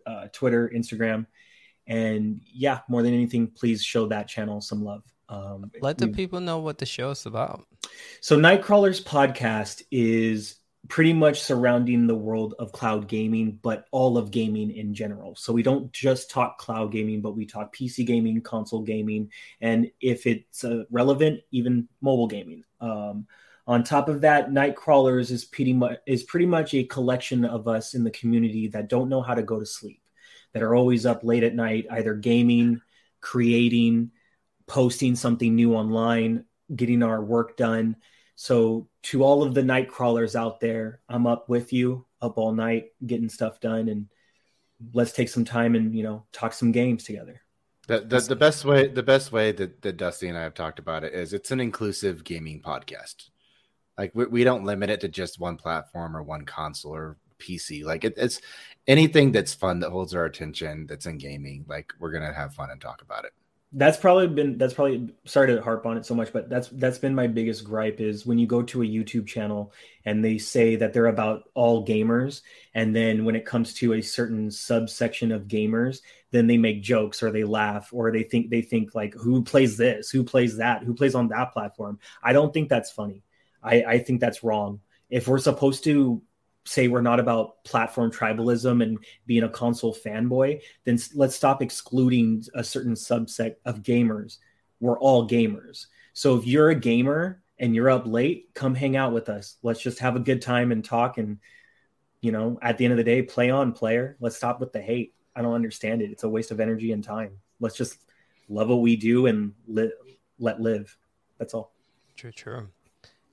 uh, 0.05 0.27
Twitter, 0.31 0.71
Instagram, 0.73 1.25
and 1.87 2.41
yeah, 2.45 2.79
more 2.87 3.03
than 3.03 3.13
anything, 3.13 3.47
please 3.47 3.83
show 3.83 4.07
that 4.07 4.27
channel 4.27 4.61
some 4.61 4.83
love. 4.83 5.03
Um, 5.29 5.71
Let 5.81 5.97
the 5.97 6.09
people 6.09 6.41
know 6.41 6.59
what 6.59 6.77
the 6.77 6.85
show 6.85 7.11
is 7.11 7.25
about. 7.25 7.65
So, 8.19 8.37
Nightcrawlers 8.37 9.01
podcast 9.03 9.83
is 9.91 10.57
pretty 10.89 11.13
much 11.13 11.41
surrounding 11.41 12.07
the 12.07 12.15
world 12.15 12.55
of 12.59 12.73
cloud 12.73 13.07
gaming, 13.07 13.59
but 13.61 13.85
all 13.91 14.17
of 14.17 14.31
gaming 14.31 14.71
in 14.71 14.93
general. 14.93 15.35
So, 15.35 15.53
we 15.53 15.63
don't 15.63 15.91
just 15.93 16.29
talk 16.29 16.57
cloud 16.57 16.91
gaming, 16.91 17.21
but 17.21 17.35
we 17.35 17.45
talk 17.45 17.73
PC 17.73 18.05
gaming, 18.05 18.41
console 18.41 18.81
gaming, 18.81 19.31
and 19.61 19.89
if 20.01 20.27
it's 20.27 20.65
uh, 20.65 20.83
relevant, 20.91 21.41
even 21.51 21.87
mobile 22.01 22.27
gaming. 22.27 22.63
Um, 22.81 23.25
on 23.67 23.83
top 23.83 24.09
of 24.09 24.21
that, 24.21 24.49
Nightcrawlers 24.49 25.31
is 25.31 25.45
pretty 25.45 25.73
much 25.73 25.99
is 26.05 26.23
pretty 26.23 26.45
much 26.45 26.73
a 26.73 26.83
collection 26.83 27.45
of 27.45 27.67
us 27.67 27.93
in 27.93 28.03
the 28.03 28.11
community 28.11 28.67
that 28.69 28.89
don't 28.89 29.09
know 29.09 29.21
how 29.21 29.35
to 29.35 29.43
go 29.43 29.59
to 29.59 29.65
sleep, 29.65 30.01
that 30.53 30.63
are 30.63 30.75
always 30.75 31.05
up 31.05 31.23
late 31.23 31.43
at 31.43 31.55
night, 31.55 31.85
either 31.91 32.13
gaming, 32.15 32.81
creating, 33.21 34.11
posting 34.67 35.15
something 35.15 35.55
new 35.55 35.75
online, 35.75 36.45
getting 36.75 37.03
our 37.03 37.23
work 37.23 37.55
done. 37.55 37.95
So, 38.35 38.88
to 39.03 39.23
all 39.23 39.43
of 39.43 39.53
the 39.53 39.63
night 39.63 39.89
crawlers 39.89 40.35
out 40.35 40.59
there, 40.59 41.01
I'm 41.07 41.27
up 41.27 41.47
with 41.47 41.71
you, 41.71 42.05
up 42.21 42.38
all 42.38 42.53
night, 42.53 42.88
getting 43.05 43.29
stuff 43.29 43.59
done, 43.59 43.88
and 43.89 44.07
let's 44.93 45.11
take 45.11 45.29
some 45.29 45.45
time 45.45 45.75
and 45.75 45.95
you 45.95 46.03
know 46.03 46.25
talk 46.31 46.53
some 46.53 46.71
games 46.71 47.03
together. 47.03 47.41
The, 47.88 48.01
the, 48.01 48.19
the 48.21 48.35
best 48.35 48.63
way 48.65 48.88
the 48.88 49.03
best 49.03 49.31
way 49.31 49.51
that, 49.51 49.81
that 49.81 49.97
Dusty 49.97 50.27
and 50.27 50.38
I 50.38 50.43
have 50.43 50.53
talked 50.53 50.79
about 50.79 51.03
it 51.03 51.13
is 51.13 51.33
it's 51.33 51.51
an 51.51 51.59
inclusive 51.59 52.23
gaming 52.23 52.61
podcast. 52.61 53.29
Like 53.97 54.11
we, 54.13 54.26
we 54.26 54.43
don't 54.43 54.65
limit 54.65 54.89
it 54.89 55.01
to 55.01 55.07
just 55.07 55.39
one 55.39 55.57
platform 55.57 56.15
or 56.15 56.23
one 56.23 56.45
console 56.45 56.95
or 56.95 57.18
PC. 57.39 57.84
Like 57.84 58.03
it, 58.03 58.13
it's 58.18 58.41
anything 58.88 59.31
that's 59.31 59.53
fun 59.53 59.80
that 59.80 59.91
holds 59.91 60.13
our 60.13 60.26
attention 60.26 60.88
that's 60.88 61.05
in 61.05 61.18
gaming. 61.18 61.65
Like 61.68 61.93
we're 61.99 62.11
gonna 62.11 62.34
have 62.34 62.53
fun 62.53 62.72
and 62.72 62.81
talk 62.81 63.01
about 63.01 63.26
it 63.26 63.34
that's 63.73 63.97
probably 63.97 64.27
been 64.27 64.57
that's 64.57 64.73
probably 64.73 65.13
sorry 65.26 65.47
to 65.47 65.61
harp 65.61 65.85
on 65.85 65.95
it 65.95 66.05
so 66.05 66.13
much 66.13 66.34
but 66.34 66.49
that's 66.49 66.68
that's 66.69 66.97
been 66.97 67.15
my 67.15 67.26
biggest 67.26 67.63
gripe 67.63 68.01
is 68.01 68.26
when 68.26 68.38
you 68.38 68.45
go 68.45 68.61
to 68.61 68.81
a 68.81 68.85
youtube 68.85 69.26
channel 69.26 69.72
and 70.03 70.23
they 70.23 70.38
say 70.38 70.76
that 70.76 70.91
they're 70.91 71.05
about 71.05 71.43
all 71.53 71.85
gamers 71.85 72.41
and 72.73 72.93
then 72.93 73.23
when 73.23 73.35
it 73.35 73.45
comes 73.45 73.73
to 73.73 73.93
a 73.93 74.01
certain 74.01 74.51
subsection 74.51 75.31
of 75.31 75.47
gamers 75.47 76.01
then 76.31 76.47
they 76.47 76.57
make 76.57 76.81
jokes 76.81 77.23
or 77.23 77.31
they 77.31 77.45
laugh 77.45 77.89
or 77.93 78.11
they 78.11 78.23
think 78.23 78.49
they 78.49 78.61
think 78.61 78.93
like 78.93 79.13
who 79.13 79.41
plays 79.41 79.77
this 79.77 80.09
who 80.09 80.23
plays 80.23 80.57
that 80.57 80.84
who 80.84 80.93
plays 80.93 81.15
on 81.15 81.30
that 81.30 81.53
platform 81.53 81.97
i 82.22 82.34
don't 82.34 82.53
think 82.53 82.68
that's 82.68 82.91
funny 82.91 83.23
i 83.63 83.83
i 83.83 83.97
think 83.99 84.19
that's 84.19 84.43
wrong 84.43 84.79
if 85.09 85.27
we're 85.27 85.38
supposed 85.38 85.83
to 85.83 86.21
say 86.65 86.88
we're 86.88 87.01
not 87.01 87.19
about 87.19 87.63
platform 87.63 88.11
tribalism 88.11 88.83
and 88.83 88.99
being 89.25 89.43
a 89.43 89.49
console 89.49 89.95
fanboy, 89.95 90.61
then 90.83 90.97
let's 91.15 91.35
stop 91.35 91.61
excluding 91.61 92.43
a 92.53 92.63
certain 92.63 92.93
subset 92.93 93.55
of 93.65 93.81
gamers. 93.81 94.38
We're 94.79 94.99
all 94.99 95.27
gamers. 95.27 95.88
So 96.13 96.38
if 96.38 96.45
you're 96.45 96.69
a 96.69 96.75
gamer 96.75 97.41
and 97.59 97.75
you're 97.75 97.89
up 97.89 98.05
late, 98.05 98.53
come 98.53 98.75
hang 98.75 98.95
out 98.95 99.13
with 99.13 99.29
us. 99.29 99.57
Let's 99.63 99.81
just 99.81 99.99
have 99.99 100.15
a 100.15 100.19
good 100.19 100.41
time 100.41 100.71
and 100.71 100.83
talk. 100.83 101.17
And, 101.17 101.39
you 102.21 102.31
know, 102.31 102.59
at 102.61 102.77
the 102.77 102.85
end 102.85 102.93
of 102.93 102.97
the 102.97 103.03
day, 103.03 103.21
play 103.21 103.49
on, 103.49 103.73
player. 103.73 104.17
Let's 104.19 104.35
stop 104.35 104.59
with 104.59 104.71
the 104.71 104.81
hate. 104.81 105.13
I 105.35 105.41
don't 105.41 105.53
understand 105.53 106.01
it. 106.01 106.11
It's 106.11 106.23
a 106.23 106.29
waste 106.29 106.51
of 106.51 106.59
energy 106.59 106.91
and 106.91 107.03
time. 107.03 107.38
Let's 107.59 107.75
just 107.75 107.97
love 108.49 108.69
what 108.69 108.81
we 108.81 108.95
do 108.95 109.27
and 109.27 109.53
li- 109.67 109.93
let 110.39 110.59
live. 110.59 110.95
That's 111.38 111.53
all. 111.53 111.73
True, 112.15 112.31
true. 112.31 112.67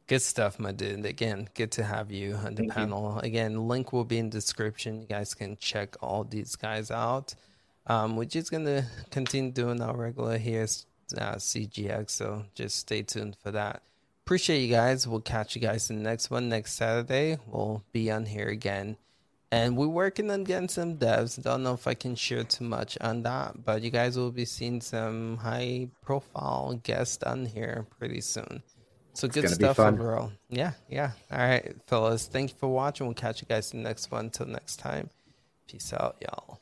Good 0.09 0.23
stuff, 0.23 0.59
my 0.59 0.73
dude. 0.73 1.05
Again, 1.05 1.51
good 1.53 1.71
to 1.73 1.85
have 1.85 2.11
you 2.11 2.35
on 2.35 2.55
the 2.55 2.63
Thank 2.63 2.73
panel. 2.73 3.13
You. 3.17 3.29
Again, 3.29 3.69
link 3.69 3.93
will 3.93 4.07
be 4.07 4.17
in 4.17 4.31
description. 4.31 5.03
You 5.03 5.07
guys 5.07 5.35
can 5.35 5.59
check 5.59 5.97
all 6.01 6.25
these 6.25 6.57
guys 6.57 6.91
out. 6.91 7.35
Um, 7.87 8.17
we're 8.17 8.25
just 8.25 8.51
gonna 8.51 8.87
continue 9.11 9.51
doing 9.51 9.83
our 9.83 9.95
regular 9.95 10.39
here 10.39 10.67
uh, 11.19 11.35
CGX, 11.35 12.09
so 12.09 12.47
just 12.55 12.79
stay 12.79 13.03
tuned 13.03 13.37
for 13.43 13.51
that. 13.51 13.83
Appreciate 14.25 14.63
you 14.63 14.75
guys. 14.75 15.07
We'll 15.07 15.21
catch 15.21 15.55
you 15.55 15.61
guys 15.61 15.91
in 15.91 15.97
the 15.97 16.03
next 16.03 16.31
one 16.31 16.49
next 16.49 16.73
Saturday. 16.73 17.37
We'll 17.47 17.85
be 17.93 18.11
on 18.11 18.25
here 18.25 18.49
again. 18.49 18.97
And 19.51 19.77
we're 19.77 19.89
working 19.89 20.31
on 20.31 20.45
getting 20.45 20.69
some 20.71 20.97
devs. 20.97 21.43
Don't 21.43 21.63
know 21.63 21.75
if 21.75 21.87
I 21.87 21.93
can 21.93 22.15
share 22.15 22.45
too 22.45 22.65
much 22.65 22.97
on 23.03 23.25
that, 23.25 23.63
but 23.63 23.83
you 23.83 23.91
guys 23.91 24.17
will 24.17 24.31
be 24.31 24.47
seeing 24.47 24.81
some 24.81 25.37
high 25.37 25.89
profile 26.03 26.81
guests 26.83 27.23
on 27.23 27.45
here 27.45 27.87
pretty 27.99 28.23
soon. 28.23 28.63
So 29.19 29.27
good 29.27 29.51
stuff 29.51 29.81
overall. 29.81 30.31
Yeah, 30.49 30.75
yeah. 30.89 31.11
All 31.33 31.39
right, 31.39 31.75
fellas. 31.89 32.29
Thank 32.29 32.51
you 32.51 32.57
for 32.57 32.69
watching. 32.69 33.05
We'll 33.05 33.15
catch 33.15 33.43
you 33.43 33.49
guys 33.49 33.73
in 33.73 33.83
the 33.83 33.89
next 33.89 34.13
one. 34.13 34.27
Until 34.27 34.47
next 34.47 34.77
time. 34.77 35.11
Peace 35.67 35.93
out, 35.93 36.23
y'all. 36.23 36.61